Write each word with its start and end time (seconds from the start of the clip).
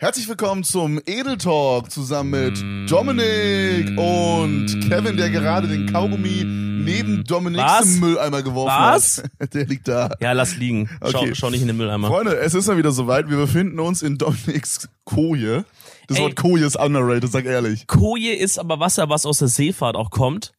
Herzlich 0.00 0.28
willkommen 0.28 0.62
zum 0.62 1.00
Edel 1.06 1.38
Talk 1.38 1.90
zusammen 1.90 2.30
mit 2.30 2.88
Dominik 2.88 3.98
und 3.98 4.66
Kevin, 4.88 5.16
der 5.16 5.28
gerade 5.30 5.66
den 5.66 5.90
Kaugummi 5.92 6.44
neben 6.44 7.24
Dominiks 7.24 7.64
Was? 7.64 7.94
im 7.94 8.00
Mülleimer 8.00 8.42
geworfen 8.44 8.68
Was? 8.78 9.24
hat. 9.40 9.52
Der 9.54 9.66
liegt 9.66 9.88
da. 9.88 10.10
Ja, 10.20 10.32
lass 10.32 10.56
liegen. 10.56 10.88
Schau, 11.10 11.18
Okay. 11.18 11.34
schau 11.34 11.50
nicht 11.50 11.62
in 11.62 11.66
den 11.66 11.76
Mülleimer. 11.76 12.06
Freunde, 12.06 12.38
es 12.38 12.54
ist 12.54 12.68
mal 12.68 12.76
wieder 12.78 12.92
soweit. 12.92 13.28
Wir 13.28 13.36
befinden 13.38 13.80
uns 13.80 14.02
in 14.02 14.18
Dominiks 14.18 14.88
Koje. 15.04 15.64
Das 16.06 16.16
Ey. 16.18 16.22
Wort 16.22 16.36
Koje 16.36 16.64
ist 16.64 16.76
underrated, 16.76 17.30
sag 17.32 17.44
ehrlich. 17.46 17.88
Koje 17.88 18.34
ist 18.34 18.58
aber 18.60 18.78
Wasser, 18.78 19.08
was 19.08 19.26
aus 19.26 19.38
der 19.38 19.48
Seefahrt 19.48 19.96
auch 19.96 20.10
kommt. 20.10 20.52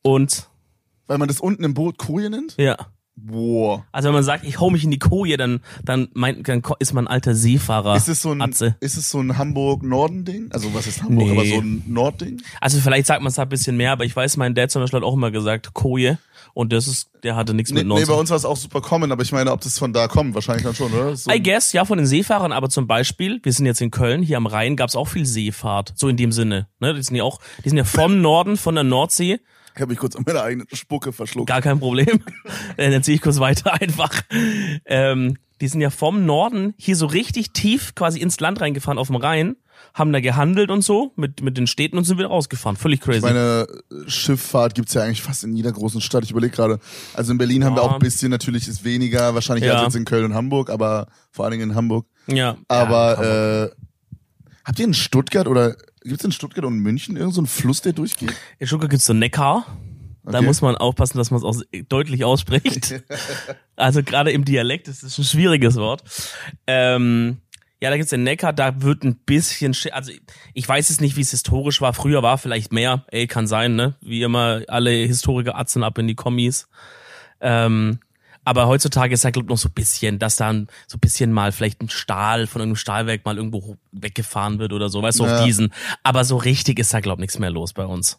Und 0.00 0.48
Weil 1.06 1.18
man 1.18 1.28
das 1.28 1.40
unten 1.40 1.62
im 1.62 1.74
Boot 1.74 1.98
Koje 1.98 2.30
nennt? 2.30 2.54
ja, 2.56 2.76
Boah. 3.20 3.84
also 3.92 4.08
wenn 4.08 4.14
man 4.14 4.22
sagt, 4.24 4.44
ich 4.44 4.60
hau 4.60 4.70
mich 4.70 4.84
in 4.84 4.90
die 4.90 4.98
Koje, 4.98 5.36
dann 5.36 5.60
dann 5.84 6.08
meint 6.14 6.48
dann 6.48 6.62
ist 6.78 6.92
man 6.92 7.06
ein 7.06 7.12
alter 7.12 7.34
Seefahrer. 7.34 7.96
Ist 7.96 8.08
es 8.08 8.22
so 8.22 8.30
ein, 8.30 8.40
Atze. 8.40 8.76
ist 8.80 8.96
es 8.96 9.10
so 9.10 9.18
ein 9.20 9.36
Hamburg-Norden-Ding? 9.38 10.48
Also 10.50 10.72
was 10.74 10.86
ist 10.86 11.02
Hamburg, 11.02 11.26
Nee. 11.28 11.32
aber 11.32 11.44
so 11.46 11.60
ein 11.60 11.82
Nordding? 11.86 12.42
Also 12.60 12.78
vielleicht 12.80 13.06
sagt 13.06 13.22
man 13.22 13.28
es 13.30 13.34
da 13.36 13.42
ein 13.42 13.48
bisschen 13.48 13.76
mehr, 13.76 13.92
aber 13.92 14.04
ich 14.04 14.14
weiß, 14.14 14.36
mein 14.36 14.54
Dad 14.54 14.70
zum 14.70 14.82
Beispiel 14.82 15.00
hat 15.00 15.04
auch 15.06 15.14
immer 15.14 15.30
gesagt 15.30 15.74
Koje 15.74 16.18
und 16.54 16.72
das 16.72 16.86
ist, 16.88 17.10
der 17.22 17.36
hatte 17.36 17.54
nichts 17.54 17.70
Nee, 17.70 17.80
mit 17.80 17.86
nee, 17.86 17.94
19. 17.94 18.08
bei 18.08 18.14
uns 18.20 18.30
war 18.30 18.36
es 18.36 18.44
auch 18.44 18.56
super 18.56 18.80
common, 18.80 19.12
aber 19.12 19.22
ich 19.22 19.32
meine, 19.32 19.52
ob 19.52 19.60
das 19.60 19.78
von 19.78 19.92
da 19.92 20.08
kommt, 20.08 20.34
wahrscheinlich 20.34 20.64
dann 20.64 20.74
schon, 20.74 20.92
oder? 20.92 21.14
So 21.16 21.30
I 21.30 21.42
guess, 21.42 21.72
ja, 21.72 21.84
von 21.84 21.98
den 21.98 22.06
Seefahrern, 22.06 22.52
aber 22.52 22.68
zum 22.68 22.86
Beispiel, 22.86 23.40
wir 23.42 23.52
sind 23.52 23.66
jetzt 23.66 23.80
in 23.80 23.90
Köln, 23.90 24.22
hier 24.22 24.36
am 24.36 24.46
Rhein 24.46 24.76
gab's 24.76 24.96
auch 24.96 25.06
viel 25.08 25.26
Seefahrt, 25.26 25.92
so 25.96 26.08
in 26.08 26.16
dem 26.16 26.32
Sinne. 26.32 26.68
Ne? 26.80 26.94
Die 26.94 27.02
sind 27.02 27.16
ja 27.16 27.24
auch, 27.24 27.40
die 27.64 27.68
sind 27.68 27.78
ja 27.78 27.84
vom 27.84 28.20
Norden, 28.20 28.56
von 28.56 28.74
der 28.74 28.84
Nordsee, 28.84 29.40
ich 29.78 29.82
habe 29.82 29.90
mich 29.92 29.98
kurz 30.00 30.16
an 30.16 30.24
meiner 30.26 30.42
eigenen 30.42 30.66
Spucke 30.72 31.12
verschluckt. 31.12 31.46
gar 31.48 31.62
kein 31.62 31.78
Problem. 31.78 32.20
Dann 32.76 33.02
ziehe 33.04 33.14
ich 33.14 33.22
kurz 33.22 33.38
weiter 33.38 33.74
einfach. 33.80 34.12
Ähm, 34.84 35.36
die 35.60 35.68
sind 35.68 35.80
ja 35.80 35.90
vom 35.90 36.26
Norden 36.26 36.74
hier 36.78 36.96
so 36.96 37.06
richtig 37.06 37.52
tief 37.52 37.94
quasi 37.94 38.18
ins 38.20 38.40
Land 38.40 38.60
reingefahren 38.60 38.98
auf 38.98 39.06
dem 39.08 39.16
Rhein, 39.16 39.56
haben 39.94 40.12
da 40.12 40.20
gehandelt 40.20 40.70
und 40.70 40.82
so 40.82 41.12
mit, 41.16 41.42
mit 41.42 41.56
den 41.56 41.66
Städten 41.66 41.96
und 41.96 42.04
sind 42.04 42.18
wieder 42.18 42.28
rausgefahren. 42.28 42.76
Völlig 42.76 43.00
crazy. 43.00 43.18
Ich 43.18 43.22
meine, 43.24 43.66
Schifffahrt 44.06 44.74
gibt's 44.74 44.94
ja 44.94 45.02
eigentlich 45.02 45.22
fast 45.22 45.44
in 45.44 45.54
jeder 45.56 45.70
großen 45.72 46.00
Stadt. 46.00 46.24
Ich 46.24 46.30
überlege 46.32 46.54
gerade, 46.54 46.78
also 47.14 47.30
in 47.32 47.38
Berlin 47.38 47.64
haben 47.64 47.74
wir 47.76 47.82
Ja. 47.82 47.88
auch 47.88 47.94
ein 47.94 47.98
bisschen, 48.00 48.30
natürlich 48.30 48.66
ist 48.68 48.84
weniger, 48.84 49.34
wahrscheinlich 49.34 49.64
Ja. 49.64 49.74
als 49.74 49.82
jetzt 49.82 49.96
in 49.96 50.04
Köln 50.04 50.24
und 50.24 50.34
Hamburg, 50.34 50.70
aber 50.70 51.06
vor 51.30 51.44
allen 51.44 51.52
Dingen 51.52 51.70
in 51.70 51.76
Hamburg. 51.76 52.06
ja. 52.26 52.56
Aber 52.68 53.22
ja, 53.22 53.64
äh, 53.66 53.70
habt 54.64 54.78
ihr 54.80 54.84
in 54.86 54.94
Stuttgart 54.94 55.46
oder 55.48 55.76
gibt's 56.02 56.24
in 56.24 56.32
Stuttgart 56.32 56.64
und 56.64 56.78
München 56.78 57.16
irgendeinen 57.16 57.34
so 57.34 57.40
einen 57.40 57.46
Fluss, 57.46 57.82
der 57.82 57.92
durchgeht? 57.92 58.34
in 58.58 58.66
Stuttgart 58.66 58.90
gibt's 58.90 59.06
so 59.06 59.12
Neckar. 59.12 59.66
Da 60.24 60.38
Okay. 60.38 60.46
muss 60.46 60.60
man 60.60 60.76
aufpassen, 60.76 61.16
dass 61.16 61.30
man 61.30 61.38
es 61.38 61.44
auch 61.44 61.62
deutlich 61.88 62.22
ausspricht. 62.24 63.02
also 63.76 64.02
gerade 64.02 64.30
im 64.30 64.44
Dialekt 64.44 64.86
ist 64.88 65.02
es 65.02 65.16
ein 65.16 65.24
schwieriges 65.24 65.76
Wort. 65.76 66.02
Ähm, 66.66 67.38
ja, 67.80 67.88
da 67.90 67.96
gibt's 67.96 68.10
den 68.10 68.24
Neckar, 68.24 68.52
da 68.52 68.82
wird 68.82 69.04
ein 69.04 69.16
bisschen, 69.24 69.74
also 69.92 70.12
ich 70.52 70.68
weiß 70.68 70.90
es 70.90 71.00
nicht, 71.00 71.16
wie 71.16 71.20
es 71.22 71.30
historisch 71.30 71.80
war. 71.80 71.94
Früher 71.94 72.22
war 72.22 72.36
vielleicht 72.36 72.72
mehr, 72.72 73.04
ey, 73.08 73.26
kann 73.26 73.46
sein, 73.46 73.74
ne? 73.76 73.94
Wie 74.02 74.20
immer, 74.22 74.62
alle 74.68 74.90
Historiker 74.90 75.56
atzen 75.56 75.82
ab 75.82 75.96
in 75.96 76.08
die 76.08 76.16
Kommis. 76.16 76.68
Ähm, 77.40 78.00
aber 78.48 78.66
heutzutage 78.66 79.12
ist 79.14 79.24
da, 79.24 79.30
glaub 79.30 79.44
ich, 79.44 79.48
noch 79.50 79.58
so 79.58 79.68
ein 79.68 79.74
bisschen, 79.74 80.18
dass 80.18 80.36
dann 80.36 80.68
so 80.86 80.96
ein 80.96 81.00
bisschen 81.00 81.32
mal 81.32 81.52
vielleicht 81.52 81.82
ein 81.82 81.88
Stahl 81.90 82.46
von 82.46 82.60
irgendeinem 82.60 82.76
Stahlwerk 82.76 83.24
mal 83.24 83.36
irgendwo 83.36 83.76
weggefahren 83.92 84.58
wird 84.58 84.72
oder 84.72 84.88
so, 84.88 85.02
weißt 85.02 85.20
du, 85.20 85.26
Ja. 85.26 85.38
auf 85.40 85.44
diesen. 85.44 85.72
Aber 86.02 86.24
so 86.24 86.36
richtig 86.36 86.78
ist 86.78 86.92
da, 86.94 87.00
glaub 87.00 87.18
ich, 87.18 87.22
nichts 87.22 87.38
mehr 87.38 87.50
los 87.50 87.72
bei 87.72 87.84
uns. 87.84 88.18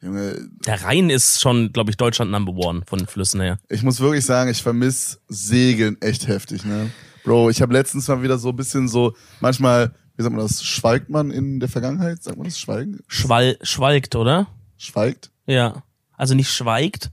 Junge, 0.00 0.36
Der 0.66 0.82
Rhein 0.84 1.10
ist 1.10 1.40
schon, 1.40 1.72
glaube 1.72 1.90
ich, 1.90 1.96
Deutschland 1.96 2.30
Number 2.30 2.52
One 2.52 2.82
von 2.86 2.98
den 2.98 3.08
Flüssen 3.08 3.40
her. 3.40 3.58
ich 3.68 3.82
muss 3.82 4.00
wirklich 4.00 4.24
sagen, 4.24 4.50
ich 4.50 4.62
vermiss 4.62 5.20
Segeln 5.28 6.00
echt 6.02 6.28
heftig, 6.28 6.64
ne? 6.64 6.90
Bro, 7.24 7.48
ich 7.50 7.62
habe 7.62 7.72
letztens 7.72 8.06
mal 8.08 8.22
wieder 8.22 8.36
so 8.38 8.50
ein 8.50 8.56
bisschen 8.56 8.86
so, 8.86 9.14
manchmal, 9.40 9.94
wie 10.16 10.22
sagt 10.22 10.34
man 10.34 10.44
das, 10.44 10.62
schweigt 10.62 11.08
man 11.08 11.30
in 11.30 11.58
der 11.58 11.68
Vergangenheit? 11.70 12.22
Sagt 12.22 12.36
man 12.36 12.44
das? 12.46 12.58
Schweigen? 12.58 13.00
Schwal 13.08 13.56
schwalgt, 13.62 14.14
oder? 14.14 14.46
Schweigt? 14.76 15.30
Ja. 15.46 15.82
Also 16.16 16.34
nicht 16.34 16.50
schweigt, 16.50 17.10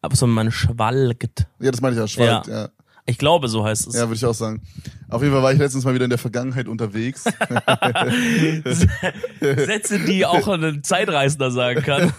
aber 0.00 0.16
sondern 0.16 0.34
man 0.34 0.52
schwalgt. 0.52 1.46
Ja, 1.60 1.70
das 1.70 1.80
meine 1.80 1.94
ich 1.94 2.00
ja, 2.00 2.08
schweigt, 2.08 2.46
ja. 2.46 2.68
Ich 3.08 3.16
glaube, 3.16 3.48
so 3.48 3.64
heißt 3.64 3.86
es. 3.86 3.94
Ja, 3.94 4.02
würde 4.02 4.16
ich 4.16 4.26
auch 4.26 4.34
sagen. 4.34 4.60
Auf 5.08 5.22
jeden 5.22 5.32
Fall 5.32 5.42
war 5.42 5.50
ich 5.50 5.58
letztens 5.58 5.86
mal 5.86 5.94
wieder 5.94 6.04
in 6.04 6.10
der 6.10 6.18
Vergangenheit 6.18 6.68
unterwegs. 6.68 7.24
Sätze, 9.40 10.00
die 10.00 10.26
auch 10.26 10.46
ein 10.46 10.84
Zeitreisender 10.84 11.50
sagen 11.50 11.80
kann. 11.80 12.12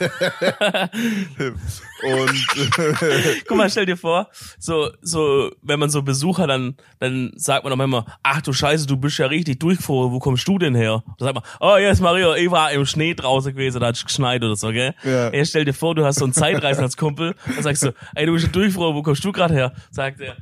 Und 2.01 2.01
Guck 3.47 3.57
mal, 3.57 3.69
stell 3.69 3.85
dir 3.85 3.97
vor, 3.97 4.29
so, 4.57 4.89
so, 5.01 5.51
wenn 5.61 5.79
man 5.79 5.91
so 5.91 6.01
Besucher 6.01 6.47
dann, 6.47 6.75
dann 6.97 7.33
sagt 7.35 7.65
man 7.65 7.77
doch 7.77 7.83
immer, 7.83 8.07
ach 8.23 8.41
du 8.41 8.51
Scheiße, 8.51 8.87
du 8.87 8.97
bist 8.97 9.19
ja 9.19 9.27
richtig 9.27 9.59
durchgefroren, 9.59 10.11
wo 10.11 10.17
kommst 10.17 10.47
du 10.47 10.57
denn 10.57 10.73
her? 10.73 11.03
Dann 11.19 11.27
sagt 11.27 11.35
man, 11.35 11.43
oh, 11.59 11.77
hier 11.77 11.91
ist 11.91 12.01
Mario, 12.01 12.33
ich 12.33 12.49
war 12.49 12.71
im 12.71 12.87
Schnee 12.87 13.13
draußen 13.13 13.51
gewesen, 13.51 13.79
da 13.79 13.87
hat's 13.87 14.03
geschneit 14.03 14.43
oder 14.43 14.55
so, 14.55 14.71
gell? 14.71 14.95
Ja. 15.03 15.29
Ey, 15.29 15.45
stell 15.45 15.65
dir 15.65 15.73
vor, 15.73 15.93
du 15.93 16.03
hast 16.03 16.17
so 16.17 16.25
einen 16.25 16.33
Zeitreisender 16.33 16.85
als 16.85 16.97
Kumpel, 16.97 17.35
dann 17.45 17.61
sagst 17.61 17.83
du, 17.83 17.93
ey, 18.15 18.25
du 18.25 18.33
bist 18.33 18.47
ja 18.47 18.51
durchgefroren, 18.51 18.95
wo 18.95 19.03
kommst 19.03 19.23
du 19.23 19.31
gerade 19.31 19.53
her? 19.53 19.73
Sagt 19.91 20.21
er, 20.21 20.35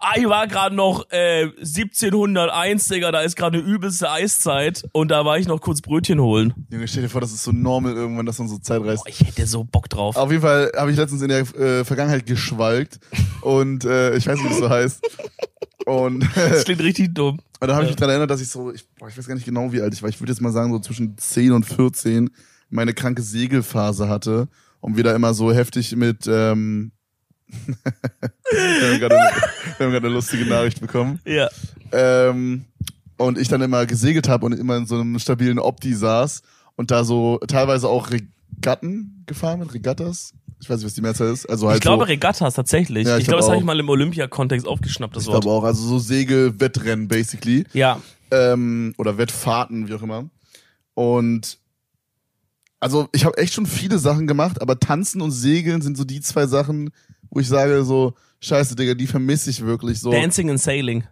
Ah, 0.00 0.12
ich 0.16 0.28
war 0.28 0.46
gerade 0.46 0.76
noch 0.76 1.10
äh, 1.10 1.46
1701, 1.58 2.86
Digga, 2.86 3.10
da 3.10 3.20
ist 3.22 3.34
gerade 3.34 3.58
eine 3.58 3.66
übelste 3.66 4.08
Eiszeit 4.08 4.84
und 4.92 5.10
da 5.10 5.24
war 5.24 5.38
ich 5.38 5.48
noch 5.48 5.60
kurz 5.60 5.80
Brötchen 5.80 6.20
holen. 6.20 6.54
Junge, 6.70 6.86
stell 6.86 7.02
dir 7.02 7.08
vor, 7.08 7.20
das 7.20 7.32
ist 7.32 7.42
so 7.42 7.50
normal 7.50 7.94
irgendwann, 7.94 8.24
dass 8.24 8.38
man 8.38 8.46
so 8.46 8.58
Zeit 8.58 8.80
reist. 8.82 9.02
Boah, 9.02 9.10
ich 9.10 9.20
hätte 9.20 9.44
so 9.46 9.64
Bock 9.64 9.88
drauf. 9.88 10.14
Auf 10.14 10.30
jeden 10.30 10.42
Fall 10.42 10.70
habe 10.76 10.92
ich 10.92 10.96
letztens 10.96 11.20
in 11.22 11.28
der 11.28 11.40
äh, 11.40 11.84
Vergangenheit 11.84 12.26
geschwalgt 12.26 13.00
und 13.40 13.84
äh, 13.84 14.16
ich 14.16 14.28
weiß 14.28 14.36
nicht, 14.36 14.44
wie 14.44 14.48
das 14.50 14.58
so 14.58 14.70
heißt. 14.70 15.00
Und 15.84 16.24
Das 16.34 16.64
klingt 16.64 16.80
richtig 16.82 17.14
dumm. 17.14 17.40
Und 17.58 17.66
da 17.66 17.74
habe 17.74 17.82
ich 17.82 17.90
mich 17.90 17.96
daran 17.96 18.10
erinnert, 18.10 18.30
dass 18.30 18.40
ich 18.40 18.48
so, 18.48 18.72
ich, 18.72 18.86
boah, 19.00 19.08
ich 19.08 19.18
weiß 19.18 19.26
gar 19.26 19.34
nicht 19.34 19.46
genau, 19.46 19.72
wie 19.72 19.80
alt 19.80 19.92
ich 19.94 20.02
war. 20.02 20.08
Ich 20.08 20.20
würde 20.20 20.30
jetzt 20.32 20.40
mal 20.40 20.52
sagen, 20.52 20.72
so 20.72 20.78
zwischen 20.78 21.18
10 21.18 21.50
und 21.50 21.64
14 21.64 22.30
meine 22.70 22.94
kranke 22.94 23.22
Segelphase 23.22 24.08
hatte 24.08 24.46
und 24.80 24.96
wieder 24.96 25.12
immer 25.16 25.34
so 25.34 25.52
heftig 25.52 25.96
mit. 25.96 26.28
Ähm, 26.28 26.92
wir 28.50 28.90
haben 28.90 29.00
gerade 29.00 29.16
gerade 29.78 29.96
eine 29.96 30.08
lustige 30.08 30.46
Nachricht 30.46 30.80
bekommen. 30.80 31.20
Ja. 31.24 31.48
Ähm, 31.92 32.64
und 33.16 33.38
ich 33.38 33.48
dann 33.48 33.62
immer 33.62 33.86
gesegelt 33.86 34.28
habe 34.28 34.46
und 34.46 34.52
immer 34.52 34.76
in 34.76 34.86
so 34.86 34.96
einem 34.96 35.18
stabilen 35.18 35.58
Opti 35.58 35.94
saß 35.94 36.42
und 36.76 36.90
da 36.90 37.04
so 37.04 37.38
teilweise 37.48 37.88
auch 37.88 38.10
Regatten 38.10 39.24
gefahren 39.26 39.60
mit, 39.60 39.74
Regattas. 39.74 40.34
Ich 40.60 40.68
weiß 40.68 40.78
nicht, 40.78 40.86
was 40.86 40.94
die 40.94 41.02
Mehrzahl 41.02 41.28
ist. 41.32 41.46
Also 41.48 41.68
halt 41.68 41.76
Ich 41.76 41.82
glaube 41.82 42.04
so, 42.04 42.08
Regattas 42.08 42.54
tatsächlich. 42.54 43.06
Ja, 43.06 43.16
ich 43.16 43.22
ich 43.22 43.26
glaube, 43.28 43.38
glaub 43.38 43.40
das 43.40 43.48
habe 43.48 43.58
ich 43.58 43.64
mal 43.64 43.78
im 43.78 43.88
Olympia-Kontext 43.88 44.66
aufgeschnappt, 44.66 45.14
das 45.16 45.22
ich 45.24 45.28
Wort. 45.28 45.42
glaube 45.42 45.56
auch, 45.56 45.64
also 45.64 45.86
so 45.86 45.98
Segelwettrennen 45.98 47.06
basically. 47.08 47.64
Ja. 47.72 48.00
ähm, 48.30 48.94
oder 48.98 49.18
Wettfahrten, 49.18 49.88
wie 49.88 49.94
auch 49.94 50.02
immer. 50.02 50.28
Und 50.94 51.58
also 52.80 53.08
ich 53.12 53.24
habe 53.24 53.36
echt 53.38 53.54
schon 53.54 53.66
viele 53.66 53.98
Sachen 53.98 54.26
gemacht, 54.26 54.60
aber 54.60 54.78
Tanzen 54.78 55.20
und 55.20 55.30
Segeln 55.30 55.80
sind 55.82 55.96
so 55.96 56.04
die 56.04 56.20
zwei 56.20 56.46
Sachen, 56.46 56.90
wo 57.30 57.40
ich 57.40 57.48
sage 57.48 57.84
so, 57.84 58.14
scheiße, 58.40 58.76
Digga, 58.76 58.94
die 58.94 59.06
vermisse 59.06 59.50
ich 59.50 59.60
wirklich 59.64 60.00
so. 60.00 60.10
Dancing 60.10 60.50
and 60.50 60.60
Sailing. 60.60 61.04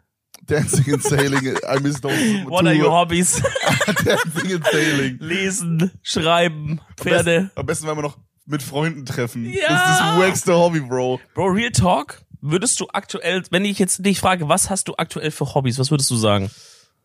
Dancing 0.46 0.92
and 0.94 1.02
Sailing, 1.02 1.44
I 1.68 1.80
miss 1.80 2.00
those 2.00 2.12
What 2.46 2.66
are 2.66 2.74
two. 2.74 2.82
your 2.84 2.92
hobbies? 2.92 3.42
Dancing 4.04 4.54
and 4.54 4.64
Sailing. 4.70 5.18
Lesen, 5.20 5.90
schreiben, 6.02 6.80
Pferde. 6.96 7.50
Am 7.56 7.66
besten, 7.66 7.86
wenn 7.86 7.96
wir 7.96 8.02
noch 8.02 8.18
mit 8.46 8.62
Freunden 8.62 9.04
treffen. 9.04 9.44
Ja. 9.44 9.68
Das 9.68 9.90
ist 9.90 10.00
das 10.00 10.18
wackste 10.18 10.54
Hobby, 10.54 10.80
Bro. 10.80 11.20
Bro, 11.34 11.46
Real 11.46 11.72
Talk, 11.72 12.20
würdest 12.40 12.78
du 12.80 12.86
aktuell, 12.92 13.42
wenn 13.50 13.64
ich 13.64 13.78
jetzt 13.78 14.04
dich 14.04 14.20
frage, 14.20 14.48
was 14.48 14.70
hast 14.70 14.86
du 14.88 14.94
aktuell 14.96 15.32
für 15.32 15.54
Hobbys, 15.54 15.78
was 15.78 15.90
würdest 15.90 16.10
du 16.10 16.16
sagen? 16.16 16.50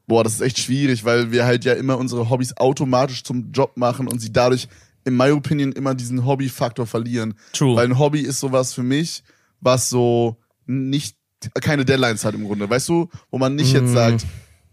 Boah, 0.08 0.24
das 0.24 0.34
ist 0.34 0.42
echt 0.42 0.60
schwierig, 0.60 1.04
weil 1.04 1.32
wir 1.32 1.46
halt 1.46 1.66
ja 1.66 1.74
immer 1.74 1.98
unsere 1.98 2.30
Hobbys 2.30 2.58
automatisch 2.58 3.24
zum 3.24 3.52
Job 3.52 3.78
machen 3.78 4.08
und 4.08 4.20
sie 4.20 4.32
dadurch, 4.32 4.68
in 5.06 5.16
my 5.16 5.32
opinion, 5.32 5.72
immer 5.72 5.96
diesen 5.96 6.26
Hobby-Faktor 6.26 6.86
verlieren. 6.88 7.34
True. 7.54 7.76
Weil 7.76 7.88
ein 7.88 7.98
Hobby 8.00 8.22
ist 8.22 8.40
sowas 8.40 8.74
für 8.74 8.84
mich, 8.84 9.24
was 9.60 9.90
so 9.90 10.38
nicht, 10.66 11.16
keine 11.62 11.86
Deadlines 11.86 12.24
hat 12.26 12.36
im 12.36 12.46
Grunde. 12.46 12.70
Weißt 12.70 12.88
du, 12.90 13.10
wo 13.30 13.38
man 13.38 13.56
nicht 13.56 13.74
jetzt 13.74 13.92
Mm. 13.92 13.94
sagt, 13.94 14.26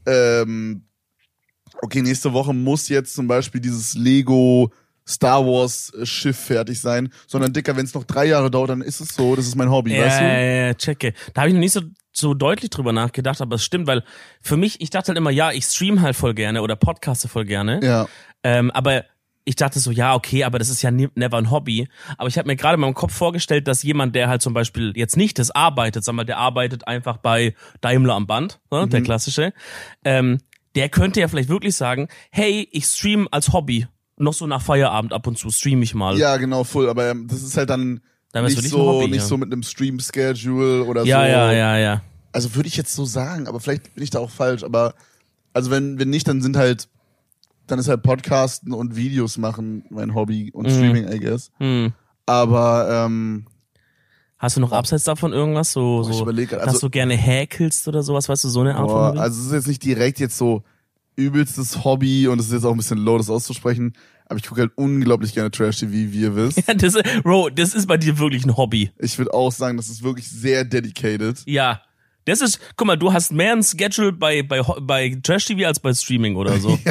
ähm, 0.07 0.83
okay, 1.83 2.03
nächste 2.03 2.33
Woche 2.33 2.53
muss 2.53 2.89
jetzt 2.89 3.15
zum 3.15 3.27
Beispiel 3.27 3.61
dieses 3.61 3.95
Lego 3.95 4.71
Star 5.07 5.45
Wars 5.47 5.91
äh, 5.95 6.05
Schiff 6.05 6.37
fertig 6.39 6.81
sein, 6.81 7.11
sondern 7.27 7.53
dicker, 7.53 7.75
wenn 7.77 7.85
es 7.87 7.95
noch 7.95 8.05
drei 8.05 8.27
Jahre 8.27 8.51
dauert, 8.51 8.71
dann 8.71 8.83
ist 8.83 9.01
es 9.01 9.15
so, 9.15 9.35
das 9.37 9.47
ist 9.47 9.57
mein 9.57 9.71
Hobby, 9.71 9.95
ja, 9.97 10.05
weißt 10.05 10.21
du? 10.21 10.25
ja, 10.25 10.39
ja, 10.67 10.75
checke. 10.75 11.15
Da 11.33 11.41
habe 11.43 11.49
ich 11.49 11.55
noch 11.55 11.61
nicht 11.61 11.73
so, 11.73 11.81
so 12.13 12.35
deutlich 12.35 12.69
drüber 12.71 12.93
nachgedacht, 12.93 13.41
aber 13.41 13.57
es 13.57 13.65
stimmt, 13.65 13.87
weil 13.87 14.05
für 14.43 14.59
mich, 14.59 14.81
ich 14.83 14.91
dachte 14.91 15.09
halt 15.09 15.19
immer, 15.19 15.31
ja, 15.31 15.51
ich 15.53 15.65
stream 15.65 16.03
halt 16.03 16.15
voll 16.17 16.35
gerne 16.35 16.61
oder 16.61 16.77
podcaste 16.77 17.29
voll 17.29 17.47
gerne. 17.47 17.81
Ja. 17.83 18.07
Ähm, 18.43 18.71
aber 18.73 19.05
ich 19.49 19.57
dachte 19.57 19.81
so, 19.81 19.91
ja, 19.91 20.15
okay, 20.15 20.45
aber 20.45 20.59
das 20.59 20.69
ist 20.69 20.83
ja 20.83 20.91
nie, 20.91 21.09
never 21.15 21.39
ein 21.39 21.51
Hobby. 21.51 21.89
Aber 22.19 22.29
ich 22.29 22.37
habe 22.37 22.47
mir 22.47 22.55
gerade 22.55 22.75
in 22.75 22.81
meinem 22.81 22.93
Kopf 22.93 23.15
vorgestellt, 23.15 23.67
dass 23.67 23.83
jemand, 23.83 24.15
der 24.15 24.29
halt 24.29 24.43
zum 24.43 24.53
Beispiel 24.53 24.93
jetzt 24.95 25.17
nicht 25.17 25.39
das 25.39 25.51
arbeitet, 25.51 26.05
sondern 26.05 26.27
der 26.27 26.37
arbeitet 26.37 26.87
einfach 26.87 27.17
bei 27.17 27.55
Daimler 27.81 28.15
am 28.15 28.27
Band, 28.27 28.61
ne, 28.71 28.87
der 28.87 29.01
klassische, 29.01 29.55
ähm, 30.05 30.39
der 30.75 30.91
könnte 30.91 31.21
ja 31.21 31.29
vielleicht 31.29 31.49
wirklich 31.49 31.75
sagen, 31.75 32.09
hey, 32.31 32.69
ich 32.71 32.85
stream 32.85 33.27
als 33.31 33.55
Hobby. 33.55 33.87
Noch 34.19 34.35
so 34.35 34.47
nach 34.47 34.61
Feierabend 34.61 35.15
ab 35.15 35.27
und 35.27 35.39
zu 35.39 35.51
stream 35.51 35.81
ich 35.81 35.95
mal. 35.95 36.19
Ja, 36.19 36.37
genau, 36.37 36.65
voll. 36.65 36.91
Aber 36.91 37.09
ähm, 37.09 37.27
das 37.27 37.43
ist 37.43 37.57
halt 37.57 37.71
dann 37.71 38.03
Dann 38.33 38.45
nicht 38.45 38.57
wirklich 38.57 38.71
so, 38.71 38.81
Hobby, 38.81 39.07
nicht 39.07 39.21
ja. 39.21 39.25
so 39.25 39.39
mit 39.39 39.51
einem 39.51 39.63
Stream-Schedule 39.63 40.85
oder 40.85 41.05
ja, 41.05 41.21
so. 41.21 41.27
ja, 41.27 41.53
ja, 41.53 41.79
ja. 41.79 42.03
Also 42.33 42.55
würde 42.55 42.69
ich 42.69 42.77
jetzt 42.77 42.95
so 42.95 43.07
sagen, 43.07 43.49
aber 43.49 43.61
vielleicht 43.61 43.95
bin 43.95 44.05
ich 44.05 44.11
da 44.11 44.19
auch 44.19 44.31
falsch. 44.31 44.63
Aber 44.63 44.95
also 45.55 45.71
wenn, 45.71 45.99
wenn 45.99 46.11
nicht, 46.11 46.29
dann 46.29 46.43
sind 46.43 46.59
halt, 46.59 46.89
dann 47.71 47.79
ist 47.79 47.89
halt 47.89 48.03
Podcasten 48.03 48.73
und 48.73 48.97
Videos 48.97 49.39
machen 49.39 49.85
mein 49.91 50.15
Hobby 50.15 50.51
und 50.53 50.67
Mhm. 50.67 50.71
Streaming, 50.71 51.13
I 51.13 51.19
guess. 51.21 51.51
Hm. 51.59 51.93
Aber 52.27 53.07
ähm, 53.07 53.47
Hast 54.39 54.57
du 54.57 54.61
noch 54.61 54.71
abseits 54.73 55.05
davon 55.05 55.33
irgendwas, 55.33 55.73
so, 55.73 56.05
so 56.05 56.23
überlege, 56.23 56.57
dass 56.57 56.69
also, 56.69 56.87
du 56.87 56.91
gerne 56.91 57.15
häkelst 57.17 57.89
oder 57.89 58.03
sowas, 58.05 58.29
weißt 58.29 58.45
du, 58.45 58.49
so 58.49 58.61
eine 58.61 58.77
Art 58.77 58.87
boah, 58.87 59.09
von 59.09 59.19
also 59.19 59.41
es 59.41 59.47
ist 59.47 59.53
jetzt 59.53 59.67
nicht 59.67 59.83
direkt 59.85 60.21
jetzt 60.21 60.39
so 60.39 60.63
übelstes 61.17 61.83
Hobby 61.85 62.29
und 62.29 62.39
es 62.39 62.47
ist 62.47 62.53
jetzt 62.53 62.65
auch 62.65 62.71
ein 62.71 62.77
bisschen 62.77 62.99
low, 62.99 63.19
das 63.19 63.31
auszusprechen, 63.31 63.95
aber 64.27 64.39
ich 64.39 64.47
gucke 64.47 64.61
halt 64.61 64.73
unglaublich 64.77 65.35
gerne 65.35 65.51
Trash-TV, 65.51 65.91
wie 65.91 66.21
ihr 66.21 66.37
wisst. 66.37 66.63
Ja, 66.69 66.75
das, 66.75 66.95
Bro, 67.25 67.51
das 67.51 67.75
ist 67.75 67.89
bei 67.89 67.97
dir 67.97 68.19
wirklich 68.19 68.45
ein 68.45 68.57
Hobby. 68.57 68.93
Ich 68.99 69.19
würde 69.19 69.35
auch 69.35 69.51
sagen, 69.51 69.77
das 69.77 69.89
ist 69.89 70.05
wirklich 70.05 70.31
sehr 70.31 70.65
dedicated. 70.65 71.43
Ja. 71.47 71.81
Das 72.29 72.41
ist, 72.41 72.61
guck 72.77 72.87
mal, 72.87 72.97
du 72.97 73.13
hast 73.13 73.33
mehr 73.33 73.53
ein 73.53 73.63
Schedule 73.63 74.13
bei, 74.13 74.43
bei, 74.43 74.63
bei 74.81 75.19
Trash 75.23 75.47
TV 75.47 75.67
als 75.67 75.81
bei 75.81 75.93
Streaming 75.95 76.37
oder 76.37 76.59
so. 76.59 76.79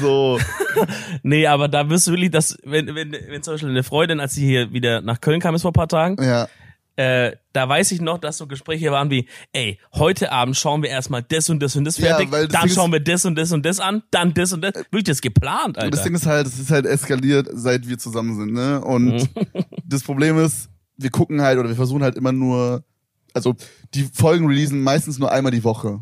So, 0.00 0.38
Nee, 1.22 1.46
aber 1.46 1.68
da 1.68 1.88
wirst 1.88 2.06
du 2.06 2.12
wirklich, 2.12 2.30
das, 2.30 2.56
wenn, 2.64 2.94
wenn, 2.94 3.12
wenn 3.12 3.42
zum 3.42 3.54
Beispiel 3.54 3.70
eine 3.70 3.82
Freundin, 3.82 4.20
als 4.20 4.34
sie 4.34 4.44
hier 4.46 4.72
wieder 4.72 5.00
nach 5.00 5.20
Köln 5.20 5.40
kam, 5.40 5.54
ist 5.54 5.62
vor 5.62 5.70
ein 5.70 5.74
paar 5.74 5.88
Tagen, 5.88 6.16
ja. 6.22 6.48
äh, 6.96 7.32
da 7.52 7.68
weiß 7.68 7.92
ich 7.92 8.00
noch, 8.00 8.18
dass 8.18 8.38
so 8.38 8.46
Gespräche 8.46 8.90
waren 8.90 9.10
wie, 9.10 9.28
ey, 9.52 9.78
heute 9.94 10.32
Abend 10.32 10.56
schauen 10.56 10.82
wir 10.82 10.90
erstmal 10.90 11.22
das 11.22 11.50
und 11.50 11.60
das 11.62 11.76
und 11.76 11.84
das 11.84 11.98
Ja, 11.98 12.06
fertig, 12.16 12.30
weil 12.32 12.48
das 12.48 12.58
dann 12.60 12.68
Ding 12.68 12.74
schauen 12.76 12.92
wir 12.92 13.00
das 13.00 13.24
und 13.24 13.36
das 13.36 13.52
und 13.52 13.64
das 13.66 13.80
an, 13.80 14.02
dann 14.10 14.32
das 14.34 14.52
und 14.52 14.62
das. 14.62 14.72
Wirklich 14.74 15.04
das 15.04 15.20
geplant, 15.20 15.76
Und 15.76 15.76
das 15.76 15.84
Alter. 15.84 16.02
Ding 16.04 16.14
ist 16.14 16.26
halt, 16.26 16.46
es 16.46 16.58
ist 16.58 16.70
halt 16.70 16.86
eskaliert, 16.86 17.48
seit 17.52 17.86
wir 17.88 17.98
zusammen 17.98 18.36
sind, 18.36 18.52
ne? 18.52 18.80
Und 18.82 19.12
Mhm. 19.12 19.28
das 19.84 20.02
Problem 20.02 20.38
ist, 20.38 20.68
wir 20.96 21.10
gucken 21.10 21.42
halt 21.42 21.58
oder 21.58 21.68
wir 21.68 21.76
versuchen 21.76 22.02
halt 22.02 22.16
immer 22.16 22.32
nur, 22.32 22.84
also 23.34 23.54
die 23.94 24.04
Folgen 24.12 24.46
releasen 24.46 24.82
meistens 24.82 25.18
nur 25.18 25.30
einmal 25.32 25.52
die 25.52 25.64
Woche. 25.64 26.00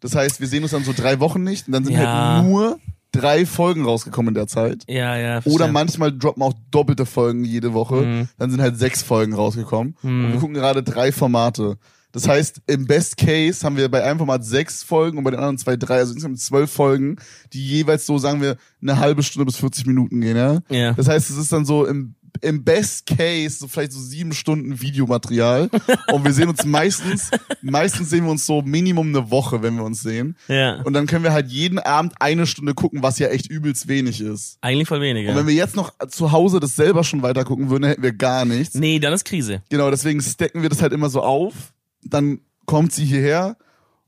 Das 0.00 0.14
heißt, 0.14 0.40
wir 0.40 0.48
sehen 0.48 0.62
uns 0.62 0.72
dann 0.72 0.84
so 0.84 0.92
drei 0.94 1.18
Wochen 1.20 1.42
nicht 1.42 1.66
und 1.66 1.72
dann 1.72 1.84
sind 1.84 1.94
Ja. 1.94 2.36
halt 2.36 2.46
nur 2.46 2.78
drei 3.12 3.46
Folgen 3.46 3.84
rausgekommen 3.84 4.28
in 4.30 4.34
der 4.34 4.46
Zeit. 4.48 4.82
Ja, 4.88 5.16
ja. 5.16 5.36
Oder 5.38 5.42
verstehe. 5.44 5.72
manchmal 5.72 6.16
droppen 6.18 6.42
auch 6.42 6.52
doppelte 6.70 7.06
Folgen 7.06 7.44
jede 7.44 7.72
Woche. 7.72 7.96
Mhm. 7.96 8.28
Dann 8.38 8.50
sind 8.50 8.60
halt 8.60 8.76
sechs 8.78 9.02
Folgen 9.02 9.34
rausgekommen. 9.34 9.96
Mhm. 10.02 10.24
Und 10.26 10.32
wir 10.32 10.40
gucken 10.40 10.54
gerade 10.54 10.82
drei 10.82 11.12
Formate. 11.12 11.78
Das 12.12 12.28
heißt, 12.28 12.60
im 12.68 12.86
Best 12.86 13.16
Case 13.16 13.64
haben 13.64 13.76
wir 13.76 13.88
bei 13.90 14.04
einem 14.04 14.18
Format 14.18 14.44
sechs 14.44 14.82
Folgen 14.84 15.18
und 15.18 15.24
bei 15.24 15.30
den 15.30 15.38
anderen 15.40 15.58
zwei 15.58 15.76
drei, 15.76 15.96
also 15.98 16.12
insgesamt 16.12 16.38
zwölf 16.40 16.70
Folgen, 16.70 17.16
die 17.52 17.64
jeweils 17.66 18.06
so, 18.06 18.18
sagen 18.18 18.40
wir, 18.40 18.56
eine 18.82 18.98
halbe 18.98 19.22
Stunde 19.24 19.46
bis 19.46 19.56
40 19.56 19.86
Minuten 19.86 20.20
gehen, 20.20 20.36
ja? 20.36 20.58
Ja. 20.68 20.92
Das 20.92 21.08
heißt, 21.08 21.28
es 21.30 21.36
ist 21.36 21.52
dann 21.52 21.64
so 21.64 21.84
im, 21.86 22.14
im 22.40 22.64
Best 22.64 23.06
Case 23.06 23.58
so 23.58 23.68
vielleicht 23.68 23.92
so 23.92 24.00
sieben 24.00 24.32
Stunden 24.32 24.80
Videomaterial. 24.80 25.70
und 26.12 26.24
wir 26.24 26.32
sehen 26.32 26.48
uns 26.48 26.64
meistens, 26.64 27.30
meistens 27.62 28.10
sehen 28.10 28.24
wir 28.24 28.30
uns 28.30 28.46
so 28.46 28.62
Minimum 28.62 29.08
eine 29.08 29.30
Woche, 29.30 29.62
wenn 29.62 29.76
wir 29.76 29.84
uns 29.84 30.02
sehen. 30.02 30.36
Ja. 30.48 30.80
Und 30.82 30.92
dann 30.92 31.06
können 31.06 31.24
wir 31.24 31.32
halt 31.32 31.50
jeden 31.50 31.78
Abend 31.78 32.14
eine 32.20 32.46
Stunde 32.46 32.74
gucken, 32.74 33.02
was 33.02 33.18
ja 33.18 33.28
echt 33.28 33.50
übelst 33.50 33.88
wenig 33.88 34.20
ist. 34.20 34.58
Eigentlich 34.60 34.88
voll 34.88 35.00
weniger. 35.00 35.30
Und 35.30 35.36
wenn 35.36 35.46
wir 35.46 35.54
jetzt 35.54 35.76
noch 35.76 35.92
zu 36.08 36.32
Hause 36.32 36.60
das 36.60 36.76
selber 36.76 37.04
schon 37.04 37.22
weiter 37.22 37.44
gucken 37.44 37.70
würden, 37.70 37.84
hätten 37.84 38.02
wir 38.02 38.12
gar 38.12 38.44
nichts. 38.44 38.74
nee, 38.74 38.98
dann 38.98 39.12
ist 39.12 39.24
Krise. 39.24 39.62
Genau, 39.70 39.90
deswegen 39.90 40.20
stacken 40.20 40.62
wir 40.62 40.68
das 40.68 40.82
halt 40.82 40.92
immer 40.92 41.08
so 41.08 41.22
auf. 41.22 41.72
Dann 42.02 42.40
kommt 42.66 42.92
sie 42.92 43.04
hierher 43.04 43.56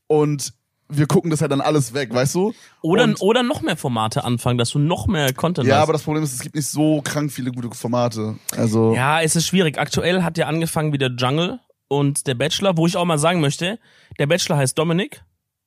und 0.07 0.53
wir 0.89 1.07
gucken 1.07 1.31
das 1.31 1.41
halt 1.41 1.51
dann 1.53 1.61
alles 1.61 1.95
weg, 1.95 2.13
weißt 2.15 2.35
du? 2.37 2.55
Oder, 2.83 3.05
Und- 3.05 3.21
oder 3.21 3.43
noch 3.43 3.61
mehr 3.63 3.77
Formate 3.77 4.25
anfangen, 4.25 4.59
dass 4.59 4.71
du 4.71 4.79
noch 4.79 5.07
mehr 5.07 5.33
Content 5.33 5.67
Ja, 5.67 5.77
hast. 5.77 5.83
aber 5.85 5.93
das 5.95 6.03
Problem 6.03 6.23
ist, 6.23 6.33
es 6.35 6.41
gibt 6.41 6.55
nicht 6.55 6.69
so 6.69 7.01
krank 7.03 7.33
viele 7.33 7.51
gute 7.53 7.71
Formate. 7.77 8.37
Also, 8.57 8.95
Ja, 8.95 9.21
es 9.21 9.35
ist 9.37 9.47
schwierig. 9.47 9.79
Aktuell 9.79 10.23
hat 10.23 10.39
ja 10.39 10.47
angefangen 10.47 10.93
wieder 10.93 11.09
Jungle 11.11 11.59
und 11.89 12.27
der 12.27 12.35
Bachelor, 12.35 12.77
wo 12.77 12.87
ich 12.87 12.97
auch 12.97 13.05
mal 13.05 13.19
sagen 13.19 13.41
möchte, 13.41 13.79
der 14.19 14.27
Bachelor 14.27 14.57
heißt 14.59 14.79
Dominik. 14.79 15.23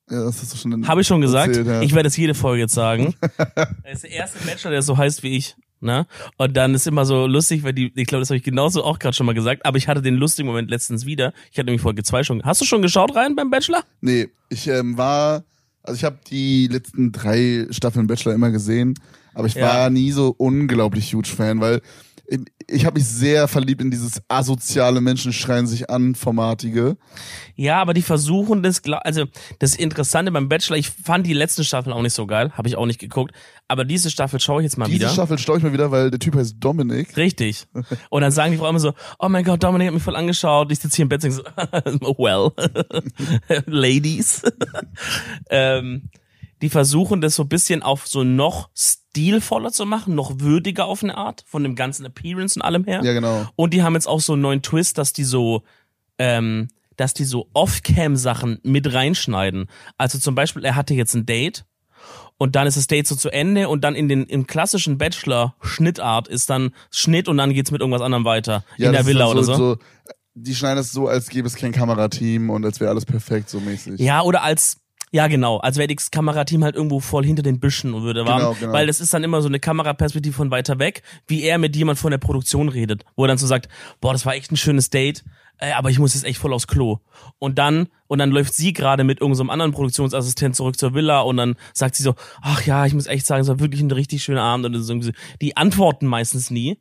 ja 0.09 0.23
das 0.23 0.41
hast 0.41 0.53
du 0.53 0.57
schon 0.57 0.87
Habe 0.87 1.01
ich 1.01 1.07
schon 1.07 1.21
gesagt. 1.21 1.49
Erzählt, 1.49 1.67
ja. 1.67 1.81
Ich 1.81 1.93
werde 1.93 2.07
es 2.07 2.17
jede 2.17 2.33
Folge 2.33 2.61
jetzt 2.61 2.73
sagen. 2.73 3.15
er 3.83 3.91
ist 3.91 4.03
der 4.03 4.11
erste 4.11 4.39
Bachelor, 4.45 4.71
der 4.71 4.81
so 4.81 4.97
heißt 4.97 5.21
wie 5.23 5.35
ich. 5.37 5.55
Ne? 5.81 6.07
Und 6.37 6.57
dann 6.57 6.73
ist 6.73 6.87
immer 6.87 7.05
so 7.05 7.25
lustig, 7.25 7.63
weil 7.63 7.73
die, 7.73 7.91
ich 7.95 8.05
glaube, 8.07 8.21
das 8.21 8.29
habe 8.29 8.37
ich 8.37 8.43
genauso 8.43 8.83
auch 8.83 8.99
gerade 8.99 9.15
schon 9.15 9.25
mal 9.25 9.33
gesagt, 9.33 9.65
aber 9.65 9.77
ich 9.77 9.87
hatte 9.87 10.01
den 10.01 10.15
lustigen 10.15 10.47
Moment 10.47 10.69
letztens 10.69 11.05
wieder. 11.05 11.33
Ich 11.51 11.57
hatte 11.57 11.65
nämlich 11.67 11.81
Folge 11.81 12.03
zwei 12.03 12.23
schon. 12.23 12.43
Hast 12.43 12.59
du 12.59 12.65
schon 12.65 12.81
geschaut 12.81 13.15
rein 13.15 13.35
beim 13.35 13.49
Bachelor? 13.49 13.83
Nee, 14.01 14.27
ich 14.49 14.67
ähm, 14.67 14.97
war, 14.97 15.43
also 15.83 15.95
ich 15.97 16.03
habe 16.03 16.19
die 16.29 16.67
letzten 16.67 17.11
drei 17.13 17.65
Staffeln 17.71 18.07
Bachelor 18.07 18.33
immer 18.35 18.51
gesehen, 18.51 18.95
aber 19.33 19.47
ich 19.47 19.53
Ja. 19.55 19.67
war 19.67 19.89
nie 19.89 20.11
so 20.11 20.35
unglaublich 20.37 21.13
huge 21.13 21.29
Fan, 21.29 21.61
weil 21.61 21.81
ich, 22.67 22.85
habe 22.85 22.99
mich 22.99 23.07
sehr 23.07 23.47
verliebt 23.47 23.81
in 23.81 23.91
dieses 23.91 24.21
asoziale 24.27 25.01
Menschen 25.01 25.33
schreien 25.33 25.67
sich 25.67 25.89
an 25.89 26.15
Formatige. 26.15 26.97
Ja, 27.55 27.81
aber 27.81 27.93
die 27.93 28.01
versuchen 28.01 28.61
das, 28.63 28.81
also 29.03 29.25
das 29.59 29.75
Interessante 29.75 30.31
beim 30.31 30.49
Bachelor, 30.49 30.77
ich 30.77 30.89
fand 30.89 31.25
die 31.25 31.33
letzten 31.33 31.63
Staffeln 31.63 31.93
auch 31.93 32.01
nicht 32.01 32.13
so 32.13 32.27
geil, 32.27 32.51
habe 32.53 32.67
ich 32.67 32.75
auch 32.75 32.85
nicht 32.85 32.99
geguckt, 32.99 33.33
aber 33.67 33.85
diese 33.85 34.09
Staffel 34.09 34.39
schaue 34.39 34.61
ich 34.61 34.65
jetzt 34.65 34.77
mal 34.77 34.85
Diese 34.85 34.99
wieder. 34.99 35.09
Staffel 35.09 35.37
staue 35.37 35.57
ich 35.57 35.63
mal 35.63 35.73
wieder, 35.73 35.91
weil 35.91 36.11
der 36.11 36.19
Typ 36.19 36.35
heißt 36.35 36.57
Dominik. 36.59 37.15
Richtig. 37.17 37.67
Und 38.09 38.21
dann 38.21 38.31
sagen 38.31 38.51
die 38.51 38.57
Frauen 38.57 38.71
immer 38.71 38.79
so, 38.79 38.93
oh 39.19 39.29
mein 39.29 39.43
Gott, 39.43 39.63
Dominik 39.63 39.87
hat 39.87 39.93
mich 39.93 40.03
voll 40.03 40.15
angeschaut. 40.15 40.71
Ich 40.71 40.79
sitze 40.79 40.97
hier 40.97 41.03
im 41.03 41.09
Bett 41.09 41.23
und 41.23 41.31
so, 41.31 41.43
well, 42.17 42.51
ladies. 43.65 44.41
ähm, 45.49 46.09
die 46.61 46.69
versuchen 46.69 47.21
das 47.21 47.35
so 47.35 47.43
ein 47.43 47.49
bisschen 47.49 47.83
auf 47.83 48.07
so 48.07 48.23
noch 48.23 48.69
stilvoller 48.75 49.71
zu 49.71 49.85
machen, 49.85 50.15
noch 50.15 50.39
würdiger 50.39 50.85
auf 50.85 51.03
eine 51.03 51.17
Art, 51.17 51.43
von 51.47 51.63
dem 51.63 51.75
ganzen 51.75 52.05
Appearance 52.05 52.57
und 52.57 52.61
allem 52.63 52.85
her. 52.85 53.01
Ja, 53.03 53.13
genau. 53.13 53.47
Und 53.55 53.73
die 53.73 53.83
haben 53.83 53.93
jetzt 53.93 54.07
auch 54.07 54.19
so 54.19 54.33
einen 54.33 54.41
neuen 54.41 54.61
Twist, 54.61 54.97
dass 54.97 55.13
die 55.13 55.23
so, 55.23 55.63
ähm, 56.17 56.67
dass 56.95 57.13
die 57.13 57.23
so 57.23 57.49
Off-Cam-Sachen 57.53 58.59
mit 58.63 58.93
reinschneiden. 58.93 59.67
Also 59.97 60.19
zum 60.19 60.35
Beispiel, 60.35 60.65
er 60.65 60.75
hatte 60.75 60.93
jetzt 60.93 61.13
ein 61.15 61.25
Date 61.25 61.65
und 62.37 62.55
dann 62.55 62.67
ist 62.67 62.77
das 62.77 62.87
Date 62.87 63.07
so 63.07 63.15
zu 63.15 63.29
Ende 63.29 63.69
und 63.69 63.83
dann 63.83 63.95
in 63.95 64.07
den 64.07 64.23
im 64.23 64.47
klassischen 64.47 64.97
Bachelor-Schnittart 64.97 66.27
ist 66.27 66.49
dann 66.49 66.71
Schnitt 66.89 67.27
und 67.27 67.37
dann 67.37 67.53
geht's 67.53 67.71
mit 67.71 67.81
irgendwas 67.81 68.01
anderem 68.01 68.25
weiter. 68.25 68.63
Ja, 68.77 68.87
in 68.87 68.93
der 68.93 69.05
Villa 69.05 69.27
dann 69.27 69.37
oder 69.37 69.43
so. 69.43 69.77
Die 70.35 70.55
schneiden 70.55 70.79
es 70.79 70.93
so, 70.93 71.07
als 71.07 71.27
gäbe 71.29 71.47
es 71.47 71.55
kein 71.55 71.73
Kamerateam 71.73 72.49
und 72.49 72.63
als 72.63 72.79
wäre 72.79 72.91
alles 72.91 73.05
perfekt, 73.05 73.49
so 73.49 73.59
mäßig. 73.59 73.99
Ja, 73.99 74.21
oder 74.21 74.41
als, 74.41 74.78
ja 75.11 75.27
genau, 75.27 75.57
als 75.57 75.77
wäre 75.77 75.93
das 75.93 76.11
Kamerateam 76.11 76.63
halt 76.63 76.75
irgendwo 76.75 76.99
voll 76.99 77.25
hinter 77.25 77.43
den 77.43 77.59
Büschen 77.59 77.93
und 77.93 78.03
würde 78.03 78.25
warten. 78.25 78.45
Genau, 78.45 78.53
genau. 78.59 78.73
Weil 78.73 78.87
das 78.87 78.99
ist 78.99 79.13
dann 79.13 79.23
immer 79.23 79.41
so 79.41 79.47
eine 79.47 79.59
Kameraperspektive 79.59 80.35
von 80.35 80.51
weiter 80.51 80.79
weg, 80.79 81.01
wie 81.27 81.43
er 81.43 81.57
mit 81.57 81.75
jemand 81.75 81.99
von 81.99 82.11
der 82.11 82.17
Produktion 82.17 82.69
redet, 82.69 83.05
wo 83.15 83.23
er 83.23 83.29
dann 83.29 83.37
so 83.37 83.47
sagt, 83.47 83.69
boah, 84.01 84.13
das 84.13 84.25
war 84.25 84.35
echt 84.35 84.51
ein 84.51 84.57
schönes 84.57 84.89
Date, 84.89 85.23
äh, 85.57 85.71
aber 85.73 85.89
ich 85.89 85.99
muss 85.99 86.13
jetzt 86.13 86.25
echt 86.25 86.39
voll 86.39 86.53
aufs 86.53 86.67
Klo. 86.67 86.99
Und 87.37 87.57
dann, 87.57 87.87
und 88.07 88.19
dann 88.19 88.31
läuft 88.31 88.53
sie 88.53 88.73
gerade 88.73 89.03
mit 89.03 89.19
irgendeinem 89.19 89.47
so 89.47 89.51
anderen 89.51 89.71
Produktionsassistent 89.71 90.55
zurück 90.55 90.77
zur 90.77 90.93
Villa 90.93 91.21
und 91.21 91.37
dann 91.37 91.55
sagt 91.73 91.95
sie 91.95 92.03
so, 92.03 92.15
ach 92.41 92.65
ja, 92.65 92.85
ich 92.85 92.93
muss 92.93 93.07
echt 93.07 93.25
sagen, 93.25 93.41
es 93.41 93.47
war 93.47 93.59
wirklich 93.59 93.81
ein 93.81 93.91
richtig 93.91 94.23
schöner 94.23 94.43
Abend 94.43 94.65
und 94.65 94.81
so. 94.81 95.11
die 95.41 95.57
antworten 95.57 96.05
meistens 96.05 96.49
nie. 96.49 96.79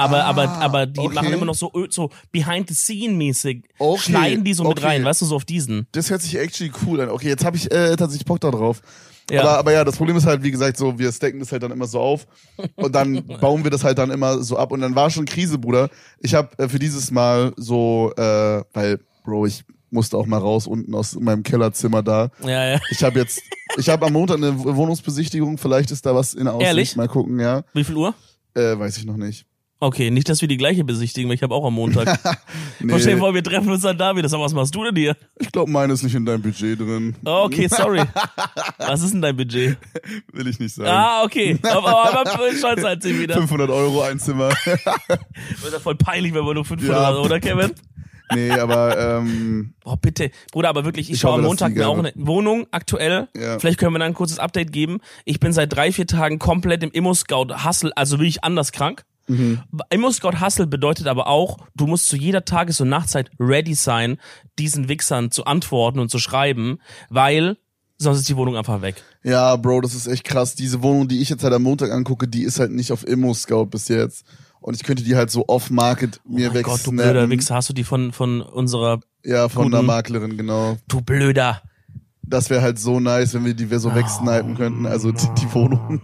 Aber, 0.00 0.24
Ah, 0.24 0.28
aber, 0.28 0.48
aber 0.48 0.86
die 0.86 1.00
okay. 1.00 1.14
machen 1.14 1.32
immer 1.32 1.46
noch 1.46 1.54
so, 1.54 1.70
so 1.90 2.10
behind 2.32 2.68
the 2.68 2.74
scene 2.74 3.14
mäßig, 3.14 3.64
Okay, 3.78 4.00
schneiden 4.00 4.44
die 4.44 4.54
so 4.54 4.64
mit 4.64 4.78
okay. 4.78 4.86
rein, 4.86 5.04
weißt 5.04 5.22
du, 5.22 5.26
so 5.26 5.36
auf 5.36 5.44
diesen. 5.44 5.86
Das 5.92 6.10
hört 6.10 6.22
sich 6.22 6.36
actually 6.36 6.72
cool 6.86 7.00
an. 7.00 7.10
Okay, 7.10 7.28
jetzt 7.28 7.44
habe 7.44 7.56
ich 7.56 7.70
äh, 7.70 7.96
tatsächlich 7.96 8.24
Bock 8.26 8.40
da 8.40 8.50
drauf. 8.50 8.82
Ja. 9.30 9.42
Aber, 9.42 9.58
aber 9.58 9.72
ja, 9.72 9.84
das 9.84 9.96
Problem 9.96 10.16
ist 10.16 10.26
halt, 10.26 10.42
wie 10.42 10.50
gesagt, 10.50 10.76
so, 10.76 10.98
wir 10.98 11.12
stacken 11.12 11.38
das 11.38 11.52
halt 11.52 11.62
dann 11.62 11.70
immer 11.70 11.86
so 11.86 12.00
auf 12.00 12.26
und 12.74 12.94
dann 12.94 13.24
bauen 13.40 13.62
wir 13.62 13.70
das 13.70 13.84
halt 13.84 13.98
dann 13.98 14.10
immer 14.10 14.42
so 14.42 14.56
ab 14.56 14.72
und 14.72 14.80
dann 14.80 14.94
war 14.96 15.08
schon 15.10 15.24
Krise, 15.24 15.58
Bruder. 15.58 15.88
Ich 16.18 16.34
habe 16.34 16.48
äh, 16.58 16.68
für 16.68 16.78
dieses 16.80 17.10
Mal 17.10 17.52
so, 17.56 18.12
äh, 18.16 18.62
weil, 18.72 18.98
Bro, 19.24 19.46
ich 19.46 19.62
musste 19.90 20.16
auch 20.16 20.26
mal 20.26 20.38
raus 20.38 20.66
unten 20.66 20.94
aus 20.94 21.14
meinem 21.14 21.42
Kellerzimmer 21.42 22.02
da. 22.02 22.30
Ja, 22.42 22.72
ja. 22.72 22.80
Ich 22.90 23.02
habe 23.02 23.18
jetzt, 23.18 23.40
ich 23.76 23.88
habe 23.88 24.06
am 24.06 24.12
Montag 24.12 24.38
eine 24.38 24.56
Wohnungsbesichtigung, 24.58 25.58
vielleicht 25.58 25.90
ist 25.90 26.06
da 26.06 26.14
was 26.14 26.34
in 26.34 26.48
Aussicht. 26.48 26.66
Ehrlich? 26.66 26.96
Mal 26.96 27.08
gucken, 27.08 27.38
ja. 27.38 27.62
Wie 27.72 27.84
viel 27.84 27.96
Uhr? 27.96 28.14
Äh, 28.54 28.78
weiß 28.78 28.98
ich 28.98 29.04
noch 29.04 29.16
nicht. 29.16 29.46
Okay, 29.82 30.10
nicht, 30.10 30.28
dass 30.28 30.42
wir 30.42 30.48
die 30.48 30.58
gleiche 30.58 30.84
besichtigen, 30.84 31.28
weil 31.30 31.36
ich 31.36 31.42
habe 31.42 31.54
auch 31.54 31.64
am 31.66 31.74
Montag. 31.74 32.18
Nee, 32.82 32.92
Verstehen 32.92 33.18
vor, 33.18 33.34
wir 33.34 33.42
treffen 33.44 33.70
uns 33.70 33.82
dann 33.82 33.98
da 33.98 34.16
wieder. 34.16 34.26
Sag, 34.26 34.40
was 34.40 34.54
machst 34.54 34.74
du 34.74 34.82
denn 34.84 34.96
hier? 34.96 35.14
ich 35.38 35.52
glaube, 35.52 35.70
meine 35.70 35.92
ist 35.92 36.02
nicht 36.02 36.14
in 36.14 36.24
deinem 36.24 36.40
Budget 36.40 36.80
drin. 36.80 37.14
Oh, 37.26 37.42
okay, 37.44 37.68
sorry. 37.68 38.00
Was 38.78 39.02
ist 39.02 39.12
denn 39.12 39.20
dein 39.20 39.36
Budget? 39.36 39.76
Will 40.32 40.46
ich 40.46 40.58
nicht 40.58 40.74
sagen. 40.74 40.88
Ah, 40.88 41.22
okay. 41.22 41.58
Aber, 41.62 42.08
aber 42.18 42.30
stolz 42.56 42.82
halt 42.82 43.02
sie 43.02 43.20
wieder. 43.20 43.34
500 43.34 43.68
Euro 43.68 44.00
ein 44.00 44.18
Zimmer. 44.18 44.48
Wird 44.64 45.72
ja 45.74 45.78
voll 45.78 45.96
peinlich, 45.96 46.32
wenn 46.32 46.42
wir 46.46 46.54
nur 46.54 46.64
500 46.64 46.96
Ja. 46.96 47.10
Euro, 47.10 47.26
oder 47.26 47.38
Kevin? 47.38 47.72
nee, 48.34 48.50
aber 48.50 49.18
ähm, 49.18 49.74
Boah, 49.84 49.98
bitte. 49.98 50.30
Bruder, 50.52 50.70
aber 50.70 50.86
wirklich, 50.86 51.08
ich, 51.10 51.16
Ich 51.16 51.20
schaue 51.20 51.34
am 51.34 51.42
Montag 51.42 51.74
mir 51.74 51.86
auch 51.86 51.98
eine 51.98 52.12
Wohnung 52.14 52.66
aktuell. 52.70 53.28
Ja. 53.36 53.58
Vielleicht 53.58 53.78
können 53.78 53.92
wir 53.92 53.98
dann 53.98 54.12
ein 54.12 54.14
kurzes 54.14 54.38
Update 54.38 54.72
geben. 54.72 55.00
Ich 55.26 55.38
bin 55.38 55.52
seit 55.52 55.70
drei, 55.74 55.92
vier 55.92 56.06
Tagen 56.06 56.38
komplett 56.38 56.82
im 56.82 56.90
Immo-Scout-Hustle, 56.92 57.92
also 57.94 58.18
wirklich 58.18 58.42
anders 58.42 58.72
krank. 58.72 59.04
Mhm. 59.30 59.60
Immo-Scout-Hustle 59.90 60.66
bedeutet 60.66 61.06
aber 61.06 61.26
auch, 61.26 61.58
du 61.76 61.86
musst 61.86 62.08
zu 62.08 62.16
jeder 62.16 62.44
Tages- 62.44 62.80
und 62.80 62.88
Nachtzeit 62.88 63.30
ready 63.38 63.74
sein, 63.74 64.18
diesen 64.58 64.88
Wichsern 64.88 65.30
zu 65.30 65.44
antworten 65.44 65.98
und 66.00 66.10
zu 66.10 66.18
schreiben, 66.18 66.78
weil 67.08 67.56
sonst 67.98 68.18
ist 68.20 68.28
die 68.28 68.36
Wohnung 68.36 68.56
einfach 68.56 68.82
weg. 68.82 69.02
ja, 69.22 69.54
Bro, 69.56 69.82
das 69.82 69.94
ist 69.94 70.06
echt 70.06 70.24
krass. 70.24 70.54
Diese 70.54 70.82
Wohnung, 70.82 71.06
die 71.08 71.20
ich 71.20 71.28
jetzt 71.28 71.44
halt 71.44 71.52
am 71.54 71.62
Montag 71.62 71.90
angucke, 71.90 72.26
die 72.28 72.42
ist 72.42 72.58
halt 72.58 72.70
nicht 72.72 72.92
auf 72.92 73.06
Immo-Scout 73.06 73.66
bis 73.66 73.88
jetzt. 73.88 74.24
Und 74.62 74.74
ich 74.74 74.82
könnte 74.82 75.02
die 75.02 75.16
halt 75.16 75.30
so 75.30 75.44
off-market 75.48 76.20
mir 76.28 76.50
Oh 76.50 76.54
mein 76.54 76.62
Gott, 76.62 76.86
du 76.86 76.90
blöder 76.90 77.04
wegsnappen. 77.06 77.30
Wichser, 77.30 77.54
hast 77.54 77.68
du 77.70 77.72
die 77.72 77.84
von, 77.84 78.12
von 78.12 78.40
unserer, 78.42 79.00
Ja, 79.24 79.48
von 79.48 79.70
Guten- 79.70 79.86
Maklerin, 79.86 80.36
genau. 80.36 80.76
du 80.88 81.00
blöder. 81.00 81.62
Das 82.22 82.48
wäre 82.50 82.62
halt 82.62 82.78
so 82.78 83.00
nice, 83.00 83.34
wenn 83.34 83.44
wir 83.44 83.54
die 83.54 83.70
wir 83.70 83.80
so 83.80 83.94
wegsnipen 83.94 84.56
könnten, 84.56 84.86
also 84.86 85.10
die, 85.10 85.26
die 85.40 85.52
Wohnung. 85.54 86.00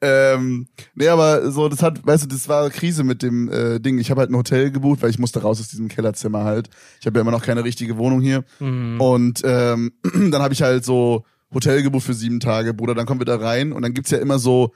ähm, 0.00 0.66
nee, 0.94 1.08
aber 1.08 1.50
so, 1.50 1.68
das 1.68 1.82
hat, 1.82 2.04
weißt 2.06 2.24
du, 2.24 2.28
das 2.28 2.48
war 2.48 2.68
Krise 2.70 3.04
mit 3.04 3.22
dem 3.22 3.48
äh, 3.50 3.78
Ding. 3.80 3.98
Ich 3.98 4.10
habe 4.10 4.20
halt 4.20 4.30
ein 4.30 4.36
Hotel 4.36 4.70
gebucht, 4.70 5.02
weil 5.02 5.10
ich 5.10 5.18
musste 5.18 5.42
raus 5.42 5.60
aus 5.60 5.68
diesem 5.68 5.88
Kellerzimmer 5.88 6.44
halt. 6.44 6.68
Ich 7.00 7.06
habe 7.06 7.18
ja 7.18 7.22
immer 7.22 7.30
noch 7.30 7.42
keine 7.42 7.64
richtige 7.64 7.96
Wohnung 7.96 8.20
hier. 8.20 8.44
Mhm. 8.60 9.00
Und 9.00 9.40
ähm, 9.44 9.92
dann 10.30 10.42
habe 10.42 10.54
ich 10.54 10.62
halt 10.62 10.84
so 10.84 11.24
Hotel 11.54 11.82
gebucht 11.82 12.04
für 12.04 12.14
sieben 12.14 12.40
Tage, 12.40 12.74
Bruder. 12.74 12.94
Dann 12.94 13.06
kommen 13.06 13.20
wir 13.20 13.24
da 13.26 13.36
rein 13.36 13.72
und 13.72 13.82
dann 13.82 13.94
gibt's 13.94 14.10
ja 14.10 14.18
immer 14.18 14.38
so 14.38 14.72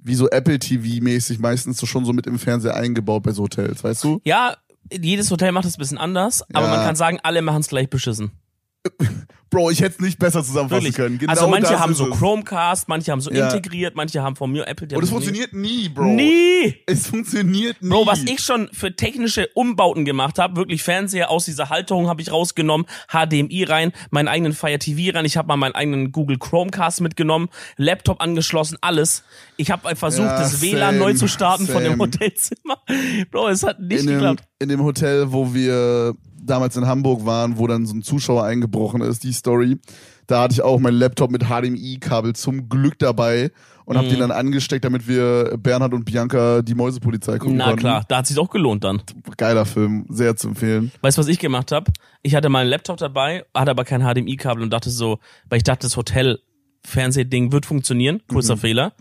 wie 0.00 0.14
so 0.14 0.28
Apple 0.30 0.58
TV 0.58 1.02
mäßig 1.02 1.40
meistens 1.40 1.76
so 1.78 1.86
schon 1.86 2.04
so 2.04 2.12
mit 2.12 2.26
im 2.26 2.38
Fernseher 2.38 2.76
eingebaut 2.76 3.24
bei 3.24 3.32
so 3.32 3.42
Hotels, 3.42 3.82
weißt 3.82 4.04
du? 4.04 4.20
Ja, 4.24 4.56
jedes 4.92 5.30
Hotel 5.30 5.52
macht 5.52 5.64
es 5.66 5.76
ein 5.76 5.80
bisschen 5.80 5.98
anders, 5.98 6.42
aber 6.54 6.66
Ja. 6.68 6.76
man 6.76 6.86
kann 6.86 6.96
sagen, 6.96 7.18
alle 7.22 7.42
machen 7.42 7.60
es 7.60 7.68
gleich 7.68 7.90
beschissen. 7.90 8.30
Bro, 9.50 9.70
ich 9.70 9.80
hätte 9.80 9.94
es 9.94 10.00
nicht 10.00 10.18
besser 10.18 10.44
zusammenfassen 10.44 10.84
Wirklich. 10.84 10.94
können. 10.96 11.18
Genau 11.18 11.30
also 11.32 11.48
manche 11.48 11.80
haben 11.80 11.94
so. 11.94 12.10
Chromecast, 12.10 12.86
manche 12.86 13.10
haben 13.10 13.22
so 13.22 13.30
Ja. 13.30 13.46
integriert, 13.48 13.96
manche 13.96 14.22
haben 14.22 14.36
von 14.36 14.52
mir 14.52 14.66
Apple 14.68 14.94
Und 14.94 15.02
es 15.02 15.08
funktioniert 15.08 15.54
nie, 15.54 15.88
Bro. 15.88 16.04
Nie! 16.04 16.76
Es 16.86 17.06
funktioniert 17.06 17.80
nie. 17.80 17.88
Bro, 17.88 18.06
was 18.06 18.22
ich 18.24 18.40
schon 18.40 18.68
für 18.72 18.94
technische 18.94 19.48
Umbauten 19.54 20.04
gemacht 20.04 20.38
habe, 20.38 20.56
wirklich 20.56 20.82
Fernseher 20.82 21.30
aus 21.30 21.46
dieser 21.46 21.70
Halterung 21.70 22.08
habe 22.08 22.20
ich 22.20 22.30
rausgenommen, 22.30 22.86
HDMI 23.10 23.64
rein, 23.64 23.92
meinen 24.10 24.28
eigenen 24.28 24.52
Fire 24.52 24.78
TV 24.78 25.16
rein, 25.16 25.24
ich 25.24 25.38
habe 25.38 25.48
mal 25.48 25.56
meinen 25.56 25.74
eigenen 25.74 26.12
Google 26.12 26.38
Chromecast 26.38 27.00
mitgenommen, 27.00 27.48
Laptop 27.78 28.20
angeschlossen, 28.20 28.76
alles. 28.82 29.24
Ich 29.56 29.70
habe 29.70 29.96
versucht, 29.96 30.26
Ja, 30.28 30.38
das 30.40 30.60
WLAN 30.60 30.94
same, 30.96 30.98
neu 30.98 31.14
zu 31.14 31.26
starten 31.26 31.66
von 31.66 31.82
dem 31.82 31.92
same. 31.92 32.04
Hotelzimmer. 32.04 32.82
Bro, 33.30 33.48
es 33.48 33.62
hat 33.62 33.80
nicht 33.80 34.00
in 34.00 34.06
dem, 34.08 34.14
geklappt. 34.16 34.44
in 34.58 34.68
dem 34.68 34.82
Hotel, 34.84 35.32
wo 35.32 35.54
wir 35.54 36.14
damals 36.48 36.76
in 36.76 36.86
Hamburg 36.86 37.24
waren, 37.26 37.58
wo 37.58 37.66
dann 37.66 37.86
so 37.86 37.94
ein 37.94 38.02
Zuschauer 38.02 38.44
eingebrochen 38.44 39.00
ist, 39.02 39.22
die 39.24 39.32
Story. 39.32 39.78
Da 40.26 40.42
hatte 40.42 40.52
ich 40.54 40.62
auch 40.62 40.78
meinen 40.78 40.98
Laptop 40.98 41.30
mit 41.30 41.44
HDMI-Kabel 41.44 42.34
zum 42.34 42.68
Glück 42.68 42.98
dabei 42.98 43.50
und 43.86 43.96
Mhm. 43.96 44.08
den 44.10 44.18
dann 44.18 44.30
angesteckt, 44.30 44.84
damit 44.84 45.08
wir 45.08 45.56
Bernhard 45.56 45.94
und 45.94 46.04
Bianca 46.04 46.60
die 46.60 46.74
Mäusepolizei 46.74 47.38
gucken 47.38 47.56
Na 47.56 47.64
konnten. 47.66 47.80
klar, 47.80 48.04
da 48.08 48.18
hat 48.18 48.26
sich 48.26 48.38
auch 48.38 48.50
gelohnt 48.50 48.84
dann. 48.84 49.00
Geiler 49.38 49.64
Film, 49.64 50.04
sehr 50.10 50.36
zu 50.36 50.48
empfehlen. 50.48 50.92
Weißt 51.00 51.16
du, 51.16 51.20
was 51.22 51.28
ich 51.28 51.38
gemacht 51.38 51.72
habe? 51.72 51.90
Ich 52.22 52.34
hatte 52.34 52.50
meinen 52.50 52.68
Laptop 52.68 52.98
dabei, 52.98 53.44
hatte 53.54 53.70
aber 53.70 53.84
kein 53.84 54.02
HDMI-Kabel 54.02 54.62
und 54.62 54.70
dachte 54.70 54.90
so, 54.90 55.18
weil 55.48 55.56
ich 55.58 55.64
dachte, 55.64 55.86
das 55.86 55.96
Hotel-Fernsehding 55.96 57.52
wird 57.52 57.66
funktionieren, 57.66 58.20
größter 58.28 58.56
Mhm. 58.56 58.60
Fehler. 58.60 58.92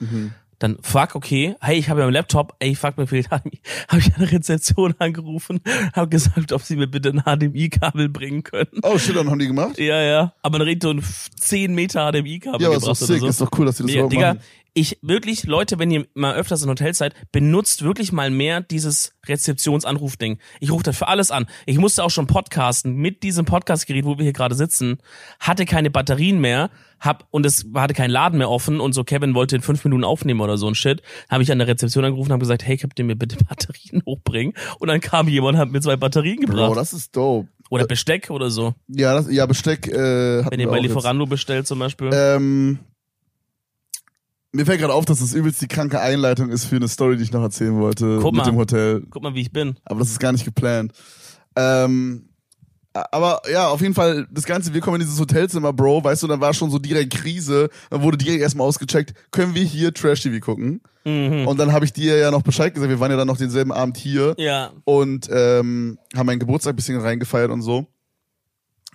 Dann 0.59 0.77
fuck, 0.81 1.13
okay, 1.15 1.55
hey, 1.61 1.77
ich 1.77 1.89
habe 1.89 1.99
ja 1.99 2.07
einen 2.07 2.13
Laptop, 2.13 2.55
ey, 2.59 2.73
fuck, 2.73 2.97
mir 2.97 3.05
fehlt 3.05 3.27
HDMI. 3.29 3.59
Habe 3.89 3.99
ich 3.99 4.07
an 4.13 4.19
der 4.21 4.31
Rezeption 4.31 4.95
angerufen, 4.97 5.59
habe 5.93 6.09
gesagt, 6.09 6.51
ob 6.51 6.63
sie 6.63 6.75
mir 6.75 6.87
bitte 6.87 7.09
ein 7.09 7.21
HDMI-Kabel 7.23 8.09
bringen 8.09 8.43
können. 8.43 8.71
Oh 8.81 8.97
shit, 8.97 9.15
dann 9.15 9.29
haben 9.29 9.39
die 9.39 9.47
gemacht? 9.47 9.77
Ja, 9.77 10.01
ja, 10.01 10.33
aber 10.41 10.59
dann 10.59 10.67
redet 10.67 10.83
so 10.83 10.89
ein 10.91 11.03
10 11.39 11.75
Meter 11.75 12.11
HDMI-Kabel 12.11 12.61
Ja, 12.61 12.67
aber 12.69 12.77
ist 12.77 12.87
doch 12.87 12.95
sick, 12.95 13.19
so. 13.19 13.27
ist 13.27 13.39
doch 13.41 13.51
cool, 13.57 13.67
dass 13.67 13.77
die 13.77 13.83
das 13.83 13.87
Digga, 13.91 13.99
überhaupt 13.99 14.13
Digga, 14.13 14.33
machen. 14.33 14.43
Ich 14.77 15.00
wirklich, 15.01 15.46
Leute, 15.46 15.79
wenn 15.79 15.89
ihr 15.89 16.05
mal 16.13 16.36
öfters 16.36 16.62
in 16.62 16.69
Hotels 16.69 17.00
seid, 17.00 17.15
benutzt 17.31 17.81
wirklich 17.81 18.12
mal 18.12 18.29
mehr 18.29 18.62
dieses 18.62 19.13
Rezeptionsanrufding. 19.25 20.38
Ich 20.60 20.72
rufe 20.72 20.84
das 20.84 20.96
für 20.96 21.07
alles 21.07 21.31
an. 21.31 21.48
Ich 21.65 21.79
musste 21.79 22.03
auch 22.03 22.12
schon 22.12 22.27
podcasten 22.27 22.93
mit 22.93 23.24
diesem 23.24 23.46
Podcastgerät, 23.46 24.05
wo 24.05 24.19
wir 24.19 24.24
hier 24.24 24.34
gerade 24.34 24.53
sitzen, 24.53 25.00
hatte 25.39 25.65
keine 25.65 25.89
Batterien 25.89 26.39
mehr, 26.39 26.69
hab 27.00 27.25
und 27.31 27.43
es 27.48 27.65
hatte 27.74 27.96
kein 27.96 28.12
Laden 28.12 28.38
mehr 28.38 28.51
offen 28.51 28.79
und 28.79 28.93
so 28.93 29.03
Kevin 29.03 29.34
wollte 29.34 29.55
in 29.55 29.63
fünf 29.63 29.84
Minuten 29.84 30.03
aufnehmen 30.03 30.41
oder 30.41 30.60
so 30.60 30.67
ein 30.67 30.75
Shit. 30.75 31.01
Habe 31.27 31.41
ich 31.41 31.51
an 31.51 31.57
der 31.57 31.67
Rezeption 31.67 32.05
angerufen 32.05 32.29
und 32.29 32.34
habe 32.34 32.41
gesagt, 32.41 32.63
hey, 32.63 32.77
könnt 32.77 33.00
ihr 33.00 33.05
mir 33.05 33.15
bitte 33.15 33.38
Batterien 33.50 34.03
hochbringen? 34.05 34.53
Und 34.77 34.89
dann 34.89 35.01
kam 35.01 35.27
jemand 35.27 35.55
und 35.55 35.60
hat 35.60 35.72
mir 35.72 35.81
zwei 35.81 35.96
Batterien 35.96 36.41
gebracht. 36.41 36.67
Bro, 36.67 36.75
das 36.75 36.93
ist 36.93 37.15
dope. 37.15 37.48
oder 37.72 37.88
Besteck 37.88 38.29
oder 38.29 38.51
so. 38.51 38.75
Ja, 38.88 39.15
das, 39.15 39.31
ja 39.31 39.48
Besteck 39.48 39.88
äh, 39.88 40.46
Wenn 40.51 40.60
ihr 40.60 40.67
bei 40.67 40.74
auch 40.74 40.75
jetzt. 40.75 40.93
Lieferando 40.93 41.25
bestellt 41.25 41.65
zum 41.65 41.79
Beispiel. 41.79 42.12
Ähm, 42.13 42.77
mir 44.57 44.65
fällt 44.65 44.79
gerade 44.81 44.93
auf, 44.93 45.05
dass 45.05 45.19
das 45.19 45.33
übelst 45.33 45.61
die 45.61 45.67
kranke 45.67 45.99
Einleitung 46.01 46.49
ist 46.49 46.65
für 46.65 46.75
eine 46.75 46.87
Story, 46.87 47.15
die 47.17 47.23
ich 47.23 47.31
noch 47.31 47.41
erzählen 47.43 47.75
wollte 47.79 48.17
Guck 48.21 48.33
mit 48.33 48.43
mal. 48.43 48.51
dem 48.51 48.57
Hotel. 48.57 49.03
Guck 49.09 49.23
mal, 49.23 49.33
wie 49.35 49.41
ich 49.41 49.51
bin. 49.51 49.77
Aber 49.85 49.99
das 49.99 50.09
ist 50.09 50.19
gar 50.19 50.31
nicht 50.31 50.45
geplant. 50.45 50.91
Ähm, 51.55 52.29
aber 53.11 53.41
ja, 53.51 53.67
auf 53.67 53.81
jeden 53.81 53.93
Fall, 53.93 54.27
das 54.31 54.45
Ganze, 54.45 54.73
wir 54.73 54.81
kommen 54.81 54.95
in 54.99 55.07
dieses 55.07 55.19
Hotelzimmer, 55.19 55.71
Bro, 55.71 56.03
weißt 56.03 56.23
du, 56.23 56.27
dann 56.27 56.41
war 56.41 56.53
schon 56.53 56.71
so 56.71 56.79
direkt 56.79 57.13
Krise, 57.13 57.69
dann 57.91 58.01
wurde 58.01 58.17
direkt 58.17 58.41
erstmal 58.41 58.67
ausgecheckt, 58.67 59.13
können 59.31 59.53
wir 59.53 59.63
hier 59.63 59.93
Trash-TV 59.93 60.39
gucken? 60.43 60.81
Mhm. 61.05 61.47
Und 61.47 61.59
dann 61.59 61.71
habe 61.73 61.85
ich 61.85 61.93
dir 61.93 62.17
ja 62.17 62.31
noch 62.31 62.41
Bescheid 62.41 62.73
gesagt, 62.73 62.89
wir 62.89 62.99
waren 62.99 63.11
ja 63.11 63.17
dann 63.17 63.27
noch 63.27 63.37
denselben 63.37 63.71
Abend 63.71 63.97
hier 63.97 64.33
Ja. 64.39 64.71
und 64.83 65.29
ähm, 65.31 65.99
haben 66.15 66.25
meinen 66.25 66.39
Geburtstag 66.39 66.73
ein 66.73 66.75
bisschen 66.77 66.99
reingefeiert 66.99 67.51
und 67.51 67.61
so. 67.61 67.85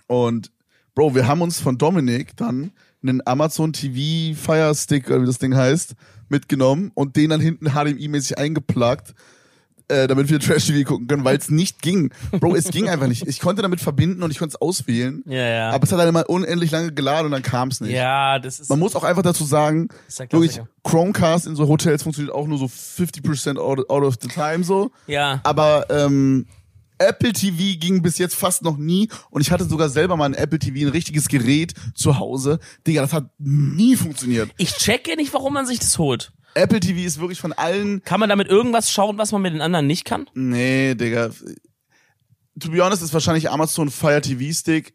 Und 0.07 0.51
Bro, 0.95 1.15
wir 1.15 1.25
haben 1.27 1.41
uns 1.41 1.59
von 1.59 1.77
Dominik 1.77 2.35
dann 2.37 2.71
einen 3.03 3.21
Amazon 3.25 3.73
TV 3.73 4.35
Fire 4.39 4.73
Stick, 4.75 5.07
oder 5.09 5.21
wie 5.21 5.25
das 5.27 5.37
Ding 5.37 5.55
heißt, 5.55 5.93
mitgenommen 6.29 6.91
und 6.95 7.15
den 7.15 7.29
dann 7.29 7.41
hinten 7.41 7.67
HDMI-mäßig 7.69 8.37
eingeplagt, 8.37 9.13
äh, 9.89 10.07
damit 10.07 10.29
wir 10.29 10.39
Trash 10.39 10.65
TV 10.67 10.87
gucken 10.87 11.07
können, 11.07 11.25
weil 11.25 11.37
es 11.37 11.49
nicht 11.51 11.81
ging. 11.81 12.11
Bro, 12.31 12.55
es 12.55 12.69
ging 12.69 12.87
einfach 12.89 13.07
nicht. 13.07 13.27
Ich 13.27 13.39
konnte 13.41 13.61
damit 13.61 13.81
verbinden 13.81 14.23
und 14.23 14.31
ich 14.31 14.39
konnte 14.39 14.55
es 14.55 14.61
auswählen, 14.61 15.21
Ja, 15.27 15.35
ja. 15.47 15.69
aber 15.71 15.83
es 15.83 15.91
hat 15.91 15.99
halt 15.99 16.07
immer 16.09 16.27
unendlich 16.29 16.71
lange 16.71 16.93
geladen 16.93 17.25
und 17.25 17.31
dann 17.33 17.43
kam 17.43 17.67
es 17.67 17.81
nicht. 17.81 17.91
ja, 17.91 18.39
das 18.39 18.61
ist. 18.61 18.69
Man 18.69 18.79
muss 18.79 18.95
auch 18.95 19.03
einfach 19.03 19.21
dazu 19.23 19.43
sagen, 19.43 19.89
wirklich. 20.29 20.61
Chromecast 20.83 21.47
in 21.47 21.55
so 21.57 21.67
Hotels 21.67 22.03
funktioniert 22.03 22.33
auch 22.33 22.47
nur 22.47 22.57
so 22.57 22.65
50% 22.65 23.57
out, 23.57 23.89
out 23.89 24.03
of 24.03 24.15
the 24.21 24.27
time 24.29 24.63
so. 24.63 24.91
Ja. 25.07 25.41
Aber 25.43 25.85
ähm, 25.89 26.45
Apple 26.97 27.33
TV 27.33 27.79
ging 27.79 28.01
bis 28.01 28.17
jetzt 28.17 28.35
fast 28.35 28.61
noch 28.61 28.77
nie 28.77 29.09
und 29.29 29.41
ich 29.41 29.51
hatte 29.51 29.65
sogar 29.65 29.89
selber 29.89 30.15
mal 30.15 30.25
ein 30.25 30.33
Apple 30.33 30.59
TV, 30.59 30.87
ein 30.87 30.91
richtiges 30.91 31.27
Gerät 31.27 31.73
zu 31.95 32.19
Hause. 32.19 32.59
Digga, 32.87 33.01
das 33.01 33.13
hat 33.13 33.29
nie 33.37 33.95
funktioniert. 33.95 34.51
Ich 34.57 34.73
checke 34.73 35.15
nicht, 35.15 35.33
warum 35.33 35.53
man 35.53 35.65
sich 35.65 35.79
das 35.79 35.97
holt. 35.97 36.31
Apple 36.55 36.79
TV 36.79 36.99
ist 36.99 37.19
wirklich 37.19 37.39
von 37.39 37.53
allen. 37.53 38.03
Kann 38.03 38.19
man 38.19 38.29
damit 38.29 38.47
irgendwas 38.47 38.91
schauen, 38.91 39.17
was 39.17 39.31
man 39.31 39.41
mit 39.41 39.53
den 39.53 39.61
anderen 39.61 39.87
nicht 39.87 40.05
kann? 40.05 40.29
Nee, 40.33 40.95
Digga. 40.95 41.29
To 42.59 42.69
be 42.69 42.83
honest 42.83 43.01
ist 43.01 43.13
wahrscheinlich 43.13 43.49
Amazon 43.49 43.89
Fire 43.89 44.21
TV 44.21 44.53
Stick 44.53 44.93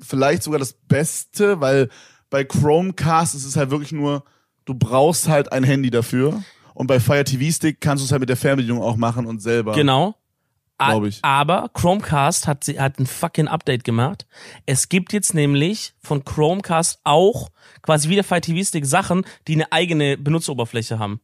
vielleicht 0.00 0.42
sogar 0.42 0.58
das 0.58 0.72
Beste, 0.72 1.60
weil 1.60 1.88
bei 2.30 2.44
Chromecast 2.44 3.34
ist 3.34 3.44
es 3.44 3.56
halt 3.56 3.70
wirklich 3.70 3.92
nur, 3.92 4.24
du 4.64 4.74
brauchst 4.74 5.28
halt 5.28 5.52
ein 5.52 5.64
Handy 5.64 5.90
dafür. 5.90 6.42
Und 6.74 6.86
bei 6.86 6.98
Fire 6.98 7.24
TV 7.24 7.52
Stick 7.52 7.80
kannst 7.80 8.02
du 8.02 8.06
es 8.06 8.12
halt 8.12 8.20
mit 8.20 8.28
der 8.28 8.36
Fernbedienung 8.36 8.82
auch 8.82 8.96
machen 8.96 9.26
und 9.26 9.42
selber. 9.42 9.74
Genau. 9.74 10.14
A- 10.80 10.90
Glaub 10.90 11.04
ich. 11.04 11.18
Aber 11.22 11.70
Chromecast 11.74 12.46
hat, 12.46 12.64
sie- 12.64 12.80
hat 12.80 12.98
ein 12.98 13.06
fucking 13.06 13.48
Update 13.48 13.84
gemacht. 13.84 14.26
Es 14.66 14.88
gibt 14.88 15.12
jetzt 15.12 15.34
nämlich 15.34 15.92
von 16.02 16.24
Chromecast 16.24 17.00
auch 17.04 17.50
quasi 17.82 18.08
wie 18.08 18.14
der 18.14 18.24
Fire 18.24 18.40
TV 18.40 18.64
Stick 18.66 18.86
Sachen, 18.86 19.24
die 19.46 19.54
eine 19.54 19.70
eigene 19.72 20.16
Benutzeroberfläche 20.16 20.98
haben. 20.98 21.20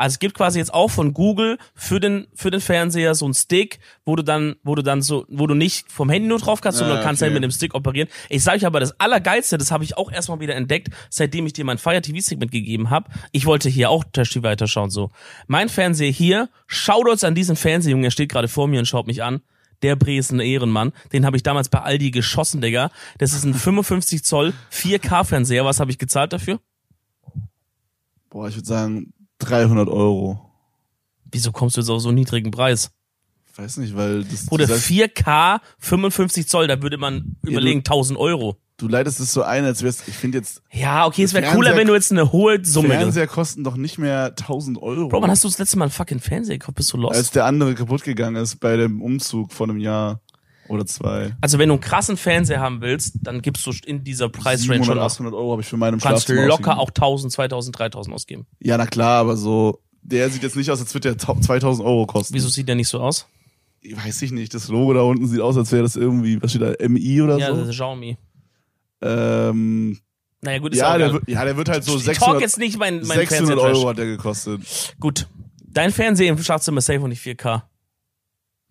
Also 0.00 0.14
es 0.14 0.18
gibt 0.18 0.34
quasi 0.34 0.58
jetzt 0.58 0.72
auch 0.72 0.88
von 0.90 1.12
Google 1.12 1.58
für 1.74 2.00
den 2.00 2.26
für 2.34 2.50
den 2.50 2.62
Fernseher 2.62 3.14
so 3.14 3.26
einen 3.26 3.34
Stick, 3.34 3.80
wo 4.06 4.16
du 4.16 4.24
dann 4.24 4.56
wo 4.62 4.74
du 4.74 4.82
dann 4.82 5.02
so 5.02 5.26
wo 5.28 5.46
du 5.46 5.52
nicht 5.54 5.92
vom 5.92 6.08
Handy 6.08 6.26
nur 6.26 6.38
drauf 6.38 6.62
kannst, 6.62 6.78
sondern 6.78 6.96
Ah, 6.96 7.00
du 7.00 7.06
kannst 7.06 7.20
okay. 7.20 7.26
halt 7.26 7.34
mit 7.34 7.44
dem 7.44 7.50
Stick 7.50 7.74
operieren. 7.74 8.08
Ich 8.30 8.42
sage 8.42 8.56
euch 8.56 8.64
aber 8.64 8.80
das 8.80 8.98
allergeilste, 8.98 9.58
das 9.58 9.70
habe 9.70 9.84
ich 9.84 9.98
auch 9.98 10.10
erstmal 10.10 10.40
wieder 10.40 10.54
entdeckt, 10.56 10.88
seitdem 11.10 11.44
ich 11.44 11.52
dir 11.52 11.66
mein 11.66 11.76
Fire 11.76 12.00
TV 12.00 12.18
Stick 12.22 12.40
mitgegeben 12.40 12.88
habe. 12.88 13.10
Ich 13.32 13.44
wollte 13.44 13.68
hier 13.68 13.90
auch 13.90 14.02
Trash 14.10 14.30
TV 14.30 14.42
weiterschauen 14.42 14.88
so. 14.88 15.10
Mein 15.48 15.68
Fernseher 15.68 16.10
hier, 16.10 16.48
Shoutouts 16.66 17.22
an 17.22 17.34
diesen 17.34 17.54
Fernseher, 17.54 17.90
Junge, 17.90 18.06
er 18.06 18.10
steht 18.10 18.30
gerade 18.30 18.48
vor 18.48 18.68
mir 18.68 18.78
und 18.78 18.86
schaut 18.86 19.06
mich 19.06 19.22
an. 19.22 19.42
Der 19.82 19.96
Bre 19.96 20.16
ist 20.16 20.32
ein 20.32 20.40
Ehrenmann. 20.40 20.92
Den 21.12 21.26
habe 21.26 21.36
ich 21.36 21.42
damals 21.42 21.68
bei 21.68 21.80
Aldi 21.80 22.10
geschossen, 22.10 22.62
Digga. 22.62 22.90
Das 23.18 23.34
ist 23.34 23.44
ein 23.44 23.52
55 23.68 24.24
Zoll 24.24 24.54
4K 24.72 25.24
Fernseher. 25.24 25.66
Was 25.66 25.78
habe 25.78 25.90
ich 25.90 25.98
gezahlt 25.98 26.32
dafür? 26.32 26.58
Boah, 28.30 28.48
ich 28.48 28.56
würde 28.56 28.66
sagen 28.66 29.12
300 29.40 29.88
Euro. 29.88 30.40
Wieso 31.32 31.52
kommst 31.52 31.76
du 31.76 31.80
jetzt 31.80 31.90
auf 31.90 32.00
so 32.00 32.08
einen 32.08 32.16
niedrigen 32.16 32.50
Preis? 32.50 32.90
Weiß 33.56 33.76
nicht, 33.78 33.96
weil 33.96 34.24
das. 34.24 34.46
Bruder, 34.46 34.66
sagst, 34.66 34.86
4K, 34.86 35.60
55 35.78 36.48
Zoll, 36.48 36.66
da 36.66 36.80
würde 36.82 36.96
man 36.96 37.36
überlegen, 37.42 37.80
1000 37.80 38.18
Euro. 38.18 38.56
du 38.78 38.88
leitest 38.88 39.20
es 39.20 39.32
so 39.32 39.42
ein, 39.42 39.64
als 39.64 39.82
wär's. 39.82 40.06
Ich 40.06 40.14
finde 40.14 40.38
jetzt. 40.38 40.62
Ja, 40.72 41.06
okay, 41.06 41.24
es 41.24 41.34
wäre 41.34 41.52
cooler, 41.52 41.76
wenn 41.76 41.86
du 41.86 41.94
jetzt 41.94 42.10
eine 42.10 42.32
hohe 42.32 42.64
Summe. 42.64 42.88
Fernseher 42.88 43.26
kosten 43.26 43.64
doch 43.64 43.76
nicht 43.76 43.98
mehr 43.98 44.26
1000 44.26 44.80
Euro. 44.80 45.08
Bro, 45.08 45.22
wann 45.22 45.30
hast 45.30 45.44
du 45.44 45.48
das 45.48 45.58
letzte 45.58 45.78
Mal 45.78 45.86
einen 45.86 45.92
fucking 45.92 46.20
Fernseher 46.20 46.58
gekauft? 46.58 46.76
Bist 46.76 46.92
du 46.92 46.96
lost? 46.96 47.16
als 47.16 47.30
der 47.32 47.44
andere 47.44 47.74
kaputt 47.74 48.02
gegangen 48.04 48.36
ist 48.36 48.56
bei 48.60 48.76
dem 48.76 49.02
Umzug 49.02 49.52
vor 49.52 49.68
einem 49.68 49.78
Jahr 49.78 50.20
oder 50.70 50.86
zwei. 50.86 51.36
also 51.40 51.58
wenn 51.58 51.68
du 51.68 51.74
einen 51.74 51.80
krassen 51.82 52.16
Fernseher 52.16 52.60
haben 52.60 52.80
willst, 52.80 53.16
dann 53.22 53.42
gibst 53.42 53.66
du 53.66 53.72
in 53.84 54.04
dieser 54.04 54.28
Preisrange 54.28 54.84
700, 54.84 54.86
schon 54.86 54.98
aus. 54.98 55.12
800 55.14 55.34
Euro 55.34 55.52
habe 55.52 55.62
ich 55.62 55.68
für 55.68 55.76
meinen 55.76 55.98
Du 55.98 56.02
kannst 56.04 56.24
Schlafzimmer 56.26 56.46
locker 56.48 56.78
ausgegeben. 56.78 56.80
auch 56.80 56.88
1000, 56.90 57.32
2000, 57.32 57.78
3000 57.78 58.14
ausgeben. 58.14 58.46
Ja, 58.60 58.78
na 58.78 58.86
klar, 58.86 59.20
aber 59.20 59.36
so. 59.36 59.80
Der 60.02 60.30
sieht 60.30 60.42
jetzt 60.42 60.56
nicht 60.56 60.70
aus, 60.70 60.80
als 60.80 60.94
würde 60.94 61.10
der 61.10 61.18
ta- 61.18 61.38
2000 61.38 61.86
Euro 61.86 62.06
kosten. 62.06 62.32
Wieso 62.34 62.48
sieht 62.48 62.66
der 62.68 62.74
nicht 62.76 62.88
so 62.88 63.00
aus? 63.00 63.26
Weiß 64.04 64.22
ich 64.22 64.30
nicht. 64.32 64.52
Das 64.54 64.68
Logo 64.68 64.92
da 64.94 65.02
unten 65.02 65.26
sieht 65.26 65.40
aus, 65.40 65.56
als 65.56 65.72
wäre 65.72 65.82
das 65.82 65.96
irgendwie, 65.96 66.42
was 66.42 66.50
steht 66.52 66.62
da, 66.62 66.72
MI 66.88 67.20
oder 67.22 67.38
Ja, 67.38 67.48
das 67.48 67.56
so? 67.58 67.62
ist 67.64 67.70
Xiaomi. 67.72 68.16
Ähm, 69.02 69.98
Naja, 70.42 70.58
gut, 70.58 70.72
ist 70.72 70.78
ja, 70.78 70.92
auch 70.94 70.98
der 70.98 71.12
wird, 71.12 71.28
ja, 71.28 71.44
der 71.44 71.56
wird 71.56 71.68
halt 71.68 71.84
so 71.84 71.96
Ich 71.96 72.04
talk 72.04 72.14
600, 72.14 72.40
jetzt 72.42 72.58
nicht 72.58 72.78
mein, 72.78 72.96
mein 73.06 73.18
600 73.18 73.28
Fernseher 73.28 73.58
Euro 73.58 73.88
hat 73.88 73.98
der 73.98 74.06
gekostet. 74.06 74.94
Gut. 75.00 75.26
Dein 75.72 75.92
Fernseher 75.92 76.28
im 76.30 76.38
Schlafzimmer 76.42 76.78
ist 76.78 76.86
safe 76.86 77.00
und 77.00 77.10
nicht 77.10 77.22
4K. 77.24 77.62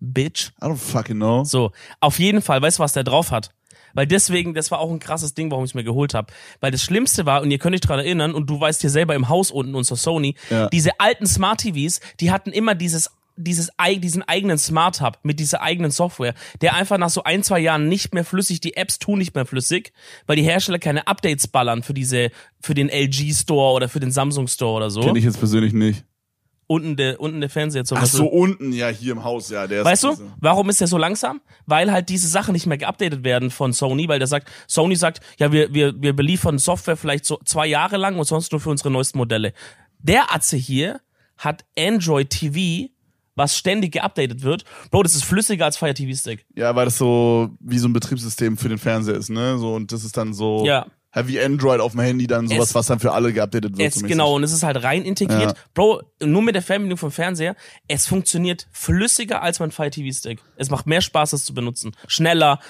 Bitch. 0.00 0.50
I 0.62 0.66
don't 0.66 0.76
fucking 0.76 1.16
know. 1.16 1.44
So, 1.44 1.72
auf 2.00 2.18
jeden 2.18 2.42
Fall, 2.42 2.60
weißt 2.62 2.78
du, 2.78 2.82
was 2.82 2.92
der 2.92 3.04
drauf 3.04 3.30
hat? 3.30 3.50
Weil 3.92 4.06
deswegen, 4.06 4.54
das 4.54 4.70
war 4.70 4.78
auch 4.78 4.90
ein 4.90 5.00
krasses 5.00 5.34
Ding, 5.34 5.50
warum 5.50 5.64
ich 5.64 5.72
es 5.72 5.74
mir 5.74 5.84
geholt 5.84 6.14
habe. 6.14 6.32
Weil 6.60 6.70
das 6.70 6.82
Schlimmste 6.82 7.26
war, 7.26 7.42
und 7.42 7.50
ihr 7.50 7.58
könnt 7.58 7.74
euch 7.74 7.80
dran 7.80 7.98
erinnern, 7.98 8.34
und 8.34 8.48
du 8.48 8.60
weißt 8.60 8.80
hier 8.80 8.90
selber 8.90 9.14
im 9.14 9.28
Haus 9.28 9.50
unten, 9.50 9.74
unser 9.74 9.96
Sony, 9.96 10.36
Ja. 10.48 10.68
diese 10.68 10.98
alten 11.00 11.26
Smart 11.26 11.60
TVs, 11.60 12.00
die 12.20 12.30
hatten 12.30 12.50
immer 12.52 12.74
dieses 12.74 13.10
dieses, 13.36 13.70
diesen 14.00 14.22
eigenen 14.24 14.58
Smart 14.58 15.00
Hub 15.00 15.18
mit 15.22 15.40
dieser 15.40 15.62
eigenen 15.62 15.90
Software, 15.90 16.34
der 16.60 16.74
einfach 16.74 16.98
nach 16.98 17.08
so 17.08 17.22
ein, 17.24 17.42
zwei 17.42 17.58
Jahren 17.58 17.88
nicht 17.88 18.12
mehr 18.12 18.24
flüssig, 18.26 18.60
die 18.60 18.76
Apps 18.76 18.98
tun 18.98 19.18
nicht 19.18 19.34
mehr 19.34 19.46
flüssig, 19.46 19.94
weil 20.26 20.36
die 20.36 20.42
Hersteller 20.42 20.78
keine 20.78 21.06
Updates 21.06 21.48
ballern 21.48 21.82
für 21.82 21.94
diese, 21.94 22.30
für 22.60 22.74
den 22.74 22.90
LG 22.90 23.32
Store 23.32 23.72
oder 23.72 23.88
für 23.88 24.00
den 24.00 24.10
Samsung 24.10 24.46
Store 24.46 24.74
oder 24.76 24.90
so. 24.90 25.00
Kenne 25.00 25.18
ich 25.18 25.24
jetzt 25.24 25.38
persönlich 25.38 25.72
nicht. 25.72 26.04
Unten 26.70 26.94
der, 26.94 27.18
unten 27.20 27.40
der 27.40 27.50
Fernseher 27.50 27.84
zum 27.84 27.96
Ach 27.98 28.02
Beispiel. 28.02 28.18
so, 28.18 28.26
unten, 28.26 28.72
ja, 28.72 28.86
hier 28.86 29.10
im 29.10 29.24
Haus, 29.24 29.50
ja. 29.50 29.66
Der 29.66 29.84
Weißt 29.84 30.04
ist, 30.04 30.20
du, 30.20 30.30
warum 30.38 30.70
ist 30.70 30.80
der 30.80 30.86
so 30.86 30.98
langsam? 30.98 31.40
Weil 31.66 31.90
halt 31.90 32.08
diese 32.08 32.28
Sachen 32.28 32.52
nicht 32.52 32.66
mehr 32.66 32.78
geupdatet 32.78 33.24
werden 33.24 33.50
von 33.50 33.72
Sony, 33.72 34.06
weil 34.06 34.20
der 34.20 34.28
sagt, 34.28 34.48
Sony 34.68 34.94
sagt, 34.94 35.18
ja, 35.36 35.50
wir, 35.50 35.74
wir, 35.74 36.00
wir 36.00 36.14
beliefern 36.14 36.58
Software 36.58 36.96
vielleicht 36.96 37.24
so 37.24 37.40
zwei 37.44 37.66
Jahre 37.66 37.96
lang 37.96 38.16
und 38.16 38.24
sonst 38.24 38.52
nur 38.52 38.60
für 38.60 38.70
unsere 38.70 38.88
neuesten 38.88 39.18
Modelle. 39.18 39.52
Der 39.98 40.32
Atze 40.32 40.56
hier 40.56 41.00
hat 41.36 41.64
Android 41.76 42.30
TV, 42.30 42.88
was 43.34 43.56
ständig 43.58 43.90
geupdatet 43.94 44.42
wird. 44.44 44.62
Bro, 44.92 45.02
das 45.02 45.16
ist 45.16 45.24
flüssiger 45.24 45.64
als 45.64 45.76
Fire 45.76 45.92
TV 45.92 46.16
Stick. 46.16 46.46
Ja, 46.54 46.76
weil 46.76 46.84
das 46.84 46.98
so 46.98 47.50
wie 47.58 47.78
so 47.80 47.88
ein 47.88 47.92
Betriebssystem 47.92 48.56
für 48.56 48.68
den 48.68 48.78
Fernseher 48.78 49.16
ist, 49.16 49.28
ne? 49.30 49.58
So, 49.58 49.74
und 49.74 49.90
das 49.90 50.04
ist 50.04 50.16
dann 50.16 50.32
so 50.34 50.64
Ja. 50.64 50.86
Wie 51.24 51.40
Android 51.40 51.80
auf 51.80 51.92
dem 51.92 52.00
Handy 52.00 52.26
dann 52.26 52.46
sowas, 52.48 52.68
Es- 52.70 52.74
was 52.74 52.86
dann 52.86 53.00
für 53.00 53.12
alle 53.12 53.32
geupdatet 53.32 53.76
wird. 53.76 53.96
Es, 53.96 54.02
genau, 54.02 54.34
und 54.36 54.44
es 54.44 54.52
ist 54.52 54.62
halt 54.62 54.82
rein 54.82 55.02
integriert. 55.04 55.52
Ja. 55.56 55.64
Bro, 55.74 56.02
nur 56.22 56.42
mit 56.42 56.54
der 56.54 56.62
Fernbedienung 56.62 56.98
vom 56.98 57.10
Fernseher, 57.10 57.56
es 57.88 58.06
funktioniert 58.06 58.68
flüssiger 58.72 59.42
als 59.42 59.58
mein 59.60 59.70
Fire 59.72 59.90
TV 59.90 60.16
Stick. 60.16 60.40
Es 60.56 60.70
macht 60.70 60.86
mehr 60.86 61.00
Spaß, 61.00 61.30
das 61.30 61.44
zu 61.44 61.52
benutzen. 61.54 61.92
Schneller, 62.06 62.60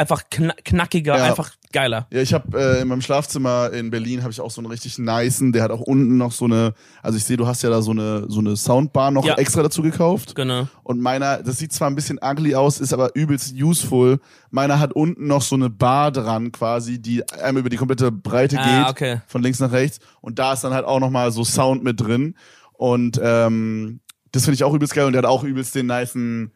einfach 0.00 0.22
kna 0.30 0.54
knackiger, 0.64 1.16
Ja. 1.16 1.24
einfach 1.24 1.52
geiler. 1.72 2.06
Ja, 2.10 2.20
ich 2.20 2.32
habe 2.34 2.58
äh, 2.60 2.80
in 2.82 2.88
meinem 2.88 3.00
Schlafzimmer 3.02 3.70
in 3.72 3.90
Berlin 3.90 4.22
habe 4.22 4.32
ich 4.32 4.40
auch 4.40 4.50
so 4.50 4.60
einen 4.60 4.70
richtig 4.70 4.98
nicen, 4.98 5.52
der 5.52 5.62
hat 5.62 5.70
auch 5.70 5.80
unten 5.80 6.16
noch 6.16 6.32
so 6.32 6.46
eine, 6.46 6.74
also 7.02 7.16
ich 7.16 7.24
sehe, 7.24 7.36
du 7.36 7.46
hast 7.46 7.62
ja 7.62 7.70
da 7.70 7.80
so 7.82 7.92
eine 7.92 8.24
so 8.28 8.40
eine 8.40 8.56
Soundbar 8.56 9.10
noch 9.12 9.24
Ja. 9.24 9.34
extra 9.36 9.62
dazu 9.62 9.82
gekauft. 9.82 10.34
Genau. 10.34 10.66
Und 10.82 11.00
meiner, 11.00 11.42
das 11.42 11.58
sieht 11.58 11.72
zwar 11.72 11.88
ein 11.88 11.94
bisschen 11.94 12.18
ugly 12.22 12.54
aus, 12.56 12.80
ist 12.80 12.92
aber 12.92 13.14
übelst 13.14 13.54
useful. 13.54 14.18
Meiner 14.50 14.80
hat 14.80 14.92
unten 14.94 15.26
noch 15.28 15.42
so 15.42 15.54
eine 15.54 15.70
Bar 15.70 16.10
dran 16.10 16.50
quasi, 16.50 16.98
die 17.00 17.22
einmal 17.30 17.60
über 17.60 17.70
die 17.70 17.76
komplette 17.76 18.10
Breite 18.10 18.58
Ah, 18.58 18.82
geht, 18.82 18.90
okay. 18.90 19.20
von 19.28 19.42
links 19.42 19.60
nach 19.60 19.70
rechts. 19.72 20.00
Und 20.20 20.38
da 20.40 20.54
ist 20.54 20.64
dann 20.64 20.72
halt 20.74 20.86
auch 20.86 20.98
noch 20.98 21.10
mal 21.10 21.30
so 21.30 21.44
Sound 21.44 21.84
mit 21.84 22.00
drin. 22.00 22.34
Und 22.72 23.20
ähm, 23.22 24.00
das 24.32 24.44
finde 24.44 24.54
ich 24.54 24.64
auch 24.64 24.74
übelst 24.74 24.94
geil. 24.94 25.06
Und 25.06 25.12
der 25.12 25.22
hat 25.22 25.28
auch 25.28 25.44
übelst 25.44 25.74
den 25.74 25.86
nicen, 25.86 26.52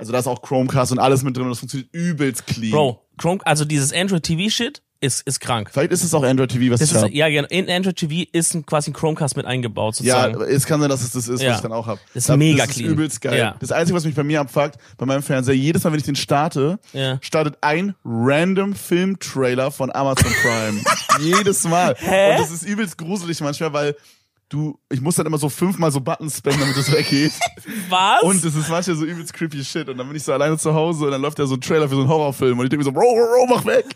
also 0.00 0.12
da 0.12 0.18
ist 0.18 0.26
auch 0.26 0.42
Chromecast 0.42 0.90
und 0.92 0.98
alles 0.98 1.22
mit 1.22 1.36
drin 1.36 1.44
und 1.44 1.50
das 1.50 1.60
funktioniert 1.60 1.88
übelst 1.92 2.46
clean. 2.46 2.72
Bro, 2.72 3.00
Chrome, 3.18 3.40
also 3.44 3.64
dieses 3.64 3.92
Android 3.92 4.22
TV 4.24 4.50
Shit 4.50 4.82
ist, 5.02 5.22
ist 5.26 5.40
krank. 5.40 5.70
Vielleicht 5.72 5.92
ist 5.92 6.04
es 6.04 6.12
auch 6.12 6.22
Android 6.22 6.50
TV, 6.50 6.72
was 6.74 6.80
Das 6.80 6.90
ich 6.90 6.96
ist, 6.96 7.02
habe. 7.04 7.14
ja, 7.14 7.26
genau. 7.30 7.48
In 7.48 7.70
Android 7.70 7.96
TV 7.96 8.28
ist 8.32 8.52
ein, 8.54 8.66
quasi 8.66 8.90
ein 8.90 8.92
Chromecast 8.92 9.34
mit 9.34 9.46
eingebaut, 9.46 9.98
Ja, 10.00 10.24
sozusagen. 10.24 10.52
es 10.54 10.66
kann 10.66 10.78
sein, 10.80 10.90
dass 10.90 11.00
es 11.02 11.12
das 11.12 11.26
ist, 11.26 11.40
Ja. 11.40 11.50
was 11.50 11.56
ich 11.56 11.62
dann 11.62 11.72
auch 11.72 11.86
habe. 11.86 11.98
Das 12.12 12.28
ist 12.28 12.36
mega 12.36 12.66
das 12.66 12.74
clean. 12.74 12.86
ist 12.88 12.92
übelst 12.92 13.20
geil. 13.22 13.38
Ja. 13.38 13.56
Das 13.60 13.72
Einzige, 13.72 13.96
was 13.96 14.04
mich 14.04 14.14
bei 14.14 14.24
mir 14.24 14.40
abfuckt, 14.42 14.76
bei 14.98 15.06
meinem 15.06 15.22
Fernseher, 15.22 15.54
jedes 15.56 15.84
Mal, 15.84 15.92
wenn 15.92 16.00
ich 16.00 16.04
den 16.04 16.16
starte, 16.16 16.78
Ja. 16.92 17.18
startet 17.22 17.56
ein 17.62 17.94
random 18.04 18.74
Filmtrailer 18.74 19.70
von 19.70 19.90
Amazon 19.90 20.32
Prime. 20.42 20.80
jedes 21.20 21.64
Mal. 21.64 21.94
Hä? 21.98 22.32
Und 22.32 22.40
das 22.40 22.50
ist 22.50 22.62
übelst 22.66 22.98
gruselig 22.98 23.40
manchmal, 23.40 23.72
weil 23.72 23.96
du, 24.50 24.78
ich 24.90 25.00
muss 25.00 25.14
dann 25.14 25.24
immer 25.26 25.38
so 25.38 25.48
fünfmal 25.48 25.90
so 25.90 26.00
Buttons 26.00 26.36
spammen, 26.36 26.60
damit 26.60 26.76
das 26.76 26.92
weggeht. 26.92 27.32
Was? 27.88 28.22
Und 28.22 28.44
es 28.44 28.54
ist 28.54 28.68
manchmal 28.68 28.96
so 28.96 29.04
übelst 29.06 29.32
creepy 29.32 29.64
shit. 29.64 29.88
Und 29.88 29.96
dann 29.96 30.06
bin 30.08 30.16
ich 30.16 30.22
so 30.22 30.32
alleine 30.32 30.58
zu 30.58 30.74
Hause 30.74 31.06
und 31.06 31.12
dann 31.12 31.22
läuft 31.22 31.38
da 31.38 31.46
so 31.46 31.54
ein 31.54 31.60
Trailer 31.60 31.88
für 31.88 31.94
so 31.94 32.00
einen 32.02 32.10
Horrorfilm. 32.10 32.58
Und 32.58 32.66
ich 32.66 32.70
denke 32.70 32.84
mir 32.84 32.84
so, 32.84 32.92
Bro, 32.92 33.00
Bro, 33.14 33.46
Bro, 33.46 33.56
mach 33.56 33.64
weg. 33.64 33.86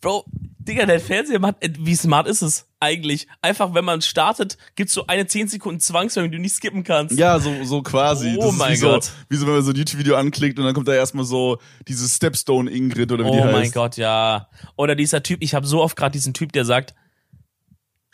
Bro, 0.00 0.24
Digga, 0.58 0.86
der 0.86 1.00
Fernseher 1.00 1.40
macht, 1.40 1.56
äh, 1.60 1.70
wie 1.78 1.96
smart 1.96 2.28
ist 2.28 2.42
es 2.42 2.66
eigentlich? 2.78 3.26
Einfach, 3.40 3.74
wenn 3.74 3.84
man 3.84 4.00
startet, 4.02 4.58
gibt's 4.76 4.92
so 4.92 5.06
eine 5.06 5.26
10 5.26 5.48
Sekunden 5.48 5.80
Zwangswerbung, 5.80 6.30
die 6.30 6.36
du 6.36 6.42
nicht 6.42 6.54
skippen 6.54 6.84
kannst. 6.84 7.18
Ja, 7.18 7.40
so, 7.40 7.50
so 7.64 7.82
quasi. 7.82 8.36
Oh 8.38 8.52
mein 8.52 8.72
wie 8.72 8.76
so, 8.76 8.88
Gott. 8.88 9.10
Wie 9.28 9.36
so, 9.36 9.46
wenn 9.46 9.54
man 9.54 9.62
so 9.62 9.70
ein 9.72 9.76
YouTube-Video 9.76 10.14
anklickt 10.16 10.58
und 10.58 10.64
dann 10.64 10.74
kommt 10.74 10.86
da 10.86 10.94
erstmal 10.94 11.24
so 11.24 11.58
diese 11.88 12.08
Stepstone 12.08 12.70
Ingrid 12.70 13.10
oder 13.10 13.24
wie 13.24 13.28
Oh 13.30 13.32
die 13.32 13.42
heißt. 13.42 13.52
mein 13.52 13.70
Gott, 13.72 13.96
ja. 13.96 14.48
Oder 14.76 14.94
dieser 14.94 15.22
Typ, 15.22 15.42
ich 15.42 15.54
habe 15.54 15.66
so 15.66 15.82
oft 15.82 15.96
gerade 15.96 16.12
diesen 16.12 16.34
Typ, 16.34 16.52
der 16.52 16.64
sagt, 16.64 16.94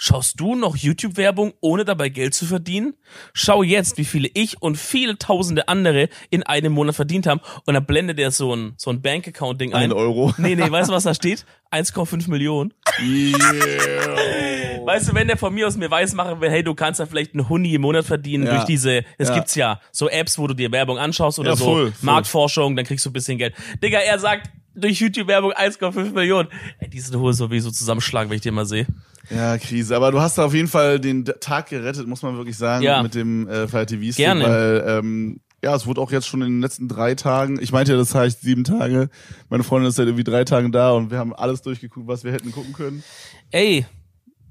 schaust 0.01 0.39
du 0.41 0.55
noch 0.55 0.77
YouTube-Werbung, 0.77 1.53
ohne 1.61 1.85
dabei 1.85 2.09
Geld 2.09 2.33
zu 2.33 2.47
verdienen? 2.47 2.95
Schau 3.35 3.63
jetzt, 3.63 3.99
wie 3.99 4.05
viele 4.05 4.31
ich 4.33 4.63
und 4.63 4.77
viele 4.79 5.19
tausende 5.19 5.69
andere 5.69 6.09
in 6.31 6.43
einem 6.45 6.73
Monat 6.73 6.95
verdient 6.95 7.27
haben. 7.27 7.41
Und 7.67 7.75
dann 7.75 7.85
blendet 7.85 8.19
er 8.19 8.31
so 8.31 8.55
ein, 8.55 8.75
so 8.79 8.91
ein 8.91 9.03
Bank-Account-Ding 9.03 9.75
ein. 9.75 9.91
Ein 9.91 9.93
Euro. 9.93 10.33
Nee, 10.39 10.55
nee, 10.55 10.71
weißt 10.71 10.89
du, 10.89 10.95
was 10.95 11.03
da 11.03 11.13
steht? 11.15 11.45
1,5 11.73 12.31
Millionen. 12.31 12.73
Yeah. 13.03 14.87
Weißt 14.87 15.09
du, 15.09 15.15
wenn 15.15 15.27
der 15.29 15.37
von 15.37 15.53
mir 15.53 15.67
aus 15.67 15.77
mir 15.77 15.91
weiß 15.91 16.15
machen 16.15 16.41
will, 16.41 16.49
hey, 16.51 16.63
du 16.65 16.75
kannst 16.75 17.01
da 17.01 17.07
vielleicht 17.07 17.35
einen 17.35 17.49
Huni 17.49 17.75
im 17.75 17.83
Monat 17.83 18.07
verdienen 18.07 18.47
Ja. 18.47 18.55
durch 18.55 18.65
diese, 18.65 19.05
es 19.19 19.29
Ja. 19.29 19.35
gibt's 19.35 19.55
ja, 19.55 19.81
so 19.93 20.09
Apps, 20.09 20.39
wo 20.39 20.47
du 20.47 20.55
dir 20.55 20.73
Werbung 20.73 20.97
anschaust 20.99 21.39
oder 21.39 21.51
Ja, 21.51 21.57
so, 21.57 21.65
voll, 21.65 21.93
voll. 21.93 21.93
Marktforschung, 22.03 22.77
dann 22.77 22.87
kriegst 22.87 23.05
du 23.05 23.11
ein 23.11 23.13
bisschen 23.13 23.37
Geld. 23.37 23.55
Digga, 23.83 23.99
er 23.99 24.19
sagt, 24.19 24.49
durch 24.81 25.01
YouTube-Werbung 25.01 25.53
1,5 25.53 26.13
Millionen. 26.13 26.49
Ey, 26.79 26.89
diese 26.89 27.19
Hose 27.19 27.39
sowieso 27.39 27.71
zusammenschlagen, 27.71 28.31
wenn 28.31 28.37
ich 28.37 28.43
den 28.43 28.55
mal 28.55 28.67
sehe. 28.67 28.87
Ja, 29.31 29.59
Krise. 29.59 29.95
Aber 29.97 30.11
du 30.11 30.21
hast 30.21 30.39
da 30.39 30.45
auf 30.47 30.55
jeden 30.55 30.69
Fall 30.69 30.99
den 31.01 31.25
Tag 31.41 31.69
gerettet, 31.69 32.07
muss 32.07 32.23
man 32.23 32.37
wirklich 32.37 32.57
sagen, 32.57 32.83
Ja. 32.85 33.03
mit 33.03 33.15
dem 33.15 33.47
äh, 33.49 33.69
Fire 33.69 33.85
TV 33.87 34.17
Gerne. 34.17 34.45
weil 34.45 34.85
ähm, 34.87 35.41
ja, 35.63 35.75
es 35.75 35.87
wurde 35.87 36.01
auch 36.01 36.13
jetzt 36.13 36.27
schon 36.29 36.41
in 36.43 36.49
den 36.49 36.61
letzten 36.61 36.87
drei 36.89 37.15
Tagen, 37.17 37.59
ich 37.61 37.73
meinte 37.73 37.93
ja, 37.93 37.99
das 37.99 38.15
heißt 38.15 38.43
sieben 38.43 38.63
Tage. 38.65 39.11
Meine 39.51 39.65
Freundin 39.65 39.89
ist 39.89 39.97
seit 39.97 40.07
irgendwie 40.07 40.25
drei 40.25 40.45
Tagen 40.45 40.71
da 40.73 40.93
und 40.93 41.11
wir 41.11 41.19
haben 41.19 41.35
alles 41.35 41.63
durchgeguckt, 41.63 42.07
was 42.07 42.23
wir 42.25 42.33
hätten 42.33 42.53
gucken 42.53 42.73
können. 42.73 43.03
Ey, 43.51 43.85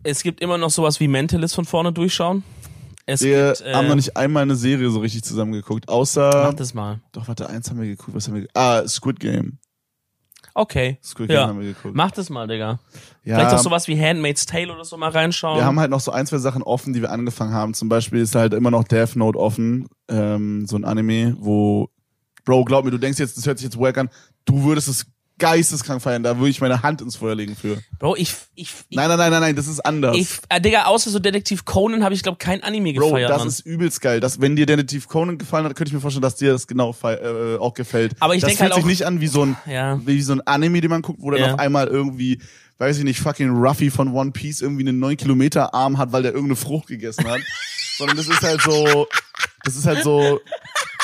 es 0.03 0.21
gibt 0.21 0.41
immer 0.41 0.57
noch 0.57 0.69
sowas 0.69 0.99
wie 0.99 1.07
Mentalist 1.07 1.55
von 1.55 1.65
vorne 1.65 1.91
durchschauen. 1.93 2.43
Es 3.05 3.21
Wir 3.21 3.53
gibt, 3.53 3.61
äh, 3.61 3.73
haben 3.73 3.87
noch 3.87 3.95
nicht 3.95 4.17
einmal 4.17 4.43
eine 4.43 4.55
Serie 4.57 4.89
so 4.89 4.99
richtig 4.99 5.23
zusammengeguckt, 5.23 5.87
außer 5.87 6.29
Mach 6.49 6.53
das 6.53 6.73
mal. 6.73 6.99
doch 7.13 7.27
warte, 7.29 7.49
eins 7.49 7.69
haben 7.69 7.79
wir 7.79 7.87
geguckt, 7.87 8.13
was 8.15 8.27
haben 8.27 8.35
wir 8.35 8.47
Ah, 8.53 8.85
Squid 8.85 9.19
Game. 9.21 9.59
Okay. 10.59 10.97
Squid 11.03 11.27
Game 11.27 11.35
Ja. 11.37 11.47
haben 11.47 11.59
wir 11.59 11.67
geguckt. 11.73 11.93
Mach 11.95 12.09
das 12.09 12.31
mal, 12.31 12.47
Digga. 12.47 12.79
ja, 13.23 13.35
Vielleicht 13.35 13.53
auch 13.53 13.59
sowas 13.59 13.87
wie 13.87 13.99
Handmaid's 14.01 14.47
Tale 14.47 14.73
oder 14.73 14.83
so 14.85 14.97
mal 14.97 15.11
reinschauen. 15.11 15.59
Wir 15.59 15.65
haben 15.65 15.79
halt 15.79 15.91
noch 15.91 15.99
so 15.99 16.11
ein, 16.11 16.25
zwei 16.25 16.39
Sachen 16.39 16.63
offen, 16.63 16.93
die 16.93 17.01
wir 17.01 17.11
angefangen 17.11 17.53
haben. 17.53 17.75
Zum 17.75 17.89
Beispiel 17.89 18.21
ist 18.21 18.33
halt 18.33 18.55
immer 18.55 18.71
noch 18.71 18.83
Death 18.83 19.15
Note 19.15 19.37
offen, 19.37 19.87
ähm, 20.09 20.65
so 20.65 20.75
ein 20.75 20.83
Anime, 20.83 21.35
wo, 21.39 21.89
Bro, 22.43 22.65
glaub 22.65 22.85
mir, 22.85 22.91
du 22.91 22.97
denkst 22.97 23.19
jetzt, 23.19 23.37
das 23.37 23.45
hört 23.45 23.59
sich 23.59 23.65
jetzt 23.65 23.79
wack 23.79 23.99
an, 23.99 24.09
du 24.45 24.63
würdest 24.63 24.87
es 24.87 25.05
geisteskrank 25.39 26.01
feiern, 26.01 26.23
da 26.23 26.37
würde 26.37 26.49
ich 26.49 26.61
meine 26.61 26.81
Hand 26.83 27.01
ins 27.01 27.15
Feuer 27.15 27.35
legen 27.35 27.55
für. 27.55 27.77
Bro, 27.99 28.15
ich, 28.15 28.33
ich, 28.55 28.73
ich, 28.89 28.95
Nein, 28.97 29.07
nein, 29.09 29.17
nein, 29.17 29.31
nein, 29.31 29.41
nein, 29.41 29.55
das 29.55 29.67
ist 29.67 29.79
anders. 29.85 30.15
ich 30.17 30.27
äh, 30.49 30.59
Digga, 30.59 30.85
außer 30.85 31.09
so 31.11 31.19
Detektiv 31.19 31.63
Conan 31.65 32.03
habe 32.03 32.15
ich, 32.15 32.23
glaube 32.23 32.37
kein 32.39 32.63
Anime 32.63 32.93
Bro, 32.93 33.05
gefeiert, 33.09 33.29
das 33.29 33.39
Mann. 33.39 33.47
ist 33.47 33.59
übelst 33.61 34.01
geil. 34.01 34.19
Das, 34.19 34.41
wenn 34.41 34.55
dir 34.55 34.65
Detektiv 34.65 35.07
Conan 35.07 35.37
gefallen 35.37 35.65
hat, 35.65 35.75
könnte 35.75 35.89
ich 35.89 35.93
mir 35.93 36.01
vorstellen, 36.01 36.21
dass 36.23 36.35
dir 36.35 36.51
das 36.51 36.67
genau 36.67 36.95
äh, 37.03 37.57
auch 37.57 37.73
gefällt. 37.73 38.13
Aber 38.19 38.33
ich 38.35 38.41
das 38.41 38.49
denk 38.49 38.59
fühlt 38.59 38.71
halt 38.71 38.75
sich 38.75 38.83
auch- 38.83 38.87
nicht 38.87 39.05
an 39.05 39.21
wie 39.21 39.27
so 39.27 39.43
ein, 39.43 39.57
Ja. 39.67 39.99
wie 40.05 40.21
so 40.21 40.33
ein 40.33 40.41
Anime, 40.47 40.81
den 40.81 40.89
man 40.89 41.01
guckt, 41.01 41.19
wo 41.21 41.31
dann 41.31 41.39
Ja. 41.41 41.53
auf 41.53 41.59
einmal 41.59 41.87
irgendwie, 41.87 42.39
weiß 42.79 42.97
ich 42.97 43.03
nicht, 43.03 43.19
fucking 43.19 43.49
Ruffy 43.49 43.91
von 43.91 44.13
One 44.13 44.31
Piece 44.31 44.61
irgendwie 44.61 44.87
einen 44.87 44.99
9 44.99 45.17
Kilometer 45.17 45.73
Arm 45.73 45.97
hat, 45.97 46.11
weil 46.11 46.23
der 46.23 46.31
irgendeine 46.31 46.55
Frucht 46.55 46.87
gegessen 46.87 47.27
hat. 47.27 47.41
Sondern 47.97 48.17
das 48.17 48.27
ist 48.27 48.41
halt 48.43 48.61
so, 48.61 49.07
das 49.63 49.75
ist 49.75 49.85
halt 49.87 50.03
so, 50.03 50.39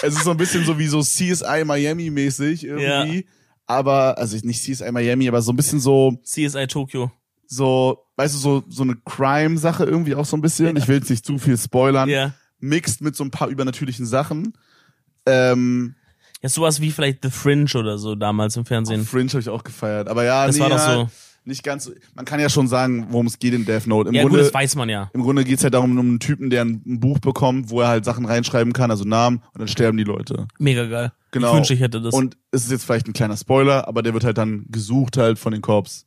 es 0.04 0.14
ist 0.16 0.24
so 0.24 0.32
ein 0.32 0.38
bisschen 0.38 0.64
so 0.66 0.78
wie 0.78 0.88
so 0.88 1.02
CSI 1.02 1.64
Miami 1.66 2.10
mäßig 2.12 2.66
irgendwie. 2.66 3.26
Aber, 3.74 4.18
also 4.18 4.38
nicht 4.44 4.62
CSI 4.62 4.92
Miami, 4.92 5.28
aber 5.28 5.42
so 5.42 5.52
ein 5.52 5.56
bisschen 5.56 5.80
so, 5.80 6.18
CSI 6.24 6.68
Tokyo. 6.68 7.12
so, 7.48 8.00
weißt 8.16 8.36
du, 8.36 8.40
so, 8.40 8.64
so 8.70 8.84
eine 8.84 8.96
Crime-Sache 9.06 9.84
irgendwie 9.86 10.16
auch 10.16 10.26
so 10.26 10.38
ein 10.38 10.42
bisschen. 10.42 10.76
Ich 10.78 10.88
will 10.88 10.98
jetzt 10.98 11.10
nicht 11.10 11.26
zu 11.26 11.38
viel 11.38 11.58
spoilern. 11.58 12.10
Ja. 12.10 12.34
Mixt 12.60 13.02
mit 13.02 13.16
so 13.16 13.24
ein 13.24 13.32
paar 13.32 13.50
übernatürlichen 13.50 14.06
Sachen. 14.06 14.54
Ähm, 15.26 15.96
Ja, 16.42 16.50
sowas 16.50 16.82
wie 16.82 16.92
vielleicht 16.92 17.20
The 17.24 17.30
Fringe 17.30 17.70
oder 17.76 17.98
so 17.98 18.16
damals 18.16 18.56
im 18.58 18.66
Fernsehen. 18.66 19.06
Fringe 19.06 19.30
habe 19.30 19.40
ich 19.42 19.50
auch 19.50 19.64
gefeiert. 19.64 20.08
Aber 20.08 20.24
ja, 20.24 20.46
Das 20.48 20.56
nee, 20.56 20.62
war 20.62 20.70
doch 20.70 20.78
ja, 20.78 20.94
so. 20.96 21.10
nicht 21.46 21.64
ganz. 21.64 21.92
Man 22.16 22.26
kann 22.26 22.40
ja 22.40 22.50
schon 22.50 22.68
sagen, 22.68 23.08
worum 23.10 23.28
es 23.28 23.40
geht 23.40 23.54
in 23.54 23.66
Death 23.66 23.88
Note. 23.88 24.10
Im 24.10 24.16
Ja, 24.16 24.24
gut, 24.24 24.32
Grunde, 24.32 24.46
das 24.46 24.54
weiß 24.54 24.76
man 24.76 24.90
ja. 24.90 25.10
im 25.14 25.22
Grunde 25.24 25.44
geht's 25.44 25.64
ja 25.64 25.70
darum, 25.70 25.98
um 25.98 26.08
einen 26.08 26.20
Typen, 26.20 26.50
der 26.50 26.64
ein 26.66 27.00
Buch 27.00 27.20
bekommt, 27.20 27.70
wo 27.70 27.82
er 27.82 27.88
halt 27.88 28.06
Sachen 28.06 28.26
reinschreiben 28.26 28.74
kann, 28.74 28.92
also 28.92 29.04
Namen, 29.06 29.38
und 29.54 29.60
dann 29.60 29.68
sterben 29.68 29.98
die 29.98 30.04
Leute. 30.04 30.48
Mega 30.60 30.86
geil. 30.86 31.12
Genau. 31.34 31.50
Ich 31.50 31.56
wünschte, 31.56 31.74
ich 31.74 31.80
hätte 31.80 32.00
das. 32.00 32.14
Und 32.14 32.38
es 32.52 32.66
ist 32.66 32.72
jetzt 32.72 32.86
vielleicht 32.86 33.08
ein 33.08 33.14
kleiner 33.14 33.36
Spoiler, 33.36 33.88
aber 33.88 34.04
der 34.04 34.14
wird 34.14 34.24
halt 34.24 34.38
dann 34.38 34.66
gesucht 34.70 35.18
halt 35.18 35.40
von 35.40 35.52
den 35.52 35.62
Cops. 35.64 36.06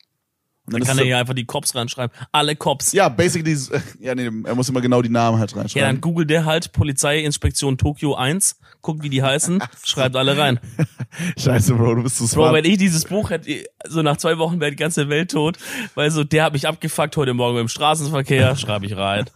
Und 0.67 0.73
dann 0.73 0.83
ist 0.83 0.89
kann 0.89 0.99
er 0.99 1.05
ja 1.05 1.19
einfach 1.21 1.35
die 1.35 1.45
Cops 1.45 1.75
reinschreiben. 1.75 2.15
Alle 2.33 2.57
Cops. 2.57 2.93
Ja, 2.93 3.09
basically, 3.09 3.57
ja, 4.01 4.15
nee, 4.15 4.31
er 4.45 4.55
muss 4.55 4.69
immer 4.69 4.81
genau 4.81 5.01
die 5.03 5.09
Namen 5.09 5.39
halt 5.39 5.53
Ja, 5.53 5.59
reinschreiben. 5.59 5.87
dann 5.89 6.01
googelt 6.01 6.29
der 6.31 6.45
halt 6.45 6.73
Polizeiinspektion 6.73 7.79
Tokio 7.79 8.15
1, 8.17 8.59
guckt, 8.83 9.03
wie 9.03 9.09
die 9.09 9.23
heißen, 9.23 9.63
schreibt 9.85 10.17
alle 10.17 10.37
rein. 10.37 10.59
Scheiße, 11.39 11.75
Bro, 11.75 11.95
du 11.97 12.03
bist 12.03 12.17
so 12.19 12.25
Bro, 12.25 12.31
smart. 12.49 12.55
wenn 12.55 12.65
ich 12.65 12.79
dieses 12.79 13.05
Buch 13.05 13.31
hätte, 13.31 13.65
so 13.89 14.03
nach 14.03 14.17
zwei 14.17 14.39
Wochen 14.39 14.61
wäre 14.61 14.71
die 14.73 14.77
ganze 14.77 15.09
Welt 15.09 15.31
tot, 15.31 15.57
weil 15.95 16.11
so, 16.11 16.25
der 16.25 16.45
hat 16.45 16.53
mich 16.53 16.67
abgefuckt 16.67 17.17
heute 17.17 17.33
Morgen 17.35 17.59
im 17.59 17.69
Straßenverkehr, 17.69 18.57
schreibe 18.57 18.87
ich 18.87 18.97
rein. 18.97 19.27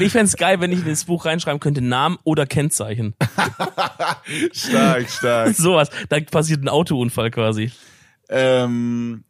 Ich 0.00 0.12
fänd's 0.12 0.36
geil, 0.36 0.60
wenn 0.60 0.72
ich 0.72 0.80
in 0.80 0.86
das 0.88 1.04
Buch 1.06 1.24
reinschreiben 1.24 1.60
könnte, 1.60 1.80
Namen 1.80 2.18
oder 2.24 2.46
Kennzeichen. 2.46 3.14
stark, 4.52 5.08
stark. 5.10 5.54
Sowas. 5.54 5.88
Dann 6.08 6.26
passiert 6.26 6.62
ein 6.62 6.68
Autounfall 6.68 7.30
quasi. 7.30 7.72
Ähm, 8.28 9.24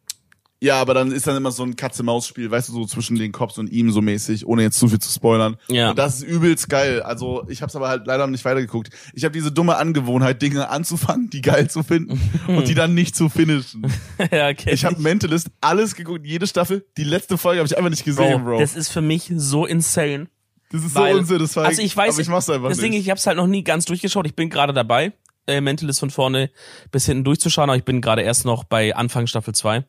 ja, 0.59 0.81
aber 0.81 0.95
dann 0.95 1.11
ist 1.11 1.27
dann 1.27 1.37
immer 1.37 1.51
so 1.51 1.63
ein 1.63 1.75
Katze-Maus-Spiel, 1.75 2.49
weißt 2.49 2.69
du, 2.69 2.73
so 2.73 2.85
zwischen 2.85 3.15
den 3.17 3.31
Cops 3.31 3.59
und 3.59 3.69
ihm 3.69 3.91
so 3.91 4.01
mäßig, 4.01 4.47
ohne 4.47 4.63
jetzt 4.63 4.79
zu 4.79 4.87
viel 4.87 4.97
zu 4.97 5.11
spoilern. 5.11 5.57
Ja. 5.69 5.91
Und 5.91 5.99
das 5.99 6.17
ist 6.17 6.23
übelst 6.23 6.67
geil. 6.67 7.03
Also 7.03 7.45
ich 7.47 7.61
habe 7.61 7.71
aber 7.75 7.89
halt 7.89 8.07
leider 8.07 8.25
nicht 8.25 8.43
weitergeguckt. 8.43 8.89
Ich 9.13 9.23
habe 9.23 9.33
diese 9.33 9.51
dumme 9.51 9.77
Angewohnheit, 9.77 10.41
Dinge 10.41 10.69
anzufangen, 10.69 11.29
die 11.29 11.41
geil 11.41 11.69
zu 11.69 11.83
finden 11.83 12.19
und 12.47 12.67
die 12.67 12.73
dann 12.73 12.95
nicht 12.95 13.15
zu 13.15 13.29
finishen. 13.29 13.85
ja, 14.31 14.49
okay. 14.49 14.71
Ich 14.73 14.83
habe 14.83 14.99
Mentalist 14.99 15.49
alles 15.61 15.95
geguckt, 15.95 16.25
jede 16.25 16.47
Staffel. 16.47 16.87
Die 16.97 17.03
letzte 17.03 17.37
Folge 17.37 17.59
habe 17.59 17.67
ich 17.67 17.77
einfach 17.77 17.91
nicht 17.91 18.05
gesehen, 18.05 18.43
Bro. 18.43 18.59
Das 18.59 18.75
ist 18.75 18.89
für 18.89 19.01
mich 19.01 19.31
so 19.35 19.67
insane. 19.67 20.27
Das 20.71 20.83
ist 20.83 20.95
Weil- 20.95 21.13
so 21.13 21.19
unsatisfying. 21.19 21.65
Also 21.67 21.81
ich 21.83 21.95
weiß, 21.95 22.15
aber 22.15 22.21
ich 22.21 22.29
mach's 22.29 22.49
einfach 22.49 22.69
deswegen, 22.69 22.93
nicht. 22.93 23.03
ich 23.03 23.09
habe 23.09 23.19
es 23.19 23.27
halt 23.27 23.37
noch 23.37 23.47
nie 23.47 23.63
ganz 23.63 23.85
durchgeschaut. 23.85 24.25
Ich 24.25 24.35
bin 24.35 24.49
gerade 24.49 24.73
dabei, 24.73 25.13
äh, 25.47 25.61
Mentalist 25.61 25.99
von 25.99 26.09
vorne 26.09 26.49
bis 26.91 27.05
hinten 27.05 27.23
durchzuschauen, 27.23 27.69
aber 27.69 27.77
ich 27.77 27.85
bin 27.85 28.01
gerade 28.01 28.21
erst 28.21 28.43
noch 28.45 28.63
bei 28.63 28.95
Anfang 28.95 29.27
Staffel 29.27 29.55
2. 29.55 29.85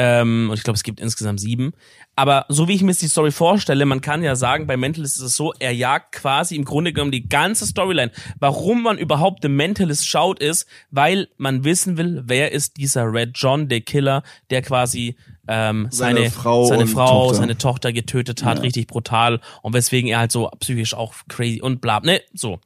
Ähm, 0.00 0.48
und 0.50 0.56
ich 0.56 0.62
glaube, 0.62 0.76
es 0.76 0.84
gibt 0.84 1.00
insgesamt 1.00 1.40
sieben. 1.40 1.72
Aber 2.14 2.46
so 2.48 2.68
wie 2.68 2.74
ich 2.74 2.82
mir 2.82 2.92
die 2.94 3.08
Story 3.08 3.32
vorstelle, 3.32 3.84
man 3.84 4.00
kann 4.00 4.22
ja 4.22 4.36
sagen, 4.36 4.66
bei 4.68 4.76
Mentalist 4.76 5.16
ist 5.16 5.22
es 5.22 5.34
so, 5.36 5.52
er 5.58 5.72
jagt 5.72 6.12
quasi 6.12 6.54
im 6.54 6.64
Grunde 6.64 6.92
genommen 6.92 7.10
die 7.10 7.28
ganze 7.28 7.66
Storyline. 7.66 8.12
Warum 8.38 8.82
man 8.84 8.96
überhaupt 8.98 9.40
The 9.42 9.48
Mentalist 9.48 10.06
schaut, 10.06 10.38
ist, 10.38 10.66
weil 10.92 11.26
man 11.36 11.64
wissen 11.64 11.96
will, 11.96 12.22
wer 12.26 12.52
ist 12.52 12.76
dieser 12.76 13.12
Red 13.12 13.30
John, 13.34 13.68
der 13.68 13.80
Killer, 13.80 14.22
der 14.50 14.62
quasi 14.62 15.16
ähm, 15.48 15.88
Seine 15.90 16.18
seine, 16.20 16.30
Frau 16.30 16.66
seine 16.66 16.86
Frau, 16.86 17.22
Tochter. 17.24 17.34
seine 17.38 17.58
Tochter 17.58 17.92
getötet 17.92 18.44
hat, 18.44 18.58
Ja. 18.58 18.62
richtig 18.62 18.86
brutal 18.86 19.40
und 19.62 19.72
weswegen 19.72 20.08
er 20.10 20.18
halt 20.20 20.30
so 20.30 20.48
psychisch 20.60 20.94
auch 20.94 21.14
crazy 21.28 21.60
und 21.62 21.80
bla, 21.80 21.98
ne, 22.00 22.20
so. 22.34 22.60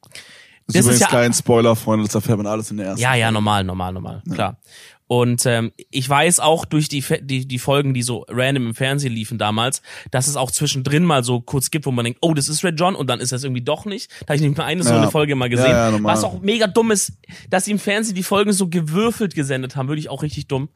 Das 0.65 0.75
das 0.75 0.75
ist 0.75 0.81
übrigens 0.85 0.99
ja- 1.01 1.07
kein 1.07 1.33
Spoiler, 1.33 1.75
Freunde, 1.75 2.05
das 2.05 2.15
erfährt 2.15 2.37
man 2.37 2.47
alles 2.47 2.71
in 2.71 2.77
der 2.77 2.87
ersten. 2.87 3.01
Ja, 3.01 3.15
ja, 3.15 3.31
normal, 3.31 3.63
normal, 3.65 3.91
normal, 3.93 4.21
klar. 4.33 4.57
Und 5.07 5.45
ähm, 5.45 5.71
ich 5.91 6.07
weiß 6.09 6.39
auch 6.39 6.65
durch 6.65 6.87
die, 6.89 7.03
die 7.21 7.47
die 7.47 7.59
Folgen, 7.59 7.93
die 7.93 8.01
so 8.01 8.25
random 8.29 8.67
im 8.67 8.75
Fernsehen 8.75 9.13
liefen 9.13 9.37
damals, 9.37 9.81
dass 10.11 10.27
es 10.27 10.35
auch 10.35 10.49
zwischendrin 10.49 11.03
mal 11.03 11.23
so 11.23 11.41
kurz 11.41 11.71
gibt, 11.71 11.85
wo 11.85 11.91
man 11.91 12.05
denkt, 12.05 12.19
oh, 12.21 12.33
das 12.33 12.47
ist 12.47 12.63
Red 12.63 12.79
John 12.79 12.95
und 12.95 13.07
dann 13.07 13.19
ist 13.19 13.31
das 13.31 13.43
irgendwie 13.43 13.61
doch 13.63 13.85
nicht. 13.85 14.09
Da 14.21 14.27
habe 14.29 14.35
ich 14.37 14.41
nicht 14.41 14.57
mal 14.57 14.63
eine 14.65 14.83
so 14.83 14.91
Ja. 14.91 15.01
eine 15.01 15.11
Folge 15.11 15.35
mal 15.35 15.49
gesehen. 15.49 15.71
Ja, 15.71 15.89
ja. 15.91 16.03
Was 16.03 16.23
auch 16.23 16.41
mega 16.41 16.67
dumm 16.67 16.91
ist, 16.91 17.13
dass 17.49 17.65
sie 17.65 17.71
im 17.71 17.79
Fernsehen 17.79 18.15
die 18.15 18.23
Folgen 18.23 18.53
so 18.53 18.67
gewürfelt 18.69 19.35
gesendet 19.35 19.75
haben, 19.75 19.87
würde 19.87 19.99
ich 19.99 20.09
auch 20.09 20.23
richtig 20.23 20.47
dumm. 20.47 20.69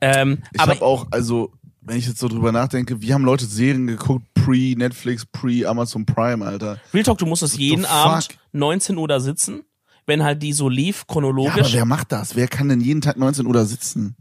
Ähm, 0.00 0.42
Ich 0.52 0.60
aber 0.60 0.72
habe 0.72 0.84
auch, 0.84 1.06
also, 1.10 1.52
wenn 1.80 1.96
ich 1.98 2.06
jetzt 2.06 2.18
so 2.18 2.28
drüber 2.28 2.52
nachdenke, 2.52 3.00
wie 3.02 3.12
haben 3.14 3.24
Leute 3.24 3.46
Serien 3.46 3.86
geguckt, 3.86 4.26
pre-Netflix, 4.34 5.26
pre-Amazon 5.26 6.06
Prime, 6.06 6.44
Alter? 6.44 6.80
Real 6.94 7.02
Talk, 7.04 7.18
du 7.18 7.26
musst 7.26 7.42
das 7.42 7.56
jeden? 7.56 7.84
Abend 7.84 8.28
19 8.52 8.96
Uhr 8.96 9.08
da 9.08 9.20
sitzen, 9.20 9.62
wenn 10.06 10.22
halt 10.24 10.42
die 10.42 10.52
so 10.52 10.68
lief, 10.68 10.98
Ja, 10.98 11.02
aber 11.02 11.12
chronologisch. 11.12 11.72
wer 11.74 11.84
macht 11.84 12.12
das? 12.12 12.36
Wer 12.36 12.48
kann 12.48 12.68
denn 12.68 12.80
jeden 12.80 13.00
Tag 13.00 13.16
19 13.16 13.46
Uhr 13.46 13.52
da 13.54 13.64
sitzen? 13.64 14.16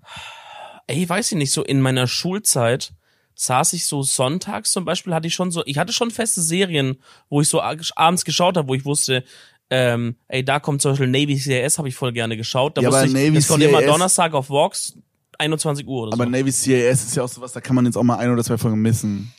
ey, 0.87 1.07
weiß 1.07 1.31
ich 1.31 1.37
nicht, 1.37 1.51
so 1.51 1.63
in 1.63 1.81
meiner 1.81 2.05
Schulzeit 2.07 2.93
saß 3.33 3.73
ich 3.73 3.85
so 3.85 4.03
sonntags 4.03 4.71
zum 4.71 4.85
Beispiel, 4.85 5.13
hatte 5.13 5.27
ich 5.27 5.33
schon 5.33 5.49
so, 5.51 5.63
ich 5.65 5.77
hatte 5.77 5.91
schon 5.93 6.11
feste 6.11 6.41
Serien, 6.41 6.97
wo 7.29 7.41
ich 7.41 7.49
so 7.49 7.59
abends 7.61 8.23
geschaut 8.23 8.55
habe, 8.55 8.67
wo 8.67 8.75
ich 8.75 8.85
wusste, 8.85 9.23
ähm, 9.71 10.15
ey, 10.27 10.45
da 10.45 10.59
kommt 10.59 10.81
zum 10.83 10.91
Beispiel 10.91 11.07
Navy 11.07 11.37
CIS, 11.37 11.79
habe 11.79 11.89
ich 11.89 11.95
voll 11.95 12.13
gerne 12.13 12.37
geschaut. 12.37 12.77
Da 12.77 12.81
Ja, 12.81 12.89
wusste 12.89 12.99
aber 12.99 13.07
ich, 13.07 13.13
Navy 13.13 13.33
das 13.33 13.47
kommt 13.47 13.63
immer 13.63 13.79
CIS 13.79 13.87
Donnerstag 13.89 14.33
auf 14.35 14.49
Vox, 14.49 14.95
21 15.39 15.87
Uhr 15.87 16.03
oder 16.03 16.13
Aber 16.13 16.25
so. 16.25 16.29
Navy 16.29 16.51
CAS 16.51 17.03
ist 17.03 17.15
ja 17.15 17.23
auch 17.23 17.27
sowas, 17.29 17.51
da 17.51 17.61
kann 17.61 17.75
man 17.75 17.85
jetzt 17.85 17.97
auch 17.97 18.03
mal 18.03 18.17
ein 18.17 18.29
oder 18.31 18.43
zwei 18.43 18.57
Folgen 18.57 18.81
missen. 18.81 19.33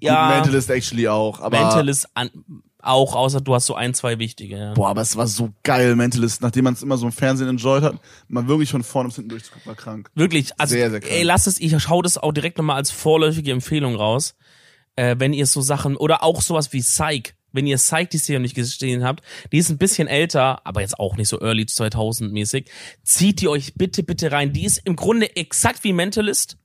ja, 0.00 0.26
Gut, 0.26 0.36
Mentalist 0.36 0.68
actually 0.70 1.06
auch, 1.08 1.40
aber. 1.40 1.58
Mentalist 1.58 2.08
an, 2.14 2.30
auch, 2.82 3.14
außer 3.14 3.40
du 3.40 3.54
hast 3.54 3.66
so 3.66 3.74
ein, 3.74 3.94
zwei 3.94 4.18
wichtige. 4.18 4.56
Ja. 4.56 4.74
Boah, 4.74 4.90
aber 4.90 5.02
es 5.02 5.16
war 5.16 5.26
so 5.26 5.52
geil, 5.62 5.96
Mentalist, 5.96 6.42
nachdem 6.42 6.64
man 6.64 6.74
es 6.74 6.82
immer 6.82 6.96
so 6.96 7.06
im 7.06 7.12
Fernsehen 7.12 7.48
enjoyed 7.48 7.82
hat, 7.82 8.00
mal 8.28 8.46
wirklich 8.48 8.70
von 8.70 8.82
vorne 8.82 9.08
bis 9.08 9.16
hinten 9.16 9.30
durchzugucken, 9.30 9.66
war 9.66 9.74
krank. 9.76 10.10
Wirklich, 10.14 10.52
also 10.58 10.72
Sehr, 10.74 10.90
sehr 10.90 11.00
krank. 11.00 11.12
ey, 11.12 11.22
lasst 11.22 11.46
es, 11.46 11.60
ich 11.60 11.74
schau 11.82 12.02
das 12.02 12.18
auch 12.18 12.32
direkt 12.32 12.58
nochmal 12.58 12.76
als 12.76 12.90
vorläufige 12.90 13.52
Empfehlung 13.52 13.94
raus. 13.94 14.34
Äh, 14.96 15.16
wenn 15.18 15.32
ihr 15.32 15.46
so 15.46 15.60
Sachen, 15.60 15.96
oder 15.96 16.22
auch 16.22 16.42
sowas 16.42 16.72
wie 16.72 16.80
Psych, 16.80 17.34
wenn 17.52 17.66
ihr 17.66 17.76
Psych 17.76 18.08
die 18.10 18.18
Serie 18.18 18.40
noch 18.40 18.42
nicht 18.42 18.54
gesehen 18.54 19.04
habt, 19.04 19.24
die 19.52 19.58
ist 19.58 19.70
ein 19.70 19.78
bisschen 19.78 20.08
älter, 20.08 20.66
aber 20.66 20.82
jetzt 20.82 20.98
auch 20.98 21.16
nicht 21.16 21.28
so 21.28 21.40
early 21.40 21.66
2000 21.66 22.32
mäßig, 22.32 22.70
zieht 23.02 23.40
die 23.40 23.48
euch 23.48 23.74
bitte, 23.74 24.02
bitte 24.02 24.30
rein. 24.32 24.52
Die 24.52 24.64
ist 24.64 24.78
im 24.84 24.96
Grunde 24.96 25.34
exakt 25.36 25.82
wie 25.84 25.92
Mentalist, 25.92 26.58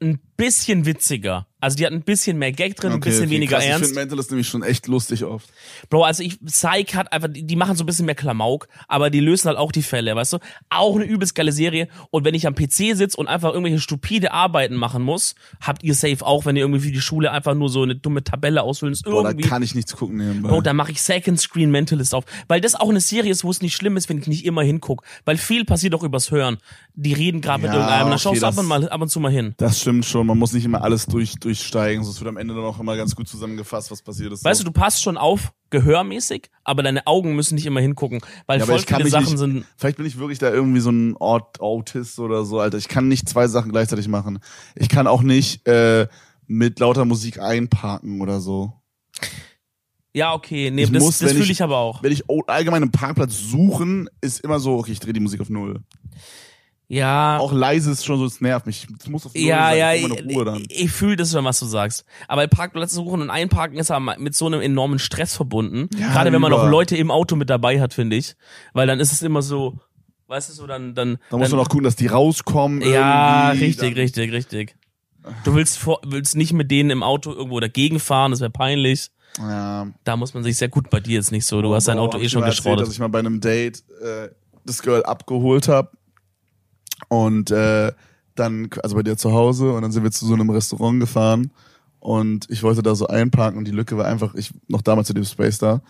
ein 0.00 0.20
bisschen 0.36 0.86
witziger. 0.86 1.47
Also 1.60 1.76
die 1.76 1.84
hat 1.86 1.92
ein 1.92 2.02
bisschen 2.02 2.38
mehr 2.38 2.52
Gag 2.52 2.76
drin, 2.76 2.92
ein 2.92 3.00
bisschen 3.00 3.30
weniger 3.30 3.56
krass. 3.56 3.64
Ich 3.64 3.70
ernst. 3.70 3.86
finde 3.86 4.00
Mentalist 4.00 4.30
nämlich 4.30 4.46
schon 4.48 4.62
echt 4.62 4.86
lustig 4.86 5.24
oft. 5.24 5.48
Bro, 5.90 6.04
also 6.04 6.22
ich, 6.22 6.38
Psych 6.44 6.94
hat 6.94 7.12
einfach, 7.12 7.28
die 7.32 7.56
machen 7.56 7.74
so 7.76 7.82
ein 7.82 7.86
bisschen 7.86 8.06
mehr 8.06 8.14
Klamauk, 8.14 8.68
aber 8.86 9.10
die 9.10 9.20
lösen 9.20 9.48
halt 9.48 9.58
auch 9.58 9.72
die 9.72 9.82
Fälle, 9.82 10.14
weißt 10.14 10.34
du? 10.34 10.38
Auch 10.70 10.94
eine 10.96 11.04
übelst 11.04 11.34
geile 11.34 11.50
Serie. 11.52 11.88
Und 12.10 12.24
wenn 12.24 12.34
ich 12.34 12.46
am 12.46 12.54
PC 12.54 12.96
sitze 12.96 13.16
und 13.16 13.26
einfach 13.26 13.50
irgendwelche 13.52 13.80
stupide 13.80 14.32
Arbeiten 14.32 14.76
machen 14.76 15.02
muss, 15.02 15.34
habt 15.60 15.82
ihr 15.82 15.94
safe 15.94 16.24
auch, 16.24 16.46
wenn 16.46 16.54
ihr 16.56 16.62
irgendwie 16.62 16.80
für 16.80 16.92
die 16.92 17.00
Schule 17.00 17.32
einfach 17.32 17.54
nur 17.54 17.68
so 17.68 17.82
eine 17.82 17.96
dumme 17.96 18.22
Tabelle 18.22 18.62
ausfüllen 18.62 18.90
müsst, 18.92 19.04
Boah, 19.04 19.22
da 19.24 19.30
irgendwie. 19.30 19.48
kann 19.48 19.62
ich 19.62 19.74
nichts 19.74 19.96
gucken 19.96 20.18
nebenbei. 20.18 20.48
Bro, 20.50 20.60
da 20.60 20.72
mache 20.72 20.92
ich 20.92 21.02
Second 21.02 21.40
Screen 21.40 21.70
Mentalist 21.70 22.14
auf. 22.14 22.24
Weil 22.46 22.60
das 22.60 22.74
auch 22.76 22.88
eine 22.90 23.00
Serie 23.00 23.32
ist, 23.32 23.42
wo 23.44 23.50
es 23.50 23.62
nicht 23.62 23.74
schlimm 23.74 23.96
ist, 23.96 24.08
wenn 24.08 24.18
ich 24.18 24.26
nicht 24.28 24.44
immer 24.44 24.62
hinguck. 24.62 25.02
Weil 25.24 25.36
viel 25.38 25.64
passiert 25.64 25.94
auch 25.94 26.02
übers 26.04 26.30
Hören. 26.30 26.58
Die 26.94 27.12
reden 27.14 27.40
gerade 27.40 27.62
mit 27.62 27.70
Ja, 27.72 27.76
irgendeinem, 27.76 28.04
dann 28.06 28.12
okay, 28.14 28.22
schaust 28.22 28.42
du 28.42 28.46
ab 28.46 28.58
und, 28.58 28.66
mal, 28.66 28.88
ab 28.88 29.00
und 29.00 29.08
zu 29.08 29.18
mal 29.20 29.30
hin. 29.32 29.54
das 29.56 29.80
stimmt 29.80 30.04
schon, 30.04 30.26
man 30.26 30.38
muss 30.38 30.52
nicht 30.52 30.64
immer 30.64 30.82
alles 30.82 31.06
durch, 31.06 31.34
durchsteigen, 31.48 32.04
sonst 32.04 32.20
wird 32.20 32.28
am 32.28 32.36
Ende 32.36 32.54
dann 32.54 32.64
auch 32.64 32.78
immer 32.78 32.96
ganz 32.96 33.14
gut 33.16 33.28
zusammengefasst, 33.28 33.90
was 33.90 34.02
passiert 34.02 34.32
ist. 34.32 34.44
Weißt 34.44 34.60
du, 34.60 34.64
du 34.64 34.72
passt 34.72 35.02
schon 35.02 35.16
auf, 35.16 35.52
gehörmäßig, 35.70 36.50
aber 36.64 36.82
deine 36.82 37.06
Augen 37.06 37.34
müssen 37.34 37.54
nicht 37.54 37.66
immer 37.66 37.80
hingucken. 37.80 38.20
Weil 38.46 38.60
Ja, 38.60 38.66
voll 38.66 38.78
viele 38.80 39.08
Sachen 39.08 39.24
nicht, 39.26 39.38
sind. 39.38 39.64
vielleicht 39.76 39.96
bin 39.96 40.06
ich 40.06 40.18
wirklich 40.18 40.38
da 40.38 40.50
irgendwie 40.52 40.80
so 40.80 40.90
ein 40.90 41.16
Aut 41.16 41.60
Autist 41.60 42.18
oder 42.18 42.44
so, 42.44 42.60
Alter. 42.60 42.78
Ich 42.78 42.88
kann 42.88 43.08
nicht 43.08 43.28
zwei 43.28 43.48
Sachen 43.48 43.70
gleichzeitig 43.72 44.08
machen. 44.08 44.40
Ich 44.76 44.88
kann 44.88 45.06
auch 45.06 45.22
nicht 45.22 45.66
äh, 45.66 46.06
mit 46.46 46.78
lauter 46.80 47.04
Musik 47.04 47.40
einparken 47.40 48.20
oder 48.20 48.40
so. 48.40 48.72
Ja, 50.14 50.32
okay, 50.34 50.70
nee, 50.70 50.84
Ich 50.84 50.90
das, 50.92 51.02
muss, 51.02 51.18
das 51.18 51.32
fühle 51.32 51.44
ich- 51.44 51.50
ich 51.52 51.62
aber 51.62 51.76
auch. 51.78 52.02
Wenn 52.02 52.12
ich 52.12 52.24
allgemein 52.46 52.82
einen 52.82 52.90
Parkplatz 52.92 53.36
suchen, 53.38 54.08
ist 54.20 54.40
immer 54.40 54.58
so, 54.58 54.78
okay, 54.78 54.92
ich 54.92 55.00
drehe 55.00 55.12
die 55.12 55.20
Musik 55.20 55.40
auf 55.40 55.48
null. 55.50 55.80
Ja, 56.90 57.36
Auch 57.38 57.52
leise 57.52 57.90
ist 57.90 58.06
schon 58.06 58.18
so, 58.18 58.24
es 58.24 58.40
nervt 58.40 58.66
mich. 58.66 58.86
Es 58.98 59.08
muss 59.08 59.26
auf 59.26 59.34
null 59.34 59.42
ja, 59.42 59.68
sein, 59.68 59.78
ja, 59.78 59.92
ich 59.92 60.04
ich, 60.08 60.34
Ruhe 60.34 60.44
dann. 60.46 60.64
ich 60.70 60.90
fühle 60.90 61.16
das 61.16 61.32
schon, 61.32 61.44
was 61.44 61.60
du 61.60 61.66
sagst. 61.66 62.06
Aber 62.28 62.46
Parkplätze 62.48 62.94
suchen 62.94 63.20
und 63.20 63.28
einparken 63.28 63.76
ist 63.78 63.90
aber 63.90 64.18
mit 64.18 64.34
so 64.34 64.46
einem 64.46 64.62
enormen 64.62 64.98
Stress 64.98 65.36
verbunden. 65.36 65.90
Ja, 65.98 66.12
Gerade 66.12 66.32
wenn 66.32 66.40
man 66.40 66.50
über. 66.50 66.66
Leute 66.66 66.96
im 66.96 67.10
Auto 67.10 67.36
mit 67.36 67.50
dabei 67.50 67.78
hat, 67.78 67.92
finde 67.92 68.16
ich. 68.16 68.36
Weil 68.72 68.86
dann 68.86 69.00
ist 69.00 69.12
es 69.12 69.20
immer 69.20 69.42
so, 69.42 69.78
weißt 70.28 70.48
du, 70.48 70.54
so 70.54 70.66
dann, 70.66 70.94
dann. 70.94 71.18
Da 71.28 71.36
muss 71.36 71.50
dann, 71.50 71.58
man 71.58 71.66
auch 71.66 71.68
gucken, 71.68 71.84
dass 71.84 71.96
die 71.96 72.06
rauskommen. 72.06 72.80
Ja, 72.80 73.48
irgendwie. 73.48 73.66
richtig, 73.66 73.88
Dann- 73.90 73.98
richtig, 74.00 74.32
richtig. 74.32 74.76
Du 75.44 75.54
willst, 75.54 75.76
vor, 75.76 76.00
willst 76.06 76.36
nicht 76.36 76.54
mit 76.54 76.70
denen 76.70 76.88
im 76.88 77.02
Auto 77.02 77.32
irgendwo 77.34 77.60
dagegen 77.60 78.00
fahren, 78.00 78.30
das 78.30 78.40
wäre 78.40 78.50
peinlich. 78.50 79.10
Ja. 79.38 79.88
Da 80.04 80.16
muss 80.16 80.32
man 80.32 80.42
sich 80.42 80.56
sehr 80.56 80.68
gut 80.68 80.88
bei 80.88 81.00
dir 81.00 81.16
jetzt 81.16 81.32
nicht 81.32 81.44
so. 81.44 81.60
Du 81.60 81.74
hast 81.74 81.86
dein 81.86 81.98
Auto 81.98 82.14
hab 82.14 82.22
eh 82.22 82.24
ich 82.24 82.32
schon 82.32 82.40
mal 82.40 82.46
erzählt, 82.46 82.64
geschrottet. 82.64 82.86
Dass 82.86 82.94
ich 82.94 82.98
mal 82.98 83.08
bei 83.08 83.18
einem 83.18 83.42
Date 83.42 83.84
äh, 84.02 84.30
das 84.64 84.80
Girl 84.80 85.02
abgeholt 85.02 85.68
habe 85.68 85.90
und 87.08 87.50
äh, 87.50 87.92
dann, 88.34 88.70
also 88.82 88.96
bei 88.96 89.02
dir 89.02 89.16
zu 89.16 89.32
Hause 89.32 89.72
und 89.72 89.82
dann 89.82 89.92
sind 89.92 90.04
wir 90.04 90.10
zu 90.10 90.26
so 90.26 90.34
einem 90.34 90.50
Restaurant 90.50 91.00
gefahren 91.00 91.50
und 92.00 92.46
ich 92.50 92.62
wollte 92.62 92.82
da 92.82 92.94
so 92.94 93.06
einparken 93.06 93.58
und 93.58 93.64
die 93.64 93.72
Lücke 93.72 93.96
war 93.96 94.06
einfach, 94.06 94.34
ich 94.34 94.52
noch 94.68 94.82
damals 94.82 95.08
zu 95.08 95.14
dem 95.14 95.24
Space 95.24 95.58
da, 95.58 95.80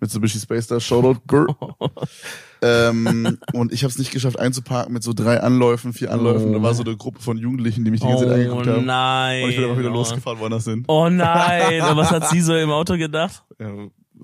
Mitsubishi 0.00 0.40
Space 0.40 0.66
da, 0.66 0.80
Shoutout 0.80 1.20
Girl. 1.28 1.46
ähm, 2.62 3.38
und 3.52 3.72
ich 3.72 3.84
habe 3.84 3.90
es 3.92 3.98
nicht 3.98 4.10
geschafft 4.10 4.38
einzuparken 4.38 4.92
mit 4.92 5.04
so 5.04 5.12
drei 5.12 5.40
Anläufen, 5.40 5.92
vier 5.92 6.12
Anläufen. 6.12 6.52
Da 6.52 6.60
war 6.60 6.74
so 6.74 6.82
eine 6.82 6.96
Gruppe 6.96 7.20
von 7.20 7.38
Jugendlichen, 7.38 7.84
die 7.84 7.92
mich 7.92 8.00
die 8.00 8.08
ganze 8.08 8.24
Zeit 8.24 8.32
Oh 8.32 8.34
angeguckt 8.34 8.66
haben. 8.66 8.84
nein. 8.84 9.44
Und 9.44 9.50
ich 9.50 9.56
bin 9.56 9.64
einfach 9.64 9.78
wieder 9.78 9.90
oh. 9.90 9.94
losgefahren, 9.94 10.40
woanders 10.40 10.64
hin. 10.64 10.84
Oh 10.88 11.08
nein. 11.08 11.82
Und 11.82 11.96
was 11.96 12.10
hat 12.10 12.28
sie 12.28 12.40
so 12.40 12.56
im 12.56 12.70
Auto 12.70 12.96
gedacht? 12.96 13.44
Ja, 13.60 13.70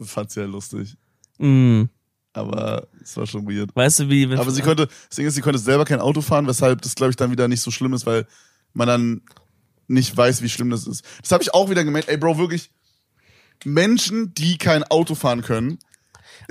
fand 0.00 0.32
sie 0.32 0.40
ja 0.40 0.46
lustig. 0.46 0.96
Mm. 1.38 1.84
Aber 2.38 2.87
es 3.03 3.16
war 3.16 3.27
schon 3.27 3.46
weird. 3.46 3.74
Weißt 3.74 4.01
du, 4.01 4.09
wie. 4.09 4.33
Aber 4.35 4.51
sie 4.51 4.62
konnte, 4.62 4.87
das 4.87 5.16
Ding 5.16 5.27
ist, 5.27 5.35
sie 5.35 5.40
konnte 5.40 5.59
selber 5.59 5.85
kein 5.85 6.01
Auto 6.01 6.20
fahren, 6.20 6.46
weshalb 6.46 6.83
das, 6.83 6.94
glaube 6.94 7.11
ich, 7.11 7.16
dann 7.16 7.31
wieder 7.31 7.48
nicht 7.48 7.61
so 7.61 7.70
schlimm 7.70 7.92
ist, 7.94 8.07
weil 8.07 8.27
man 8.74 8.87
dann 8.88 9.22
nicht 9.87 10.16
weiß, 10.16 10.42
wie 10.42 10.48
schlimm 10.48 10.70
das 10.70 10.87
ist. 10.87 11.05
Das 11.22 11.33
habe 11.33 11.42
ich 11.42 11.55
auch 11.55 11.70
wieder 11.70 11.85
gemerkt. 11.85 12.09
Ey, 12.09 12.16
Bro, 12.16 12.38
wirklich, 12.38 12.70
Menschen, 13.64 14.35
die 14.35 14.59
kein 14.59 14.85
Auto 14.85 15.14
fahren 15.14 15.42
können, 15.42 15.79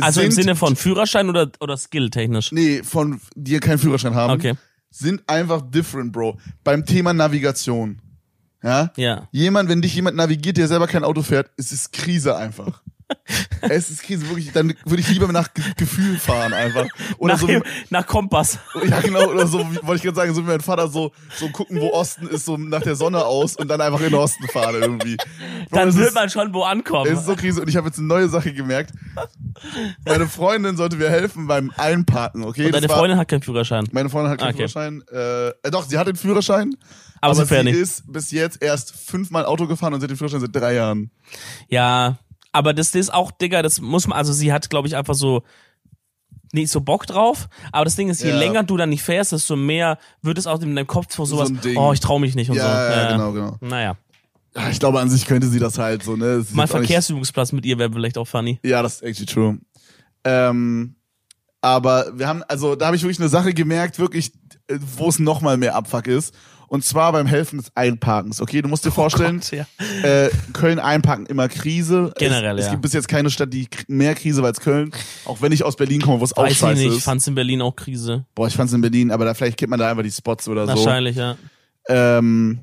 Also 0.02 0.20
sind, 0.22 0.30
im 0.30 0.32
Sinne 0.36 0.56
von 0.56 0.76
Führerschein 0.76 1.30
oder, 1.30 1.52
oder 1.60 1.78
skilltechnisch? 1.78 2.52
nee, 2.52 2.84
von, 2.84 3.22
die 3.36 3.60
keinen 3.60 3.78
Führerschein 3.80 4.16
haben, 4.16 4.34
Okay. 4.34 4.54
sind 4.90 5.22
einfach 5.28 5.62
different, 5.62 6.12
Bro. 6.12 6.38
Beim 6.64 6.86
Thema 6.86 7.14
Navigation. 7.14 8.02
Ja? 8.64 8.92
Ja. 8.98 9.28
Jemand, 9.32 9.70
wenn 9.70 9.82
dich 9.82 9.94
jemand 9.96 10.18
navigiert, 10.18 10.58
der 10.58 10.68
selber 10.68 10.88
kein 10.88 11.04
Auto 11.04 11.22
fährt, 11.22 11.52
ist 11.58 11.72
es 11.72 11.92
Krise 11.92 12.36
einfach. 12.36 12.82
Es 13.62 13.90
ist 13.90 14.04
Krise, 14.04 14.28
wirklich, 14.30 14.52
dann 14.52 14.74
würde 14.86 15.02
ich 15.02 15.08
lieber 15.10 15.28
nach 15.32 15.54
Ge 15.54 15.64
Gefühl 15.78 16.18
fahren 16.20 16.54
einfach. 16.54 16.86
Oder 17.18 17.34
nach, 17.34 17.40
so, 17.40 17.48
dem, 17.48 17.64
nach 17.90 18.06
Kompass. 18.06 18.60
ja 18.88 19.00
genau, 19.02 19.26
oder 19.30 19.48
so, 19.48 19.60
wie- 19.60 19.78
wollte 19.82 19.96
ich 19.96 20.02
gerade 20.04 20.16
sagen, 20.16 20.34
so 20.34 20.44
wie 20.44 20.48
mein 20.50 20.62
Vater 20.62 20.88
so, 20.88 21.12
so 21.36 21.50
gucken, 21.50 21.80
wo 21.82 21.90
Osten 21.92 22.28
ist, 22.28 22.46
so 22.46 22.56
nach 22.58 22.82
der 22.84 22.96
Sonne 22.96 23.26
aus 23.26 23.56
und 23.56 23.68
dann 23.68 23.82
einfach 23.82 24.00
in 24.00 24.08
den 24.12 24.16
Osten 24.16 24.48
fahren 24.48 24.76
irgendwie. 24.80 25.18
Dann 25.72 25.94
wird 25.96 26.14
man 26.14 26.30
schon 26.30 26.54
wo 26.54 26.64
ankommen. 26.64 27.12
Es 27.12 27.20
ist 27.20 27.26
so 27.26 27.36
Krise 27.36 27.62
und 27.62 27.68
ich 27.68 27.76
habe 27.78 27.88
jetzt 27.88 27.98
eine 27.98 28.08
neue 28.08 28.30
Sache 28.30 28.54
gemerkt. 28.54 28.92
Meine 30.06 30.28
Freundin 30.28 30.78
sollte 30.78 30.98
mir 30.98 31.10
helfen 31.10 31.48
beim 31.48 31.72
Einparken, 31.78 32.44
okay? 32.44 32.68
Und 32.68 32.76
deine 32.76 32.88
war- 32.90 32.98
Freundin 33.00 33.18
hat 33.18 33.28
keinen 33.28 33.42
Führerschein. 33.42 33.86
Meine 33.92 34.10
Freundin 34.10 34.32
hat 34.32 34.40
keinen 34.40 34.50
Okay. 34.54 34.68
Führerschein. 34.68 35.02
Äh, 35.64 35.72
doch, 35.72 35.86
sie 35.88 35.98
hat 35.98 36.08
den 36.08 36.16
Führerschein. 36.16 36.76
Aber 37.20 37.34
sie 37.34 37.46
fährt 37.48 37.66
sie 37.66 37.72
nicht. 37.72 37.82
ist 37.82 38.04
bis 38.12 38.30
jetzt 38.32 38.62
erst 38.62 38.92
fünfmal 38.96 39.46
Auto 39.46 39.66
gefahren 39.68 39.94
und 39.94 40.00
sie 40.02 40.04
hat 40.06 40.12
den 40.12 40.18
Führerschein 40.18 40.40
seit 40.42 40.56
drei 40.56 40.76
Jahren. 40.76 41.10
Ja, 41.68 42.20
aber 42.52 42.74
das, 42.74 42.94
ist 42.96 43.14
auch, 43.14 43.32
Digga, 43.32 43.62
das 43.62 43.82
muss 43.82 44.08
man, 44.08 44.18
also 44.18 44.34
sie 44.34 44.52
hat, 44.54 44.70
glaube 44.70 44.88
ich, 44.88 44.96
einfach 44.96 45.16
so 45.16 45.44
nicht 46.54 46.72
so 46.72 46.80
Bock 46.82 47.06
drauf. 47.06 47.50
Aber 47.72 47.84
das 47.86 47.96
Ding 47.96 48.10
ist, 48.10 48.24
je 48.24 48.30
Ja. 48.30 48.38
länger 48.38 48.64
du 48.64 48.78
dann 48.78 48.90
nicht 48.90 49.04
fährst, 49.04 49.32
desto 49.34 49.56
mehr 49.56 49.98
wird 50.22 50.38
es 50.38 50.48
auch 50.48 50.62
in 50.62 50.76
deinem 50.76 50.88
Kopf 50.88 51.14
vor 51.14 51.26
sowas, 51.26 51.52
Ding. 51.64 51.78
oh, 51.78 51.92
ich 51.94 52.00
trau 52.00 52.20
mich 52.20 52.36
nicht 52.36 52.50
und 52.50 52.56
Ja, 52.58 52.64
so. 52.88 52.94
ja, 52.94 53.12
genau, 53.12 53.32
genau. 53.34 53.58
Naja, 53.62 53.98
Ja, 54.56 54.70
Ich 54.70 54.80
glaube, 54.80 55.00
an 55.00 55.10
sich 55.10 55.26
könnte 55.26 55.48
sie 55.48 55.60
das 55.60 55.78
halt 55.78 56.04
so, 56.04 56.16
ne? 56.16 56.36
Ist 56.38 56.56
mal 56.56 56.66
Verkehrsübungsplatz 56.68 57.52
mit 57.52 57.66
ihr 57.66 57.78
wäre 57.78 57.92
vielleicht 57.92 58.18
auch 58.18 58.28
funny. 58.28 58.60
Ja, 58.64 58.82
das 58.82 58.96
ist 58.96 59.02
actually 59.04 59.26
true. 59.28 59.58
Ähm, 60.24 60.96
aber 61.62 62.18
wir 62.18 62.28
haben, 62.28 62.44
also 62.48 62.76
da 62.76 62.88
habe 62.88 62.96
ich 62.96 63.04
wirklich 63.04 63.20
eine 63.20 63.30
Sache 63.30 63.54
gemerkt, 63.54 64.00
wirklich, 64.00 64.32
wo 64.98 65.10
es 65.10 65.20
noch 65.20 65.42
mal 65.42 65.58
mehr 65.58 65.76
Abfuck 65.76 66.08
ist. 66.08 66.34
Und 66.68 66.84
zwar 66.84 67.12
beim 67.14 67.28
Helfen 67.28 67.60
des 67.60 67.72
Einparkens. 67.76 68.42
Okay, 68.42 68.62
du 68.62 68.68
musst 68.68 68.86
dir 68.86 68.92
vorstellen, 68.92 69.40
Gott, 69.40 69.52
ja. 69.52 69.66
äh, 70.04 70.30
Köln 70.54 70.80
einparken 70.80 71.26
immer 71.26 71.48
Krise. 71.48 72.14
Generell, 72.18 72.58
es, 72.58 72.62
es 72.62 72.66
ja. 72.66 72.72
gibt 72.72 72.82
bis 72.84 72.94
jetzt 72.94 73.08
keine 73.08 73.30
Stadt, 73.30 73.54
die 73.54 73.68
mehr 73.88 74.16
Krise 74.16 74.42
war 74.42 74.50
als 74.50 74.60
Köln. 74.60 74.92
Auch 75.26 75.42
wenn 75.42 75.52
ich 75.52 75.64
aus 75.64 75.76
Berlin 75.78 76.02
komme, 76.02 76.20
wo 76.20 76.26
es 76.26 76.36
auch 76.36 76.46
scheiße 76.48 76.74
nicht, 76.74 76.88
ich 76.88 76.98
ist. 76.98 77.04
fand's 77.04 77.26
in 77.28 77.36
Berlin 77.36 77.62
auch 77.62 77.76
Krise. 77.76 78.26
Boah, 78.36 78.48
ich 78.48 78.56
fand's 78.56 78.74
in 78.74 78.82
Berlin, 78.82 79.12
aber 79.12 79.26
da 79.26 79.34
vielleicht 79.34 79.58
kennt 79.58 79.70
man 79.70 79.80
da 79.80 79.90
einfach 79.90 80.04
die 80.04 80.12
Spots 80.12 80.48
oder 80.48 80.68
so. 80.68 80.76
Wahrscheinlich, 80.76 81.16
ja. 81.16 81.38
Ähm, 81.90 82.60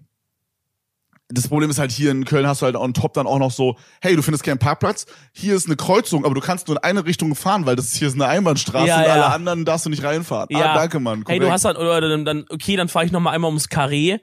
das 1.28 1.48
Problem 1.48 1.70
ist 1.70 1.78
halt 1.78 1.90
hier 1.90 2.10
in 2.10 2.24
Köln 2.24 2.46
hast 2.46 2.60
du 2.60 2.66
halt 2.66 2.76
on 2.76 2.92
top 2.92 3.14
dann 3.14 3.26
auch 3.26 3.38
noch 3.38 3.50
so, 3.50 3.76
hey, 4.02 4.14
du 4.14 4.22
findest 4.22 4.44
keinen 4.44 4.58
Parkplatz, 4.58 5.06
hier 5.32 5.54
ist 5.54 5.66
eine 5.66 5.76
Kreuzung, 5.76 6.24
aber 6.24 6.34
du 6.34 6.40
kannst 6.40 6.68
nur 6.68 6.76
in 6.76 6.82
eine 6.82 7.06
Richtung 7.06 7.34
fahren, 7.34 7.64
weil 7.66 7.76
das 7.76 7.86
ist, 7.86 7.96
hier 7.96 8.08
ist 8.08 8.14
eine 8.14 8.26
Einbahnstraße 8.26 8.86
Ja, 8.86 8.98
und 8.98 9.04
ja. 9.04 9.12
alle 9.12 9.26
anderen 9.26 9.64
darfst 9.64 9.86
du 9.86 9.90
nicht 9.90 10.04
reinfahren. 10.04 10.48
Ja. 10.50 10.72
Ah, 10.72 10.74
danke, 10.74 11.00
Mann. 11.00 11.24
Hey, 11.26 11.38
du 11.38 11.50
hast 11.50 11.64
halt, 11.64 11.78
oder 11.78 12.00
dann, 12.00 12.24
dann 12.24 12.44
okay, 12.50 12.76
dann 12.76 12.88
fahre 12.88 13.06
ich 13.06 13.12
noch 13.12 13.20
mal 13.20 13.30
einmal 13.30 13.48
ums 13.48 13.68
Karree, 13.68 14.18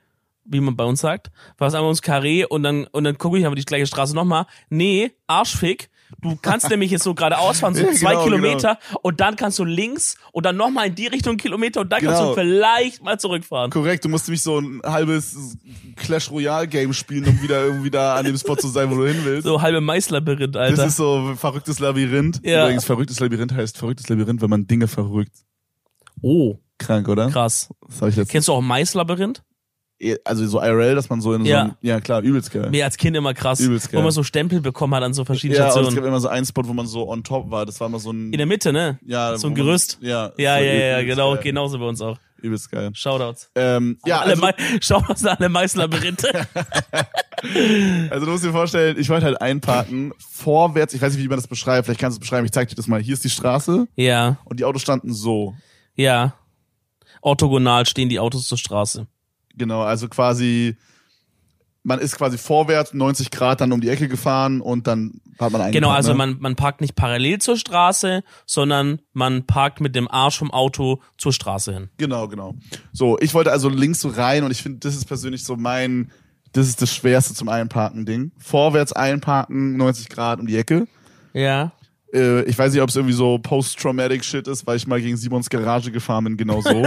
wie 0.46 0.60
man 0.60 0.76
bei 0.76 0.84
uns 0.84 1.02
sagt. 1.02 1.32
Fahrst 1.58 1.76
einmal 1.76 1.88
ums 1.88 2.02
Karree 2.04 2.46
und 2.46 2.62
dann, 2.64 2.86
und 2.86 3.04
dann 3.04 3.18
gucke 3.18 3.40
ich 3.40 3.46
aber 3.46 3.56
die 3.56 3.66
gleiche 3.66 3.88
Straße 3.88 4.16
noch 4.16 4.26
mal. 4.26 4.46
Nee, 4.70 5.12
Arschfick. 5.28 5.90
Du 6.22 6.38
kannst 6.40 6.70
nämlich 6.70 6.92
jetzt 6.92 7.04
so 7.04 7.16
gralls 7.16 7.60
fahren, 7.60 7.74
so 7.74 7.84
zwei 7.94 8.12
genau, 8.12 8.24
Kilometer 8.24 8.78
und 9.02 9.20
dann 9.20 9.36
kannst 9.36 9.58
du 9.58 9.66
links 9.66 10.16
und 10.32 10.46
dann 10.46 10.56
noch 10.56 10.70
mal 10.70 10.88
in 10.88 10.94
die 10.96 11.08
Richtung 11.08 11.38
Kilometer 11.38 11.82
und 11.82 11.92
dann 11.92 12.02
kannst 12.02 12.20
Genau. 12.20 12.36
du 12.36 12.40
vielleicht 12.42 13.02
mal 13.04 13.20
zurückfahren. 13.20 13.72
Korrekt, 13.72 14.06
du 14.06 14.10
musst 14.10 14.28
nämlich 14.28 14.44
so 14.44 14.60
ein 14.60 14.82
halbes 14.84 15.58
Clash 15.96 16.30
Royale 16.30 16.68
Game 16.68 16.94
spielen, 16.94 17.26
um 17.28 17.42
wieder 17.42 17.66
irgendwie 17.66 17.90
da 17.90 18.16
an 18.16 18.26
dem 18.26 18.38
Spot 18.38 18.56
zu 18.56 18.68
sein, 18.68 18.92
wo 18.92 18.96
du 18.96 19.08
hin 19.08 19.22
willst. 19.24 19.44
So 19.48 19.62
halbe 19.62 19.82
Maislabyrinth, 19.82 20.56
Alter. 20.56 20.76
das 20.76 20.88
ist 20.90 20.98
so 20.98 21.34
verrücktes 21.36 21.80
Labyrinth. 21.80 22.40
Ja. 22.44 22.64
Übrigens, 22.66 22.86
verrücktes 22.86 23.20
Labyrinth 23.20 23.54
heißt 23.54 23.78
verrücktes 23.78 24.08
Labyrinth, 24.10 24.42
wenn 24.42 24.50
man 24.50 24.68
Dinge 24.68 24.88
verrückt. 24.88 25.34
oh, 26.22 26.58
Krank, 26.78 27.08
oder? 27.10 27.30
krass. 27.30 27.70
Das 27.88 27.98
habe 28.02 28.10
ich 28.10 28.16
letztens. 28.16 28.32
Kennst 28.32 28.48
du 28.48 28.54
auch 28.54 28.62
Maislabyrinth? 28.62 29.44
Also 30.24 30.48
so 30.48 30.60
IRL, 30.62 30.96
dass 30.96 31.10
man 31.10 31.22
so 31.22 31.34
in 31.34 31.44
so 31.44 31.50
Ja. 31.50 31.62
einem, 31.62 31.74
ja 31.82 32.00
klar, 32.02 32.22
übelst 32.22 32.52
geil. 32.52 32.70
Mir 32.72 32.86
als 32.86 32.98
Kind 32.98 33.16
immer 33.16 33.34
krass. 33.34 33.60
Übelst 33.60 33.90
Wo 33.92 33.98
geil. 33.98 34.04
man 34.04 34.12
so 34.12 34.24
Stempel 34.24 34.60
bekommen 34.62 34.96
hat 34.96 35.04
an 35.04 35.14
so 35.14 35.26
verschiedenen 35.26 35.60
Ja, 35.62 35.68
es 35.68 35.74
Stationen. 35.74 35.96
gab 35.96 36.06
immer 36.06 36.20
so 36.20 36.28
einen 36.28 36.46
Spot, 36.46 36.64
wo 36.68 36.74
man 36.74 36.88
so 36.88 37.08
on 37.10 37.24
top 37.24 37.52
war. 37.52 37.66
Das 37.66 37.80
war 37.80 37.88
immer 37.88 38.00
so 38.00 38.12
ein, 38.12 38.32
In 38.34 38.38
der 38.38 38.48
Mitte, 38.48 38.74
ne? 38.74 38.98
ja, 39.06 39.38
so 39.38 39.48
ein 39.48 39.52
wo 39.52 39.58
man- 39.58 39.66
Gerüst. 39.68 39.98
Ja, 40.02 40.32
Ja, 40.38 40.58
so 40.58 40.64
ja, 40.64 40.74
ja, 40.74 41.00
übelst 41.02 41.08
genau, 41.16 41.34
geil. 41.36 41.44
genauso 41.44 41.78
bei 41.80 41.86
uns 41.86 42.02
auch. 42.02 42.18
Übelst 42.42 42.72
geil. 42.72 42.90
Shoutouts. 42.96 43.52
Ähm, 43.54 44.00
ja, 44.04 44.22
alle 44.22 44.32
also, 44.34 44.48
Shoutouts 44.82 45.24
an 45.26 45.38
alle 45.38 45.50
Maislabyrinthe. 45.50 46.32
also 48.10 48.26
du 48.26 48.32
musst 48.32 48.44
dir 48.44 48.52
vorstellen, 48.52 48.98
ich 49.00 49.10
wollte 49.10 49.26
halt 49.28 49.42
einparken, 49.42 50.14
vorwärts, 50.18 50.94
ich 50.94 51.02
weiß 51.02 51.14
nicht, 51.14 51.24
wie 51.24 51.28
man 51.28 51.38
das 51.38 51.48
beschreibt, 51.48 51.86
vielleicht 51.86 52.00
kannst 52.00 52.18
du 52.18 52.20
es 52.20 52.22
beschreiben, 52.22 52.46
ich 52.46 52.52
zeig 52.52 52.70
dir 52.70 52.76
das 52.76 52.88
mal. 52.88 53.00
Hier 53.02 53.14
ist 53.14 53.24
die 53.24 53.30
Straße 53.30 53.88
ja, 53.96 54.38
und 54.46 54.60
die 54.60 54.66
Autos 54.66 54.82
standen 54.82 55.14
so. 55.14 55.54
ja. 55.96 56.34
Orthogonal 57.24 57.86
stehen 57.86 58.10
die 58.10 58.20
Autos 58.20 58.48
zur 58.48 58.58
Straße. 58.58 59.06
Genau, 59.58 59.82
also 59.82 60.08
quasi, 60.08 60.78
man 61.84 62.00
ist 62.00 62.18
quasi 62.18 62.38
vorwärts 62.38 62.94
90 62.94 63.32
Grad 63.32 63.62
dann 63.62 63.72
um 63.72 63.82
die 63.82 63.90
Ecke 63.90 64.08
gefahren 64.08 64.62
und 64.62 64.88
dann 64.88 65.22
hat 65.40 65.52
man 65.52 65.62
eingeparkt. 65.62 65.74
Genau, 65.74 65.90
also 65.90 66.12
ne? 66.12 66.18
man, 66.18 66.38
man 66.40 66.56
parkt 66.56 66.82
nicht 66.82 66.96
parallel 66.96 67.40
zur 67.40 67.58
Straße, 67.58 68.24
sondern 68.46 69.02
man 69.14 69.46
parkt 69.46 69.82
mit 69.82 69.96
dem 69.96 70.08
Arsch 70.10 70.38
vom 70.38 70.52
Auto 70.52 71.02
zur 71.18 71.34
Straße 71.34 71.74
hin. 71.74 71.90
Genau, 71.98 72.28
genau. 72.28 72.56
So, 72.94 73.18
ich 73.20 73.34
wollte 73.34 73.52
also 73.52 73.70
links 73.70 74.02
so 74.02 74.10
rein 74.10 74.44
und 74.44 74.52
ich 74.52 74.62
finde, 74.62 74.80
das 74.80 74.96
ist 74.96 75.06
persönlich 75.06 75.44
so 75.44 75.56
mein, 75.56 76.12
das 76.54 76.68
ist 76.68 76.82
das 76.82 76.94
schwerste 76.94 77.34
zum 77.34 77.50
Einparken-Ding. 77.50 78.32
Vorwärts 78.38 78.94
einparken, 78.94 79.78
90 79.78 80.10
Grad 80.10 80.40
um 80.40 80.48
die 80.48 80.58
Ecke. 80.58 80.88
Ja. 81.34 81.72
Äh, 82.14 82.44
ich 82.44 82.58
weiß 82.58 82.74
nicht, 82.74 82.82
ob 82.82 82.90
es 82.90 82.96
irgendwie 82.96 83.14
so 83.14 83.38
post-traumatic 83.38 84.24
Shit 84.24 84.48
ist, 84.48 84.68
weil 84.68 84.78
ich 84.78 84.88
mal 84.88 85.02
gegen 85.02 85.18
Simons 85.18 85.50
Garage 85.50 85.92
gefahren 85.92 86.26
bin, 86.26 86.38
genau 86.38 86.62
so. 86.62 86.70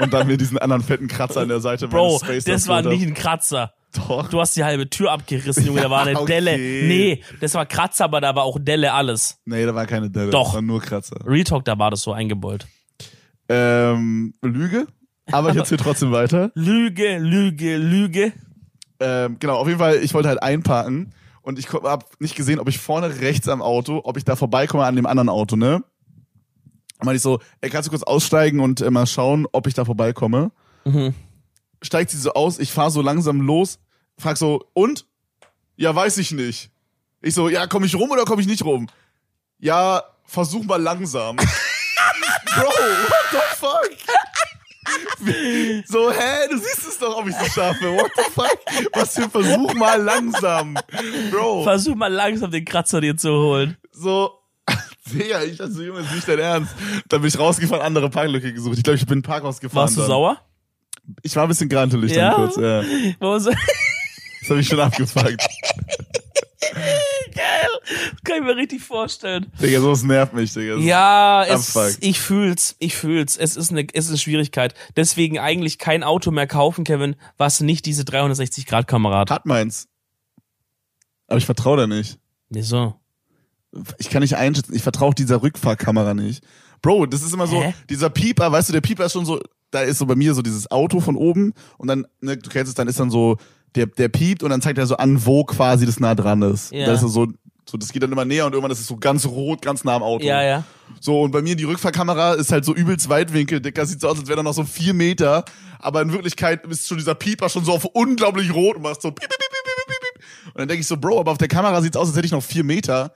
und 0.00 0.12
dann 0.12 0.26
mir 0.26 0.36
diesen 0.36 0.58
anderen 0.58 0.82
fetten 0.82 1.08
Kratzer 1.08 1.40
an 1.40 1.48
der 1.48 1.60
Seite 1.60 1.88
Bro, 1.88 2.20
Space 2.22 2.44
das 2.44 2.68
war 2.68 2.82
nicht 2.82 3.06
ein 3.06 3.14
Kratzer. 3.14 3.72
Doch. 3.94 4.28
Du 4.28 4.40
hast 4.40 4.56
die 4.56 4.64
halbe 4.64 4.90
Tür 4.90 5.12
abgerissen, 5.12 5.64
Junge, 5.66 5.82
da 5.82 5.90
war 5.90 6.02
eine 6.02 6.18
okay. 6.20 6.32
Delle. 6.40 6.58
Nee, 6.58 7.22
das 7.40 7.54
war 7.54 7.64
Kratzer, 7.64 8.04
aber 8.04 8.20
da 8.20 8.34
war 8.34 8.42
auch 8.42 8.58
Delle 8.60 8.92
alles. 8.92 9.40
Nee, 9.44 9.64
da 9.64 9.74
war 9.74 9.86
keine 9.86 10.10
Delle. 10.10 10.30
Doch. 10.30 10.46
Das 10.46 10.54
war 10.54 10.62
nur 10.62 10.80
Kratzer. 10.80 11.16
Retalk, 11.24 11.64
da 11.64 11.78
war 11.78 11.90
das 11.90 12.02
so 12.02 12.12
eingebeult. 12.12 12.66
Ähm, 13.48 14.34
Lüge. 14.42 14.86
Aber 15.30 15.50
ich 15.50 15.56
erzähle 15.56 15.80
trotzdem 15.82 16.12
weiter. 16.12 16.50
Lüge, 16.54 17.18
Lüge, 17.18 17.76
Lüge. 17.76 18.32
Ähm, 19.00 19.36
genau, 19.38 19.56
auf 19.56 19.68
jeden 19.68 19.78
Fall, 19.78 19.96
ich 20.02 20.12
wollte 20.12 20.28
halt 20.28 20.42
einparken 20.42 21.14
und 21.44 21.58
ich 21.58 21.70
habe 21.72 22.06
nicht 22.18 22.34
gesehen, 22.34 22.58
ob 22.58 22.68
ich 22.68 22.78
vorne 22.78 23.20
rechts 23.20 23.48
am 23.48 23.60
Auto, 23.60 24.00
ob 24.04 24.16
ich 24.16 24.24
da 24.24 24.34
vorbeikomme 24.34 24.84
an 24.84 24.96
dem 24.96 25.06
anderen 25.06 25.28
Auto, 25.28 25.56
ne? 25.56 25.76
Und 25.76 27.06
meinte 27.06 27.16
ich 27.16 27.22
so, 27.22 27.40
ey, 27.60 27.68
kannst 27.68 27.86
du 27.86 27.90
kurz 27.90 28.02
aussteigen 28.02 28.60
und 28.60 28.80
äh, 28.80 28.90
mal 28.90 29.06
schauen, 29.06 29.46
ob 29.52 29.66
ich 29.66 29.74
da 29.74 29.84
vorbeikomme? 29.84 30.50
Mhm. 30.84 31.14
Steigt 31.82 32.10
sie 32.10 32.18
so 32.18 32.32
aus, 32.32 32.58
ich 32.58 32.72
fahr 32.72 32.90
so 32.90 33.02
langsam 33.02 33.42
los, 33.42 33.78
frag 34.18 34.38
so, 34.38 34.64
und? 34.72 35.06
Ja, 35.76 35.94
weiß 35.94 36.16
ich 36.18 36.32
nicht. 36.32 36.70
Ich 37.20 37.34
so, 37.34 37.48
ja, 37.50 37.66
komm 37.66 37.84
ich 37.84 37.94
rum 37.94 38.10
oder 38.10 38.24
komm 38.24 38.40
ich 38.40 38.46
nicht 38.46 38.64
rum? 38.64 38.88
Ja, 39.58 40.02
versuch 40.24 40.64
mal 40.64 40.80
langsam. 40.80 41.36
Bro, 42.56 42.64
what 42.64 43.24
the 43.32 43.38
fuck? 43.56 44.23
So, 45.86 46.10
hä, 46.10 46.48
du 46.50 46.58
siehst 46.58 46.86
es 46.88 46.98
doch, 46.98 47.16
ob 47.16 47.28
ich 47.28 47.34
es 47.34 47.52
schaffe. 47.54 47.92
What 47.96 48.10
the 48.16 48.22
fuck? 48.34 48.58
Was 48.94 49.14
für 49.14 49.22
ein 49.22 49.30
Versuch 49.30 49.74
mal 49.74 50.02
langsam. 50.02 50.76
Bro, 51.30 51.62
Versuch 51.64 51.94
mal 51.94 52.12
langsam 52.12 52.50
den 52.50 52.64
Kratzer 52.64 53.00
dir 53.00 53.16
zu 53.16 53.30
holen. 53.30 53.76
so, 53.92 54.30
Digga, 55.12 55.42
ich 55.42 55.56
dachte 55.58 55.72
so, 55.72 55.82
Junge, 55.82 56.00
ist 56.00 56.14
nicht 56.14 56.26
dein 56.28 56.38
Ernst. 56.38 56.72
Dann 57.08 57.20
bin 57.20 57.28
ich 57.28 57.38
rausgefahren, 57.38 57.84
andere 57.84 58.08
Parklücke 58.10 58.52
gesucht. 58.52 58.76
Ich 58.78 58.84
glaube, 58.84 58.96
ich 58.96 59.04
bin 59.06 59.14
in 59.14 59.18
ein 59.20 59.22
Parkhaus 59.22 59.60
gefahren. 59.60 59.82
Warst 59.82 59.96
du 59.96 60.00
dann. 60.00 60.08
sauer? 60.08 60.38
Ich 61.22 61.36
war 61.36 61.42
ein 61.44 61.48
bisschen 61.48 61.68
grantelig 61.68 62.12
Ja? 62.12 62.30
dann 62.30 62.36
kurz, 62.36 62.56
ja. 62.56 62.82
Das 64.40 64.50
habe 64.50 64.60
ich 64.60 64.68
schon 64.68 64.80
abgefuckt. 64.80 65.42
geil. 67.34 67.68
Das 68.24 68.32
kann 68.32 68.42
ich 68.42 68.48
mir 68.48 68.56
richtig 68.56 68.82
vorstellen. 68.82 69.52
Digga, 69.60 69.80
sowas 69.80 70.02
nervt 70.02 70.32
mich, 70.32 70.52
Digga. 70.52 70.76
Ja, 70.76 71.44
es, 71.44 71.98
ich 72.00 72.20
fühl's, 72.20 72.76
ich 72.78 72.96
fühl's. 72.96 73.36
Es 73.36 73.56
ist 73.56 73.70
eine, 73.70 73.86
es 73.92 74.06
ist 74.06 74.10
eine 74.10 74.18
Schwierigkeit. 74.18 74.74
Deswegen 74.96 75.38
eigentlich 75.38 75.78
kein 75.78 76.02
Auto 76.02 76.30
mehr 76.30 76.46
kaufen, 76.46 76.84
Kevin, 76.84 77.16
was 77.36 77.60
nicht 77.60 77.86
diese 77.86 78.02
360-Grad-Kamera 78.02 79.20
hat. 79.20 79.30
Hat 79.30 79.46
meins. 79.46 79.88
Aber 81.26 81.38
ich 81.38 81.46
vertraue 81.46 81.76
da 81.76 81.86
nicht. 81.86 82.18
Wieso? 82.48 82.94
Ich 83.98 84.08
kann 84.08 84.22
nicht 84.22 84.36
einschätzen. 84.36 84.74
Ich 84.74 84.82
vertraue 84.82 85.14
dieser 85.14 85.42
Rückfahrkamera 85.42 86.14
nicht. 86.14 86.44
Bro, 86.80 87.06
das 87.06 87.22
ist 87.22 87.34
immer 87.34 87.46
so, 87.46 87.60
Hä? 87.60 87.74
dieser 87.90 88.10
Pieper, 88.10 88.52
weißt 88.52 88.68
du, 88.68 88.72
der 88.72 88.80
Pieper 88.80 89.06
ist 89.06 89.12
schon 89.12 89.24
so, 89.24 89.40
da 89.70 89.80
ist 89.80 89.98
so 89.98 90.06
bei 90.06 90.14
mir 90.14 90.34
so 90.34 90.42
dieses 90.42 90.70
Auto 90.70 91.00
von 91.00 91.16
oben 91.16 91.52
und 91.78 91.88
dann, 91.88 92.06
ne, 92.20 92.36
du 92.36 92.50
kennst 92.50 92.68
es, 92.68 92.74
dann 92.74 92.88
ist 92.88 93.00
dann 93.00 93.10
so, 93.10 93.38
der, 93.74 93.86
der 93.86 94.08
piept 94.08 94.42
und 94.42 94.50
dann 94.50 94.62
zeigt 94.62 94.78
er 94.78 94.86
so 94.86 94.96
an, 94.96 95.24
wo 95.26 95.44
quasi 95.44 95.86
das 95.86 95.98
nah 95.98 96.14
dran 96.14 96.42
ist. 96.42 96.72
Ja. 96.72 96.86
Da 96.86 96.92
ist 96.92 97.00
so, 97.00 97.28
so, 97.74 97.78
das 97.78 97.90
geht 97.92 98.04
dann 98.04 98.12
immer 98.12 98.24
näher 98.24 98.46
und 98.46 98.52
irgendwann 98.52 98.70
ist 98.70 98.78
es 98.78 98.86
so 98.86 98.96
ganz 98.96 99.26
rot, 99.26 99.60
ganz 99.60 99.82
nah 99.82 99.96
am 99.96 100.04
Auto. 100.04 100.24
Ja, 100.24 100.40
ja. 100.44 100.62
So, 101.00 101.22
und 101.22 101.32
bei 101.32 101.42
mir 101.42 101.56
die 101.56 101.64
Rückfahrkamera 101.64 102.34
ist 102.34 102.52
halt 102.52 102.64
so 102.64 102.72
übelst 102.72 103.08
Weitwinkel, 103.08 103.60
Dicker. 103.60 103.84
Sieht 103.84 104.00
so 104.00 104.08
aus, 104.08 104.16
als 104.20 104.28
wäre 104.28 104.36
da 104.36 104.42
noch 104.44 104.54
so 104.54 104.62
vier 104.62 104.94
Meter. 104.94 105.44
Aber 105.80 106.00
in 106.00 106.12
Wirklichkeit 106.12 106.64
ist 106.66 106.86
schon 106.86 106.98
dieser 106.98 107.16
Pieper 107.16 107.48
schon 107.48 107.64
so 107.64 107.72
auf 107.72 107.84
unglaublich 107.84 108.54
rot 108.54 108.76
und 108.76 108.82
machst 108.82 109.02
so 109.02 109.10
piep, 109.10 109.28
piep, 109.28 109.38
piep, 109.38 109.48
piep, 109.50 109.86
piep, 109.88 110.00
piep. 110.14 110.46
Und 110.54 110.58
dann 110.60 110.68
denke 110.68 110.82
ich 110.82 110.86
so, 110.86 110.96
Bro, 110.96 111.18
aber 111.18 111.32
auf 111.32 111.38
der 111.38 111.48
Kamera 111.48 111.82
sieht's 111.82 111.96
aus, 111.96 112.06
als 112.06 112.16
hätte 112.16 112.26
ich 112.26 112.32
noch 112.32 112.44
vier 112.44 112.62
Meter. 112.62 113.12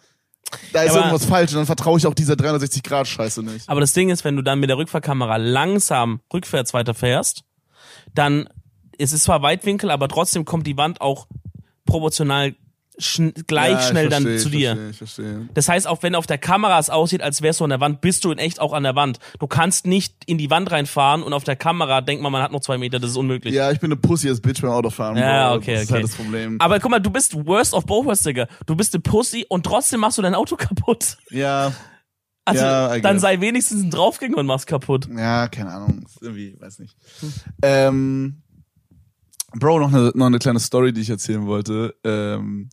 Da 0.72 0.82
ist 0.82 0.90
Aber- 0.90 1.00
irgendwas 1.00 1.24
falsch 1.24 1.52
und 1.52 1.58
dann 1.58 1.66
vertraue 1.66 1.98
ich 1.98 2.06
auch 2.08 2.14
dieser 2.14 2.34
360-Grad-Scheiße 2.34 3.44
nicht. 3.44 3.68
Aber 3.68 3.80
das 3.80 3.92
Ding 3.92 4.10
ist, 4.10 4.24
wenn 4.24 4.34
du 4.34 4.42
dann 4.42 4.58
mit 4.58 4.70
der 4.70 4.76
Rückfahrkamera 4.78 5.36
langsam 5.36 6.20
rückwärts 6.34 6.74
weiterfährst, 6.74 7.44
dann 8.12 8.48
ist 8.96 9.12
es 9.12 9.22
zwar 9.22 9.40
Weitwinkel, 9.42 9.92
aber 9.92 10.08
trotzdem 10.08 10.44
kommt 10.44 10.66
die 10.66 10.76
Wand 10.76 11.00
auch 11.00 11.28
proportional 11.86 12.56
schn 12.98 13.32
gleich 13.46 13.72
Ja, 13.72 13.80
schnell 13.82 14.08
dann 14.08 14.22
verstehe, 14.24 14.38
zu 14.42 14.48
ich 14.48 14.54
dir. 14.54 14.68
Verstehe, 14.74 14.90
ich 14.90 14.96
verstehe. 14.98 15.48
Das 15.54 15.68
heißt, 15.68 15.86
auch 15.86 16.02
wenn 16.02 16.14
auf 16.14 16.26
der 16.26 16.38
Kamera 16.38 16.78
es 16.78 16.90
aussieht, 16.90 17.22
als 17.22 17.42
wärst 17.42 17.60
du 17.60 17.64
an 17.64 17.70
der 17.70 17.80
Wand, 17.80 18.00
bist 18.00 18.24
du 18.24 18.30
in 18.32 18.38
echt 18.38 18.60
auch 18.60 18.72
an 18.72 18.82
der 18.82 18.96
Wand. 18.96 19.18
Du 19.38 19.46
kannst 19.46 19.86
nicht 19.86 20.14
in 20.26 20.38
die 20.38 20.50
Wand 20.50 20.70
reinfahren 20.70 21.22
und 21.22 21.32
auf 21.32 21.44
der 21.44 21.56
Kamera 21.56 22.00
denkt 22.00 22.22
man, 22.22 22.32
man 22.32 22.42
hat 22.42 22.52
noch 22.52 22.60
zwei 22.60 22.78
Meter, 22.78 22.98
das 22.98 23.10
ist 23.12 23.16
unmöglich. 23.16 23.54
Ja, 23.54 23.70
ich 23.70 23.80
bin 23.80 23.92
eine 23.92 24.00
Pussy 24.00 24.28
als 24.28 24.40
Bitch 24.40 24.60
beim 24.62 24.70
Autofahren. 24.70 25.16
Ja, 25.16 25.54
okay, 25.54 25.74
Das 25.74 25.82
ist 25.84 25.88
okay. 25.90 25.94
halt 25.94 26.04
das 26.04 26.14
Problem. 26.16 26.56
Aber 26.60 26.80
guck 26.80 26.90
mal, 26.90 26.98
du 27.00 27.10
bist 27.10 27.34
worst 27.46 27.74
of 27.74 27.86
both 27.86 28.04
worlds, 28.06 28.22
Digga. 28.22 28.46
Du 28.66 28.74
bist 28.74 28.94
eine 28.94 29.00
Pussy 29.02 29.46
und 29.48 29.64
trotzdem 29.64 30.00
machst 30.00 30.18
du 30.18 30.22
dein 30.22 30.34
Auto 30.34 30.56
kaputt. 30.56 31.16
ja, 31.30 31.72
Also, 32.44 32.64
Ja, 32.64 32.98
dann 32.98 33.18
sei 33.20 33.40
wenigstens 33.40 33.82
ein 33.82 33.90
Draufgänger 33.90 34.38
und 34.38 34.46
mach's 34.46 34.66
kaputt. 34.66 35.08
ja, 35.16 35.48
keine 35.48 35.70
Ahnung. 35.70 36.04
Irgendwie, 36.20 36.56
weiß 36.60 36.78
nicht. 36.80 36.96
Ähm, 37.62 38.42
Bro, 39.54 39.78
noch 39.80 39.92
eine, 39.92 40.12
noch 40.14 40.26
eine 40.26 40.38
kleine 40.38 40.60
Story, 40.60 40.92
die 40.92 41.00
ich 41.00 41.08
erzählen 41.10 41.46
wollte. 41.46 41.94
Ähm, 42.04 42.68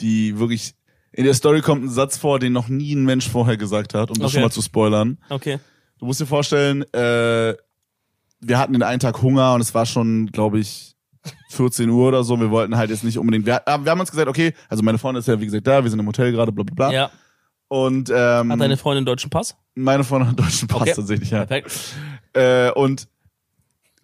die 0.00 0.38
wirklich. 0.38 0.74
In 1.12 1.24
der 1.24 1.34
Story 1.34 1.60
kommt 1.60 1.84
ein 1.84 1.90
Satz 1.90 2.16
vor, 2.18 2.38
den 2.40 2.52
noch 2.52 2.68
nie 2.68 2.94
ein 2.94 3.04
Mensch 3.04 3.28
vorher 3.28 3.56
gesagt 3.56 3.94
hat, 3.94 4.10
um 4.10 4.16
das 4.16 4.26
Okay. 4.26 4.32
schon 4.34 4.42
mal 4.42 4.50
zu 4.50 4.62
spoilern. 4.62 5.18
Okay. 5.28 5.58
Du 5.98 6.06
musst 6.06 6.20
dir 6.20 6.26
vorstellen, 6.26 6.82
äh, 6.92 7.54
wir 8.40 8.58
hatten 8.58 8.72
den 8.72 8.82
einen 8.82 8.98
Tag 9.00 9.22
Hunger 9.22 9.54
und 9.54 9.60
es 9.60 9.74
war 9.74 9.86
schon, 9.86 10.26
glaube 10.26 10.58
ich, 10.58 10.96
14 11.50 11.88
Uhr 11.88 12.08
oder 12.08 12.24
so. 12.24 12.38
Wir 12.40 12.50
wollten 12.50 12.76
halt 12.76 12.90
jetzt 12.90 13.04
nicht 13.04 13.16
unbedingt. 13.16 13.46
Wir, 13.46 13.62
wir 13.64 13.90
haben 13.90 14.00
uns 14.00 14.10
gesagt, 14.10 14.28
okay, 14.28 14.52
also 14.68 14.82
meine 14.82 14.98
Freundin 14.98 15.20
ist 15.20 15.28
ja 15.28 15.40
wie 15.40 15.44
gesagt 15.46 15.66
da, 15.66 15.82
wir 15.84 15.90
sind 15.90 16.00
im 16.00 16.06
Hotel 16.06 16.32
gerade, 16.32 16.50
bla 16.52 16.64
bla 16.64 16.74
bla. 16.74 16.92
Ja. 16.92 17.10
Und 17.68 18.10
ähm, 18.10 18.52
Hat 18.52 18.60
deine 18.60 18.76
Freundin 18.76 18.98
einen 18.98 19.06
deutschen 19.06 19.30
Pass? 19.30 19.56
meine 19.76 20.04
Freundin 20.04 20.28
hat 20.28 20.38
einen 20.38 20.46
deutschen 20.48 20.68
Pass 20.68 20.82
Okay. 20.82 20.92
tatsächlich, 20.96 21.30
ja. 21.30 21.46
Perfekt. 21.46 21.72
Äh, 22.34 22.70
und 22.72 23.08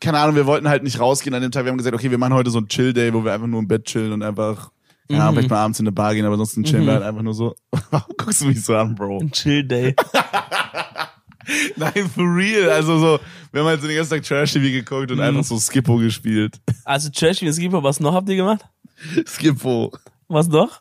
keine 0.00 0.18
Ahnung, 0.18 0.34
wir 0.36 0.46
wollten 0.46 0.68
halt 0.68 0.82
nicht 0.82 0.98
rausgehen 0.98 1.34
an 1.34 1.42
dem 1.42 1.50
Tag. 1.50 1.64
Wir 1.64 1.70
haben 1.72 1.76
gesagt, 1.78 1.94
okay, 1.94 2.10
wir 2.10 2.16
machen 2.18 2.32
heute 2.34 2.50
so 2.50 2.58
einen 2.58 2.68
Chill-Day, 2.68 3.12
wo 3.12 3.22
wir 3.24 3.32
einfach 3.34 3.46
nur 3.48 3.58
im 3.60 3.68
Bett 3.68 3.84
chillen 3.84 4.12
und 4.12 4.22
einfach, 4.22 4.70
Ahnung, 5.16 5.28
Mhm. 5.28 5.34
vielleicht 5.38 5.50
mal 5.50 5.58
abends 5.64 5.80
in 5.80 5.84
eine 5.86 5.92
Bar 5.92 6.14
gehen, 6.14 6.24
aber 6.24 6.34
ansonsten 6.34 6.64
chillen 6.64 6.86
wir 6.86 6.92
halt 6.94 7.02
einfach 7.02 7.22
nur 7.22 7.34
so. 7.34 7.54
Warum 7.90 8.14
guckst 8.16 8.40
du 8.42 8.46
mich 8.46 8.62
so 8.64 8.76
an, 8.76 8.94
Bro? 8.94 9.18
Ein 9.20 9.32
Chill-Day. 9.32 9.94
Nein, 11.76 12.08
for 12.14 12.24
real. 12.24 12.70
Also 12.70 12.98
so, 12.98 13.20
wir 13.50 13.60
haben 13.62 13.68
halt 13.68 13.80
so 13.80 13.86
den 13.88 13.96
ganzen 13.96 14.10
Tag 14.10 14.22
Trash-TV 14.22 14.62
geguckt 14.66 15.10
und 15.10 15.16
Mhm. 15.18 15.22
einfach 15.24 15.44
so 15.44 15.58
Skippo 15.58 15.96
gespielt. 15.96 16.60
Also 16.84 17.08
Trash 17.10 17.40
wie 17.42 17.52
Skipper, 17.52 17.82
was 17.82 17.98
noch 17.98 18.14
habt 18.14 18.28
ihr 18.28 18.36
gemacht? 18.36 18.64
Skippo. 19.26 19.92
Was 20.28 20.46
noch? 20.48 20.80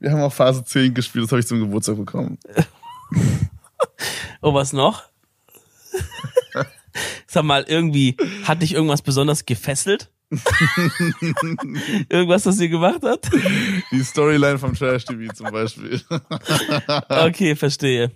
Wir 0.00 0.12
haben 0.12 0.20
auch 0.22 0.32
Phase 0.32 0.64
10 0.64 0.94
gespielt, 0.94 1.24
das 1.24 1.32
habe 1.32 1.40
ich 1.40 1.46
zum 1.46 1.60
Geburtstag 1.60 1.96
bekommen. 1.96 2.38
Oh, 4.40 4.54
was 4.54 4.72
noch? 4.72 5.02
Sag 7.26 7.44
mal, 7.44 7.64
irgendwie, 7.68 8.16
hat 8.44 8.62
dich 8.62 8.72
irgendwas 8.72 9.02
besonders 9.02 9.44
gefesselt? 9.44 10.10
irgendwas, 12.08 12.46
was 12.46 12.60
ihr 12.60 12.68
gemacht 12.68 13.00
habt? 13.02 13.28
Die 13.90 14.02
Storyline 14.02 14.58
vom 14.58 14.74
Trash-TV 14.74 15.32
zum 15.34 15.50
Beispiel. 15.50 16.00
Okay, 17.08 17.56
verstehe. 17.56 18.10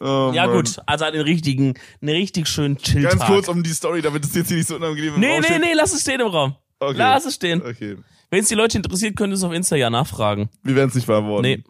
Oh, 0.00 0.32
Ja 0.34 0.46
Mann. 0.46 0.56
gut, 0.56 0.76
also 0.86 1.04
einen 1.04 1.20
richtigen, 1.22 1.74
einen 2.00 2.10
richtig 2.16 2.48
schönen 2.48 2.78
Chill-Tag. 2.78 3.18
Ganz 3.18 3.24
kurz 3.26 3.48
um 3.48 3.62
die 3.62 3.70
Story, 3.72 4.00
damit 4.02 4.24
es 4.24 4.34
jetzt 4.34 4.48
hier 4.48 4.56
nicht 4.56 4.68
so 4.68 4.76
unangenehm 4.76 5.14
im 5.14 5.20
Nee, 5.20 5.38
nee, 5.40 5.44
steht. 5.46 5.60
nee, 5.60 5.72
lass 5.74 5.92
es 5.92 6.00
stehen 6.02 6.20
im 6.20 6.28
Raum. 6.28 6.54
Okay. 6.78 6.96
Lass 6.96 7.26
es 7.26 7.34
stehen. 7.34 7.60
Okay. 7.62 7.96
Wenn 8.30 8.40
es 8.42 8.48
die 8.48 8.54
Leute 8.54 8.78
interessiert, 8.78 9.16
könnt 9.16 9.32
ihr 9.32 9.34
es 9.36 9.42
auf 9.42 9.52
Insta 9.52 9.76
ja 9.76 9.90
nachfragen. 9.90 10.48
Wir 10.62 10.76
werden 10.76 10.88
es 10.88 10.94
nicht 10.94 11.06
beantworten. 11.06 11.42
Nee. 11.42 11.64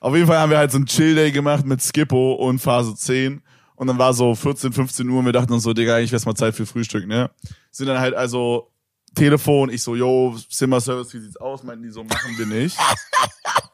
Auf 0.00 0.14
jeden 0.14 0.26
Fall 0.26 0.38
haben 0.38 0.50
wir 0.50 0.58
halt 0.58 0.70
so 0.70 0.76
einen 0.76 0.86
Chill-Day 0.86 1.32
gemacht 1.32 1.64
mit 1.64 1.80
Skippo 1.80 2.34
und 2.34 2.58
Phase 2.58 2.94
10. 2.94 3.40
Und 3.82 3.88
dann 3.88 3.98
war 3.98 4.14
so 4.14 4.32
14, 4.36 4.72
15 4.72 5.08
Uhr 5.08 5.18
und 5.18 5.24
wir 5.24 5.32
dachten 5.32 5.52
uns 5.52 5.64
so, 5.64 5.72
Digga, 5.72 5.96
eigentlich 5.96 6.12
wär's 6.12 6.24
mal 6.24 6.36
Zeit 6.36 6.54
für 6.54 6.66
Frühstück, 6.66 7.04
ne? 7.04 7.32
Sind 7.72 7.88
dann 7.88 7.98
halt 7.98 8.14
also 8.14 8.70
Telefon, 9.16 9.70
ich 9.70 9.82
so, 9.82 9.96
yo, 9.96 10.36
Zimmerservice, 10.48 11.12
wie 11.14 11.18
sieht's 11.18 11.36
aus? 11.36 11.64
Meinten 11.64 11.82
die 11.82 11.90
so, 11.90 12.04
machen 12.04 12.38
wir 12.38 12.46
nicht. 12.46 12.78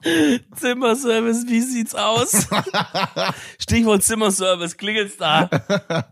Zimmerservice, 0.56 1.44
wie 1.48 1.60
sieht's 1.60 1.94
aus? 1.94 2.48
Stichwort 3.58 4.02
Zimmerservice, 4.02 4.78
klingelt's 4.78 5.18
da? 5.18 5.50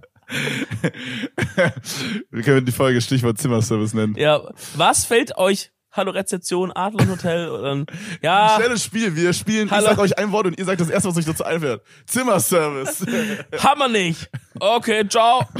wir 2.30 2.42
können 2.42 2.66
die 2.66 2.72
Folge 2.72 3.00
Stichwort 3.00 3.38
Zimmerservice 3.38 3.94
nennen. 3.94 4.14
Ja, 4.18 4.42
was 4.74 5.06
fällt 5.06 5.38
euch? 5.38 5.72
Hallo 5.96 6.10
Rezeption, 6.12 6.72
Adlon 6.72 7.10
Hotel 7.10 7.48
oder 7.48 7.84
ja, 8.22 8.56
Schnelles 8.58 8.84
Spiel, 8.84 9.14
wir 9.16 9.32
spielen, 9.32 9.70
Hallo. 9.70 9.84
ich 9.84 9.90
sag 9.90 9.98
euch 9.98 10.18
ein 10.18 10.30
Wort 10.32 10.46
und 10.46 10.58
ihr 10.58 10.64
sagt 10.64 10.80
das 10.80 10.90
erste, 10.90 11.08
was 11.08 11.16
euch 11.16 11.24
dazu 11.24 11.44
einfällt. 11.44 11.80
Zimmerservice. 12.06 13.04
Hammer 13.58 13.88
nicht. 13.88 14.30
Okay, 14.60 15.06
ciao. 15.08 15.42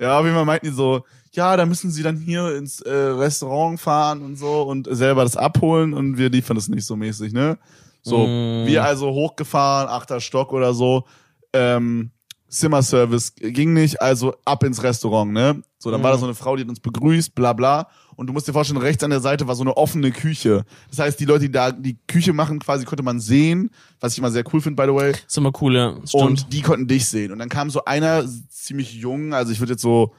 Ja, 0.00 0.20
jeden 0.20 0.36
Fall 0.36 0.44
meinten 0.44 0.66
die 0.66 0.72
so, 0.72 1.04
ja, 1.32 1.56
da 1.56 1.66
müssen 1.66 1.90
sie 1.90 2.04
dann 2.04 2.18
hier 2.18 2.54
ins 2.56 2.80
äh, 2.82 2.92
Restaurant 2.92 3.80
fahren 3.80 4.22
und 4.22 4.36
so 4.36 4.62
und 4.62 4.86
selber 4.88 5.24
das 5.24 5.36
abholen 5.36 5.92
und 5.92 6.18
wir 6.18 6.30
liefern 6.30 6.54
das 6.54 6.68
nicht 6.68 6.86
so 6.86 6.94
mäßig, 6.94 7.32
ne? 7.32 7.58
So, 8.02 8.18
Mm. 8.28 8.64
wir 8.66 8.84
also 8.84 9.10
hochgefahren, 9.10 9.88
achter 9.88 10.20
Stock 10.20 10.52
oder 10.52 10.72
so, 10.72 11.04
ähm, 11.52 12.12
Zimmerservice 12.48 13.34
ging 13.34 13.72
nicht, 13.74 14.00
also 14.00 14.36
ab 14.44 14.62
ins 14.62 14.82
Restaurant, 14.84 15.32
ne? 15.32 15.62
So, 15.78 15.90
dann 15.90 16.00
war 16.04 16.10
Mm. 16.12 16.14
da 16.14 16.18
so 16.18 16.24
eine 16.26 16.34
Frau, 16.36 16.54
die 16.54 16.62
hat 16.62 16.68
uns 16.68 16.78
begrüßt, 16.80 17.34
bla 17.34 17.52
bla. 17.52 17.88
Und 18.18 18.26
du 18.26 18.32
musst 18.32 18.48
dir 18.48 18.52
vorstellen, 18.52 18.80
rechts 18.80 19.04
an 19.04 19.10
der 19.10 19.20
Seite 19.20 19.46
war 19.46 19.54
so 19.54 19.62
eine 19.62 19.76
offene 19.76 20.10
Küche. 20.10 20.64
Das 20.90 20.98
heißt, 20.98 21.20
die 21.20 21.24
Leute, 21.24 21.42
die 21.42 21.52
da 21.52 21.70
die 21.70 21.96
Küche 22.08 22.32
machen, 22.32 22.58
quasi 22.58 22.84
konnte 22.84 23.04
man 23.04 23.20
sehen, 23.20 23.70
was 24.00 24.14
ich 24.14 24.18
immer 24.18 24.32
sehr 24.32 24.42
cool 24.52 24.60
finde, 24.60 24.82
by 24.82 24.88
the 24.88 24.94
way. 24.96 25.12
Ist 25.24 25.38
immer 25.38 25.52
cool, 25.60 25.76
ja. 25.76 25.94
Stimmt. 26.04 26.24
Und 26.24 26.52
die 26.52 26.62
konnten 26.62 26.88
dich 26.88 27.06
sehen. 27.06 27.30
Und 27.30 27.38
dann 27.38 27.48
kam 27.48 27.70
so 27.70 27.84
einer, 27.84 28.24
ziemlich 28.48 28.94
jung, 28.94 29.34
also 29.34 29.52
ich 29.52 29.60
würde 29.60 29.74
jetzt 29.74 29.82
so 29.82 30.16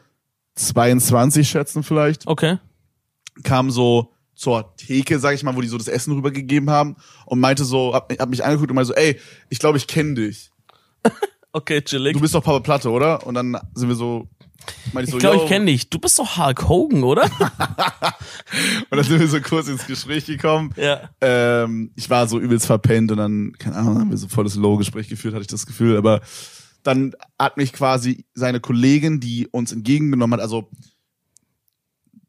22 0.55 1.49
schätzen 1.49 1.83
vielleicht, 1.83 2.25
okay. 2.25 2.57
kam 3.43 3.69
so 3.69 4.13
zur 4.33 4.73
Theke, 4.77 5.19
sag 5.19 5.35
ich 5.35 5.43
mal, 5.43 5.57
wo 5.57 5.62
die 5.62 5.67
so 5.67 5.77
das 5.77 5.89
Essen 5.89 6.13
rübergegeben 6.13 6.69
haben 6.69 6.95
und 7.25 7.41
meinte 7.41 7.65
so, 7.65 7.93
hab, 7.93 8.17
hab 8.17 8.29
mich 8.29 8.45
angeguckt 8.45 8.71
und 8.71 8.75
meinte 8.75 8.88
so, 8.88 8.93
ey, 8.93 9.19
ich 9.49 9.59
glaube, 9.59 9.77
ich 9.77 9.88
kenne 9.88 10.13
dich. 10.13 10.51
Okay, 11.51 11.81
chillig. 11.81 12.13
Du 12.13 12.19
bist 12.19 12.35
doch 12.35 12.43
Papa 12.43 12.59
Platte, 12.59 12.91
oder? 12.91 13.25
Und 13.25 13.33
dann 13.33 13.57
sind 13.73 13.89
wir 13.89 13.95
so, 13.95 14.27
meinte 14.93 15.01
ich 15.01 15.07
ich 15.07 15.12
so, 15.12 15.17
glaube, 15.17 15.38
yo. 15.38 15.43
ich 15.43 15.49
kenne 15.49 15.65
dich. 15.65 15.89
Du 15.89 15.99
bist 15.99 16.19
doch 16.19 16.38
Hulk 16.38 16.69
Hogan, 16.69 17.03
oder? 17.03 17.23
Und 18.89 18.97
dann 18.97 19.03
sind 19.03 19.19
wir 19.19 19.27
so 19.27 19.41
kurz 19.41 19.67
ins 19.67 19.88
Gespräch 19.88 20.25
gekommen. 20.25 20.73
ja. 20.77 21.09
Ähm, 21.21 21.91
ich 21.95 22.09
war 22.09 22.27
so 22.27 22.39
übelst 22.39 22.65
verpennt 22.65 23.12
und 23.12 23.17
dann, 23.17 23.53
keine 23.57 23.77
Ahnung, 23.77 23.99
haben 23.99 24.09
wir 24.12 24.17
so 24.17 24.27
volles 24.27 24.55
Low-Gespräch 24.55 25.09
geführt, 25.09 25.33
hatte 25.33 25.41
ich 25.41 25.47
das 25.47 25.65
Gefühl. 25.65 25.97
Aber 25.97 26.21
dann 26.83 27.13
hat 27.38 27.57
mich 27.57 27.73
quasi 27.73 28.25
seine 28.33 28.59
Kollegin, 28.59 29.19
die 29.19 29.47
uns 29.47 29.71
entgegengenommen 29.71 30.39
hat, 30.39 30.41
also 30.41 30.69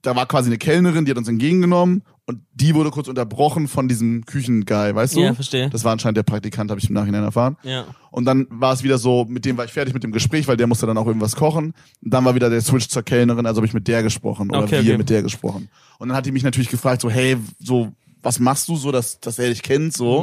da 0.02 0.16
war 0.16 0.26
quasi 0.26 0.48
eine 0.48 0.58
Kellnerin, 0.58 1.04
die 1.04 1.10
hat 1.10 1.18
uns 1.18 1.28
entgegengenommen 1.28 2.02
und 2.26 2.40
die 2.54 2.74
wurde 2.74 2.90
kurz 2.90 3.08
unterbrochen 3.08 3.66
von 3.66 3.88
diesem 3.88 4.24
Küchenguy, 4.24 4.94
weißt 4.94 5.16
du? 5.16 5.20
Ja, 5.20 5.34
verstehe. 5.34 5.68
Das 5.70 5.84
war 5.84 5.92
anscheinend 5.92 6.16
der 6.16 6.22
Praktikant, 6.22 6.70
habe 6.70 6.80
ich 6.80 6.88
im 6.88 6.94
Nachhinein 6.94 7.24
erfahren. 7.24 7.56
Ja. 7.62 7.86
Und 8.10 8.24
dann 8.24 8.46
war 8.50 8.72
es 8.72 8.82
wieder 8.82 8.98
so, 8.98 9.24
mit 9.28 9.44
dem 9.44 9.56
war 9.56 9.64
ich 9.64 9.72
fertig 9.72 9.94
mit 9.94 10.04
dem 10.04 10.12
Gespräch, 10.12 10.46
weil 10.46 10.56
der 10.56 10.66
musste 10.66 10.86
dann 10.86 10.96
auch 10.98 11.06
irgendwas 11.06 11.34
kochen. 11.34 11.74
Und 12.02 12.12
dann 12.12 12.24
war 12.24 12.34
wieder 12.34 12.50
der 12.50 12.60
Switch 12.60 12.88
zur 12.88 13.02
Kellnerin, 13.02 13.46
also 13.46 13.58
habe 13.58 13.66
ich 13.66 13.74
mit 13.74 13.88
der 13.88 14.02
gesprochen 14.02 14.50
oder 14.50 14.62
Okay, 14.62 14.82
wir 14.84 14.92
okay. 14.92 14.98
mit 14.98 15.10
der 15.10 15.22
gesprochen. 15.22 15.68
Und 15.98 16.08
dann 16.08 16.16
hat 16.16 16.26
die 16.26 16.32
mich 16.32 16.42
natürlich 16.42 16.70
gefragt, 16.70 17.00
so, 17.00 17.10
hey, 17.10 17.36
so, 17.58 17.92
was 18.22 18.38
machst 18.38 18.68
du 18.68 18.76
so, 18.76 18.92
dass, 18.92 19.18
dass 19.20 19.38
er 19.38 19.48
dich 19.48 19.62
kennt, 19.62 19.92
so? 19.94 20.22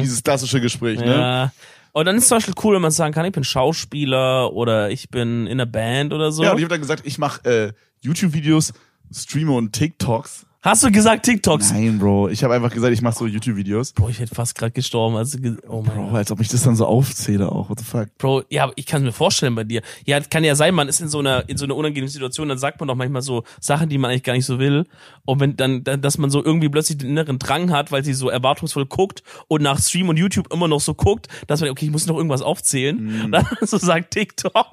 Dieses 0.00 0.22
klassische 0.22 0.60
Gespräch, 0.60 0.98
ne? 0.98 1.06
Mm. 1.06 1.20
Ja. 1.20 1.52
Und 1.92 2.06
dann 2.06 2.16
ist 2.16 2.24
es 2.24 2.28
zum 2.28 2.38
Beispiel 2.38 2.54
cool, 2.64 2.74
wenn 2.74 2.82
man 2.82 2.90
sagen 2.90 3.14
kann, 3.14 3.24
ich 3.24 3.32
bin 3.32 3.44
Schauspieler 3.44 4.52
oder 4.52 4.90
ich 4.90 5.10
bin 5.10 5.46
in 5.46 5.52
einer 5.52 5.66
Band 5.66 6.12
oder 6.12 6.32
so. 6.32 6.42
Ja, 6.42 6.50
und 6.50 6.58
ich 6.58 6.64
habe 6.64 6.74
dann 6.74 6.80
gesagt, 6.80 7.06
ich 7.06 7.18
mache 7.18 7.44
äh, 7.44 7.72
YouTube-Videos, 8.00 8.72
streame 9.12 9.52
und 9.52 9.72
TikToks. 9.72 10.44
Hast 10.64 10.82
du 10.82 10.90
gesagt 10.90 11.26
TikToks? 11.26 11.72
Nein, 11.72 11.98
Bro, 11.98 12.30
ich 12.30 12.42
habe 12.42 12.54
einfach 12.54 12.70
gesagt, 12.72 12.90
ich 12.94 13.02
mache 13.02 13.14
so 13.18 13.26
YouTube-Videos. 13.26 13.92
Bro, 13.92 14.08
ich 14.08 14.18
hätte 14.18 14.34
fast 14.34 14.54
gerade 14.56 14.72
gestorben. 14.72 15.14
Also, 15.14 15.36
ge- 15.38 15.56
oh 15.68 15.82
mein 15.86 15.94
Bro, 15.94 16.06
Gott. 16.06 16.14
als 16.16 16.30
ob 16.30 16.40
ich 16.40 16.48
das 16.48 16.62
dann 16.62 16.74
so 16.74 16.86
aufzähle 16.86 17.52
auch, 17.52 17.68
what 17.68 17.78
the 17.78 17.84
fuck. 17.84 18.08
Bro, 18.16 18.44
ja, 18.48 18.70
ich 18.74 18.86
kann 18.86 19.02
es 19.02 19.04
mir 19.04 19.12
vorstellen 19.12 19.54
bei 19.54 19.64
dir. 19.64 19.82
Ja, 20.06 20.20
kann 20.20 20.42
ja 20.42 20.54
sein, 20.54 20.74
man 20.74 20.88
ist 20.88 21.02
in 21.02 21.08
so 21.10 21.18
einer 21.18 21.46
in 21.50 21.58
so 21.58 21.66
einer 21.66 21.76
unangenehmen 21.76 22.08
Situation, 22.08 22.48
dann 22.48 22.56
sagt 22.56 22.80
man 22.80 22.88
doch 22.88 22.94
manchmal 22.94 23.20
so 23.20 23.44
Sachen, 23.60 23.90
die 23.90 23.98
man 23.98 24.10
eigentlich 24.10 24.22
gar 24.22 24.32
nicht 24.32 24.46
so 24.46 24.58
will. 24.58 24.86
Und 25.26 25.38
wenn 25.40 25.54
dann, 25.54 25.84
dann 25.84 26.00
dass 26.00 26.16
man 26.16 26.30
so 26.30 26.42
irgendwie 26.42 26.70
plötzlich 26.70 26.96
den 26.96 27.10
inneren 27.10 27.38
Drang 27.38 27.70
hat, 27.70 27.92
weil 27.92 28.02
sie 28.02 28.14
so 28.14 28.30
erwartungsvoll 28.30 28.86
guckt 28.86 29.22
und 29.48 29.60
nach 29.60 29.78
Stream 29.78 30.08
und 30.08 30.16
YouTube 30.16 30.50
immer 30.50 30.66
noch 30.66 30.80
so 30.80 30.94
guckt, 30.94 31.28
dass 31.46 31.60
man 31.60 31.68
okay, 31.68 31.84
ich 31.84 31.90
muss 31.92 32.06
noch 32.06 32.16
irgendwas 32.16 32.40
aufzählen. 32.40 33.24
Und 33.26 33.32
dann 33.32 33.46
so 33.60 33.76
sagt 33.76 34.12
TikTok. 34.12 34.66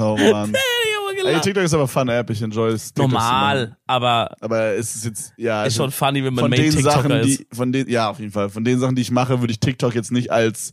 Oh 0.00 0.16
Mann. 0.16 0.54
Ey. 1.24 1.40
TikTok 1.40 1.64
ist 1.64 1.74
aber 1.74 1.88
fun 1.88 2.08
App, 2.08 2.28
ich 2.30 2.42
enjoy 2.42 2.70
es. 2.72 2.94
Normal, 2.96 3.76
aber 3.86 4.36
Aber 4.40 4.75
es 4.78 4.94
ist 4.94 5.04
jetzt, 5.04 5.32
ja. 5.36 5.62
ist 5.64 5.78
also 5.78 5.84
schon 5.84 5.92
funny, 5.92 6.24
wenn 6.24 6.34
man 6.34 6.44
von 6.44 6.50
Main 6.50 6.62
den 6.62 6.70
TikToker 6.70 7.02
Sachen, 7.02 7.10
ist. 7.12 7.40
die, 7.40 7.46
von 7.52 7.72
den, 7.72 7.88
ja, 7.88 8.10
auf 8.10 8.18
jeden 8.18 8.32
Fall. 8.32 8.50
Von 8.50 8.64
den 8.64 8.78
Sachen, 8.78 8.96
die 8.96 9.02
ich 9.02 9.10
mache, 9.10 9.40
würde 9.40 9.52
ich 9.52 9.60
TikTok 9.60 9.94
jetzt 9.94 10.12
nicht 10.12 10.30
als 10.30 10.72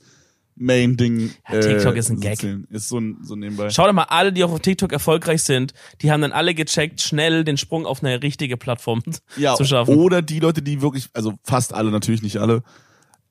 Main-Ding. 0.56 1.32
Ja, 1.52 1.60
TikTok 1.60 1.96
äh, 1.96 2.00
ist 2.00 2.10
ein 2.10 2.20
Gag. 2.20 2.40
zählen. 2.40 2.68
Ist 2.70 2.90
so, 2.90 3.00
ein, 3.00 3.18
so 3.24 3.36
nebenbei. 3.36 3.70
Schau 3.70 3.86
doch 3.88 3.94
mal, 3.94 4.04
alle, 4.04 4.32
die 4.32 4.44
auch 4.44 4.52
auf 4.52 4.60
TikTok 4.60 4.92
erfolgreich 4.92 5.44
sind, 5.44 5.74
die 6.02 6.12
haben 6.12 6.22
dann 6.22 6.32
alle 6.32 6.54
gecheckt, 6.54 7.02
schnell 7.02 7.44
den 7.44 7.58
Sprung 7.58 7.86
auf 7.86 8.04
eine 8.04 8.22
richtige 8.22 8.58
Plattform 8.58 9.02
ja, 9.38 9.56
zu 9.56 9.66
schaffen. 9.66 9.96
Oder 9.96 10.22
die 10.22 10.40
Leute, 10.40 10.62
die 10.62 10.82
wirklich, 10.82 11.10
also 11.14 11.34
fast 11.44 11.74
alle, 11.74 11.92
natürlich 11.92 12.22
nicht 12.22 12.38
alle, 12.38 12.64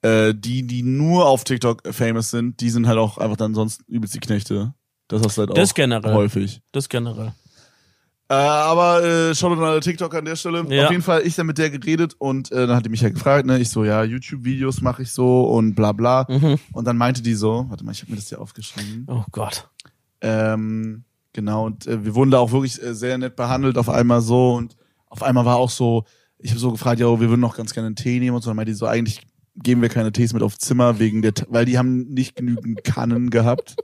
äh, 0.03 0.35
die, 0.37 0.67
die 0.67 0.83
nur 0.83 1.27
auf 1.27 1.45
TikTok 1.45 1.83
famous 1.93 2.31
sind, 2.31 2.61
die 2.61 2.71
sind 2.71 2.87
halt 2.87 2.99
auch 2.99 3.19
einfach 3.19 3.37
dann 3.37 3.55
sonst 3.55 3.83
übelst 3.87 4.15
die 4.15 4.21
Knechte. 4.21 4.75
Das 5.09 5.23
hast 5.23 5.37
du 5.37 5.41
halt 5.41 5.51
auch 5.51 5.55
Das 5.55 5.75
generell. 5.75 6.15
häufig. 6.15 6.61
Das 6.73 6.89
generell. 6.89 7.33
Äh, 8.33 8.35
aber 8.35 9.05
äh, 9.05 9.35
schaut 9.35 9.59
an 9.59 9.63
alle 9.63 9.81
TikTok 9.81 10.15
an 10.15 10.25
der 10.25 10.37
Stelle. 10.37 10.65
Ja. 10.71 10.87
Auf 10.87 10.91
jeden 10.91 11.03
Fall, 11.03 11.21
ich 11.27 11.35
dann 11.35 11.47
mit 11.47 11.59
der 11.59 11.69
geredet 11.69 12.15
und 12.17 12.51
äh, 12.51 12.67
dann 12.67 12.75
hat 12.75 12.87
die 12.87 12.89
mich 12.89 13.03
ja 13.03 13.11
gefragt, 13.11 13.45
ne? 13.45 13.59
Ich 13.59 13.69
so, 13.69 13.85
ja, 13.85 14.05
YouTube-Videos 14.05 14.81
mache 14.81 15.03
ich 15.03 15.13
so 15.13 15.43
und 15.51 15.75
bla 15.75 15.93
bla. 15.93 16.25
Mhm. 16.31 16.59
Und 16.73 16.87
dann 16.87 16.97
meinte 16.97 17.21
die 17.21 17.35
so, 17.35 17.67
warte 17.69 17.85
mal, 17.85 17.93
ich 17.93 18.01
habe 18.01 18.11
mir 18.11 18.17
das 18.17 18.31
hier 18.31 18.41
aufgeschrieben. 18.41 19.05
Oh 19.07 19.25
Gott. 19.33 19.69
Ähm, 20.23 21.05
genau, 21.35 21.67
und 21.67 21.87
äh, 21.87 22.07
wir 22.07 22.15
wurden 22.15 22.31
da 22.31 22.39
auch 22.39 22.53
wirklich 22.53 22.83
äh, 22.83 22.95
sehr 22.95 23.19
nett 23.19 23.37
behandelt, 23.37 23.77
auf 23.77 23.91
einmal 23.91 24.23
so. 24.23 24.55
Und 24.55 24.77
auf 25.09 25.23
einmal 25.23 25.45
war 25.45 25.57
auch 25.57 25.69
so, 25.69 26.05
ich 26.39 26.53
habe 26.53 26.61
so 26.61 26.73
gefragt, 26.73 27.01
ja, 27.01 27.21
wir 27.21 27.29
würden 27.29 27.41
noch 27.41 27.55
ganz 27.55 27.75
gerne 27.75 27.89
einen 27.89 27.97
Tee 27.97 28.19
nehmen 28.19 28.35
und 28.35 28.41
so. 28.41 28.49
Dann 28.49 28.57
meinte 28.57 28.73
die 28.73 28.79
so, 28.79 28.87
eigentlich 28.87 29.21
geben 29.57 29.83
wir 29.83 29.91
keine 29.91 30.11
Tees 30.11 30.33
mit 30.33 30.43
aufs 30.43 30.57
Zimmer, 30.57 30.99
wegen 30.99 31.21
der, 31.21 31.35
weil 31.49 31.67
die 31.67 31.77
haben 31.77 32.05
nicht 32.05 32.37
genügend 32.37 32.83
Kannen 32.83 33.29
gehabt. 33.29 33.77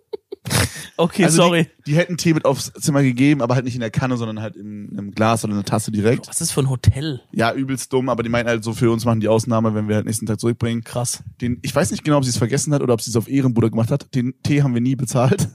Okay, 0.97 1.25
Also 1.25 1.43
sorry. 1.43 1.69
Die, 1.87 1.93
die 1.93 1.97
hätten 1.97 2.17
Tee 2.17 2.35
mit 2.35 2.45
aufs 2.45 2.73
Zimmer 2.73 3.03
gegeben, 3.03 3.41
aber 3.41 3.55
halt 3.55 3.65
nicht 3.65 3.75
in 3.75 3.81
der 3.81 3.91
Kanne, 3.91 4.17
sondern 4.17 4.41
halt 4.41 4.57
in 4.57 4.91
einem 4.93 5.13
Glas 5.13 5.45
oder 5.45 5.53
einer 5.53 5.65
Tasse 5.65 5.93
direkt. 5.93 6.27
Was 6.27 6.37
ist 6.37 6.41
das 6.41 6.51
für 6.51 6.61
ein 6.61 6.69
Hotel? 6.69 7.21
Ja, 7.31 7.53
übelst 7.53 7.93
dumm, 7.93 8.09
aber 8.09 8.25
die 8.25 8.29
meinten 8.29 8.49
halt 8.49 8.65
so, 8.65 8.73
für 8.73 8.91
uns 8.91 9.05
machen 9.05 9.21
die 9.21 9.29
Ausnahme, 9.29 9.75
wenn 9.75 9.87
wir 9.87 9.95
halt 9.95 10.07
nächsten 10.07 10.27
Tag 10.27 10.41
zurückbringen. 10.41 10.83
Krass. 10.83 11.23
Den, 11.41 11.59
ich 11.63 11.73
weiß 11.73 11.93
nicht 11.93 12.03
genau, 12.03 12.17
ob 12.17 12.25
sie 12.25 12.31
es 12.31 12.37
vergessen 12.37 12.75
hat 12.75 12.83
oder 12.83 12.95
ob 12.95 13.01
sie 13.01 13.11
es 13.11 13.17
auf 13.17 13.29
Ehrenbruder 13.29 13.71
gemacht 13.71 13.93
hat. 13.93 14.13
Den 14.15 14.35
Tee 14.43 14.63
haben 14.63 14.75
wir 14.75 14.81
nie 14.81 14.97
bezahlt. 14.97 15.49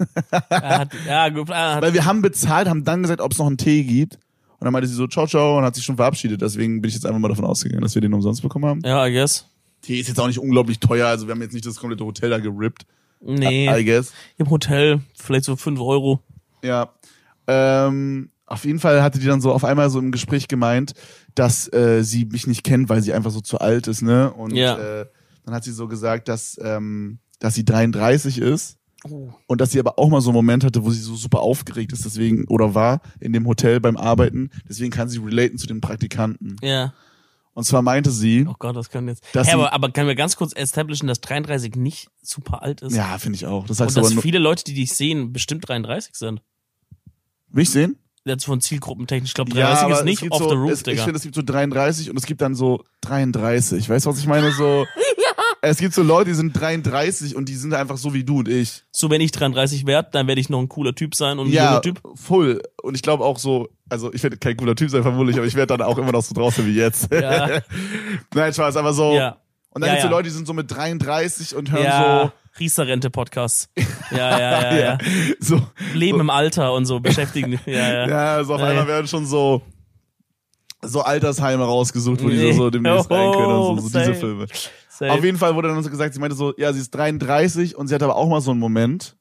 Er 0.49 0.79
hat, 0.79 0.91
ja, 1.07 1.27
gut, 1.27 1.49
er 1.49 1.81
Weil 1.81 1.93
wir 1.93 2.05
haben 2.05 2.21
bezahlt, 2.21 2.69
haben 2.69 2.85
dann 2.85 3.01
gesagt, 3.01 3.19
ob 3.19 3.33
es 3.33 3.37
noch 3.37 3.47
einen 3.47 3.57
Tee 3.57 3.83
gibt. 3.83 4.15
Und 4.59 4.65
dann 4.65 4.71
meinte 4.71 4.87
sie 4.87 4.95
so, 4.95 5.07
ciao, 5.07 5.27
ciao, 5.27 5.57
und 5.57 5.65
hat 5.65 5.75
sich 5.75 5.83
schon 5.83 5.97
verabschiedet. 5.97 6.41
Deswegen 6.41 6.81
bin 6.81 6.87
ich 6.87 6.95
jetzt 6.95 7.05
einfach 7.05 7.19
mal 7.19 7.27
davon 7.27 7.43
ausgegangen, 7.43 7.81
dass 7.81 7.95
wir 7.95 8.01
den 8.01 8.13
umsonst 8.13 8.41
bekommen 8.41 8.65
haben. 8.65 8.81
ja, 8.85 9.05
I 9.05 9.11
guess. 9.11 9.49
Tee 9.81 9.99
ist 9.99 10.07
jetzt 10.07 10.21
auch 10.21 10.27
nicht 10.27 10.39
unglaublich 10.39 10.79
teuer, 10.79 11.07
also 11.07 11.27
wir 11.27 11.33
haben 11.33 11.41
jetzt 11.41 11.51
nicht 11.51 11.65
das 11.65 11.75
komplette 11.75 12.05
Hotel 12.05 12.29
da 12.29 12.39
gerippt. 12.39 12.85
Nee, 13.25 13.69
I 13.69 13.85
guess. 13.85 14.11
im 14.37 14.49
Hotel 14.49 15.01
vielleicht 15.19 15.45
so 15.45 15.55
fünf 15.55 15.79
Euro. 15.79 16.19
Ja. 16.63 16.93
Ähm, 17.47 18.29
auf 18.45 18.65
jeden 18.65 18.79
Fall 18.79 19.01
hatte 19.01 19.19
die 19.19 19.25
dann 19.25 19.41
so 19.41 19.51
auf 19.51 19.63
einmal 19.63 19.89
so 19.89 19.99
im 19.99 20.11
Gespräch 20.11 20.47
gemeint, 20.47 20.93
dass 21.35 21.71
äh, 21.73 22.03
sie 22.03 22.25
mich 22.25 22.47
nicht 22.47 22.63
kennt, 22.63 22.89
weil 22.89 23.01
sie 23.01 23.13
einfach 23.13 23.31
so 23.31 23.41
zu 23.41 23.59
alt 23.59 23.87
ist, 23.87 24.01
ne? 24.01 24.31
Und 24.33 24.55
Ja. 24.55 24.77
äh, 24.77 25.05
dann 25.45 25.55
hat 25.55 25.63
sie 25.63 25.71
so 25.71 25.87
gesagt, 25.87 26.27
dass, 26.27 26.59
ähm, 26.63 27.19
dass 27.39 27.55
sie 27.55 27.65
33 27.65 28.37
ist 28.39 28.77
Oh. 29.05 29.33
und 29.47 29.59
dass 29.59 29.71
sie 29.71 29.79
aber 29.79 29.99
auch 29.99 30.07
mal 30.09 30.21
so 30.21 30.29
einen 30.29 30.35
Moment 30.35 30.63
hatte, 30.63 30.85
wo 30.85 30.91
sie 30.91 31.01
so 31.01 31.15
super 31.15 31.41
aufgeregt 31.41 31.91
ist, 31.91 32.05
deswegen, 32.05 32.45
oder 32.47 32.73
war 32.73 33.01
in 33.19 33.33
dem 33.33 33.45
Hotel 33.47 33.81
beim 33.81 33.97
Arbeiten, 33.97 34.49
deswegen 34.69 34.91
kann 34.91 35.09
sie 35.09 35.17
relaten 35.19 35.57
zu 35.57 35.67
den 35.67 35.81
Praktikanten. 35.81 36.55
Ja. 36.61 36.93
Und 37.55 37.65
zwar 37.65 37.81
meinte 37.83 38.09
sie, 38.11 38.45
Oh 38.49 38.55
Gott, 38.57 38.75
das 38.75 38.89
kann 38.89 39.07
jetzt. 39.07 39.23
Dass 39.33 39.47
sie- 39.47 39.53
aber, 39.53 39.73
aber 39.73 39.91
können 39.91 40.07
wir 40.07 40.15
ganz 40.15 40.35
kurz 40.35 40.53
establishen, 40.55 41.07
dass 41.07 41.21
33 41.21 41.75
nicht 41.75 42.07
super 42.21 42.63
alt 42.63 42.81
ist? 42.81 42.95
ja, 42.95 43.17
finde 43.19 43.35
ich 43.35 43.45
auch. 43.45 43.67
Das 43.67 43.79
Und 43.79 43.95
du 43.95 43.99
aber 43.99 44.09
dass 44.09 44.21
viele 44.21 44.39
Leute, 44.39 44.63
die 44.63 44.73
dich 44.73 44.93
sehen, 44.95 45.31
bestimmt 45.33 45.67
33 45.69 46.15
sind. 46.15 46.41
will 47.49 47.63
ich 47.63 47.69
sehen? 47.69 47.97
Jetzt 48.25 48.45
von 48.45 48.61
Zielgruppentechnisch. 48.61 49.31
Ich 49.31 49.33
glaube, 49.35 49.51
33 49.51 49.91
ist 49.91 49.99
es 49.99 50.05
nicht 50.21 50.31
off 50.31 50.39
so, 50.39 50.49
the 50.49 50.55
roof, 50.55 50.71
es, 50.71 50.79
Ich 50.79 50.83
Digga. 50.85 51.03
finde, 51.03 51.17
es 51.17 51.23
gibt 51.23 51.35
so 51.35 51.41
33 51.41 52.09
und 52.09 52.17
es 52.17 52.25
gibt 52.25 52.41
dann 52.41 52.55
so 52.55 52.83
33. 53.01 53.89
Weißt 53.89 54.05
du, 54.05 54.09
was 54.09 54.17
ich 54.19 54.27
meine? 54.27 54.51
So, 54.53 54.85
es 55.65 55.77
gibt 55.77 55.93
so 55.93 56.03
Leute, 56.03 56.31
die 56.31 56.35
sind 56.35 56.51
33 56.51 57.35
und 57.37 57.47
die 57.47 57.55
sind 57.55 57.73
einfach 57.73 57.95
so 57.97 58.13
wie 58.13 58.25
du 58.25 58.39
und 58.39 58.49
ich. 58.49 58.83
So, 58.91 59.09
wenn 59.09 59.21
ich 59.21 59.31
33 59.31 59.85
werde, 59.85 60.09
dann 60.11 60.27
werde 60.27 60.41
ich 60.41 60.49
noch 60.49 60.59
ein 60.59 60.67
cooler 60.67 60.93
Typ 60.93 61.15
sein 61.15 61.39
und 61.39 61.47
ein 61.47 61.53
ja, 61.53 61.69
junger 61.69 61.81
Typ. 61.81 62.01
voll. 62.15 62.61
Und 62.81 62.95
ich 62.95 63.01
glaube 63.01 63.23
auch 63.23 63.39
so, 63.39 63.69
also 63.89 64.13
ich 64.13 64.21
werde 64.23 64.37
kein 64.37 64.57
cooler 64.57 64.75
Typ 64.75 64.89
sein, 64.89 65.03
vermutlich, 65.03 65.37
aber 65.37 65.45
ich 65.45 65.55
werde 65.55 65.77
dann 65.77 65.87
auch 65.87 65.97
immer 65.97 66.11
noch 66.11 66.21
so 66.21 66.35
draußen 66.35 66.65
wie 66.67 66.75
jetzt. 66.75 67.09
Ja. 67.13 67.61
Nein, 68.35 68.53
Spaß, 68.53 68.75
aber 68.75 68.91
so. 68.93 69.13
Ja. 69.13 69.37
Und 69.69 69.81
dann 69.81 69.87
Ja, 69.87 69.93
gibt's 69.95 70.03
so. 70.03 70.09
Leute, 70.09 70.23
die 70.29 70.35
sind 70.35 70.45
so 70.47 70.53
mit 70.53 70.69
33 70.69 71.55
und 71.55 71.71
hören 71.71 71.83
Ja, 71.83 72.33
Riester-Rente-Podcasts. 72.59 73.69
Ja, 74.11 74.37
ja, 74.39 74.61
ja, 74.61 74.77
ja. 74.79 74.97
so, 75.39 75.57
so, 75.57 75.63
Leben 75.95 76.19
im 76.19 76.29
Alter 76.29 76.73
und 76.73 76.85
so 76.85 76.99
beschäftigen. 76.99 77.59
Ja, 77.65 77.73
ja. 77.93 78.07
ja, 78.07 78.43
so 78.43 78.53
auf 78.53 78.61
einmal 78.61 78.85
werden 78.85 79.07
schon 79.07 79.25
so, 79.25 79.63
so 80.83 81.01
Altersheime 81.01 81.63
rausgesucht, 81.63 82.21
wo 82.21 82.27
die 82.29 82.35
Nee. 82.35 82.51
so 82.53 82.69
demnächst 82.69 83.09
rein 83.09 83.31
können 83.31 83.45
und 83.53 83.77
so, 83.81 83.87
so 83.87 83.97
diese 83.97 84.05
Safe. 84.05 84.13
Filme. 84.15 84.45
Auf 85.11 85.23
jeden 85.23 85.37
Fall 85.37 85.55
wurde 85.55 85.69
dann 85.69 85.83
so 85.83 85.89
gesagt, 85.89 86.13
sie 86.13 86.19
meinte 86.19 86.35
so, 86.35 86.53
ja, 86.57 86.71
sie 86.73 86.79
ist 86.79 86.91
33 86.91 87.75
und 87.75 87.87
sie 87.87 87.95
hat 87.95 88.03
aber 88.03 88.15
auch 88.15 88.27
mal 88.27 88.41
so 88.41 88.51
einen 88.51 88.59
Moment. 88.59 89.15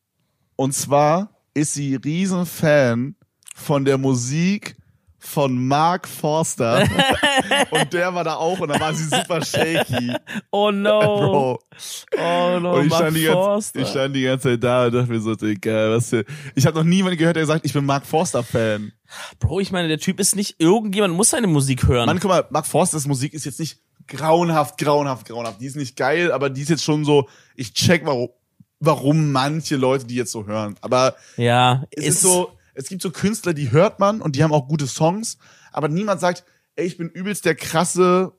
Und 0.57 0.75
zwar 0.75 1.31
ist 1.55 1.75
sie 1.75 1.97
riesen 1.97 2.47
Fan 2.47 3.17
von 3.55 3.85
der 3.85 3.99
Musik 3.99 4.77
von 5.23 5.67
Mark 5.69 6.09
Forster. 6.09 6.85
und 7.71 7.93
der 7.93 8.13
war 8.13 8.25
da 8.25 8.35
auch 8.35 8.59
und 8.59 8.69
da 8.69 8.81
war 8.81 8.93
sie 8.93 9.05
super 9.05 9.45
shaky. 9.45 10.13
oh 10.51 10.73
no. 10.73 11.01
Bro. 11.01 11.59
Oh 12.19 12.59
no, 12.61 12.75
Und 12.75 12.87
ich 12.87 12.91
Mark 12.91 13.03
stand, 13.03 13.17
die 13.17 13.25
ganze, 13.25 13.79
ich 13.79 13.89
stand 13.89 14.17
die 14.17 14.23
ganze 14.23 14.49
Zeit 14.51 14.65
da 14.65 14.87
und 14.87 14.95
dachte 14.95 15.11
mir 15.11 15.21
so, 15.21 15.35
Digga, 15.37 15.91
was 15.91 16.11
für... 16.11 16.25
Ich 16.57 16.67
habe 16.67 16.77
noch 16.77 16.85
niemanden 16.85 17.19
gehört, 17.19 17.37
der 17.37 17.47
sagt, 17.47 17.65
ich 17.65 17.73
bin 17.73 17.85
Mark 17.87 18.05
Forster-Fan. 18.05 18.93
Bro, 19.39 19.61
ich 19.61 19.71
meine, 19.71 19.89
der 19.89 19.99
Typ 19.99 20.19
ist 20.19 20.35
nicht, 20.35 20.57
irgendjemand 20.59 21.15
muss 21.15 21.31
seine 21.31 21.47
Musik 21.47 21.87
hören. 21.87 22.07
Mann, 22.07 22.19
guck 22.19 22.31
mal, 22.31 22.45
Mark 22.51 22.67
Forsters 22.67 23.07
Musik 23.07 23.33
ist 23.33 23.45
jetzt 23.45 23.61
nicht 23.61 23.79
grauenhaft, 24.07 24.79
grauenhaft, 24.79 25.27
grauenhaft. 25.27 25.61
Die 25.61 25.67
ist 25.67 25.77
nicht 25.77 25.97
geil, 25.97 26.33
aber 26.33 26.51
die 26.51 26.63
ist 26.63 26.71
jetzt 26.71 26.85
schon 26.85 27.05
so, 27.05 27.29
ich 27.57 27.75
check, 27.75 28.05
warum, 28.05 28.31
warum 28.81 29.33
manche 29.33 29.77
Leute 29.77 30.07
die 30.07 30.17
jetzt 30.17 30.33
so 30.33 30.47
hören. 30.47 30.77
Aber 30.81 31.17
ja, 31.37 31.85
es 31.91 32.07
ist, 32.07 32.21
so, 32.21 32.53
es 32.75 32.89
gibt 32.89 33.03
so 33.03 33.11
Künstler, 33.11 33.55
die 33.55 33.71
hört 33.71 34.01
man 34.01 34.21
und 34.21 34.37
die 34.37 34.43
haben 34.43 34.53
auch 34.53 34.69
gute 34.69 34.87
Songs, 34.87 35.39
aber 35.73 35.89
niemand 35.89 36.21
sagt, 36.21 36.45
ey, 36.77 36.87
ich 36.87 36.97
bin 36.97 37.09
übelst 37.09 37.45
der 37.45 37.55
krasse. 37.55 38.33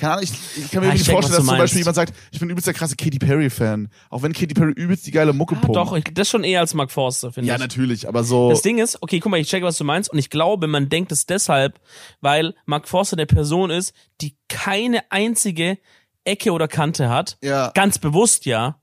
Keine 0.00 0.14
Ahnung, 0.14 0.24
ich, 0.24 0.32
ich 0.64 0.70
kann 0.70 0.80
mir 0.82 0.88
Ja, 0.88 0.94
ich 0.94 1.00
nicht 1.00 1.10
vorstellen, 1.10 1.36
dass 1.36 1.46
zum 1.46 1.58
Beispiel 1.58 1.78
jemand 1.80 1.94
sagt, 1.94 2.14
ich 2.32 2.40
bin 2.40 2.48
übelst 2.48 2.66
der 2.66 2.74
krasse 2.74 2.96
Katy 2.96 3.18
Perry-Fan. 3.18 3.88
Auch 4.08 4.22
wenn 4.22 4.32
Katy 4.32 4.54
Perry 4.54 4.72
übelst 4.72 5.06
die 5.06 5.10
geile 5.10 5.32
Mucke 5.34 5.54
Ah, 5.56 5.60
pumpt. 5.60 5.76
doch, 5.76 5.94
ich, 5.94 6.04
das 6.14 6.28
schon 6.30 6.42
eher 6.42 6.60
als 6.60 6.72
Mark 6.72 6.90
Forster, 6.90 7.32
finde 7.32 7.48
ja, 7.48 7.54
ich. 7.56 7.60
natürlich, 7.60 8.08
aber 8.08 8.24
so. 8.24 8.48
Das 8.48 8.62
Ding 8.62 8.78
ist, 8.78 9.02
okay, 9.02 9.20
guck 9.20 9.30
mal, 9.30 9.38
ich 9.38 9.48
check, 9.48 9.62
was 9.62 9.76
du 9.76 9.84
meinst, 9.84 10.10
und 10.10 10.18
ich 10.18 10.30
glaube, 10.30 10.66
man 10.66 10.88
denkt 10.88 11.12
es 11.12 11.26
deshalb, 11.26 11.78
weil 12.22 12.54
Mark 12.64 12.88
Forster 12.88 13.16
der 13.16 13.26
Person 13.26 13.70
ist, 13.70 13.92
die 14.22 14.36
keine 14.48 15.02
einzige 15.10 15.78
Ecke 16.24 16.52
oder 16.52 16.66
Kante 16.68 17.08
hat. 17.10 17.36
Ja. 17.42 17.70
Ganz 17.74 17.98
bewusst 17.98 18.46
ja, 18.46 18.80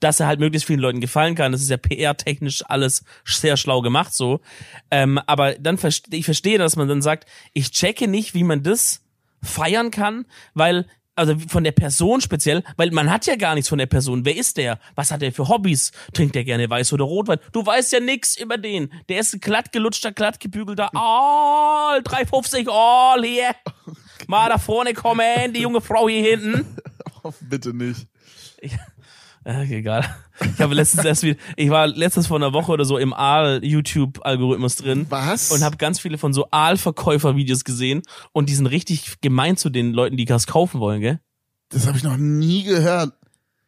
dass 0.00 0.18
er 0.20 0.26
halt 0.28 0.40
möglichst 0.40 0.66
vielen 0.66 0.80
Leuten 0.80 1.00
gefallen 1.00 1.34
kann. 1.34 1.52
Das 1.52 1.60
ist 1.60 1.68
ja 1.70 1.76
PR-technisch 1.76 2.62
alles 2.66 3.04
sehr 3.26 3.56
schlau 3.56 3.82
gemacht 3.82 4.14
so. 4.14 4.40
Ähm, 4.90 5.18
aber 5.26 5.54
dann 5.54 5.78
verste 5.78 6.16
ich 6.16 6.24
verstehe, 6.24 6.58
dass 6.58 6.76
man 6.76 6.88
dann 6.88 7.02
sagt, 7.02 7.28
ich 7.52 7.70
checke 7.70 8.08
nicht, 8.08 8.34
wie 8.34 8.44
man 8.44 8.62
das 8.62 9.02
feiern 9.42 9.90
kann, 9.90 10.26
weil 10.54 10.86
also 11.20 11.36
von 11.48 11.64
der 11.64 11.72
Person 11.72 12.20
speziell, 12.20 12.62
weil 12.76 12.90
man 12.92 13.10
hat 13.10 13.26
ja 13.26 13.36
gar 13.36 13.54
nichts 13.54 13.68
von 13.68 13.78
der 13.78 13.86
Person. 13.86 14.24
Wer 14.24 14.36
ist 14.36 14.56
der? 14.56 14.78
Was 14.94 15.10
hat 15.10 15.22
er 15.22 15.32
für 15.32 15.48
Hobbys? 15.48 15.92
Trinkt 16.14 16.34
er 16.34 16.44
gerne 16.44 16.70
Weiß 16.70 16.92
oder 16.94 17.04
Rotwein? 17.04 17.38
Du 17.52 17.64
weißt 17.64 17.92
ja 17.92 18.00
nix 18.00 18.38
über 18.38 18.56
den. 18.56 18.90
Der 19.08 19.20
ist 19.20 19.34
ein 19.34 19.40
glatt 19.40 19.70
gelutschter, 19.70 20.12
glatt 20.12 20.40
gebügelter 20.40 20.90
All 20.94 22.02
350 22.02 22.68
All 22.70 23.22
hier. 23.22 23.54
Mal 24.28 24.48
da 24.48 24.58
vorne 24.58 24.94
kommen, 24.94 25.52
die 25.52 25.60
junge 25.60 25.80
Frau 25.82 26.08
hier 26.08 26.22
hinten. 26.22 26.76
Bitte 27.40 27.74
nicht. 27.74 28.06
Äh, 29.44 29.78
egal. 29.78 30.04
Ich 30.54 30.60
habe 30.60 30.74
letztens 30.74 31.04
erst 31.04 31.22
wieder, 31.22 31.38
ich 31.56 31.70
war 31.70 31.86
letztens 31.86 32.26
vor 32.26 32.36
einer 32.36 32.52
Woche 32.52 32.72
oder 32.72 32.84
so 32.84 32.98
im 32.98 33.12
Aal-YouTube-Algorithmus 33.12 34.76
drin. 34.76 35.06
Was? 35.08 35.50
Und 35.50 35.62
habe 35.62 35.76
ganz 35.76 35.98
viele 35.98 36.18
von 36.18 36.32
so 36.32 36.48
Aal-Verkäufer-Videos 36.50 37.64
gesehen 37.64 38.02
und 38.32 38.48
die 38.48 38.54
sind 38.54 38.66
richtig 38.66 39.20
gemein 39.20 39.56
zu 39.56 39.70
den 39.70 39.92
Leuten, 39.92 40.16
die 40.16 40.26
das 40.26 40.46
kaufen 40.46 40.80
wollen, 40.80 41.00
gell? 41.00 41.20
Das 41.70 41.86
habe 41.86 41.96
ich 41.96 42.04
noch 42.04 42.16
nie 42.16 42.64
gehört. 42.64 43.14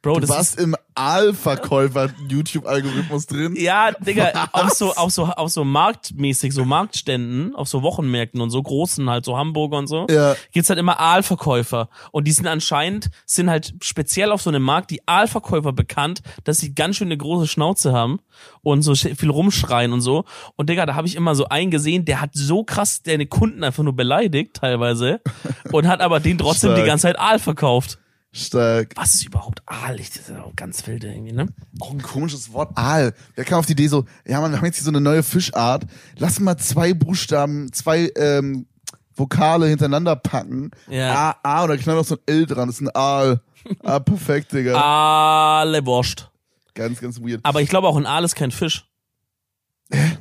Bro, 0.02 0.20
Du 0.20 0.28
warst 0.28 0.56
ist, 0.58 0.64
im 0.64 0.76
Aalverkäufer-YouTube-Algorithmus 0.94 3.26
drin. 3.26 3.54
ja, 3.56 3.92
Digga, 3.92 4.48
auf 4.52 4.70
so, 4.70 4.92
auf 4.94 5.10
so, 5.12 5.24
auf 5.26 5.50
so 5.50 5.64
marktmäßig, 5.64 6.52
so 6.52 6.64
Marktständen, 6.64 7.54
auf 7.54 7.68
so 7.68 7.82
Wochenmärkten 7.82 8.40
und 8.40 8.50
so 8.50 8.62
großen 8.62 9.08
halt, 9.08 9.24
so 9.24 9.36
Hamburger 9.36 9.78
und 9.78 9.86
so, 9.86 10.06
Ja. 10.10 10.34
gibt's 10.52 10.68
halt 10.68 10.78
immer 10.78 10.98
Aalverkäufer. 11.00 11.88
Und 12.10 12.26
die 12.26 12.32
sind 12.32 12.46
anscheinend, 12.46 13.10
sind 13.26 13.48
halt 13.48 13.74
speziell 13.82 14.32
auf 14.32 14.42
so 14.42 14.50
einem 14.50 14.62
Markt 14.62 14.90
die 14.90 15.06
Aalverkäufer 15.06 15.72
bekannt, 15.72 16.22
dass 16.44 16.58
sie 16.58 16.74
ganz 16.74 16.96
schön 16.96 17.08
eine 17.08 17.16
große 17.16 17.46
Schnauze 17.48 17.92
haben 17.92 18.20
und 18.62 18.82
so 18.82 18.94
viel 18.94 19.30
rumschreien 19.30 19.92
und 19.92 20.00
so. 20.00 20.24
Und 20.56 20.68
Digga, 20.68 20.86
da 20.86 20.94
habe 20.94 21.06
ich 21.06 21.16
immer 21.16 21.34
so 21.34 21.48
einen 21.48 21.70
gesehen, 21.70 22.04
der 22.04 22.20
hat 22.20 22.30
so 22.34 22.64
krass 22.64 23.02
deine 23.02 23.26
Kunden 23.26 23.64
einfach 23.64 23.82
nur 23.84 23.94
beleidigt, 23.96 24.54
teilweise, 24.54 25.20
und 25.72 25.86
hat 25.86 26.00
aber 26.00 26.20
den 26.20 26.38
trotzdem 26.38 26.70
die 26.70 26.76
Stark. 26.76 26.86
ganze 26.88 27.02
Zeit 27.02 27.18
Aal 27.18 27.38
verkauft. 27.38 27.98
Stark. 28.34 28.92
Was 28.96 29.14
ist 29.14 29.26
überhaupt 29.26 29.62
Aal? 29.66 30.00
Ich- 30.00 30.08
Das 30.10 30.28
ist 30.30 30.36
auch 30.38 30.56
ganz 30.56 30.86
wild 30.86 31.04
irgendwie, 31.04 31.32
ne? 31.32 31.48
Auch 31.80 31.90
ein 31.90 32.00
komisches 32.02 32.52
Wort. 32.52 32.70
Aal. 32.76 33.14
Wer 33.34 33.44
kam 33.44 33.58
auf 33.58 33.66
die 33.66 33.72
Idee 33.72 33.88
so, 33.88 34.06
ja 34.26 34.40
man, 34.40 34.50
wir 34.52 34.58
haben 34.58 34.64
jetzt 34.64 34.76
hier 34.76 34.84
so 34.84 34.90
eine 34.90 35.00
neue 35.02 35.22
Fischart. 35.22 35.84
Lass 36.16 36.40
mal 36.40 36.56
zwei 36.56 36.94
Buchstaben, 36.94 37.70
zwei 37.72 38.10
ähm, 38.16 38.66
Vokale 39.14 39.66
hintereinander 39.66 40.16
packen. 40.16 40.70
Ja. 40.88 41.36
A, 41.42 41.58
A 41.58 41.62
und 41.64 41.68
da 41.68 41.76
knallt 41.76 41.98
noch 41.98 42.06
so 42.06 42.14
ein 42.16 42.20
L 42.26 42.46
dran. 42.46 42.68
Das 42.68 42.76
ist 42.76 42.80
ein 42.80 42.94
Aal. 42.96 43.40
Ah, 43.84 43.98
perfekt, 44.00 44.52
Digga. 44.52 44.80
Aale 44.80 45.84
Wurst. 45.84 46.30
Ganz, 46.74 47.00
ganz 47.00 47.20
weird. 47.20 47.40
Aber 47.44 47.60
ich 47.60 47.68
glaube 47.68 47.86
auch, 47.86 47.96
ein 47.96 48.06
Aal 48.06 48.24
ist 48.24 48.34
kein 48.34 48.50
Fisch. 48.50 48.86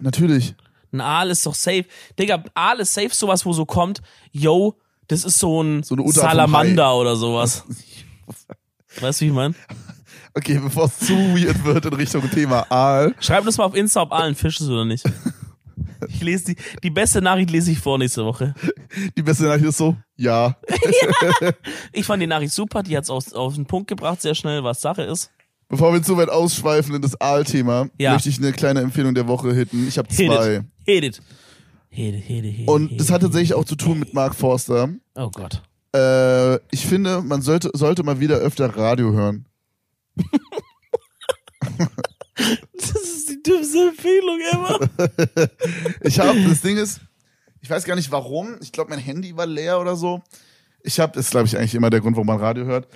Natürlich. 0.02 0.56
Ein 0.92 1.00
Aal 1.02 1.30
ist 1.32 1.46
doch 1.46 1.56
safe. 1.56 1.86
Digga, 2.20 2.44
Aal 2.54 2.82
ist 2.82 2.94
safe 2.94 3.10
sowas, 3.16 3.46
wo 3.46 3.54
so 3.54 3.66
kommt, 3.66 4.02
yo, 4.32 4.78
das 5.08 5.24
ist 5.26 5.40
so 5.40 5.62
ein 5.62 5.84
So 5.84 5.96
Salamander 6.12 6.96
oder 6.96 7.16
sowas. 7.16 7.64
Weißt 9.00 9.22
du, 9.22 9.26
wie 9.26 9.30
ich 9.30 9.34
mein? 9.36 9.56
Okay, 10.34 10.60
bevor 10.60 10.86
es 10.86 11.00
zu 11.00 11.14
weird 11.14 11.64
wird 11.66 11.86
in 11.86 11.94
Richtung 11.94 12.30
Thema 12.30 12.66
Aal. 12.70 13.14
Schreib 13.20 13.44
das 13.46 13.58
mal 13.58 13.66
auf 13.66 13.76
Insta, 13.76 14.02
ob 14.02 14.12
Aal 14.14 14.30
ein 14.30 14.36
Fisch 14.36 14.60
ist 14.60 14.68
oder 14.70 14.86
nicht. 14.86 15.04
Ich 16.08 16.22
lese 16.22 16.46
die, 16.46 16.56
die 16.82 16.90
beste 16.90 17.22
Nachricht 17.22 17.52
lese 17.52 17.72
ich 17.72 17.80
vor 17.80 18.00
nächste 18.00 18.26
Woche. 18.26 18.56
Die 19.16 19.22
beste 19.22 19.44
Nachricht 19.44 19.66
ist 19.66 19.78
so, 19.78 19.96
ja. 20.16 20.58
Ich 21.92 22.06
fand 22.08 22.24
die 22.24 22.28
Nachricht 22.28 22.54
super, 22.54 22.82
die 22.82 22.98
hat's 22.98 23.10
aus, 23.12 23.34
auf 23.34 23.54
den 23.54 23.68
Punkt 23.68 23.88
gebracht, 23.88 24.20
sehr 24.20 24.34
schnell, 24.34 24.64
was 24.64 24.82
Sache 24.82 25.04
ist. 25.04 25.30
Bevor 25.70 25.94
wir 25.94 26.02
zu 26.02 26.18
weit 26.18 26.30
ausschweifen 26.30 26.96
in 26.96 27.04
das 27.04 27.20
Aal-Thema, 27.22 27.88
Ja. 28.00 28.14
möchte 28.14 28.30
ich 28.30 28.40
eine 28.40 28.52
kleine 28.52 28.82
Empfehlung 28.82 29.14
der 29.14 29.28
Woche 29.28 29.54
hitten. 29.54 29.88
Ich 29.88 30.00
habe 30.00 30.08
zwei. 30.10 30.24
it. 30.26 30.64
Hit 30.86 31.04
it. 31.04 31.04
Hit 31.04 31.04
it, 31.04 31.22
it, 31.92 32.16
hit 32.24 32.46
it, 32.46 32.68
Und 32.68 33.00
das 33.00 33.12
hat 33.12 33.22
tatsächlich 33.22 33.54
auch 33.54 33.66
zu 33.66 33.76
tun 33.76 34.00
mit 34.00 34.14
Mark 34.14 34.36
Forster. 34.36 34.90
Oh 35.16 35.30
Gott. 35.30 35.62
Äh, 35.94 36.56
ich 36.72 36.86
finde, 36.86 37.22
man 37.22 37.42
sollte, 37.42 37.70
sollte 37.74 38.04
mal 38.04 38.20
wieder 38.20 38.38
öfter 38.38 38.76
Radio 38.76 39.12
hören. 39.12 39.46
Das 42.74 43.02
ist 43.04 43.30
die 43.30 43.44
dümmste 43.44 43.90
Empfehlung 43.90 44.40
ever. 44.52 45.50
Ich 46.02 46.20
habe, 46.20 46.42
das 46.50 46.62
Ding 46.62 46.78
ist, 46.78 47.02
ich 47.62 47.70
weiß 47.70 47.84
gar 47.84 47.96
nicht 47.96 48.12
warum. 48.12 48.56
Ich 48.62 48.72
glaube, 48.72 48.90
mein 48.90 49.00
Handy 49.00 49.38
war 49.38 49.46
leer 49.46 49.80
oder 49.80 49.96
so. 49.96 50.22
Ich 50.82 51.00
habe, 51.00 51.14
das 51.14 51.26
ist 51.26 51.32
glaube 51.32 51.46
ich 51.46 51.58
eigentlich 51.58 51.76
immer 51.76 51.90
der 51.90 52.02
Grund, 52.02 52.16
warum 52.16 52.28
man 52.28 52.40
Radio 52.40 52.66
hört. 52.66 52.88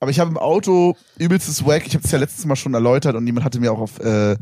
Aber 0.00 0.10
ich 0.10 0.18
habe 0.18 0.30
im 0.30 0.38
Auto 0.38 0.96
übelstes 1.18 1.66
Wack. 1.66 1.86
Ich 1.86 1.94
habe 1.94 2.04
es 2.04 2.10
ja 2.10 2.18
letztes 2.18 2.44
Mal 2.46 2.56
schon 2.56 2.74
erläutert 2.74 3.16
und 3.16 3.26
jemand 3.26 3.44
hatte 3.44 3.60
mir 3.60 3.72
auch 3.72 3.80
auf 3.80 3.98
äh, 4.00 4.36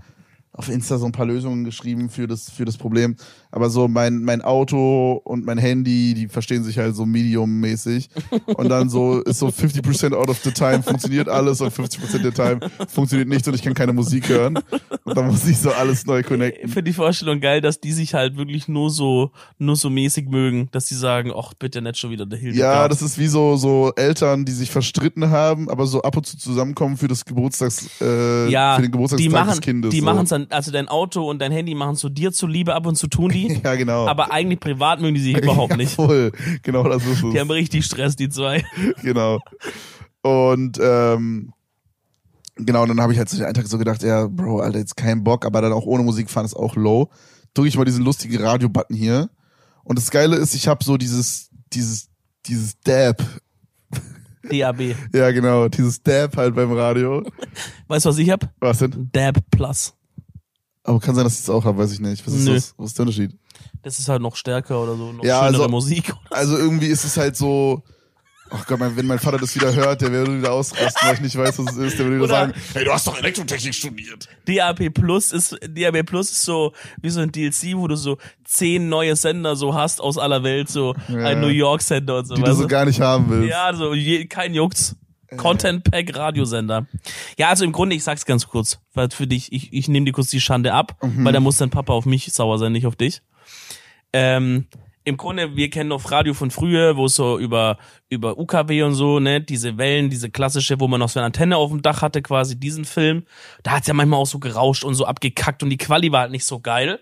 auf 0.57 0.69
Insta 0.69 0.99
so 0.99 1.07
ein 1.07 1.13
paar 1.13 1.27
Lösungen 1.27 1.65
geschrieben 1.65 2.09
für 2.09 2.27
das 2.27 2.51
für 2.51 2.65
das 2.65 2.77
Problem. 2.77 3.17
Aber 3.51 3.71
so 3.71 3.89
mein 3.89 4.23
mein 4.23 4.43
Auto 4.43 5.21
und 5.25 5.45
mein 5.45 5.59
Handy, 5.59 6.15
die 6.15 6.29
verstehen 6.29 6.65
sich 6.65 6.79
halt 6.79 6.97
so 6.97 7.05
medium-mäßig 7.07 8.09
und 8.47 8.69
dann 8.69 8.89
so 8.89 9.21
ist 9.21 9.41
so 9.41 9.49
50% 9.49 10.15
out 10.15 10.29
of 10.29 10.39
the 10.43 10.53
time 10.53 10.83
funktioniert 10.83 11.29
alles 11.29 11.61
und 11.61 11.73
50% 11.73 12.19
der 12.19 12.33
Time 12.33 12.61
funktioniert 12.89 13.29
nicht 13.29 13.47
und 13.47 13.55
ich 13.55 13.63
kann 13.63 13.75
keine 13.75 13.93
Musik 13.93 14.29
hören 14.29 14.59
und 15.05 15.17
dann 15.17 15.27
muss 15.27 15.47
ich 15.47 15.59
so 15.59 15.71
alles 15.71 16.07
neu 16.07 16.23
connecten. 16.23 16.67
Ich 16.67 16.73
finde 16.73 16.91
die 16.91 16.93
Vorstellung 16.93 17.41
geil, 17.41 17.61
dass 17.61 17.81
die 17.81 17.93
sich 17.93 18.15
halt 18.15 18.37
wirklich 18.37 18.69
nur 18.69 18.91
so, 18.91 19.33
nur 19.59 19.77
so 19.77 19.91
mäßig 19.91 20.29
mögen, 20.29 20.69
dass 20.73 20.87
die 20.87 20.95
sagen, 20.95 21.33
ach, 21.37 21.55
bitte 21.55 21.83
nicht 21.83 21.99
schon 21.99 22.11
wieder 22.11 22.27
der 22.27 22.39
Hildegard. 22.39 22.75
Ja, 22.75 22.89
das 22.89 23.03
ist 23.03 23.19
wie 23.19 23.27
so, 23.27 23.57
so 23.57 23.93
Eltern, 23.97 24.45
die 24.45 24.53
sich 24.53 24.71
verstritten 24.71 25.31
haben, 25.31 25.69
aber 25.69 25.87
so 25.87 26.03
ab 26.03 26.17
und 26.17 26.27
zu 26.27 26.39
zusammenkommen 26.39 26.97
für 26.97 27.09
das 27.09 27.25
Geburtstags, 27.25 27.89
äh, 28.01 28.49
ja, 28.49 28.77
für 28.77 28.83
den 28.83 29.31
machen, 29.31 29.51
des 29.51 29.61
Kindes. 29.61 29.91
die 29.91 30.01
so. 30.01 30.05
machen's 30.05 30.31
dann, 30.31 30.44
also 30.51 30.71
dein 30.71 30.89
Auto 30.89 31.29
und 31.29 31.39
dein 31.41 31.53
Handy 31.53 31.75
machen 31.75 31.97
so 31.97 32.09
dir 32.09 32.33
zuliebe, 32.33 32.75
ab 32.75 32.87
und 32.87 32.97
zu 32.97 33.09
tun 33.09 33.31
die, 33.31 33.61
Ja, 33.65 33.75
genau. 33.75 34.07
aber 34.07 34.33
eigentlich 34.33 34.61
privat 34.61 35.01
mögen 35.01 35.15
die 35.15 35.21
sich 35.21 35.37
überhaupt 35.43 35.73
ja, 35.73 35.77
nicht. 35.77 35.95
Voll. 35.95 36.33
Genau, 36.63 36.85
das 36.85 37.05
ist 37.05 37.23
es. 37.23 37.31
Die 37.33 37.41
haben 37.41 37.51
richtig 37.51 37.85
Stress, 37.85 38.17
die 38.17 38.29
zwei. 38.29 38.65
genau. 39.03 39.41
Und 40.23 40.79
ähm, 40.83 41.53
genau, 42.57 42.87
dann 42.87 43.01
habe 43.01 43.13
ich 43.13 43.19
halt 43.19 43.29
so 43.29 43.37
den 43.37 43.47
einen 43.47 43.55
Tag 43.55 43.67
so 43.67 43.79
gedacht, 43.79 44.03
ja, 44.03 44.27
Bro, 44.27 44.61
Alter, 44.61 44.79
jetzt 44.79 44.97
kein 44.97 45.23
Bock, 45.25 45.45
aber 45.45 45.61
dann 45.61 45.73
auch 45.73 45.87
ohne 45.87 46.03
Musik 46.03 46.31
fahren 46.31 46.47
ist 46.47 46.55
auch 46.55 46.77
low. 46.77 47.11
Drücke 47.55 47.69
ich 47.69 47.77
mal 47.77 47.85
diesen 47.85 48.05
lustigen 48.05 48.43
Radio-Button 48.43 48.97
hier. 48.97 49.31
Und 49.85 49.99
das 49.99 50.11
Geile 50.11 50.37
ist, 50.37 50.55
ich 50.55 50.67
habe 50.67 50.83
so 50.83 50.97
dieses, 50.97 51.51
dieses, 51.73 52.09
dieses 52.47 52.81
Dab. 52.81 53.23
DAB. 54.51 54.95
Ja, 55.13 55.31
genau, 55.31 55.69
dieses 55.69 56.03
Dab 56.03 56.37
halt 56.37 56.55
beim 56.55 56.73
Radio. 56.73 57.23
Weißt 57.89 58.05
du, 58.05 58.11
was 58.11 58.19
ich 58.19 58.31
hab? 58.31 58.53
Was 58.61 58.79
denn? 58.79 59.09
Dab 59.13 59.39
Plus. 59.51 59.95
Aber 60.85 61.01
kann 61.01 61.15
sein, 61.15 61.25
dass 61.25 61.35
ich 61.35 61.41
es 61.41 61.51
auch 61.51 61.65
habe, 61.65 61.79
weiß 61.79 61.93
ich 61.93 62.01
nicht. 62.01 62.27
Was 62.27 62.35
ist 62.35 62.45
Nö. 62.45 62.55
das? 62.55 62.75
Was 62.77 62.89
ist 62.91 62.99
der 62.99 63.03
Unterschied? 63.05 63.33
Das 63.83 63.99
ist 63.99 64.09
halt 64.09 64.21
noch 64.23 64.37
stärker 64.37 64.83
oder 64.83 64.97
so, 64.97 65.13
noch 65.13 65.25
Ja, 65.25 65.45
schönere 65.47 65.63
also- 65.63 65.69
Musik. 65.69 66.13
Also 66.31 66.57
irgendwie 66.59 66.87
ist 66.89 67.05
es 67.05 67.17
halt 67.17 67.37
so. 67.37 67.83
Ach 68.51 68.67
Gott, 68.67 68.79
mein, 68.79 68.95
wenn 68.95 69.07
mein 69.07 69.19
Vater 69.19 69.39
das 69.39 69.55
wieder 69.55 69.75
hört, 69.75 70.03
der 70.03 70.13
würde 70.13 70.37
wieder 70.39 70.53
ausrasten, 70.53 71.09
weil 71.09 71.15
ich 71.15 71.21
nicht 71.23 71.37
weiß, 71.37 71.59
was 71.59 71.73
es 71.73 71.79
ist. 71.79 71.99
Der 71.99 72.05
würde 72.07 72.19
wieder 72.19 72.29
sagen, 72.29 72.53
hey, 72.75 72.85
du 72.85 72.93
hast 72.93 73.07
doch 73.07 73.17
Elektrotechnik 73.19 73.75
studiert. 73.75 74.29
DAB 74.47 74.91
Plus 74.91 75.33
ist, 75.33 75.57
DAB 75.67 76.03
Plus 76.05 76.31
ist 76.31 76.43
so, 76.45 76.73
wie 77.01 77.09
so 77.09 77.21
ein 77.21 77.33
DLC, 77.33 77.75
wo 77.75 77.89
du 77.89 77.97
so 77.97 78.19
zehn 78.45 78.89
neue 78.91 79.17
Sender 79.17 79.57
so 79.57 79.75
hast 79.75 80.01
aus 80.01 80.19
aller 80.19 80.43
Welt, 80.45 80.69
so 80.69 80.95
Ja. 81.09 81.17
ein 81.21 81.41
New 81.41 81.49
York 81.49 81.81
Sender 81.81 82.19
und 82.19 82.27
so, 82.27 82.35
Die 82.35 82.43
du 82.43 82.55
so 82.55 82.63
du? 82.63 82.69
gar 82.69 82.85
nicht 82.85 83.01
haben 83.01 83.29
willst. 83.31 83.49
Ja, 83.51 83.73
so 83.75 83.95
je, 83.95 84.27
kein 84.27 84.53
Jucks. 84.53 84.95
Content 85.37 85.85
Pack 85.85 86.17
Radiosender. 86.17 86.87
Ja, 87.39 87.49
also 87.49 87.65
im 87.65 87.73
Grunde, 87.73 87.97
ich 87.97 88.05
sag's 88.05 88.25
ganz 88.25 88.47
kurz, 88.49 88.81
weil 88.95 89.11
für 89.11 89.27
dich, 89.27 89.53
ich, 89.53 89.73
ich 89.73 89.89
nehme 89.89 90.07
dir 90.07 90.13
kurz 90.13 90.29
die 90.29 90.41
Schande 90.41 90.73
ab, 90.73 90.97
Mhm. 91.03 91.25
weil 91.25 91.33
da 91.33 91.41
muss 91.41 91.57
dein 91.59 91.71
Papa 91.71 91.93
auf 91.93 92.07
mich 92.07 92.33
sauer 92.33 92.59
sein, 92.59 92.73
nicht 92.73 92.87
auf 92.87 92.97
dich. 92.97 93.23
Ähm, 94.13 94.67
Im 95.07 95.17
Grunde, 95.19 95.55
wir 95.55 95.69
kennen 95.69 95.91
noch 95.91 96.11
Radio 96.11 96.33
von 96.33 96.51
früher, 96.51 96.97
wo 96.97 97.07
es 97.07 97.15
so 97.15 97.39
über, 97.39 97.77
über 98.09 98.39
UKW 98.39 98.85
und 98.85 98.95
so, 98.95 99.21
ne, 99.21 99.41
diese 99.41 99.77
Wellen, 99.77 100.09
diese 100.09 100.31
klassische, 100.31 100.81
wo 100.81 100.89
man 100.89 100.99
noch 101.01 101.11
so 101.11 101.19
eine 101.21 101.27
Antenne 101.27 101.59
auf 101.59 101.71
dem 101.71 101.83
Dach 101.83 102.01
hatte, 102.01 102.23
quasi 102.23 102.59
diesen 102.59 102.87
Film. 102.87 103.25
Da 103.63 103.73
hat's 103.73 103.87
ja 103.87 103.93
manchmal 103.93 104.21
auch 104.21 104.27
so 104.27 104.39
gerauscht 104.39 104.83
und 104.85 104.95
so 104.95 105.05
abgekackt 105.05 105.63
und 105.63 105.69
die 105.69 105.77
Quali 105.77 106.11
war 106.11 106.21
halt 106.23 106.31
nicht 106.31 106.47
so 106.47 106.59
geil. 106.61 107.01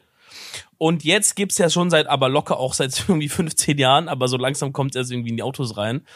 Und 0.78 1.04
jetzt 1.04 1.36
gibt's 1.36 1.58
ja 1.58 1.70
schon 1.70 1.90
seit, 1.90 2.06
aber 2.06 2.28
locker 2.28 2.58
auch 2.58 2.74
seit 2.74 2.98
irgendwie 3.08 3.28
15 3.28 3.78
Jahren, 3.78 4.08
aber 4.08 4.28
so 4.28 4.36
langsam 4.36 4.72
kommt 4.72 4.96
es 4.96 5.10
irgendwie 5.10 5.30
in 5.30 5.36
die 5.36 5.42
Autos 5.42 5.76
rein, 5.76 6.06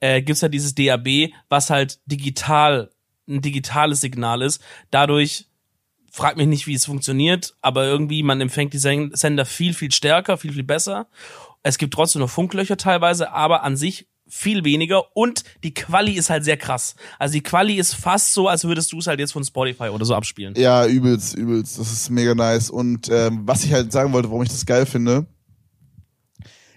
äh, 0.00 0.22
gibt's 0.22 0.40
ja 0.42 0.48
dieses 0.48 0.74
DAB, 0.74 1.30
was 1.48 1.70
halt 1.70 2.00
digital, 2.06 2.90
ein 3.28 3.40
digitales 3.40 4.00
Signal 4.00 4.42
ist. 4.42 4.62
Dadurch, 4.90 5.46
frag 6.10 6.36
mich 6.36 6.46
nicht, 6.46 6.66
wie 6.66 6.74
es 6.74 6.86
funktioniert, 6.86 7.54
aber 7.60 7.84
irgendwie, 7.84 8.22
man 8.22 8.40
empfängt 8.40 8.72
die 8.72 8.78
Sen- 8.78 9.14
Sender 9.14 9.44
viel, 9.44 9.74
viel 9.74 9.92
stärker, 9.92 10.36
viel, 10.38 10.52
viel 10.52 10.64
besser. 10.64 11.08
Es 11.62 11.78
gibt 11.78 11.94
trotzdem 11.94 12.20
noch 12.20 12.30
Funklöcher 12.30 12.76
teilweise, 12.76 13.32
aber 13.32 13.62
an 13.64 13.76
sich 13.76 14.06
viel 14.28 14.64
weniger 14.64 15.16
und 15.16 15.44
die 15.62 15.72
Quali 15.72 16.12
ist 16.12 16.30
halt 16.30 16.44
sehr 16.44 16.56
krass. 16.56 16.94
Also 17.18 17.34
die 17.34 17.42
Quali 17.42 17.74
ist 17.74 17.94
fast 17.94 18.32
so, 18.32 18.48
als 18.48 18.64
würdest 18.64 18.92
du 18.92 18.98
es 18.98 19.06
halt 19.06 19.20
jetzt 19.20 19.32
von 19.32 19.44
Spotify 19.44 19.88
oder 19.88 20.04
so 20.04 20.14
abspielen. 20.14 20.54
Ja, 20.56 20.86
übelst, 20.86 21.36
übelst. 21.36 21.78
Das 21.78 21.92
ist 21.92 22.10
mega 22.10 22.34
nice. 22.34 22.70
Und 22.70 23.08
ähm, 23.10 23.42
was 23.44 23.64
ich 23.64 23.72
halt 23.72 23.92
sagen 23.92 24.12
wollte, 24.12 24.28
warum 24.28 24.42
ich 24.42 24.48
das 24.48 24.66
geil 24.66 24.86
finde, 24.86 25.26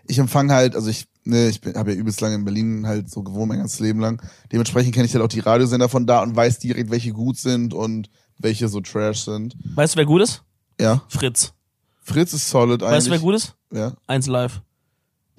ich 0.06 0.18
empfange 0.18 0.54
halt, 0.54 0.76
also 0.76 0.90
ich, 0.90 1.06
ne, 1.24 1.50
ich 1.50 1.62
habe 1.76 1.94
ja 1.94 1.98
übelst 1.98 2.22
lange 2.22 2.36
in 2.36 2.46
Berlin 2.46 2.86
halt 2.88 3.10
so 3.10 3.24
gewohnt, 3.24 3.50
mein 3.50 3.60
ganzes 3.60 3.80
Leben 3.80 4.00
lang. 4.00 4.22
Dementsprechend 4.52 4.94
kenne 4.94 5.06
ich 5.06 5.14
halt 5.14 5.24
auch 5.24 5.30
die 5.30 5.40
Radiosender 5.40 5.90
von 5.90 6.06
da 6.06 6.22
und 6.22 6.36
weiß 6.36 6.60
direkt, 6.60 6.92
welche 6.92 7.14
gut 7.14 7.38
sind 7.38 7.74
und 7.74 8.10
welche 8.38 8.68
so 8.68 8.80
Trash 8.80 9.22
sind. 9.22 9.56
Weißt 9.76 9.96
du, 9.96 9.98
wer 9.98 10.06
gut 10.06 10.22
ist? 10.22 10.44
Ja. 10.80 11.04
Fritz. 11.10 11.54
Fritz 12.02 12.34
ist 12.34 12.50
solid 12.50 12.82
eigentlich. 12.82 12.98
Weißt 12.98 13.08
du, 13.08 13.12
wer 13.12 13.20
gut 13.20 13.36
ist? 13.36 13.56
Ja. 13.72 13.94
Eins 14.08 14.28
live. 14.28 14.62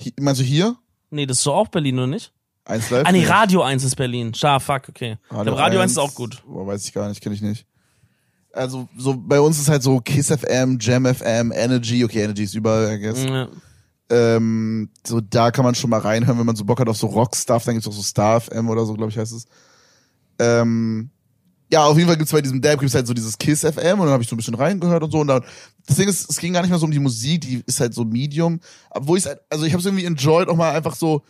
Hi, 0.01 0.13
meinst 0.21 0.41
du 0.41 0.45
hier? 0.45 0.77
Nee, 1.11 1.27
das 1.27 1.39
ist 1.39 1.47
doch 1.47 1.57
auch 1.57 1.69
Berlin, 1.69 1.99
oder 1.99 2.07
nicht? 2.07 2.33
Eins 2.65 2.91
live? 2.91 3.07
Ah, 3.07 3.13
nee. 3.13 3.25
Radio 3.25 3.63
1 3.63 3.85
ist 3.85 3.97
Berlin. 3.97 4.33
Schar, 4.35 4.61
fuck, 4.61 4.89
okay. 4.89 5.19
Radio, 5.31 5.55
Radio 5.55 5.81
1 5.81 5.93
ist 5.93 5.99
auch 5.99 6.15
gut. 6.15 6.43
Boah, 6.47 6.67
weiß 6.67 6.85
ich 6.87 6.93
gar 6.93 7.09
nicht, 7.09 7.21
kenne 7.21 7.35
ich 7.35 7.43
nicht. 7.43 7.67
Also, 8.53 8.89
so, 8.97 9.17
bei 9.17 9.41
uns 9.41 9.59
ist 9.61 9.69
halt 9.69 9.83
so 9.83 10.01
Kiss 10.01 10.29
FM, 10.29 10.79
Jam 10.81 11.07
FM, 11.07 11.53
Energy, 11.53 12.05
okay, 12.05 12.23
Energy 12.23 12.45
ist 12.45 12.55
überall, 12.55 12.97
I 12.97 13.01
guess. 13.01 13.25
Ja. 13.25 13.49
Ähm, 14.11 14.91
so, 15.07 15.21
da 15.21 15.51
kann 15.53 15.65
man 15.65 15.77
schon 15.77 15.91
mal 15.91 16.01
reinhören, 16.01 16.39
wenn 16.39 16.47
man 16.47 16.57
so 16.57 16.65
Bock 16.65 16.81
hat 16.81 16.89
auf 16.89 16.97
so 16.97 17.07
Rock-Stuff, 17.07 17.65
dann 17.65 17.75
gibt's 17.75 17.87
auch 17.89 17.93
so 17.93 18.03
Star 18.03 18.41
FM 18.41 18.69
oder 18.69 18.85
so, 18.85 18.95
glaube 18.95 19.11
ich, 19.11 19.19
heißt 19.19 19.33
es. 19.33 19.47
Ähm, 20.41 21.11
ja, 21.73 21.85
auf 21.85 21.97
jeden 21.97 22.09
Fall 22.09 22.17
gibt's 22.17 22.33
bei 22.33 22.41
diesem 22.41 22.61
Dab 22.61 22.81
gibt's 22.81 22.95
halt 22.95 23.07
so 23.07 23.15
dieses 23.15 23.39
Kiss 23.39 23.61
FM 23.61 24.01
und 24.01 24.07
dann 24.07 24.11
habe 24.11 24.23
ich 24.23 24.29
so 24.29 24.35
ein 24.35 24.39
bisschen 24.39 24.55
reingehört 24.55 25.03
und 25.03 25.11
so 25.13 25.21
und 25.21 25.29
dann 25.29 25.45
das 25.87 25.97
Ding 25.97 26.09
ist, 26.09 26.29
es 26.29 26.39
ging 26.39 26.53
gar 26.53 26.63
nicht 26.63 26.71
mehr 26.71 26.79
so 26.79 26.87
um 26.87 26.93
die 26.93 26.99
Musik, 26.99 27.43
die 27.43 27.63
ist 27.67 27.81
halt 27.81 27.95
so 27.95 28.05
Medium, 28.05 28.61
obwohl 28.91 29.19
ich 29.19 29.27
halt, 29.27 29.41
also 29.49 29.65
ich 29.65 29.73
habe 29.73 29.81
es 29.81 29.87
irgendwie 29.87 30.05
enjoyed, 30.05 30.49
auch 30.49 30.57
mal 30.57 30.73
einfach 30.73 30.95
so 30.95 31.23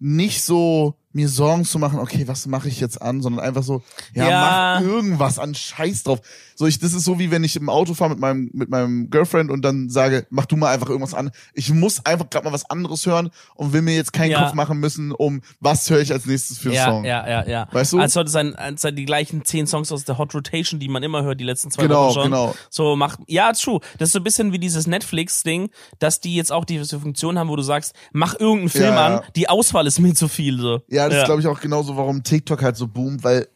nicht 0.00 0.42
so 0.42 0.94
mir 1.12 1.28
Sorgen 1.28 1.64
zu 1.64 1.78
machen, 1.78 1.98
okay, 1.98 2.28
was 2.28 2.46
mache 2.46 2.68
ich 2.68 2.80
jetzt 2.80 3.00
an, 3.00 3.22
sondern 3.22 3.44
einfach 3.44 3.62
so, 3.62 3.82
ja, 4.14 4.28
Ja. 4.28 4.40
mach 4.80 4.86
irgendwas 4.86 5.38
an 5.38 5.54
Scheiß 5.54 6.02
drauf. 6.02 6.20
So 6.54 6.66
ich, 6.66 6.78
das 6.78 6.92
ist 6.92 7.04
so 7.04 7.18
wie 7.18 7.30
wenn 7.30 7.44
ich 7.44 7.56
im 7.56 7.68
Auto 7.70 7.94
fahre 7.94 8.10
mit 8.10 8.18
meinem 8.18 8.50
mit 8.52 8.68
meinem 8.68 9.08
Girlfriend 9.10 9.50
und 9.50 9.62
dann 9.62 9.88
sage, 9.90 10.26
mach 10.30 10.44
du 10.46 10.56
mal 10.56 10.72
einfach 10.74 10.88
irgendwas 10.88 11.14
an. 11.14 11.30
Ich 11.54 11.72
muss 11.72 12.04
einfach 12.04 12.28
gerade 12.28 12.44
mal 12.46 12.52
was 12.52 12.68
anderes 12.68 13.06
hören 13.06 13.30
und 13.54 13.72
will 13.72 13.82
mir 13.82 13.94
jetzt 13.94 14.12
keinen 14.12 14.32
Ja. 14.32 14.42
Kopf 14.44 14.54
machen 14.54 14.78
müssen, 14.80 15.12
um 15.12 15.40
was 15.60 15.88
höre 15.88 16.00
ich 16.00 16.12
als 16.12 16.26
nächstes 16.26 16.58
für 16.58 16.68
einen 16.68 16.76
Ja, 16.76 16.84
Song. 16.86 17.04
ja, 17.04 17.28
ja, 17.28 17.46
ja. 17.48 17.68
Weißt 17.72 17.92
du? 17.92 18.00
Als 18.00 18.12
sollte 18.12 18.30
sein, 18.30 18.54
als 18.56 18.82
die 18.82 19.04
gleichen 19.04 19.44
zehn 19.44 19.66
Songs 19.66 19.90
aus 19.92 20.04
der 20.04 20.18
Hot 20.18 20.34
Rotation, 20.34 20.78
die 20.80 20.88
man 20.88 21.02
immer 21.02 21.22
hört, 21.22 21.40
die 21.40 21.44
letzten 21.44 21.70
zwei 21.70 21.82
Genau, 21.84 22.06
Wochen 22.06 22.14
schon. 22.14 22.24
genau. 22.24 22.54
So 22.70 22.96
macht, 22.96 23.20
ja, 23.28 23.52
true. 23.52 23.80
Das 23.98 24.08
ist 24.10 24.12
so 24.12 24.18
ein 24.20 24.24
bisschen 24.24 24.52
wie 24.52 24.58
dieses 24.58 24.86
Netflix-Ding, 24.86 25.70
dass 26.00 26.20
die 26.20 26.34
jetzt 26.34 26.52
auch 26.52 26.64
diese 26.64 27.00
Funktion 27.00 27.38
haben, 27.38 27.48
wo 27.48 27.56
du 27.56 27.62
sagst, 27.62 27.94
mach 28.12 28.34
irgendeinen 28.38 28.68
Film 28.68 28.94
Ja, 28.94 29.06
an, 29.18 29.20
die 29.36 29.48
Auswahl 29.48 29.86
ist 29.86 29.98
mir 30.00 30.14
zu 30.14 30.28
viel, 30.28 30.58
so. 30.60 30.80
Ja, 30.88 31.07
das 31.08 31.20
ist 31.20 31.24
glaube 31.26 31.40
ich 31.40 31.46
auch 31.46 31.60
genauso, 31.60 31.96
warum 31.96 32.22
TikTok 32.22 32.62
halt 32.62 32.76
so 32.76 32.86
boomt, 32.86 33.24
weil 33.24 33.48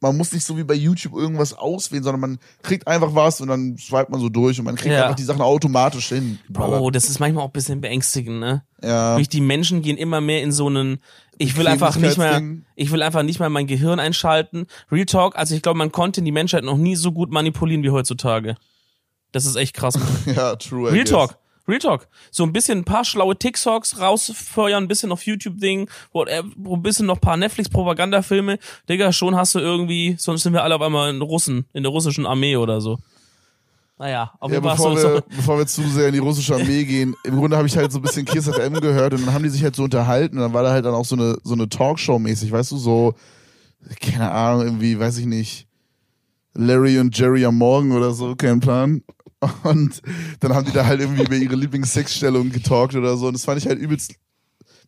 man 0.00 0.16
muss 0.16 0.32
nicht 0.32 0.44
so 0.44 0.56
wie 0.56 0.64
bei 0.64 0.74
YouTube 0.74 1.14
irgendwas 1.14 1.54
auswählen, 1.54 2.02
sondern 2.02 2.20
man 2.20 2.38
kriegt 2.62 2.88
einfach 2.88 3.14
was 3.14 3.40
und 3.40 3.46
dann 3.46 3.76
swipet 3.78 4.10
man 4.10 4.20
so 4.20 4.28
durch 4.28 4.58
und 4.58 4.64
man 4.64 4.74
kriegt 4.74 4.92
Ja. 4.92 5.04
einfach 5.04 5.14
die 5.14 5.22
Sachen 5.22 5.40
automatisch 5.42 6.08
hin. 6.08 6.40
Bro, 6.48 6.90
das 6.90 7.08
ist 7.08 7.20
manchmal 7.20 7.44
auch 7.44 7.48
ein 7.50 7.52
bisschen 7.52 7.80
beängstigend, 7.80 8.40
ne? 8.40 8.64
Ja. 8.82 9.12
Wirklich, 9.12 9.28
die 9.28 9.40
Menschen 9.40 9.80
gehen 9.80 9.96
immer 9.96 10.20
mehr 10.20 10.42
in 10.42 10.50
so 10.50 10.66
einen, 10.66 10.98
ich 11.38 11.56
will 11.56 11.68
einfach 11.68 11.96
nicht 11.96 12.18
mehr, 12.18 12.42
ich 12.74 12.90
will 12.90 13.00
einfach 13.00 13.22
nicht 13.22 13.38
mehr 13.38 13.48
mein 13.48 13.68
Gehirn 13.68 14.00
einschalten. 14.00 14.66
Real 14.90 15.06
Talk, 15.06 15.36
also 15.36 15.54
ich 15.54 15.62
glaube, 15.62 15.78
man 15.78 15.92
konnte 15.92 16.20
die 16.20 16.32
Menschheit 16.32 16.64
noch 16.64 16.76
nie 16.78 16.96
so 16.96 17.12
gut 17.12 17.30
manipulieren 17.30 17.84
wie 17.84 17.90
heutzutage. 17.90 18.56
Das 19.30 19.46
ist 19.46 19.54
echt 19.54 19.74
krass. 19.74 19.96
Ja, 20.26 20.56
true. 20.56 20.90
Real. 20.90 21.04
Talk. 21.04 21.38
Real 21.68 21.78
Talk. 21.78 22.08
So 22.30 22.42
ein 22.44 22.52
bisschen 22.52 22.78
ein 22.78 22.84
paar 22.84 23.04
schlaue 23.04 23.36
TikToks 23.36 24.00
rausfeuern, 24.00 24.84
ein 24.84 24.88
bisschen 24.88 25.12
auf 25.12 25.24
YouTube-Ding, 25.24 25.88
wo 26.12 26.24
äh, 26.24 26.42
ein 26.42 26.82
bisschen 26.82 27.06
noch 27.06 27.16
ein 27.16 27.20
paar 27.20 27.36
Netflix-Propagandafilme. 27.36 28.58
Digga, 28.88 29.12
schon 29.12 29.36
hast 29.36 29.54
du 29.54 29.58
irgendwie, 29.60 30.16
sonst 30.18 30.42
sind 30.42 30.52
wir 30.52 30.64
alle 30.64 30.74
auf 30.74 30.82
einmal 30.82 31.10
in 31.14 31.22
Russen, 31.22 31.66
in 31.72 31.82
der 31.82 31.92
russischen 31.92 32.26
Armee 32.26 32.56
oder 32.56 32.80
so. 32.80 32.98
Naja, 33.98 34.32
auf 34.40 34.50
Ja, 34.50 34.56
jeden 34.56 34.66
Fall 34.66 34.76
bevor 34.76 34.98
so, 34.98 35.08
wir, 35.14 35.24
bevor 35.36 35.58
wir 35.58 35.66
zu 35.66 35.82
sehr 35.88 36.08
in 36.08 36.14
die 36.14 36.18
russische 36.18 36.54
Armee 36.56 36.82
gehen, 36.86 37.14
im 37.22 37.36
Grunde 37.36 37.56
habe 37.56 37.68
ich 37.68 37.76
halt 37.76 37.92
so 37.92 37.98
ein 37.98 38.02
bisschen 38.02 38.24
Kiss 38.24 38.48
FM 38.48 38.74
gehört 38.80 39.14
und 39.14 39.24
dann 39.24 39.34
haben 39.34 39.44
die 39.44 39.50
sich 39.50 39.62
halt 39.62 39.76
so 39.76 39.84
unterhalten 39.84 40.36
und 40.38 40.42
dann 40.42 40.52
war 40.52 40.64
da 40.64 40.72
halt 40.72 40.84
dann 40.84 40.94
auch 40.94 41.04
so 41.04 41.14
eine, 41.14 41.38
so 41.44 41.54
eine 41.54 41.68
Talkshow 41.68 42.18
mäßig, 42.18 42.50
weißt 42.50 42.72
du, 42.72 42.78
so, 42.78 43.14
keine 44.00 44.32
Ahnung, 44.32 44.64
irgendwie, 44.64 44.98
weiß 44.98 45.18
ich 45.18 45.26
nicht, 45.26 45.68
Larry 46.54 46.98
und 46.98 47.16
Jerry 47.16 47.44
am 47.44 47.58
Morgen 47.58 47.92
oder 47.92 48.12
so, 48.12 48.34
kein 48.34 48.58
Plan. 48.60 49.02
Und 49.64 50.02
dann 50.40 50.54
haben 50.54 50.66
die 50.66 50.72
da 50.72 50.86
halt 50.86 51.00
irgendwie 51.00 51.22
über 51.22 51.34
ihre 51.34 51.56
Lieblingssexstellung 51.56 52.50
getalkt 52.50 52.94
oder 52.94 53.16
so 53.16 53.26
und 53.26 53.32
das 53.34 53.44
fand 53.44 53.58
ich 53.58 53.66
halt 53.66 53.78
übelst, 53.78 54.14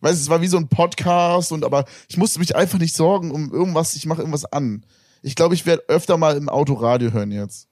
weißt 0.00 0.16
du, 0.16 0.22
es 0.22 0.28
war 0.28 0.40
wie 0.42 0.46
so 0.46 0.56
ein 0.56 0.68
Podcast 0.68 1.50
und 1.50 1.64
aber 1.64 1.84
ich 2.08 2.16
musste 2.16 2.38
mich 2.38 2.54
einfach 2.54 2.78
nicht 2.78 2.94
sorgen 2.94 3.30
um 3.30 3.52
irgendwas, 3.52 3.96
ich 3.96 4.06
mache 4.06 4.20
irgendwas 4.20 4.44
an. 4.44 4.84
Ich 5.22 5.34
glaube, 5.34 5.54
ich 5.54 5.66
werde 5.66 5.82
öfter 5.88 6.18
mal 6.18 6.36
im 6.36 6.48
Autoradio 6.48 7.12
hören 7.12 7.32
jetzt. 7.32 7.68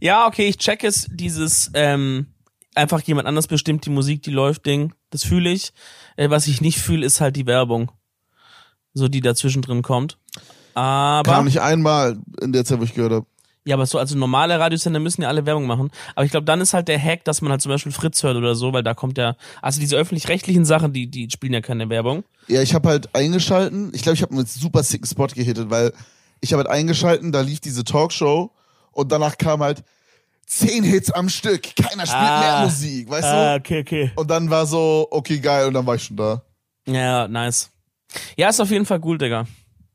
Ja, 0.00 0.26
okay, 0.26 0.46
ich 0.46 0.58
check 0.58 0.84
es, 0.84 1.08
dieses 1.10 1.70
ähm, 1.74 2.26
einfach 2.74 3.00
jemand 3.02 3.26
anders 3.26 3.46
bestimmt 3.46 3.86
die 3.86 3.90
Musik, 3.90 4.22
die 4.22 4.30
läuft, 4.30 4.66
Ding. 4.66 4.94
Das 5.10 5.24
fühle 5.24 5.50
ich. 5.50 5.72
Äh, 6.16 6.30
was 6.30 6.46
ich 6.46 6.60
nicht 6.60 6.78
fühle, 6.78 7.06
ist 7.06 7.20
halt 7.20 7.36
die 7.36 7.46
Werbung. 7.46 7.90
So, 8.92 9.08
die 9.08 9.20
dazwischen 9.20 9.62
drin 9.62 9.82
kommt. 9.82 10.18
Aber. 10.74 11.32
Kam 11.32 11.46
nicht 11.46 11.60
einmal 11.60 12.18
in 12.40 12.52
der 12.52 12.64
Zeit, 12.64 12.78
wo 12.78 12.84
ich 12.84 12.94
gehört 12.94 13.12
habe. 13.12 13.26
Ja, 13.68 13.74
aber 13.76 13.84
so, 13.84 13.98
also 13.98 14.16
normale 14.16 14.58
Radiosender 14.58 14.98
müssen 14.98 15.20
ja 15.20 15.28
alle 15.28 15.44
Werbung 15.44 15.66
machen. 15.66 15.90
Aber 16.14 16.24
ich 16.24 16.30
glaube, 16.30 16.46
dann 16.46 16.62
ist 16.62 16.72
halt 16.72 16.88
der 16.88 16.98
Hack, 16.98 17.24
dass 17.24 17.42
man 17.42 17.50
halt 17.52 17.60
zum 17.60 17.68
Beispiel 17.70 17.92
Fritz 17.92 18.22
hört 18.22 18.34
oder 18.36 18.54
so, 18.54 18.72
weil 18.72 18.82
da 18.82 18.94
kommt 18.94 19.18
ja, 19.18 19.36
also 19.60 19.78
diese 19.78 19.94
öffentlich-rechtlichen 19.96 20.64
Sachen, 20.64 20.94
die, 20.94 21.06
die 21.06 21.28
spielen 21.30 21.52
ja 21.52 21.60
keine 21.60 21.90
Werbung. 21.90 22.24
Ja, 22.46 22.62
ich 22.62 22.72
habe 22.72 22.88
halt 22.88 23.14
eingeschalten. 23.14 23.90
Ich 23.94 24.00
glaube, 24.00 24.14
ich 24.14 24.22
habe 24.22 24.32
einen 24.32 24.46
super 24.46 24.82
sicken 24.82 25.06
Spot 25.06 25.26
gehittet, 25.26 25.68
weil 25.68 25.92
ich 26.40 26.54
habe 26.54 26.62
halt 26.62 26.70
eingeschalten, 26.70 27.30
da 27.30 27.42
lief 27.42 27.60
diese 27.60 27.84
Talkshow 27.84 28.50
und 28.92 29.12
danach 29.12 29.36
kam 29.36 29.60
halt 29.60 29.84
zehn 30.46 30.82
Hits 30.82 31.10
am 31.10 31.28
Stück. 31.28 31.62
Keiner 31.76 32.06
spielt 32.06 32.22
Ah. 32.22 32.40
mehr 32.40 32.64
Musik, 32.64 33.10
weißt 33.10 33.24
Ah, 33.26 33.52
du? 33.58 33.60
okay, 33.60 33.80
okay. 33.80 34.12
Und 34.16 34.30
dann 34.30 34.48
war 34.48 34.64
so, 34.64 35.06
okay, 35.10 35.40
geil, 35.40 35.66
und 35.66 35.74
dann 35.74 35.84
war 35.84 35.94
ich 35.96 36.04
schon 36.04 36.16
da. 36.16 36.40
Ja, 36.86 37.28
nice. 37.28 37.68
Ja, 38.38 38.48
ist 38.48 38.60
auf 38.60 38.70
jeden 38.70 38.86
Fall 38.86 39.00
cool, 39.04 39.18
Digga. 39.18 39.44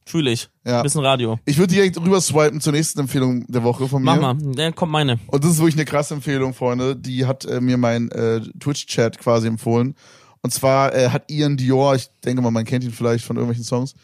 Fühle 0.05 0.31
ich. 0.31 0.49
Ja. 0.65 0.81
Bisschen 0.81 1.01
Radio. 1.01 1.39
Ich 1.45 1.57
würde 1.57 1.73
direkt 1.73 1.97
rüber 1.99 2.19
swipen 2.19 2.61
zur 2.61 2.73
nächsten 2.73 2.99
Empfehlung 2.99 3.45
der 3.47 3.63
Woche 3.63 3.87
von 3.87 4.03
mir. 4.03 4.15
Mach 4.15 4.35
mal. 4.35 4.55
Ja, 4.55 4.71
kommt 4.71 4.91
meine. 4.91 5.19
Und 5.27 5.43
das 5.43 5.51
ist 5.51 5.57
wirklich 5.59 5.75
eine 5.75 5.85
krasse 5.85 6.15
Empfehlung, 6.15 6.53
Freunde. 6.53 6.95
Die 6.95 7.25
hat 7.25 7.45
äh, 7.45 7.61
mir 7.61 7.77
mein 7.77 8.11
äh, 8.11 8.41
Twitch-Chat 8.59 9.17
quasi 9.19 9.47
empfohlen. 9.47 9.95
Und 10.41 10.51
zwar 10.51 10.93
äh, 10.93 11.09
hat 11.09 11.31
Ian 11.31 11.55
Dior, 11.55 11.95
ich 11.95 12.09
denke 12.25 12.41
mal, 12.41 12.51
man 12.51 12.65
kennt 12.65 12.83
ihn 12.83 12.91
vielleicht 12.91 13.23
von 13.23 13.37
irgendwelchen 13.37 13.63
Songs, 13.63 13.95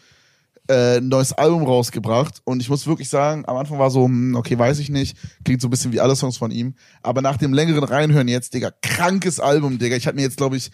äh, 0.68 0.96
ein 0.96 1.08
neues 1.08 1.34
Album 1.34 1.64
rausgebracht. 1.64 2.40
Und 2.44 2.62
ich 2.62 2.70
muss 2.70 2.86
wirklich 2.86 3.10
sagen, 3.10 3.44
am 3.46 3.58
Anfang 3.58 3.78
war 3.78 3.90
so, 3.90 4.06
hm, 4.06 4.34
okay, 4.34 4.58
weiß 4.58 4.78
ich 4.78 4.88
nicht. 4.88 5.18
Klingt 5.44 5.60
so 5.60 5.68
ein 5.68 5.70
bisschen 5.70 5.92
wie 5.92 6.00
alle 6.00 6.16
Songs 6.16 6.38
von 6.38 6.50
ihm. 6.50 6.74
Aber 7.02 7.20
nach 7.20 7.36
dem 7.36 7.52
längeren 7.52 7.84
Reinhören 7.84 8.28
jetzt, 8.28 8.54
Digga, 8.54 8.70
krankes 8.80 9.38
Album, 9.38 9.78
Digga. 9.78 9.96
Ich 9.96 10.06
habe 10.06 10.16
mir 10.16 10.22
jetzt, 10.22 10.38
glaube 10.38 10.56
ich, 10.56 10.70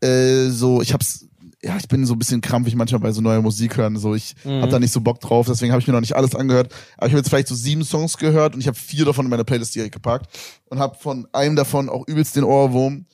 äh, 0.00 0.48
so, 0.48 0.82
ich 0.82 0.92
hab's, 0.92 1.28
ja, 1.62 1.76
ich 1.76 1.88
bin 1.88 2.06
so 2.06 2.14
ein 2.14 2.18
bisschen 2.18 2.40
krampfig 2.40 2.74
manchmal 2.74 3.00
bei 3.00 3.12
so 3.12 3.20
neuer 3.20 3.42
Musik 3.42 3.76
hören. 3.76 3.98
So, 3.98 4.14
ich 4.14 4.34
hab 4.44 4.70
da 4.70 4.78
nicht 4.78 4.92
so 4.92 5.00
Bock 5.00 5.20
drauf, 5.20 5.46
deswegen 5.46 5.72
habe 5.72 5.80
ich 5.80 5.86
mir 5.86 5.92
noch 5.92 6.00
nicht 6.00 6.16
alles 6.16 6.34
angehört. 6.34 6.72
Aber 6.96 7.06
ich 7.06 7.12
habe 7.12 7.18
jetzt 7.18 7.28
vielleicht 7.28 7.48
so 7.48 7.54
sieben 7.54 7.84
Songs 7.84 8.16
gehört 8.16 8.54
und 8.54 8.60
ich 8.60 8.66
habe 8.66 8.78
vier 8.78 9.04
davon 9.04 9.26
in 9.26 9.30
meine 9.30 9.44
Playlist 9.44 9.74
direkt 9.74 9.92
gepackt 9.92 10.30
und 10.70 10.78
habe 10.78 10.96
von 10.96 11.28
einem 11.32 11.56
davon 11.56 11.90
auch 11.90 12.06
übelst 12.08 12.36
den 12.36 12.44
Ohrwurm. 12.44 13.04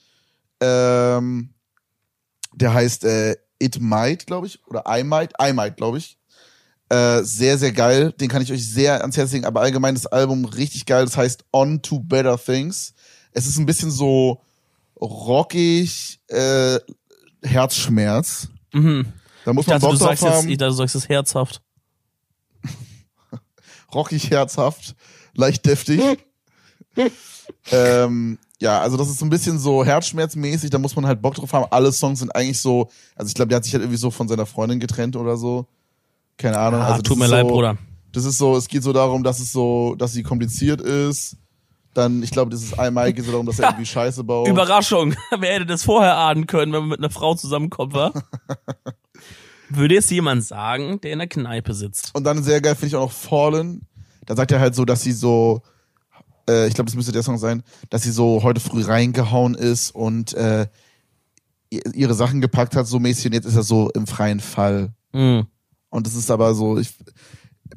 Ähm, 0.60 1.50
der 2.54 2.72
heißt 2.72 3.04
äh, 3.04 3.36
It 3.58 3.80
Might, 3.80 4.26
glaube 4.26 4.46
ich, 4.46 4.60
oder 4.66 4.84
I 4.88 5.02
Might, 5.02 5.32
I 5.42 5.52
Might, 5.52 5.76
glaube 5.76 5.98
ich. 5.98 6.16
Äh, 6.88 7.22
sehr, 7.24 7.58
sehr 7.58 7.72
geil. 7.72 8.12
Den 8.12 8.28
kann 8.28 8.42
ich 8.42 8.52
euch 8.52 8.68
sehr 8.68 9.00
ans 9.00 9.16
Herz 9.16 9.32
legen. 9.32 9.44
Aber 9.44 9.60
allgemein 9.60 9.96
das 9.96 10.06
Album 10.06 10.44
richtig 10.44 10.86
geil. 10.86 11.04
Das 11.04 11.16
heißt 11.16 11.44
On 11.52 11.82
to 11.82 11.98
Better 11.98 12.38
Things. 12.38 12.94
Es 13.32 13.46
ist 13.46 13.58
ein 13.58 13.66
bisschen 13.66 13.90
so 13.90 14.40
rockig, 15.00 16.20
äh, 16.28 16.78
Herzschmerz. 17.46 18.48
Mhm. 18.72 19.06
Da 19.44 19.52
muss 19.52 19.64
Ich 19.64 19.70
man 19.70 19.80
dachte, 19.80 19.92
du 19.92 19.98
Bock 19.98 19.98
drauf 19.98 20.08
sagst, 20.08 20.22
jetzt, 20.22 20.32
haben. 20.32 20.48
ich 20.48 20.58
dachte, 20.58 20.70
du 20.70 20.76
sagst 20.76 20.94
es 20.96 21.08
herzhaft. 21.08 21.62
rockig, 23.94 24.30
herzhaft, 24.30 24.96
leicht 25.34 25.64
deftig. 25.64 26.00
ähm, 27.70 28.38
ja, 28.60 28.80
also 28.80 28.96
das 28.96 29.08
ist 29.08 29.18
so 29.18 29.26
ein 29.26 29.30
bisschen 29.30 29.58
so 29.58 29.84
herzschmerzmäßig, 29.84 30.70
da 30.70 30.78
muss 30.78 30.96
man 30.96 31.06
halt 31.06 31.20
Bock 31.22 31.34
drauf 31.34 31.52
haben. 31.52 31.66
Alle 31.70 31.92
Songs 31.92 32.20
sind 32.20 32.34
eigentlich 32.34 32.60
so, 32.60 32.88
also 33.14 33.28
ich 33.28 33.34
glaube, 33.34 33.48
der 33.50 33.56
hat 33.56 33.64
sich 33.64 33.72
halt 33.74 33.82
irgendwie 33.82 33.98
so 33.98 34.10
von 34.10 34.28
seiner 34.28 34.46
Freundin 34.46 34.80
getrennt 34.80 35.16
oder 35.16 35.36
so. 35.36 35.66
Keine 36.38 36.58
Ahnung. 36.58 36.80
Ah, 36.80 36.88
also 36.88 37.02
tut 37.02 37.18
mir 37.18 37.26
leid, 37.26 37.46
so, 37.46 37.52
Bruder. 37.52 37.78
Das 38.12 38.24
ist 38.24 38.38
so, 38.38 38.56
es 38.56 38.68
geht 38.68 38.82
so 38.82 38.92
darum, 38.92 39.22
dass 39.22 39.40
es 39.40 39.52
so, 39.52 39.94
dass 39.96 40.12
sie 40.12 40.22
kompliziert 40.22 40.80
ist. 40.80 41.36
Dann, 41.96 42.22
ich 42.22 42.30
glaube, 42.30 42.50
das 42.50 42.62
ist 42.62 42.78
einmal 42.78 43.10
geht 43.14 43.24
so 43.24 43.30
darum, 43.30 43.46
dass 43.46 43.58
er 43.58 43.70
irgendwie 43.70 43.86
Scheiße 43.86 44.22
baut. 44.22 44.48
Überraschung. 44.48 45.14
Wer 45.38 45.54
hätte 45.54 45.64
das 45.64 45.82
vorher 45.82 46.14
ahnen 46.18 46.46
können, 46.46 46.72
wenn 46.74 46.80
man 46.80 46.88
mit 46.90 46.98
einer 46.98 47.08
Frau 47.08 47.34
zusammenkommt, 47.34 47.94
wa? 47.94 48.12
Würde 49.70 49.96
es 49.96 50.10
jemand 50.10 50.44
sagen, 50.44 51.00
der 51.00 51.12
in 51.14 51.20
der 51.20 51.28
Kneipe 51.28 51.72
sitzt? 51.72 52.14
Und 52.14 52.24
dann 52.24 52.42
sehr 52.42 52.60
geil 52.60 52.74
finde 52.74 52.88
ich 52.88 52.96
auch 52.96 53.06
noch 53.06 53.12
Fallen. 53.12 53.86
Da 54.26 54.36
sagt 54.36 54.52
er 54.52 54.60
halt 54.60 54.74
so, 54.74 54.84
dass 54.84 55.00
sie 55.00 55.12
so, 55.12 55.62
äh, 56.46 56.68
ich 56.68 56.74
glaube, 56.74 56.90
das 56.90 56.96
müsste 56.96 57.12
der 57.12 57.22
Song 57.22 57.38
sein, 57.38 57.62
dass 57.88 58.02
sie 58.02 58.12
so 58.12 58.42
heute 58.42 58.60
früh 58.60 58.82
reingehauen 58.82 59.54
ist 59.54 59.94
und 59.94 60.34
äh, 60.34 60.66
ihre 61.70 62.12
Sachen 62.12 62.42
gepackt 62.42 62.76
hat, 62.76 62.86
so 62.86 62.98
mäßig, 62.98 63.26
und 63.26 63.32
jetzt 63.32 63.46
ist 63.46 63.56
er 63.56 63.62
so 63.62 63.90
im 63.94 64.06
freien 64.06 64.40
Fall. 64.40 64.92
Mhm. 65.14 65.46
Und 65.88 66.06
das 66.06 66.14
ist 66.14 66.30
aber 66.30 66.54
so, 66.54 66.78
ich, 66.78 66.90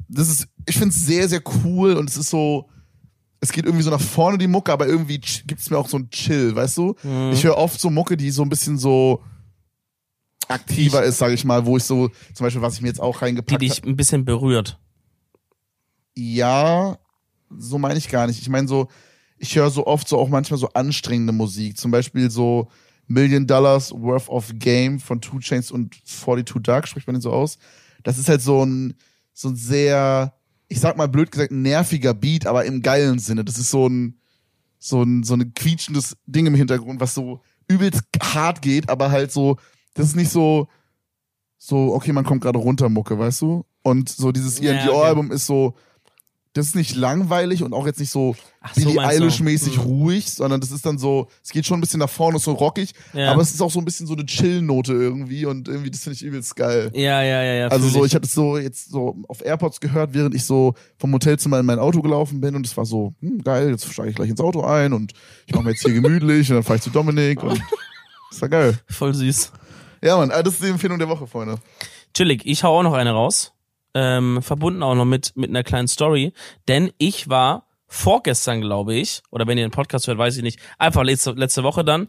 das 0.08 0.28
ist, 0.28 0.46
ich 0.66 0.76
finde 0.76 0.94
es 0.94 1.06
sehr, 1.06 1.26
sehr 1.26 1.40
cool 1.64 1.94
und 1.94 2.10
es 2.10 2.18
ist 2.18 2.28
so, 2.28 2.68
es 3.40 3.52
geht 3.52 3.64
irgendwie 3.64 3.82
so 3.82 3.90
nach 3.90 4.00
vorne 4.00 4.38
die 4.38 4.46
Mucke, 4.46 4.72
aber 4.72 4.86
irgendwie 4.86 5.18
gibt 5.18 5.60
es 5.60 5.70
mir 5.70 5.78
auch 5.78 5.88
so 5.88 5.98
ein 5.98 6.10
Chill, 6.10 6.54
weißt 6.54 6.76
du? 6.76 6.94
Ich 7.32 7.42
höre 7.44 7.56
oft 7.56 7.80
so 7.80 7.90
Mucke, 7.90 8.16
die 8.16 8.30
so 8.30 8.42
ein 8.42 8.50
bisschen 8.50 8.78
so 8.78 9.22
aktiver 10.48 11.02
ist, 11.04 11.18
sage 11.18 11.34
ich 11.34 11.44
mal, 11.44 11.64
wo 11.64 11.76
ich 11.76 11.84
so, 11.84 12.08
zum 12.34 12.44
Beispiel, 12.44 12.62
was 12.62 12.74
ich 12.74 12.82
mir 12.82 12.88
jetzt 12.88 13.00
auch 13.00 13.18
Die 13.18 13.24
reingepackt 13.24 13.62
dich 13.62 13.82
ein 13.84 13.96
bisschen 13.96 14.24
berührt. 14.24 14.78
Ja, 16.14 16.98
so 17.56 17.78
meine 17.78 17.98
ich 17.98 18.08
gar 18.08 18.26
nicht. 18.26 18.40
Ich 18.40 18.48
meine 18.48 18.68
so, 18.68 18.88
ich 19.38 19.56
höre 19.56 19.70
so 19.70 19.86
oft 19.86 20.06
so 20.08 20.18
auch 20.18 20.28
manchmal 20.28 20.58
so 20.58 20.68
anstrengende 20.68 21.32
Musik. 21.32 21.78
Zum 21.78 21.90
Beispiel 21.90 22.30
so 22.30 22.68
Million 23.06 23.46
Dollars 23.46 23.92
Worth 23.92 24.28
of 24.28 24.52
Game 24.54 25.00
von 25.00 25.20
Two 25.20 25.38
Chains 25.38 25.70
und 25.70 25.94
42 26.04 26.62
Dark, 26.62 26.86
spricht 26.86 27.06
man 27.06 27.14
den 27.14 27.22
so 27.22 27.32
aus. 27.32 27.58
Das 28.02 28.18
ist 28.18 28.28
halt 28.28 28.42
so 28.42 28.64
ein, 28.64 28.94
so 29.32 29.48
ein 29.48 29.56
sehr, 29.56 30.34
ich 30.70 30.80
sag 30.80 30.96
mal 30.96 31.08
blöd 31.08 31.30
gesagt, 31.32 31.50
nerviger 31.50 32.14
Beat, 32.14 32.46
aber 32.46 32.64
im 32.64 32.80
geilen 32.80 33.18
Sinne. 33.18 33.44
Das 33.44 33.58
ist 33.58 33.70
so 33.70 33.88
ein, 33.88 34.20
so 34.78 35.02
ein, 35.02 35.24
so 35.24 35.34
ein 35.34 35.52
quietschendes 35.52 36.16
Ding 36.26 36.46
im 36.46 36.54
Hintergrund, 36.54 37.00
was 37.00 37.12
so 37.12 37.40
übelst 37.68 38.02
hart 38.22 38.62
geht, 38.62 38.88
aber 38.88 39.10
halt 39.10 39.32
so, 39.32 39.56
das 39.94 40.06
ist 40.06 40.16
nicht 40.16 40.30
so, 40.30 40.68
so, 41.58 41.92
okay, 41.92 42.12
man 42.12 42.24
kommt 42.24 42.40
gerade 42.42 42.58
runter, 42.58 42.88
Mucke, 42.88 43.18
weißt 43.18 43.42
du? 43.42 43.66
Und 43.82 44.08
so 44.08 44.30
dieses 44.30 44.60
Ja, 44.60 44.72
ENDO 44.72 44.92
okay. 44.92 45.06
Album 45.08 45.32
ist 45.32 45.46
so, 45.46 45.74
das 46.52 46.66
ist 46.66 46.74
nicht 46.74 46.96
langweilig 46.96 47.62
und 47.62 47.72
auch 47.72 47.86
jetzt 47.86 48.00
nicht 48.00 48.10
so 48.10 48.34
Ach 48.60 48.74
so, 48.74 48.80
Billie? 48.90 49.00
Eilish-mäßig 49.00 49.76
Hm. 49.76 49.82
ruhig, 49.84 50.30
sondern 50.32 50.60
das 50.60 50.72
ist 50.72 50.84
dann 50.84 50.98
so, 50.98 51.28
es 51.44 51.50
geht 51.50 51.64
schon 51.64 51.78
ein 51.78 51.80
bisschen 51.80 52.00
nach 52.00 52.10
vorne, 52.10 52.38
ist 52.38 52.44
so 52.44 52.52
rockig, 52.52 52.92
Ja. 53.12 53.30
aber 53.30 53.40
es 53.42 53.52
ist 53.52 53.60
auch 53.62 53.70
so 53.70 53.78
ein 53.78 53.84
bisschen 53.84 54.06
so 54.08 54.14
eine 54.14 54.26
Chill-Note 54.26 54.92
irgendwie 54.92 55.46
und 55.46 55.68
irgendwie, 55.68 55.90
das 55.92 56.00
finde 56.02 56.14
ich 56.16 56.22
übelst 56.22 56.56
geil. 56.56 56.90
Ja, 56.94 57.22
ja, 57.22 57.42
ja, 57.42 57.52
ja. 57.54 57.68
Also 57.68 57.88
so, 57.88 58.04
ich. 58.04 58.14
habe 58.14 58.22
das 58.22 58.32
so 58.32 58.58
jetzt 58.58 58.90
so 58.90 59.16
auf 59.28 59.44
AirPods 59.44 59.80
gehört, 59.80 60.12
während 60.12 60.34
ich 60.34 60.44
so 60.44 60.74
vom 60.98 61.12
Hotelzimmer 61.12 61.60
in 61.60 61.66
mein 61.66 61.78
Auto 61.78 62.02
gelaufen 62.02 62.40
bin 62.40 62.56
und 62.56 62.66
es 62.66 62.76
war 62.76 62.84
so, 62.84 63.14
hm, 63.20 63.42
geil, 63.42 63.70
jetzt 63.70 63.90
steige 63.92 64.10
ich 64.10 64.16
gleich 64.16 64.30
ins 64.30 64.40
Auto 64.40 64.62
ein 64.62 64.92
und 64.92 65.12
ich 65.46 65.54
mache 65.54 65.64
mir 65.64 65.70
jetzt 65.70 65.82
hier 65.84 65.94
gemütlich 65.94 66.50
und 66.50 66.56
dann 66.56 66.64
fahre 66.64 66.78
ich 66.78 66.82
zu 66.82 66.90
Dominik 66.90 67.42
und 67.44 67.60
das 68.30 68.42
war 68.42 68.48
geil. 68.48 68.78
Voll 68.88 69.14
süß. 69.14 69.52
Ja, 70.02 70.16
Mann, 70.16 70.30
ah, 70.32 70.42
das 70.42 70.54
ist 70.54 70.62
die 70.64 70.68
Empfehlung 70.68 70.98
der 70.98 71.08
Woche, 71.08 71.26
Freunde. 71.28 71.58
Chillig, 72.12 72.42
ich 72.44 72.64
hau 72.64 72.78
auch 72.78 72.82
noch 72.82 72.94
eine 72.94 73.12
raus. 73.12 73.52
Ähm, 73.94 74.40
verbunden 74.42 74.82
auch 74.82 74.94
noch 74.94 75.04
mit, 75.04 75.36
mit 75.36 75.50
einer 75.50 75.64
kleinen 75.64 75.88
Story. 75.88 76.32
Denn 76.68 76.92
ich 76.98 77.28
war 77.28 77.66
vorgestern, 77.86 78.60
glaube 78.60 78.94
ich, 78.94 79.22
oder 79.30 79.46
wenn 79.46 79.58
ihr 79.58 79.66
den 79.66 79.72
Podcast 79.72 80.06
hört, 80.06 80.16
weiß 80.16 80.36
ich 80.36 80.42
nicht, 80.44 80.60
einfach 80.78 81.02
letzte, 81.02 81.32
letzte 81.32 81.64
Woche 81.64 81.84
dann, 81.84 82.08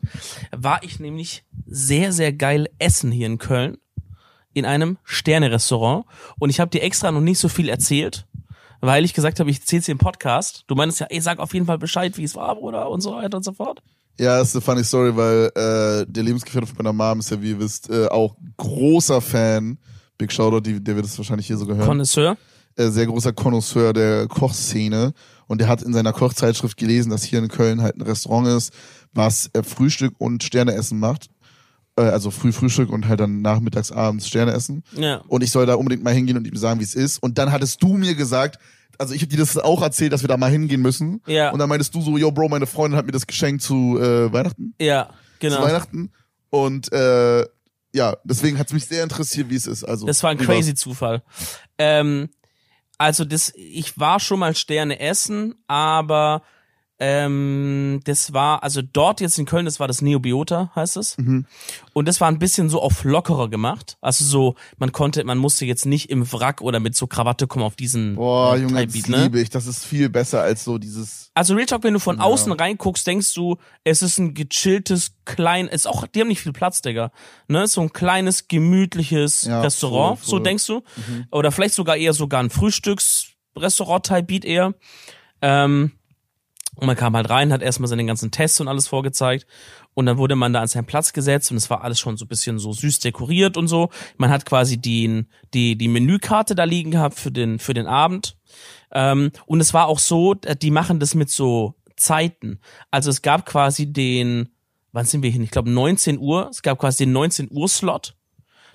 war 0.51 0.83
ich 0.83 0.99
nämlich 0.99 1.43
sehr, 1.65 2.11
sehr 2.13 2.31
geil 2.33 2.69
essen 2.77 3.11
hier 3.11 3.27
in 3.27 3.39
Köln. 3.39 3.77
In 4.53 4.65
einem 4.65 4.97
Sterne-Restaurant. 5.05 6.05
Und 6.37 6.49
ich 6.49 6.59
habe 6.59 6.69
dir 6.69 6.83
extra 6.83 7.09
noch 7.11 7.21
nicht 7.21 7.39
so 7.39 7.47
viel 7.47 7.69
erzählt, 7.69 8.27
weil 8.81 9.05
ich 9.05 9.13
gesagt 9.13 9.39
habe, 9.39 9.49
ich 9.49 9.61
erzähl's 9.61 9.85
dir 9.85 9.93
im 9.93 9.97
Podcast. 9.97 10.65
Du 10.67 10.75
meinst 10.75 10.99
ja, 10.99 11.07
ey, 11.09 11.21
sag 11.21 11.39
auf 11.39 11.53
jeden 11.53 11.65
Fall 11.65 11.77
Bescheid, 11.77 12.17
wie 12.17 12.25
es 12.25 12.35
war, 12.35 12.55
Bruder, 12.55 12.89
und 12.89 12.99
so 12.99 13.13
weiter 13.13 13.37
und 13.37 13.43
so 13.43 13.53
fort. 13.53 13.81
Ja, 14.19 14.41
ist 14.41 14.53
eine 14.53 14.61
funny 14.61 14.83
Story, 14.83 15.15
weil 15.15 15.51
äh, 15.55 16.05
der 16.05 16.23
Lebensgefährte 16.23 16.67
von 16.67 16.75
meiner 16.77 16.93
Mom 16.93 17.19
ist 17.19 17.31
ja, 17.31 17.41
wie 17.41 17.51
ihr 17.51 17.59
wisst, 17.59 17.89
äh, 17.89 18.07
auch 18.07 18.35
großer 18.57 19.21
Fan. 19.21 19.79
Big 20.21 20.31
Shoutout, 20.31 20.59
die, 20.61 20.79
der 20.83 20.95
wird 20.95 21.07
es 21.07 21.17
wahrscheinlich 21.17 21.47
hier 21.47 21.57
sogar 21.57 21.77
hören. 21.77 21.87
Connoisseur. 21.87 22.37
äh, 22.75 22.89
sehr 22.89 23.07
großer 23.07 23.33
Connoisseur 23.33 23.91
der 23.91 24.27
Kochszene 24.27 25.13
und 25.47 25.59
der 25.59 25.67
hat 25.67 25.81
in 25.81 25.93
seiner 25.93 26.13
Kochzeitschrift 26.13 26.77
gelesen, 26.77 27.09
dass 27.09 27.23
hier 27.23 27.39
in 27.39 27.47
Köln 27.47 27.81
halt 27.81 27.95
ein 27.97 28.01
Restaurant 28.03 28.47
ist, 28.47 28.71
was 29.13 29.49
äh, 29.53 29.63
Frühstück 29.63 30.13
und 30.19 30.43
Sterneessen 30.43 30.99
macht. 30.99 31.29
Äh, 31.97 32.03
also 32.03 32.29
früh 32.29 32.51
Frühstück 32.51 32.91
und 32.91 33.07
halt 33.07 33.19
dann 33.19 33.41
nachmittags, 33.41 33.91
abends 33.91 34.27
Sterneessen. 34.27 34.83
Ja. 34.95 35.17
Und 35.27 35.43
ich 35.43 35.49
soll 35.51 35.65
da 35.65 35.73
unbedingt 35.73 36.03
mal 36.03 36.13
hingehen 36.13 36.37
und 36.37 36.45
ihm 36.45 36.55
sagen, 36.55 36.79
wie 36.79 36.83
es 36.83 36.93
ist. 36.93 37.17
Und 37.23 37.39
dann 37.39 37.51
hattest 37.51 37.81
du 37.81 37.97
mir 37.97 38.13
gesagt, 38.13 38.59
also 38.99 39.15
ich 39.15 39.23
hab 39.23 39.29
dir 39.29 39.37
das 39.39 39.57
auch 39.57 39.81
erzählt, 39.81 40.13
dass 40.13 40.21
wir 40.21 40.27
da 40.29 40.37
mal 40.37 40.51
hingehen 40.51 40.81
müssen. 40.81 41.21
Ja. 41.25 41.49
Und 41.49 41.57
dann 41.57 41.67
meintest 41.67 41.95
du 41.95 42.01
so, 42.01 42.15
yo 42.17 42.31
Bro, 42.31 42.49
meine 42.49 42.67
Freundin 42.67 42.97
hat 42.97 43.07
mir 43.07 43.11
das 43.11 43.25
geschenkt 43.25 43.63
zu 43.63 43.99
äh, 43.99 44.31
Weihnachten. 44.31 44.75
Ja, 44.79 45.07
Zu 45.07 45.13
genau. 45.39 45.63
Weihnachten. 45.63 46.11
Und 46.51 46.91
äh, 46.93 47.43
ja, 47.93 48.15
deswegen 48.23 48.57
hat's 48.57 48.73
mich 48.73 48.85
sehr 48.85 49.03
interessiert, 49.03 49.49
wie 49.49 49.55
es 49.55 49.67
ist. 49.67 49.83
Also 49.83 50.05
Das 50.07 50.23
war 50.23 50.31
ein 50.31 50.37
war's? 50.39 50.47
crazy 50.47 50.75
Zufall. 50.75 51.21
Ähm, 51.77 52.29
also 52.97 53.25
das, 53.25 53.51
ich 53.55 53.97
war 53.99 54.19
schon 54.19 54.39
mal 54.39 54.55
Sterne 54.55 54.99
essen, 54.99 55.55
aber 55.67 56.43
ähm, 57.03 57.99
das 58.03 58.31
war, 58.31 58.61
also 58.61 58.83
dort 58.83 59.21
jetzt 59.21 59.39
in 59.39 59.45
Köln, 59.47 59.65
das 59.65 59.79
war 59.79 59.87
das 59.87 60.03
Neobiota, 60.03 60.71
heißt 60.75 60.97
es. 60.97 61.17
Mhm. 61.17 61.47
Und 61.93 62.07
das 62.07 62.21
war 62.21 62.27
ein 62.27 62.37
bisschen 62.37 62.69
so 62.69 62.79
auf 62.79 63.03
lockerer 63.03 63.49
gemacht. 63.49 63.97
Also 64.01 64.23
so, 64.23 64.55
man 64.77 64.91
konnte, 64.91 65.23
man 65.23 65.39
musste 65.39 65.65
jetzt 65.65 65.87
nicht 65.87 66.11
im 66.11 66.31
Wrack 66.31 66.61
oder 66.61 66.79
mit 66.79 66.95
so 66.95 67.07
Krawatte 67.07 67.47
kommen 67.47 67.65
auf 67.65 67.75
diesen 67.75 68.15
Boah, 68.17 68.55
äh, 68.55 68.59
Junge, 68.61 68.85
das 68.85 68.93
Beat, 68.93 69.09
ne? 69.09 69.23
liebe 69.23 69.41
ich. 69.41 69.49
Das 69.49 69.65
ist 69.65 69.83
viel 69.83 70.09
besser 70.09 70.43
als 70.43 70.63
so 70.63 70.77
dieses. 70.77 71.31
Also 71.33 71.55
Real 71.55 71.65
Talk, 71.65 71.83
wenn 71.83 71.93
du 71.95 71.99
von 71.99 72.17
Ja. 72.17 72.23
außen 72.23 72.51
reinguckst, 72.51 73.07
denkst 73.07 73.33
du, 73.33 73.57
es 73.83 74.03
ist 74.03 74.19
ein 74.19 74.35
gechilltes, 74.35 75.13
klein, 75.25 75.67
ist 75.69 75.87
auch, 75.87 76.05
die 76.05 76.21
haben 76.21 76.27
nicht 76.27 76.41
viel 76.41 76.53
Platz, 76.53 76.83
Digga. 76.83 77.11
Ne, 77.47 77.65
so 77.67 77.81
ein 77.81 77.91
kleines, 77.93 78.47
gemütliches 78.47 79.45
Ja, 79.45 79.61
Restaurant, 79.61 80.19
voll, 80.19 80.25
so 80.25 80.29
voll. 80.33 80.39
Mhm. 80.41 80.43
denkst 80.43 80.67
du. 80.67 80.83
Oder 81.31 81.51
vielleicht 81.51 81.73
sogar 81.73 81.95
eher 81.97 82.13
sogar 82.13 82.43
ein 82.43 82.51
Frühstücksrestaurant-Type-Beat 82.51 84.45
eher. 84.45 84.75
Ähm, 85.41 85.93
und 86.81 86.87
man 86.87 86.95
kam 86.95 87.15
halt 87.15 87.29
rein, 87.29 87.53
hat 87.53 87.61
erstmal 87.61 87.87
seine 87.87 88.03
ganzen 88.05 88.31
Tests 88.31 88.59
und 88.59 88.67
alles 88.67 88.87
vorgezeigt. 88.87 89.45
Und 89.93 90.07
dann 90.07 90.17
wurde 90.17 90.35
man 90.35 90.51
da 90.51 90.61
an 90.61 90.67
seinen 90.67 90.87
Platz 90.87 91.13
gesetzt 91.13 91.51
und 91.51 91.57
es 91.57 91.69
war 91.69 91.83
alles 91.83 91.99
schon 91.99 92.17
so 92.17 92.25
ein 92.25 92.27
bisschen 92.27 92.57
so 92.57 92.73
süß 92.73 92.97
dekoriert 92.99 93.55
und 93.55 93.67
so. 93.67 93.91
Man 94.17 94.31
hat 94.31 94.47
quasi 94.47 94.79
die, 94.79 95.25
die, 95.53 95.77
die 95.77 95.87
Menükarte 95.87 96.55
da 96.55 96.63
liegen 96.63 96.89
gehabt 96.89 97.19
für 97.19 97.31
den, 97.31 97.59
für 97.59 97.75
den 97.75 97.85
Abend. 97.85 98.35
Ähm, 98.91 99.31
und 99.45 99.61
es 99.61 99.75
war 99.75 99.85
auch 99.85 99.99
so, 99.99 100.33
äh, 100.43 100.55
die 100.55 100.71
machen 100.71 100.99
das 100.99 101.13
mit 101.13 101.29
so 101.29 101.75
Zeiten. 101.97 102.59
Also 102.89 103.11
es 103.11 103.21
gab 103.21 103.45
quasi 103.45 103.93
den, 103.93 104.49
wann 104.91 105.05
sind 105.05 105.21
wir 105.21 105.29
hin? 105.29 105.43
Ich 105.43 105.51
glaube 105.51 105.69
19 105.69 106.17
Uhr. 106.17 106.49
Es 106.49 106.63
gab 106.63 106.79
quasi 106.79 107.05
den 107.05 107.13
19 107.13 107.49
Uhr 107.51 107.69
Slot. 107.69 108.15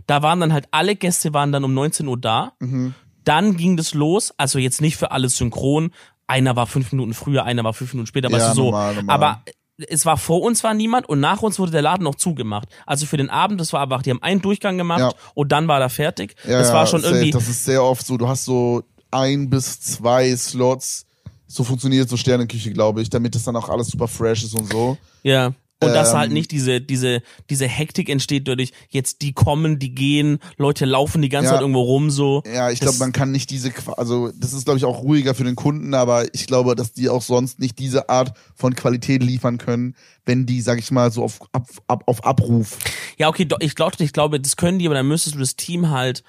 Da 0.07 0.23
waren 0.23 0.39
dann 0.39 0.53
halt 0.53 0.69
alle 0.71 0.95
Gäste 0.95 1.35
waren 1.35 1.51
dann 1.51 1.65
um 1.65 1.75
19 1.75 2.07
Uhr 2.07 2.21
da. 2.21 2.53
Mhm. 2.61 2.95
Dann 3.25 3.57
ging 3.57 3.77
das 3.77 3.95
los. 3.95 4.33
Also 4.37 4.61
jetzt 4.61 4.81
nicht 4.81 4.97
für 4.97 5.11
alles 5.11 5.37
synchron. 5.39 5.91
Einer 6.27 6.57
war 6.57 6.67
fünf 6.67 6.91
Minuten 6.93 7.15
früher, 7.15 7.45
einer 7.45 7.63
war 7.65 7.73
fünf 7.73 7.93
Minuten 7.93 8.07
später, 8.09 8.29
Ja, 8.31 8.37
weißt 8.37 8.51
du 8.51 8.55
so. 8.55 8.65
normal, 8.67 8.95
normal. 8.97 9.15
Aber 9.15 9.43
es 9.89 10.07
war 10.07 10.17
vor 10.17 10.41
uns 10.43 10.65
war 10.65 10.75
niemand 10.75 11.09
und 11.09 11.21
nach 11.21 11.43
uns 11.43 11.59
wurde 11.59 11.71
der 11.73 11.83
Laden 11.83 12.03
noch 12.05 12.15
zugemacht. 12.15 12.69
Also 12.87 13.05
für 13.07 13.17
den 13.19 13.29
Abend, 13.31 13.61
das 13.61 13.73
war 13.73 13.81
aber, 13.81 13.99
die 13.99 14.11
haben 14.11 14.23
einen 14.23 14.41
Durchgang 14.41 14.79
gemacht 14.79 15.01
Ja. 15.01 15.13
und 15.35 15.53
dann 15.53 15.69
war 15.69 15.79
da 15.81 15.89
fertig. 15.89 16.35
Ja, 16.45 16.59
das 16.59 16.73
war 16.73 16.87
schon 16.87 17.03
safe. 17.03 17.15
irgendwie, 17.15 17.31
Das 17.31 17.47
ist 17.49 17.65
sehr 17.65 17.83
oft 17.85 18.05
so. 18.07 18.17
Du 18.17 18.27
hast 18.27 18.45
so 18.45 18.83
ein 19.11 19.49
bis 19.51 19.81
zwei 19.81 20.35
Slots. 20.37 21.05
So 21.47 21.63
funktioniert 21.63 22.09
so 22.09 22.17
Sterneküche, 22.17 22.73
glaube 22.73 23.03
ich, 23.03 23.09
damit 23.11 23.35
das 23.37 23.45
dann 23.45 23.55
auch 23.55 23.69
alles 23.69 23.87
super 23.89 24.09
fresh 24.09 24.43
ist 24.43 24.55
und 24.55 24.71
so. 24.73 24.97
Ja. 25.23 25.53
Und 25.83 25.93
dass 25.93 26.15
halt 26.15 26.29
Ähm, 26.29 26.33
nicht 26.35 26.53
diese, 26.53 26.81
diese, 26.81 27.21
diese 27.51 27.67
Hektik 27.67 28.09
entsteht 28.09 28.49
dadurch, 28.49 28.73
jetzt 28.89 29.21
die 29.21 29.35
kommen, 29.35 29.79
die 29.79 29.95
gehen, 29.95 30.39
Leute 30.57 30.87
laufen 30.87 31.21
die 31.21 31.29
ganze 31.29 31.49
Ja. 31.49 31.53
Zeit 31.53 31.61
irgendwo 31.61 31.83
rum, 31.83 32.11
so. 32.11 32.43
Ja, 32.51 32.71
ich 32.71 32.81
glaube, 32.81 32.97
man 32.97 33.13
kann 33.13 33.31
nicht 33.31 33.51
diese, 33.51 33.71
also 33.99 34.33
das 34.35 34.55
ist, 34.55 34.65
glaube 34.65 34.79
ich, 34.79 34.87
auch 34.87 35.03
ruhiger 35.03 35.35
für 35.35 35.45
den 35.45 35.55
Kunden, 35.55 35.93
aber 35.93 36.33
ich 36.35 36.47
glaube, 36.47 36.77
dass 36.77 36.95
die 36.95 37.11
auch 37.11 37.21
sonst 37.21 37.59
nicht 37.61 37.79
diese 37.79 38.09
Art 38.09 38.33
von 38.55 38.75
Qualität 38.75 39.23
liefern 39.23 39.59
können, 39.59 39.95
wenn 40.25 40.47
die, 40.47 40.63
sag 40.63 40.79
ich 40.79 40.91
mal, 40.91 41.13
so 41.13 41.23
auf, 41.23 41.41
ab, 41.53 41.69
ab, 41.89 42.05
auf 42.07 42.25
Abruf. 42.25 42.79
Ja, 43.19 43.29
okay, 43.29 43.47
ich 43.61 43.75
glaube, 43.75 44.03
ich 44.03 44.13
glaube, 44.15 44.41
das 44.41 44.57
können 44.57 44.79
die, 44.79 44.87
aber 44.87 44.95
dann 44.95 45.09
müsstest 45.09 45.35
du 45.37 45.41
das 45.41 45.57
Team 45.57 45.91
halt 45.91 46.23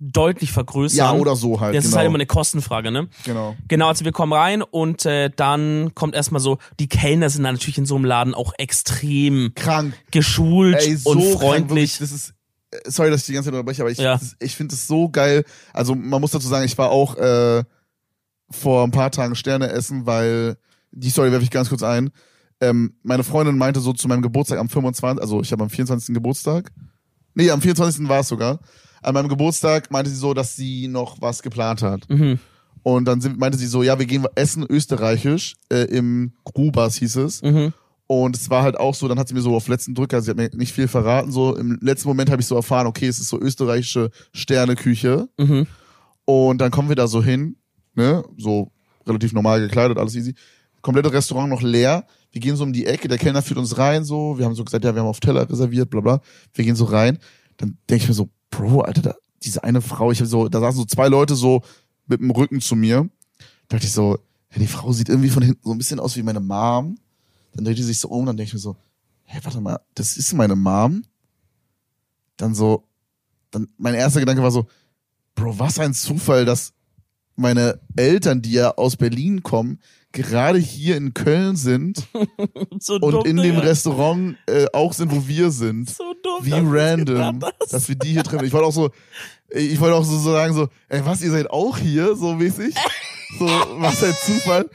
deutlich 0.00 0.50
vergrößern. 0.50 0.96
Ja, 0.98 1.12
oder 1.12 1.36
so 1.36 1.60
halt. 1.60 1.74
Das 1.76 1.84
genau. 1.84 1.92
ist 1.92 1.96
halt 1.98 2.06
immer 2.06 2.14
eine 2.16 2.26
Kostenfrage, 2.26 2.90
ne? 2.90 3.08
genau. 3.24 3.54
Genau, 3.68 3.88
also 3.88 4.04
wir 4.06 4.12
kommen 4.12 4.32
rein 4.32 4.62
und 4.62 5.04
äh, 5.04 5.30
dann 5.34 5.94
kommt 5.94 6.14
erstmal 6.14 6.40
so, 6.40 6.58
die 6.78 6.88
Kellner 6.88 7.28
sind 7.28 7.44
dann 7.44 7.54
natürlich 7.54 7.76
in 7.78 7.84
so 7.86 7.96
einem 7.96 8.06
Laden 8.06 8.34
auch 8.34 8.54
extrem 8.58 9.52
Krank. 9.54 9.94
geschult 10.10 10.76
Ey, 10.76 10.96
so 10.96 11.10
und 11.10 11.18
krank, 11.20 11.38
freundlich. 11.40 11.98
Das 11.98 12.12
ist, 12.12 12.32
äh, 12.70 12.78
sorry, 12.90 13.10
dass 13.10 13.20
ich 13.20 13.26
die 13.26 13.32
ganze 13.34 13.48
Zeit 13.50 13.54
unterbreche, 13.54 13.82
aber 13.82 13.90
ich, 13.90 13.98
Ja. 13.98 14.14
das- 14.14 14.36
ich 14.40 14.56
finde 14.56 14.74
es 14.74 14.86
so 14.86 15.10
geil. 15.10 15.44
Also 15.74 15.94
man 15.94 16.20
muss 16.20 16.30
dazu 16.30 16.48
sagen, 16.48 16.64
ich 16.64 16.78
war 16.78 16.90
auch 16.90 17.16
äh, 17.16 17.62
vor 18.50 18.84
ein 18.84 18.90
paar 18.90 19.10
Tagen 19.10 19.34
Sterne 19.34 19.68
essen, 19.68 20.06
weil, 20.06 20.56
die 20.92 21.10
Story 21.10 21.30
werfe 21.30 21.44
ich 21.44 21.50
ganz 21.50 21.68
kurz 21.68 21.82
ein. 21.82 22.10
Ähm, 22.60 22.94
meine 23.02 23.22
Freundin 23.22 23.56
meinte 23.58 23.80
so 23.80 23.92
zu 23.92 24.08
meinem 24.08 24.22
Geburtstag 24.22 24.58
am 24.58 24.68
25., 24.68 25.20
also 25.22 25.40
ich 25.42 25.52
habe 25.52 25.62
am 25.62 25.70
24. 25.70 26.14
Geburtstag. 26.14 26.72
Nee, 27.34 27.50
am 27.50 27.60
24. 27.60 28.08
war 28.08 28.20
es 28.20 28.28
sogar. 28.28 28.58
An 29.02 29.14
meinem 29.14 29.28
Geburtstag 29.28 29.90
meinte 29.90 30.10
sie 30.10 30.16
so, 30.16 30.34
dass 30.34 30.56
sie 30.56 30.88
noch 30.88 31.20
was 31.20 31.42
geplant 31.42 31.82
hat. 31.82 32.08
Mhm. 32.08 32.38
Und 32.82 33.04
dann 33.04 33.20
sind, 33.20 33.38
meinte 33.38 33.58
sie 33.58 33.66
so, 33.66 33.82
ja, 33.82 33.98
wir 33.98 34.06
gehen 34.06 34.26
essen 34.34 34.64
österreichisch 34.68 35.56
äh, 35.70 35.84
im 35.84 36.32
Grubas 36.44 36.96
hieß 36.96 37.16
es. 37.16 37.42
Mhm. 37.42 37.72
Und 38.06 38.36
es 38.36 38.50
war 38.50 38.64
halt 38.64 38.76
auch 38.76 38.94
so, 38.94 39.06
dann 39.06 39.18
hat 39.18 39.28
sie 39.28 39.34
mir 39.34 39.40
so 39.40 39.54
auf 39.54 39.68
letzten 39.68 39.94
Drücker, 39.94 40.20
sie 40.20 40.30
hat 40.30 40.36
mir 40.36 40.50
nicht 40.54 40.72
viel 40.72 40.88
verraten, 40.88 41.30
so 41.30 41.56
im 41.56 41.78
letzten 41.80 42.08
Moment 42.08 42.28
habe 42.28 42.42
ich 42.42 42.48
so 42.48 42.56
erfahren, 42.56 42.88
okay, 42.88 43.06
es 43.06 43.20
ist 43.20 43.28
so 43.28 43.40
österreichische 43.40 44.10
Sterneküche. 44.32 45.28
Mhm. 45.38 45.66
Und 46.24 46.58
dann 46.60 46.72
kommen 46.72 46.88
wir 46.88 46.96
da 46.96 47.06
so 47.06 47.22
hin, 47.22 47.56
ne, 47.94 48.24
so 48.36 48.72
relativ 49.06 49.32
normal 49.32 49.60
gekleidet, 49.60 49.96
alles 49.96 50.16
easy. 50.16 50.34
Komplette 50.82 51.12
Restaurant 51.12 51.50
noch 51.50 51.62
leer. 51.62 52.04
Wir 52.32 52.40
gehen 52.40 52.56
so 52.56 52.64
um 52.64 52.72
die 52.72 52.86
Ecke, 52.86 53.06
der 53.06 53.18
Kellner 53.18 53.42
führt 53.42 53.58
uns 53.58 53.76
rein, 53.78 54.04
so. 54.04 54.38
Wir 54.38 54.44
haben 54.44 54.54
so 54.54 54.64
gesagt, 54.64 54.84
ja, 54.84 54.94
wir 54.94 55.02
haben 55.02 55.08
auf 55.08 55.20
Teller 55.20 55.48
reserviert, 55.48 55.90
bla 55.90 56.00
bla. 56.00 56.20
Wir 56.54 56.64
gehen 56.64 56.76
so 56.76 56.86
rein. 56.86 57.18
Dann 57.58 57.76
denke 57.88 58.04
ich 58.04 58.08
mir 58.08 58.14
so, 58.14 58.30
Bro, 58.50 58.80
Alter, 58.82 59.02
da, 59.02 59.14
diese 59.42 59.64
eine 59.64 59.80
Frau, 59.80 60.10
ich 60.10 60.18
habe 60.20 60.28
so, 60.28 60.48
da 60.48 60.60
saßen 60.60 60.80
so 60.80 60.84
zwei 60.84 61.08
Leute 61.08 61.34
so 61.34 61.62
mit 62.06 62.20
dem 62.20 62.30
Rücken 62.30 62.60
zu 62.60 62.76
mir. 62.76 63.08
Da 63.68 63.76
dachte 63.76 63.86
ich 63.86 63.92
so, 63.92 64.18
ja, 64.52 64.58
die 64.58 64.66
Frau 64.66 64.92
sieht 64.92 65.08
irgendwie 65.08 65.30
von 65.30 65.42
hinten 65.42 65.62
so 65.62 65.72
ein 65.72 65.78
bisschen 65.78 66.00
aus 66.00 66.16
wie 66.16 66.22
meine 66.22 66.40
Mom. 66.40 66.98
Dann 67.54 67.64
dreht 67.64 67.78
die 67.78 67.82
sich 67.82 67.98
so 67.98 68.08
um, 68.08 68.26
dann 68.26 68.36
denke 68.36 68.48
ich 68.48 68.54
mir 68.54 68.60
so, 68.60 68.76
hä, 69.24 69.38
warte 69.42 69.60
mal, 69.60 69.80
das 69.94 70.16
ist 70.16 70.32
meine 70.34 70.56
Mom? 70.56 71.04
Dann 72.36 72.54
so, 72.54 72.84
dann 73.50 73.68
mein 73.76 73.94
erster 73.94 74.20
Gedanke 74.20 74.42
war 74.42 74.50
so, 74.50 74.66
Bro, 75.34 75.58
was 75.58 75.78
ein 75.78 75.94
Zufall, 75.94 76.44
dass 76.44 76.74
meine 77.36 77.80
Eltern, 77.96 78.42
die 78.42 78.52
ja 78.52 78.74
aus 78.76 78.96
Berlin 78.96 79.42
kommen, 79.42 79.78
gerade 80.12 80.58
hier 80.58 80.96
in 80.96 81.14
Köln 81.14 81.56
sind 81.56 82.06
So 82.80 82.94
und 82.94 83.12
dumm, 83.12 83.24
in 83.24 83.36
dem 83.36 83.54
Digga. 83.54 83.60
Restaurant 83.60 84.36
äh, 84.46 84.66
auch 84.72 84.92
sind, 84.92 85.12
wo 85.12 85.26
wir 85.26 85.50
sind. 85.50 85.88
So 85.88 86.09
dumm. 86.22 86.44
Wie 86.44 86.52
random, 86.54 87.40
dass 87.70 87.88
wir 87.88 87.94
die 87.96 88.08
hier 88.12 88.22
treffen. 88.24 88.44
Ich 88.44 88.52
wollte 88.52 88.66
auch 88.66 88.72
so, 88.72 88.90
ich 89.50 89.78
wollte 89.80 89.94
auch 89.96 90.04
so 90.04 90.18
sagen 90.18 90.54
so, 90.54 90.68
ey, 90.88 91.04
was, 91.04 91.22
ihr 91.22 91.30
seid 91.30 91.50
auch 91.50 91.76
hier, 91.78 92.14
so 92.16 92.34
mäßig? 92.34 92.74
So, 93.38 93.46
was 93.78 94.02
ein 94.02 94.14
Zufall. 94.24 94.68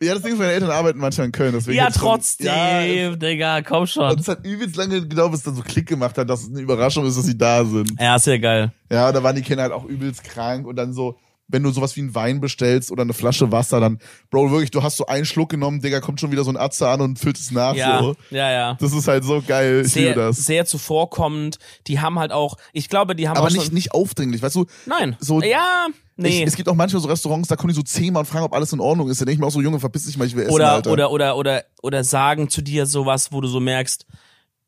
Ja, 0.00 0.14
das 0.14 0.22
Ding 0.22 0.32
ist, 0.32 0.38
meine 0.38 0.52
Eltern 0.52 0.70
arbeiten 0.70 0.98
manchmal 0.98 1.26
in 1.26 1.32
Köln, 1.32 1.52
deswegen. 1.54 1.78
Ja, 1.78 1.84
hat's 1.84 1.94
schon- 1.98 2.08
trotzdem, 2.08 2.46
Ja, 2.46 3.14
Digga, 3.14 3.62
komm 3.62 3.82
und 3.82 3.86
schon. 3.88 4.18
es 4.18 4.26
hat 4.26 4.44
übelst 4.44 4.74
lange 4.76 5.00
gedauert, 5.06 5.30
bis 5.30 5.40
es 5.40 5.44
dann 5.44 5.54
so 5.54 5.62
Klick 5.62 5.86
gemacht 5.86 6.18
hat, 6.18 6.28
dass 6.28 6.42
es 6.42 6.48
eine 6.50 6.60
Überraschung 6.60 7.06
ist, 7.06 7.16
dass 7.16 7.24
sie 7.26 7.38
da 7.38 7.64
sind. 7.64 7.92
Ja, 8.00 8.18
sehr 8.18 8.38
geil. 8.40 8.72
Ja, 8.90 9.12
da 9.12 9.22
waren 9.22 9.36
die 9.36 9.42
Kinder 9.42 9.62
halt 9.62 9.72
auch 9.72 9.84
übelst 9.84 10.24
krank 10.24 10.66
und 10.66 10.74
dann 10.76 10.92
so, 10.92 11.16
wenn 11.52 11.62
du 11.62 11.70
sowas 11.70 11.94
wie 11.96 12.00
einen 12.00 12.14
Wein 12.14 12.40
bestellst 12.40 12.90
oder 12.90 13.02
eine 13.02 13.12
Flasche 13.12 13.52
Wasser, 13.52 13.78
dann, 13.78 13.98
Bro, 14.30 14.50
wirklich, 14.50 14.70
du 14.72 14.82
hast 14.82 14.96
so 14.96 15.06
einen 15.06 15.24
Schluck 15.24 15.50
genommen, 15.50 15.80
Digga, 15.80 16.00
kommt 16.00 16.18
schon 16.18 16.32
wieder 16.32 16.42
so 16.44 16.50
ein 16.50 16.56
Atze 16.56 16.88
an 16.88 17.00
und 17.00 17.18
füllt 17.18 17.38
es 17.38 17.50
nach, 17.52 17.74
Ja, 17.74 18.00
so. 18.00 18.16
ja, 18.30 18.50
ja. 18.50 18.74
Das 18.80 18.92
ist 18.92 19.06
halt 19.06 19.22
so 19.24 19.42
geil, 19.46 19.82
ich 19.86 19.92
Sehr, 19.92 20.14
das. 20.14 20.38
sehr 20.38 20.66
zuvorkommend. 20.66 21.58
Die 21.86 22.00
haben 22.00 22.18
halt 22.18 22.32
auch, 22.32 22.56
ich 22.72 22.88
glaube, 22.88 23.14
die 23.14 23.28
haben 23.28 23.36
Aber 23.36 23.46
auch 23.46 23.52
nicht, 23.52 23.72
nicht 23.72 23.92
aufdringlich, 23.92 24.42
weißt 24.42 24.56
du? 24.56 24.66
nein. 24.86 25.16
so- 25.20 25.40
ja, 25.42 25.86
nee. 26.16 26.42
Ich, 26.42 26.46
es 26.48 26.56
gibt 26.56 26.68
auch 26.68 26.74
manchmal 26.74 27.02
so 27.02 27.08
Restaurants, 27.08 27.48
da 27.48 27.56
kommen 27.56 27.68
die 27.68 27.74
so 27.76 27.82
zehnmal 27.82 28.20
und 28.22 28.26
fragen, 28.26 28.44
ob 28.44 28.54
alles 28.54 28.72
in 28.72 28.80
Ordnung 28.80 29.08
ist. 29.08 29.20
Da 29.20 29.24
denke 29.24 29.34
ich 29.34 29.40
mir 29.40 29.46
auch 29.46 29.50
so, 29.52 29.60
Junge, 29.60 29.78
verpiss 29.80 30.06
dich 30.06 30.16
mal, 30.16 30.26
ich 30.26 30.34
will 30.34 30.44
essen, 30.44 30.54
oder, 30.54 30.72
Alter. 30.72 30.90
oder, 30.90 31.10
oder, 31.10 31.36
oder, 31.36 31.64
oder 31.82 32.04
sagen 32.04 32.48
zu 32.48 32.62
dir 32.62 32.86
sowas, 32.86 33.32
wo 33.32 33.40
du 33.40 33.48
so 33.48 33.60
merkst, 33.60 34.06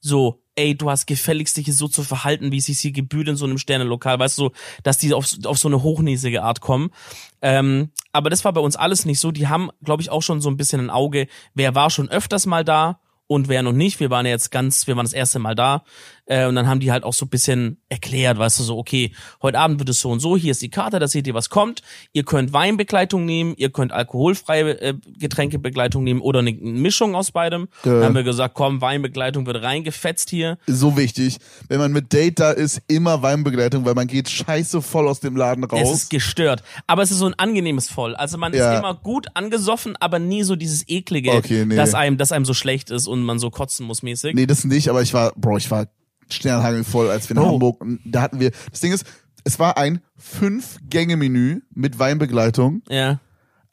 so, 0.05 0.43
ey, 0.55 0.77
du 0.77 0.91
hast 0.91 1.07
gefälligst 1.07 1.57
dich 1.57 1.75
so 1.75 1.89
zu 1.89 2.03
verhalten, 2.03 2.53
wie 2.53 2.59
es 2.59 2.67
sich 2.67 2.79
hier 2.79 2.93
gebührt 2.93 3.27
in 3.27 3.37
so 3.37 3.47
einem 3.47 3.57
Sternenlokal, 3.57 4.19
weißt 4.19 4.37
du, 4.37 4.43
so, 4.43 4.53
dass 4.83 4.99
die 4.99 5.15
auf, 5.15 5.27
auf 5.45 5.59
so 5.59 5.69
eine 5.69 5.83
hochnäsige 5.83 6.43
Art 6.43 6.61
kommen. 6.61 6.91
Ähm, 7.41 7.91
aber 8.13 8.29
das 8.29 8.45
war 8.45 8.53
bei 8.53 8.61
uns 8.61 8.77
alles 8.77 9.07
nicht 9.07 9.19
so. 9.19 9.33
Die 9.33 9.49
haben, 9.49 9.71
glaube 9.83 10.03
ich, 10.03 10.11
auch 10.11 10.23
schon 10.23 10.43
so 10.43 10.51
ein 10.51 10.59
bisschen 10.59 10.81
ein 10.81 10.91
Auge, 10.91 11.27
wer 11.55 11.75
war 11.75 11.89
schon 11.89 12.11
öfters 12.11 12.45
mal 12.45 12.65
da 12.65 13.01
und 13.27 13.49
wer 13.49 13.63
noch 13.63 13.73
nicht. 13.73 13.99
Wir 13.99 14.11
waren 14.11 14.27
jetzt 14.27 14.51
ganz, 14.51 14.87
wir 14.87 14.95
waren 14.97 15.07
das 15.07 15.15
erste 15.15 15.39
Mal 15.39 15.55
da. 15.55 15.85
Äh, 16.27 16.47
und 16.47 16.55
dann 16.55 16.67
haben 16.67 16.81
die 16.81 16.91
halt 16.91 17.05
auch 17.05 17.13
so 17.13 17.27
ein 17.27 17.29
bisschen 17.29 17.79
erklärt, 17.89 18.39
weißt 18.39 18.59
du, 18.59 18.63
so, 18.63 18.79
okay, 18.79 19.13
heute 19.43 19.59
Abend 19.59 19.79
wird 19.79 19.89
es 19.91 20.01
so 20.01 20.11
und 20.11 20.21
so, 20.21 20.37
hier 20.37 20.53
ist 20.53 20.63
die 20.63 20.71
Karte, 20.71 20.99
da 20.99 21.07
seht 21.07 21.27
ihr, 21.27 21.35
was 21.35 21.51
kommt. 21.51 21.83
Ihr 22.13 22.25
könnt 22.25 22.53
Weinbegleitung 22.53 23.25
nehmen, 23.27 23.55
ihr 23.57 23.71
könnt 23.71 23.93
alkoholfreie 23.93 24.81
äh, 24.81 24.95
Getränkebegleitung 25.19 26.03
nehmen 26.05 26.21
oder 26.21 26.39
eine 26.41 26.53
Mischung 26.53 27.15
aus 27.15 27.31
beidem. 27.33 27.69
Ja. 27.85 27.93
Dann 27.95 28.05
haben 28.05 28.15
wir 28.15 28.23
gesagt, 28.23 28.55
komm, 28.55 28.81
Weinbegleitung 28.81 29.47
wird 29.47 29.63
reingefetzt 29.63 30.31
hier. 30.31 30.59
so 30.67 30.97
wichtig. 30.97 31.39
Wenn 31.69 31.79
man 31.79 31.93
mit 31.93 32.13
Date 32.13 32.39
da 32.41 32.51
ist, 32.53 32.81
immer 32.89 33.21
Weinbegleitung, 33.23 33.85
weil 33.85 33.95
man 33.95 34.07
geht 34.07 34.29
scheiße 34.29 34.81
voll 34.83 35.09
aus 35.09 35.21
dem 35.21 35.37
Laden 35.37 35.65
Es 35.65 35.73
raus. 35.73 35.93
ist 35.95 36.11
gestört. 36.11 36.63
Aber 36.87 37.03
es 37.03 37.11
ist 37.11 37.19
so 37.19 37.27
ein 37.27 37.35
angenehmes 37.35 37.89
Voll. 37.89 38.15
Also 38.17 38.39
man 38.39 38.53
Ja. 38.55 38.73
ist 38.73 38.79
immer 38.79 38.95
gut 38.95 39.27
angesoffen, 39.35 39.97
aber 40.01 40.19
nie 40.19 40.43
so 40.43 40.57
dieses 40.57 40.89
eklige, 40.89 41.33
Okay, 41.33 41.65
nee. 41.67 41.77
dass 41.77 41.95
einem, 41.95 42.17
dass 42.17 42.33
einem 42.33 42.45
so 42.45 42.55
schlecht 42.55 42.91
ist 42.91 43.07
und 43.07 43.23
man 43.23 43.39
so 43.39 43.51
kotzen 43.51 43.87
muss 43.87 44.03
mäßig. 44.03 44.35
Nee, 44.35 44.47
das 44.47 44.65
nicht, 44.65 44.89
aber 44.89 45.03
ich 45.03 45.13
war, 45.13 45.33
Bro, 45.37 45.59
ich 45.59 45.71
war 45.71 45.87
Sternhagel 46.29 46.85
voll, 46.85 47.11
als 47.11 47.29
wir 47.29 47.37
in 47.37 47.43
Bro. 47.43 47.53
Hamburg, 47.53 47.81
und 47.81 48.01
da 48.05 48.23
hatten 48.23 48.41
wir, 48.41 48.51
das 48.71 48.81
Ding 48.81 48.93
ist, 48.93 49.05
es 49.45 49.59
war 49.59 49.77
ein 49.77 50.01
Fünf-Gänge-Menü 50.17 51.61
mit 51.75 51.99
Weinbegleitung, 51.99 52.83
Ja. 52.89 53.21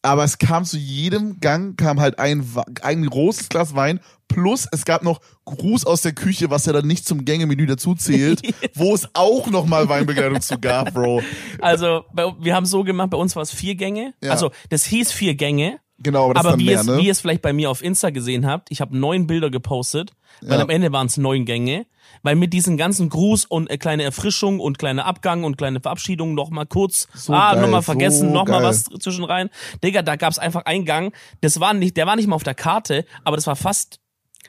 aber 0.02 0.24
es 0.24 0.38
kam 0.38 0.66
zu 0.66 0.78
jedem 0.78 1.40
Gang 1.40 1.78
kam 1.78 2.00
halt 2.00 2.20
ein, 2.20 2.46
ein 2.82 3.06
großes 3.06 3.50
Glas 3.50 3.76
Wein 3.76 4.00
plus 4.28 4.68
es 4.72 4.86
gab 4.86 5.04
noch 5.04 5.20
Gruß 5.46 5.86
aus 5.86 6.02
der 6.02 6.14
Küche, 6.14 6.50
was 6.50 6.66
ja 6.66 6.74
dann 6.74 6.88
nicht 6.88 7.06
zum 7.06 7.26
Gänge-Menü 7.26 7.66
dazu 7.66 7.96
zählt, 7.96 8.42
wo 8.76 8.94
es 8.94 9.10
auch 9.14 9.48
nochmal 9.48 9.90
Weinbegleitung 9.90 10.42
zu 10.42 10.58
gab, 10.60 10.94
Bro. 10.94 11.22
Also, 11.60 12.06
wir 12.40 12.56
haben 12.56 12.66
so 12.66 12.84
gemacht, 12.84 13.10
bei 13.10 13.18
uns 13.18 13.36
war 13.36 13.44
es 13.44 13.52
vier 13.52 13.76
Gänge. 13.76 14.14
Ja. 14.22 14.32
Also, 14.32 14.52
das 14.70 14.86
hieß 14.86 15.12
vier 15.12 15.36
Gänge. 15.36 15.80
Genau, 15.98 16.26
aber 16.26 16.34
das 16.34 16.46
aber 16.46 16.58
wie, 16.58 16.66
mehr, 16.66 16.80
es, 16.80 16.88
ne? 16.88 16.98
wie 16.98 17.06
ihr 17.06 17.12
es 17.12 17.20
vielleicht 17.22 17.42
bei 17.42 17.54
mir 17.54 17.70
auf 17.70 17.84
Insta 17.84 18.10
gesehen 18.10 18.46
habt, 18.48 18.72
ich 18.72 18.82
habe 18.82 18.98
neun 18.98 19.28
Bilder 19.28 19.52
gepostet, 19.52 20.14
weil 20.42 20.58
Ja. 20.58 20.64
am 20.64 20.70
Ende 20.70 20.92
waren 20.92 21.08
es 21.08 21.18
neun 21.18 21.46
Gänge. 21.46 21.86
Weil 22.24 22.36
mit 22.36 22.52
diesen 22.54 22.76
ganzen 22.78 23.08
Gruß 23.10 23.46
und 23.46 23.70
äh, 23.70 23.78
kleine 23.78 24.04
Erfrischung 24.04 24.60
und 24.60 24.78
kleine 24.78 25.06
Abgang 25.06 25.44
und 25.44 25.58
kleine 25.58 25.80
Verabschiedung 25.80 26.34
noch 26.36 26.50
mal 26.50 26.66
kurz, 26.66 27.08
So 27.14 27.34
ah, 27.34 27.54
geil, 27.54 27.62
noch 27.62 27.70
mal 27.70 27.82
vergessen, 27.82 28.28
so 28.28 28.34
noch 28.34 28.46
mal 28.48 28.60
geil. 28.60 28.64
was 28.68 28.84
zwischen 28.84 29.24
rein. 29.24 29.50
Digga, 29.84 30.02
da 30.02 30.18
gab's 30.18 30.38
einfach 30.38 30.66
einen 30.66 30.84
Gang, 30.86 31.14
das 31.40 31.60
war 31.62 31.74
nicht, 31.74 31.96
der 31.98 32.06
war 32.08 32.16
nicht 32.18 32.28
mal 32.28 32.36
auf 32.36 32.44
der 32.44 32.54
Karte, 32.54 33.06
aber 33.24 33.38
das 33.38 33.48
war 33.48 33.56
fast, 33.56 34.00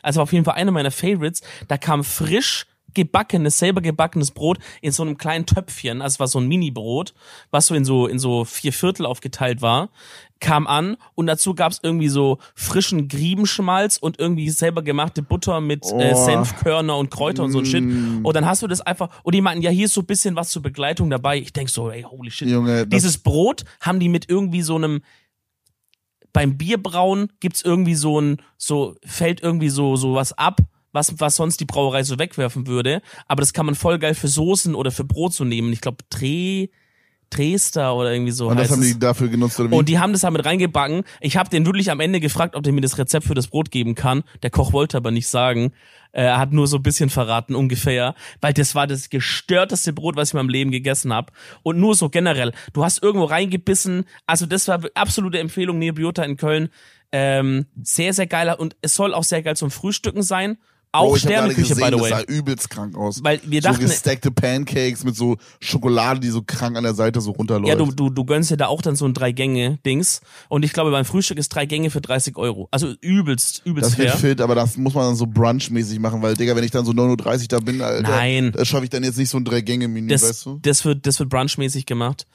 also 0.02 0.20
auf 0.22 0.32
jeden 0.32 0.44
Fall 0.44 0.54
einer 0.54 0.72
meiner 0.72 0.90
Favorites. 0.90 1.40
Da 1.68 1.78
kam 1.78 2.02
frisch 2.04 2.66
gebackenes, 2.94 3.58
selber 3.58 3.80
gebackenes 3.80 4.32
Brot 4.32 4.58
in 4.82 4.92
so 4.92 5.02
einem 5.02 5.16
kleinen 5.16 5.46
Töpfchen, 5.46 6.02
also 6.02 6.14
es 6.16 6.20
war 6.20 6.26
so 6.26 6.40
ein 6.40 6.48
Mini-Brot, 6.48 7.14
was 7.50 7.66
so 7.66 7.74
in 7.74 7.84
so 7.86 8.06
in 8.06 8.18
so 8.18 8.44
vier 8.44 8.72
Viertel 8.72 9.06
aufgeteilt 9.06 9.62
war, 9.62 9.88
kam 10.42 10.66
an 10.66 10.96
und 11.14 11.26
dazu 11.26 11.54
gab's 11.54 11.80
irgendwie 11.82 12.08
so 12.08 12.38
frischen 12.54 13.08
Griebenschmalz 13.08 13.96
und 13.96 14.18
irgendwie 14.18 14.50
selber 14.50 14.82
gemachte 14.82 15.22
Butter 15.22 15.62
mit 15.62 15.84
äh, 15.86 16.12
Oh. 16.12 16.24
Senfkörner 16.24 16.96
und 16.98 17.10
Kräuter 17.10 17.44
und 17.44 17.52
so 17.52 17.60
ein 17.60 17.64
Shit. 17.64 17.84
Mm. 17.84 18.26
Und 18.26 18.36
dann 18.36 18.44
hast 18.44 18.60
du 18.60 18.66
das 18.66 18.80
einfach 18.82 19.08
und 19.22 19.34
die 19.34 19.40
meinten, 19.40 19.62
ja, 19.62 19.70
hier 19.70 19.86
ist 19.86 19.94
so 19.94 20.02
ein 20.02 20.06
bisschen 20.06 20.36
was 20.36 20.50
zur 20.50 20.60
Begleitung 20.60 21.08
dabei. 21.08 21.38
Ich 21.38 21.52
denk 21.52 21.70
so, 21.70 21.90
ey, 21.90 22.02
holy 22.02 22.30
shit. 22.30 22.48
Junge, 22.48 22.86
Dieses 22.86 23.18
Brot 23.18 23.64
haben 23.80 24.00
die 24.00 24.08
mit 24.08 24.28
irgendwie 24.28 24.62
so 24.62 24.76
einem 24.76 25.00
beim 26.32 26.56
Bierbrauen 26.56 27.30
gibt's 27.40 27.62
irgendwie 27.62 27.94
so 27.94 28.20
ein, 28.20 28.38
so, 28.56 28.96
fällt 29.04 29.42
irgendwie 29.42 29.68
so, 29.68 29.96
so 29.96 30.14
was 30.14 30.32
ab, 30.32 30.60
was, 30.90 31.20
was 31.20 31.36
sonst 31.36 31.60
die 31.60 31.66
Brauerei 31.66 32.02
so 32.02 32.18
wegwerfen 32.18 32.66
würde. 32.66 33.02
Aber 33.28 33.40
das 33.40 33.52
kann 33.52 33.66
man 33.66 33.74
voll 33.74 33.98
geil 33.98 34.14
für 34.14 34.28
Soßen 34.28 34.74
oder 34.74 34.90
für 34.90 35.04
Brot 35.04 35.34
so 35.34 35.44
nehmen. 35.44 35.72
Ich 35.72 35.82
glaube, 35.82 35.98
Dreh, 36.10 36.68
Dresder 37.34 37.94
oder 37.96 38.12
irgendwie 38.12 38.32
so 38.32 38.48
Und 38.48 38.58
das 38.58 38.70
haben 38.70 38.82
die 38.82 38.98
dafür 38.98 39.28
genutzt, 39.28 39.58
oder 39.58 39.70
wie? 39.70 39.74
Und 39.74 39.88
die 39.88 39.98
haben 39.98 40.12
das 40.12 40.22
damit 40.22 40.44
reingebacken. 40.44 41.02
Ich 41.20 41.36
habe 41.36 41.48
den 41.48 41.64
wirklich 41.66 41.90
am 41.90 42.00
Ende 42.00 42.20
gefragt, 42.20 42.54
ob 42.56 42.62
der 42.62 42.72
mir 42.72 42.80
das 42.80 42.98
Rezept 42.98 43.26
für 43.26 43.34
das 43.34 43.48
Brot 43.48 43.70
geben 43.70 43.94
kann. 43.94 44.22
Der 44.42 44.50
Koch 44.50 44.72
wollte 44.72 44.96
aber 44.96 45.10
nicht 45.10 45.28
sagen. 45.28 45.72
Äh, 46.12 46.24
Er 46.24 46.38
hat 46.38 46.52
nur 46.52 46.66
so 46.66 46.76
ein 46.76 46.82
bisschen 46.82 47.08
verraten, 47.10 47.54
ungefähr. 47.54 48.14
Weil 48.40 48.52
das 48.52 48.74
war 48.74 48.86
das 48.86 49.08
gestörteste 49.08 49.92
Brot, 49.92 50.16
was 50.16 50.28
ich 50.28 50.34
in 50.34 50.38
meinem 50.38 50.48
Leben 50.50 50.70
gegessen 50.70 51.12
habe. 51.12 51.32
Und 51.62 51.78
nur 51.78 51.94
so 51.94 52.08
generell. 52.10 52.52
Du 52.72 52.84
hast 52.84 53.02
irgendwo 53.02 53.24
reingebissen. 53.26 54.04
Also 54.26 54.46
das 54.46 54.68
war 54.68 54.80
absolute 54.94 55.38
Empfehlung, 55.38 55.78
Neobiota 55.78 56.22
in 56.22 56.36
Köln. 56.36 56.68
Ähm, 57.12 57.66
sehr, 57.82 58.12
sehr 58.14 58.26
geiler. 58.26 58.60
Und 58.60 58.76
es 58.82 58.94
soll 58.94 59.14
auch 59.14 59.24
sehr 59.24 59.42
geil 59.42 59.56
zum 59.56 59.70
Frühstücken 59.70 60.22
sein. 60.22 60.58
Auch 60.94 61.08
Bro, 61.08 61.16
Sterneküche, 61.16 61.74
by 61.74 61.86
the 61.86 62.00
way. 62.00 62.10
Das 62.10 62.20
sah 62.20 62.22
übelst 62.24 62.68
krank 62.68 62.94
aus. 62.96 63.24
Weil 63.24 63.40
wir 63.46 63.62
so 63.62 63.68
dachten- 63.68 63.80
gestackte 63.86 64.30
Pancakes 64.30 65.04
mit 65.04 65.16
so 65.16 65.38
Schokolade, 65.58 66.20
die 66.20 66.28
so 66.28 66.42
krank 66.42 66.76
an 66.76 66.84
der 66.84 66.92
Seite 66.92 67.22
so 67.22 67.30
runterläuft. 67.30 67.68
Ja, 67.68 67.76
du, 67.76 67.90
du, 67.90 68.10
du 68.10 68.24
gönnst 68.26 68.50
dir 68.50 68.58
da 68.58 68.66
auch 68.66 68.82
dann 68.82 68.94
so 68.94 69.06
ein 69.06 69.14
Drei-Gänge-Dings. 69.14 70.20
Und 70.50 70.64
ich 70.66 70.74
glaube, 70.74 70.90
beim 70.90 71.06
Frühstück 71.06 71.38
ist 71.38 71.48
drei 71.48 71.64
Gänge 71.64 71.88
für 71.88 72.02
30 72.02 72.36
Euro. 72.36 72.68
Also 72.70 72.92
übelst, 73.00 73.62
übelst 73.64 73.90
das 73.90 73.96
fair. 73.96 74.16
fit, 74.16 74.40
aber 74.42 74.54
das 74.54 74.76
muss 74.76 74.92
man 74.92 75.06
dann 75.06 75.16
so 75.16 75.26
brunchmäßig 75.26 75.98
machen, 75.98 76.20
weil, 76.20 76.34
Digga, 76.34 76.54
wenn 76.54 76.64
ich 76.64 76.70
dann 76.70 76.84
so 76.84 76.92
9.30 76.92 77.42
Uhr 77.42 77.48
da 77.48 77.58
bin, 77.60 77.80
Alter, 77.80 78.02
Nein. 78.10 78.52
da 78.52 78.62
schaffe 78.66 78.84
ich 78.84 78.90
dann 78.90 79.02
jetzt 79.02 79.16
nicht 79.16 79.30
so 79.30 79.38
ein 79.38 79.44
Drei-Gänge-Menü, 79.46 80.08
das, 80.08 80.22
weißt 80.22 80.44
du? 80.46 80.58
das 80.60 80.84
wird, 80.84 81.06
das 81.06 81.18
wird 81.18 81.30
brunchmäßig 81.30 81.86
gemacht. 81.86 82.26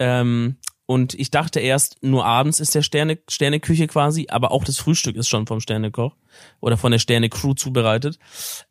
Ähm, 0.00 0.56
und 0.90 1.14
ich 1.14 1.30
dachte 1.30 1.60
erst, 1.60 2.02
nur 2.02 2.26
abends 2.26 2.58
ist 2.58 2.74
der 2.74 2.82
Sterne, 2.82 3.16
Sterneküche 3.28 3.86
quasi, 3.86 4.26
aber 4.28 4.50
auch 4.50 4.64
das 4.64 4.78
Frühstück 4.78 5.14
ist 5.14 5.28
schon 5.28 5.46
vom 5.46 5.60
Sternekoch 5.60 6.16
oder 6.58 6.76
von 6.76 6.90
der 6.90 6.98
Sterne-Crew 6.98 7.54
zubereitet. 7.54 8.18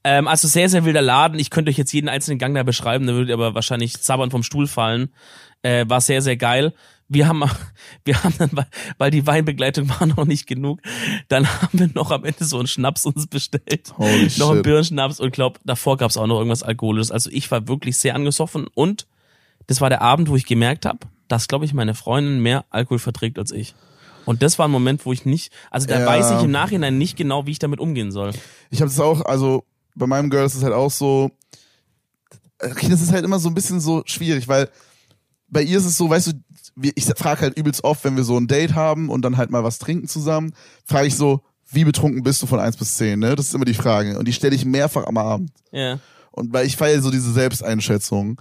Ähm, 0.04 0.28
also 0.28 0.50
sehr, 0.50 0.68
sehr 0.68 0.84
wilder 0.84 1.02
Laden. 1.02 1.40
Ich 1.40 1.50
könnte 1.50 1.72
euch 1.72 1.78
jetzt 1.78 1.94
jeden 1.94 2.10
einzelnen 2.10 2.38
Gang 2.38 2.54
da 2.56 2.64
beschreiben, 2.64 3.08
da 3.08 3.14
würdet 3.14 3.30
ihr 3.30 3.36
aber 3.36 3.56
wahrscheinlich 3.56 4.02
zabbern 4.02 4.32
vom 4.32 4.44
Stuhl 4.44 4.68
fallen. 4.68 5.14
Äh, 5.62 5.86
war 5.88 6.02
sehr, 6.02 6.22
sehr 6.22 6.36
geil. 6.36 6.74
Wir 7.08 7.26
haben, 7.26 7.42
wir 8.04 8.22
haben 8.22 8.34
dann, 8.38 8.66
weil- 8.98 9.12
die 9.12 9.26
Weinbegleitung 9.26 9.88
war 10.02 10.06
noch 10.06 10.26
nicht 10.26 10.46
genug, 10.46 10.82
dann 11.30 11.48
haben 11.48 11.80
wir 11.80 11.90
noch 11.94 12.12
am 12.12 12.26
Ende 12.26 12.44
so 12.44 12.58
einen 12.58 12.68
Schnaps 12.68 13.06
uns 13.06 13.28
bestellt. 13.28 13.94
Holy 13.98 14.30
noch 14.36 14.50
einen 14.50 14.58
shit. 14.58 14.64
Birnenschnaps 14.64 15.22
und 15.22 15.32
glaub, 15.32 15.62
davor 15.64 15.96
gab's 15.96 16.18
auch 16.18 16.28
noch 16.28 16.40
irgendwas 16.40 16.64
Alkoholisches. 16.64 17.12
Also 17.12 17.30
ich 17.32 17.50
war 17.50 17.70
wirklich 17.70 17.96
sehr 17.98 18.14
angesoffen 18.14 18.68
und 18.74 19.08
das 19.68 19.80
war 19.80 19.88
der 19.90 20.02
Abend, 20.02 20.28
wo 20.28 20.36
ich 20.36 20.46
gemerkt 20.46 20.86
habe, 20.86 21.00
dass, 21.30 21.48
glaube 21.48 21.64
ich, 21.66 21.74
meine 21.74 21.96
Freundin 21.96 22.42
mehr 22.42 22.66
Alkohol 22.70 23.00
verträgt 23.00 23.40
als 23.40 23.52
ich. 23.52 23.76
Und 24.26 24.44
das 24.44 24.60
war 24.60 24.68
ein 24.68 24.72
Moment, 24.72 25.06
wo 25.06 25.14
ich 25.14 25.26
nicht, 25.26 25.52
also 25.72 25.88
da 25.88 26.02
Ja. 26.02 26.06
weiß 26.06 26.32
ich 26.38 26.44
im 26.44 26.52
Nachhinein 26.52 26.98
nicht 26.98 27.16
genau, 27.18 27.46
wie 27.46 27.52
ich 27.52 27.60
damit 27.60 27.80
umgehen 27.80 28.12
soll. 28.12 28.32
Ich 28.70 28.82
habe 28.82 28.90
das 28.92 29.00
auch, 29.00 29.26
also 29.26 29.64
bei 29.96 30.06
meinem 30.06 30.30
Girl 30.30 30.46
ist 30.46 30.56
es 30.56 30.64
halt 30.64 30.74
auch 30.74 30.92
so, 30.92 31.32
okay, 32.62 32.90
das 32.90 33.02
ist 33.02 33.12
halt 33.12 33.24
immer 33.24 33.40
so 33.40 33.50
ein 33.50 33.56
bisschen 33.56 33.80
so 33.80 34.04
schwierig, 34.06 34.48
weil 34.48 34.70
bei 35.48 35.64
ihr 35.64 35.78
ist 35.78 35.86
es 35.86 35.98
so, 35.98 36.10
weißt 36.10 36.28
du, 36.28 36.34
ich 36.96 37.06
frage 37.06 37.42
halt 37.42 37.58
übelst 37.58 37.84
oft, 37.84 38.04
wenn 38.04 38.16
wir 38.16 38.24
so 38.24 38.38
ein 38.38 38.48
Date 38.48 38.76
haben 38.76 39.10
und 39.10 39.24
dann 39.24 39.38
halt 39.38 39.50
mal 39.50 39.64
was 39.64 39.80
trinken 39.80 40.08
zusammen, 40.08 40.54
frage 40.86 41.08
ich 41.08 41.16
so, 41.16 41.42
wie 41.72 41.84
betrunken 41.84 42.24
bist 42.24 42.42
du 42.42 42.48
von 42.48 42.60
1 42.60 42.78
bis 42.78 42.96
10, 42.96 43.20
ne? 43.20 43.36
Das 43.36 43.48
ist 43.48 43.54
immer 43.54 43.66
die 43.66 43.74
Frage. 43.74 44.18
Und 44.18 44.28
die 44.28 44.34
stelle 44.34 44.56
ich 44.56 44.66
mehrfach 44.66 45.06
am 45.06 45.18
Abend. 45.18 45.52
Ja. 45.72 46.00
Und 46.32 46.54
weil 46.54 46.66
ich 46.66 46.78
feiere 46.78 47.02
so 47.02 47.12
diese 47.12 47.32
Selbsteinschätzung. 47.32 48.40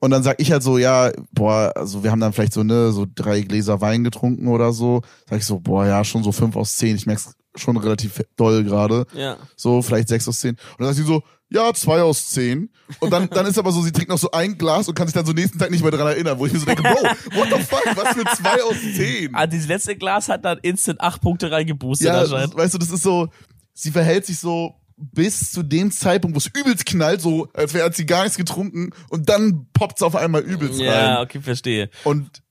Und 0.00 0.10
dann 0.10 0.22
sag 0.22 0.40
ich 0.40 0.50
halt 0.50 0.62
so, 0.62 0.78
ja, 0.78 1.12
boah, 1.32 1.72
also 1.76 2.02
wir 2.02 2.10
haben 2.10 2.20
dann 2.20 2.32
vielleicht 2.32 2.54
so, 2.54 2.62
ne, 2.62 2.90
so 2.90 3.06
drei 3.14 3.42
Gläser 3.42 3.80
Wein 3.82 4.02
getrunken 4.02 4.48
oder 4.48 4.72
so. 4.72 5.02
Sag 5.28 5.40
ich 5.40 5.44
so, 5.46 5.60
boah, 5.60 5.84
ja, 5.86 6.02
schon 6.04 6.24
so 6.24 6.32
fünf 6.32 6.56
aus 6.56 6.76
zehn. 6.76 6.96
Ich 6.96 7.06
merk's 7.06 7.34
schon 7.54 7.76
relativ 7.76 8.22
doll 8.36 8.64
gerade. 8.64 9.06
Ja. 9.14 9.36
So, 9.56 9.82
vielleicht 9.82 10.08
sechs 10.08 10.26
aus 10.26 10.40
zehn. 10.40 10.52
Und 10.52 10.78
dann 10.78 10.86
sagt 10.86 10.96
sie 10.96 11.04
so, 11.04 11.22
ja, 11.50 11.74
zwei 11.74 12.00
aus 12.00 12.30
zehn. 12.30 12.70
Und 13.00 13.12
dann, 13.12 13.28
dann 13.28 13.44
ist 13.44 13.58
aber 13.58 13.72
so, 13.72 13.82
sie 13.82 13.92
trinkt 13.92 14.08
noch 14.08 14.18
so 14.18 14.30
ein 14.30 14.56
Glas 14.56 14.88
und 14.88 14.94
kann 14.94 15.06
sich 15.06 15.14
dann 15.14 15.26
so 15.26 15.32
nächsten 15.32 15.58
Tag 15.58 15.70
nicht 15.70 15.82
mehr 15.82 15.90
dran 15.90 16.06
erinnern, 16.06 16.38
wo 16.38 16.46
ich 16.46 16.52
mir 16.52 16.60
so 16.60 16.64
denke, 16.66 16.82
Bro, 16.82 17.02
what 17.36 17.48
the 17.50 17.62
fuck, 17.62 17.84
was 17.96 18.14
für 18.14 18.24
zwei 18.42 18.62
aus 18.62 18.76
zehn? 18.96 19.34
Also 19.34 19.50
dieses 19.50 19.68
letzte 19.68 19.96
Glas 19.96 20.28
hat 20.28 20.44
dann 20.44 20.58
instant 20.62 21.00
acht 21.00 21.20
Punkte 21.20 21.50
reingeboostet 21.50 22.06
Ja, 22.06 22.20
anscheinend. 22.20 22.56
weißt 22.56 22.72
du, 22.74 22.78
das 22.78 22.90
ist 22.90 23.02
so, 23.02 23.28
sie 23.74 23.90
verhält 23.90 24.24
sich 24.26 24.38
so 24.38 24.74
bis 25.00 25.52
zu 25.52 25.62
dem 25.62 25.90
Zeitpunkt, 25.90 26.34
wo 26.34 26.38
es 26.38 26.46
übelst 26.46 26.84
knallt, 26.86 27.20
so 27.20 27.48
als 27.54 27.74
wäre 27.74 27.92
sie 27.92 28.06
gar 28.06 28.22
nichts 28.24 28.36
getrunken 28.36 28.90
und 29.08 29.28
dann 29.28 29.66
poppt's 29.72 30.02
auf 30.02 30.14
einmal 30.14 30.42
übelst 30.42 30.78
Ja, 30.80 31.16
rein. 31.16 31.24
okay, 31.24 31.40
verstehe. 31.40 31.90
Und 32.04 32.42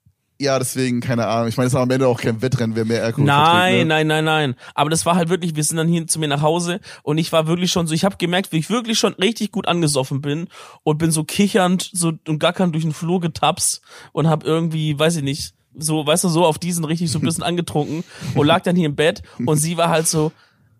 ja, 0.41 0.58
deswegen, 0.58 1.02
keine 1.02 1.28
Ahnung. 1.28 1.50
Ich 1.50 1.58
meine, 1.58 1.68
es 1.68 1.74
ist 1.74 1.80
am 1.80 1.91
Ende 1.91 2.08
auch 2.08 2.22
kein 2.22 2.41
Wettrennen, 2.41 2.74
wer 2.74 2.86
mehr 2.86 3.04
Alkohol 3.04 3.26
Nein, 3.26 3.43
verträgt, 3.43 3.78
ne? 3.80 3.86
nein, 3.88 4.08
nein, 4.08 4.24
nein. 4.24 4.56
Aber 4.74 4.89
das 4.89 5.06
war 5.06 5.16
halt 5.18 5.28
wirklich, 5.28 5.58
wir 5.58 5.64
sind 5.66 5.76
dann 5.76 5.89
hier 5.89 6.08
zu 6.08 6.18
mir 6.18 6.30
nach 6.30 6.41
Hause 6.41 6.80
und 7.04 7.18
ich 7.18 7.34
war 7.34 7.45
wirklich 7.45 7.74
schon 7.74 7.88
so, 7.88 7.93
ich 7.93 8.06
habe 8.06 8.16
gemerkt, 8.18 8.54
wie 8.54 8.58
ich 8.58 8.70
wirklich 8.70 8.97
schon 8.97 9.14
richtig 9.16 9.52
gut 9.52 9.68
angesoffen 9.68 10.22
bin 10.22 10.47
und 10.84 10.97
bin 10.97 11.12
so 11.12 11.26
kichernd 11.26 11.89
so 11.91 12.14
und 12.26 12.39
gackernd 12.39 12.74
durch 12.74 12.86
den 12.86 12.93
Flur 12.93 13.20
getapst 13.20 13.82
und 14.14 14.28
habe 14.28 14.45
irgendwie, 14.45 14.97
weiß 14.97 15.18
ich 15.18 15.24
nicht, 15.24 15.54
so, 15.78 16.08
weißt 16.08 16.24
du, 16.24 16.30
so 16.30 16.45
auf 16.45 16.58
diesen 16.58 16.86
richtig 16.86 17.12
so 17.12 17.20
ein 17.20 17.26
bisschen 17.26 17.43
angetrunken 17.50 18.06
und 18.34 18.47
lag 18.47 18.62
dann 18.64 18.78
hier 18.78 18.86
im 18.86 18.95
Bett 18.95 19.22
und 19.45 19.58
sie 19.58 19.76
war 19.76 19.89
halt 19.89 20.08
so, 20.08 20.32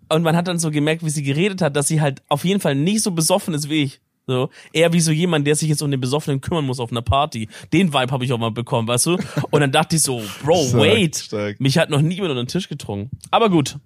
und 0.10 0.24
man 0.24 0.36
hat 0.36 0.48
dann 0.48 0.60
so 0.60 0.72
gemerkt, 0.72 1.04
wie 1.06 1.10
sie 1.10 1.24
geredet 1.24 1.62
hat, 1.62 1.76
dass 1.76 1.88
sie 1.88 2.02
halt 2.02 2.22
auf 2.30 2.44
jeden 2.46 2.60
Fall 2.60 2.76
nicht 2.76 3.02
so 3.04 3.12
besoffen 3.12 3.54
ist 3.54 3.70
wie 3.70 3.84
ich. 3.84 4.02
So, 4.28 4.50
eher 4.74 4.94
wie 4.94 5.00
so 5.02 5.12
jemand, 5.12 5.48
der 5.48 5.56
sich 5.56 5.70
jetzt 5.70 5.82
um 5.82 5.90
den 5.90 6.00
Besoffenen 6.00 6.40
kümmern 6.40 6.64
muss 6.64 6.80
auf 6.80 6.92
einer 6.92 7.02
Party. 7.02 7.50
Den 7.74 7.94
Vibe 7.94 8.12
habe 8.12 8.24
ich 8.26 8.32
auch 8.32 8.38
mal 8.38 8.52
bekommen, 8.52 8.88
weißt 8.88 9.08
du? 9.08 9.18
Und 9.50 9.62
dann 9.62 9.72
dachte 9.72 9.96
ich 9.96 10.04
so, 10.04 10.22
Bro, 10.44 10.66
Stark, 10.68 10.82
wait. 10.84 11.16
stark. 11.16 11.60
Mich 11.60 11.80
hat 11.80 11.90
noch 11.90 12.02
niemand 12.02 12.30
unter 12.30 12.44
den 12.44 12.48
Tisch 12.48 12.70
getrunken. 12.70 13.10
Aber 13.32 13.50
gut. 13.50 13.80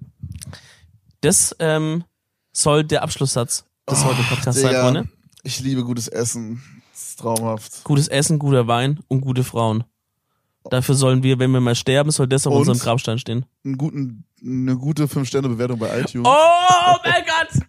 Das 1.22 1.56
ähm, 1.60 2.04
soll 2.52 2.84
der 2.84 3.04
Abschlusssatz 3.04 3.66
des 3.90 4.04
heutigen 4.04 4.28
Podcasts 4.28 4.62
sein, 4.62 4.76
Freunde. 4.76 5.10
ich 5.44 5.62
liebe 5.62 5.86
gutes 5.86 6.10
Essen. 6.10 6.62
Das 6.92 7.02
ist 7.10 7.20
traumhaft. 7.20 7.84
Gutes 7.86 8.10
Essen, 8.10 8.38
guter 8.38 8.68
Wein 8.68 9.00
und 9.08 9.22
gute 9.22 9.46
Frauen. 9.46 9.86
Dafür 10.70 10.96
sollen 10.96 11.24
wir, 11.24 11.40
wenn 11.40 11.52
wir 11.52 11.60
mal 11.60 11.76
sterben, 11.76 12.10
soll 12.12 12.28
das 12.28 12.48
auf 12.48 12.54
Und? 12.54 12.60
unserem 12.62 12.80
Grabstein 12.80 13.20
stehen. 13.20 13.46
Einen 13.66 13.78
guten, 13.78 14.26
eine 14.44 14.76
gute 14.78 15.06
5-Sterne-Bewertung 15.06 15.78
bei 15.80 16.00
iTunes. 16.00 16.28
Oh 16.28 16.96
mein 17.04 17.24
Gott! 17.26 17.62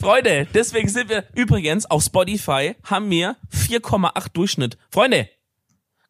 Freunde, 0.00 0.46
deswegen 0.54 0.88
sind 0.88 1.08
wir 1.08 1.24
übrigens 1.34 1.86
auf 1.86 2.02
Spotify, 2.04 2.74
haben 2.84 3.10
wir 3.10 3.36
4,8 3.52 4.26
Durchschnitt. 4.32 4.78
Freunde, 4.90 5.28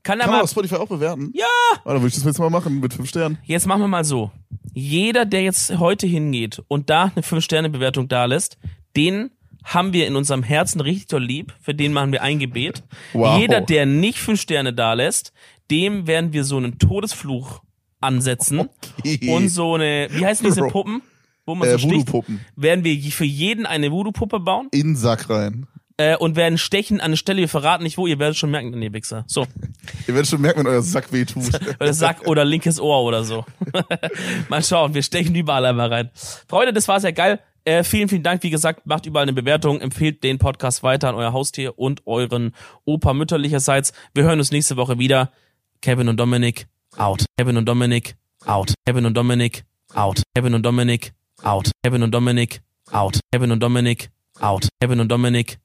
kann 0.03 0.19
Kann 0.19 0.31
man 0.31 0.41
auf 0.43 0.51
Spotify 0.51 0.77
auch 0.77 0.89
bewerten? 0.89 1.31
ja, 1.35 1.47
Ah, 1.85 1.93
dann 1.93 1.97
würde 2.03 2.09
ich 2.09 2.15
das 2.15 2.25
jetzt 2.25 2.39
mal 2.39 2.51
machen 2.51 2.81
mit 2.81 2.93
5 2.95 3.09
Sternen. 3.09 3.39
jetzt 3.45 3.67
machen 3.67 3.81
wir 3.81 3.89
mal 3.89 4.05
so. 4.05 4.31
Jeder, 4.75 5.25
der 5.25 5.43
jetzt 5.43 5.79
heute 5.79 6.07
hingeht 6.07 6.63
und 6.69 6.91
da 6.91 7.05
eine 7.15 7.23
5-Sterne-Bewertung 7.25 8.09
da 8.09 8.25
lässt, 8.27 8.59
den 8.97 9.31
haben 9.65 9.93
wir 9.93 10.07
in 10.07 10.17
unserem 10.17 10.43
Herzen 10.43 10.81
richtig 10.81 11.09
doll 11.09 11.23
lieb. 11.25 11.53
Für 11.61 11.75
den 11.75 11.93
machen 11.93 12.13
wir 12.13 12.23
ein 12.23 12.39
Gebet. 12.39 12.85
Wow. 13.13 13.39
Jeder, 13.39 13.61
der 13.61 13.87
nicht 13.87 14.19
5 14.19 14.41
Sterne 14.41 14.73
da 14.73 14.93
lässt, 14.95 15.33
dem 15.71 16.07
werden 16.07 16.33
wir 16.33 16.45
so 16.45 16.57
einen 16.57 16.79
Todesfluch 16.79 17.63
ansetzen. 18.01 18.69
Okay. 19.01 19.31
Und 19.31 19.49
so 19.49 19.75
eine, 19.75 20.09
wie 20.11 20.25
heißen 20.25 20.45
diese. 20.47 20.63
Puppen? 20.63 21.03
Wo 21.47 21.55
man 21.55 21.67
Äh, 21.69 21.73
so 21.73 21.79
sticht? 21.79 21.93
Voodoo-Puppen. 21.95 22.41
Werden 22.57 22.85
wir 22.85 23.01
für 23.11 23.25
jeden 23.25 23.65
eine 23.67 23.91
Voodoo-Puppe 23.91 24.41
bauen? 24.41 24.69
In 24.71 24.89
den 24.89 24.97
Sack 24.97 25.31
rein. 25.31 25.67
äh, 25.97 26.15
und 26.17 26.37
werden 26.37 26.59
stechen 26.59 27.01
an 27.01 27.07
eine 27.07 27.17
Stelle, 27.17 27.41
wir 27.41 27.49
verraten 27.49 27.83
nicht 27.83 27.97
wo, 27.99 28.07
ihr 28.07 28.19
werdet 28.19 28.37
schon 28.37 28.51
merken, 28.53 28.71
nee, 28.79 28.93
Wichser. 28.93 29.25
So. 29.27 29.47
Ihr 30.07 30.15
werdet 30.15 30.29
schon 30.29 30.41
merken, 30.41 30.61
wenn 30.61 30.67
euer 30.69 30.83
Sack 30.83 31.13
weh 31.13 31.25
tut. 31.25 31.49
Oder 31.81 31.93
Sack 31.95 32.27
oder 32.27 32.45
linkes 32.45 32.79
Ohr 32.81 33.03
oder 33.03 33.25
so. 33.25 33.45
Mal 34.49 34.63
schauen, 34.63 34.95
wir 34.95 35.03
stechen 35.03 35.35
überall 35.35 35.65
einmal 35.67 35.93
rein. 35.93 36.11
Freunde, 36.47 36.73
das 36.73 36.87
war 36.87 37.01
sehr 37.01 37.13
geil. 37.13 37.41
Äh, 37.65 37.83
vielen, 37.83 38.09
vielen 38.09 38.23
Dank. 38.23 38.43
Wie 38.45 38.51
gesagt, 38.51 38.87
macht 38.87 39.07
überall 39.07 39.25
eine 39.25 39.33
Bewertung, 39.33 39.81
empfehlt 39.81 40.23
den 40.23 40.39
Podcast 40.39 40.83
weiter 40.83 41.09
an 41.09 41.15
euer 41.17 41.33
Haustier 41.33 41.79
und 41.79 42.07
euren 42.07 42.53
Opa 42.85 43.13
mütterlicherseits. 43.13 43.93
Wir 44.15 44.23
hören 44.25 44.39
uns 44.39 44.53
nächste 44.53 44.77
Woche 44.77 44.99
wieder. 44.99 45.33
Kevin 45.81 46.09
und 46.09 46.19
Dominik, 46.19 46.67
out. 46.97 47.25
Kevin 47.37 47.57
und 47.57 47.67
Dominik, 47.67 48.17
out. 48.47 48.75
Kevin 48.87 49.07
und 49.07 49.17
Dominik, 49.17 49.65
out. 49.95 50.23
Kevin 50.35 50.55
und 50.55 50.63
Dominik, 50.63 51.13
out. 51.43 51.71
Kevin 51.83 52.03
und 52.03 52.11
Dominik, 52.13 52.61
out. 52.93 53.21
Kevin 53.33 53.51
und 53.53 53.61
Dominik, 53.61 54.11
out. 54.41 54.69
Kevin 54.81 55.01
und 55.01 55.09
Dominik, 55.09 55.59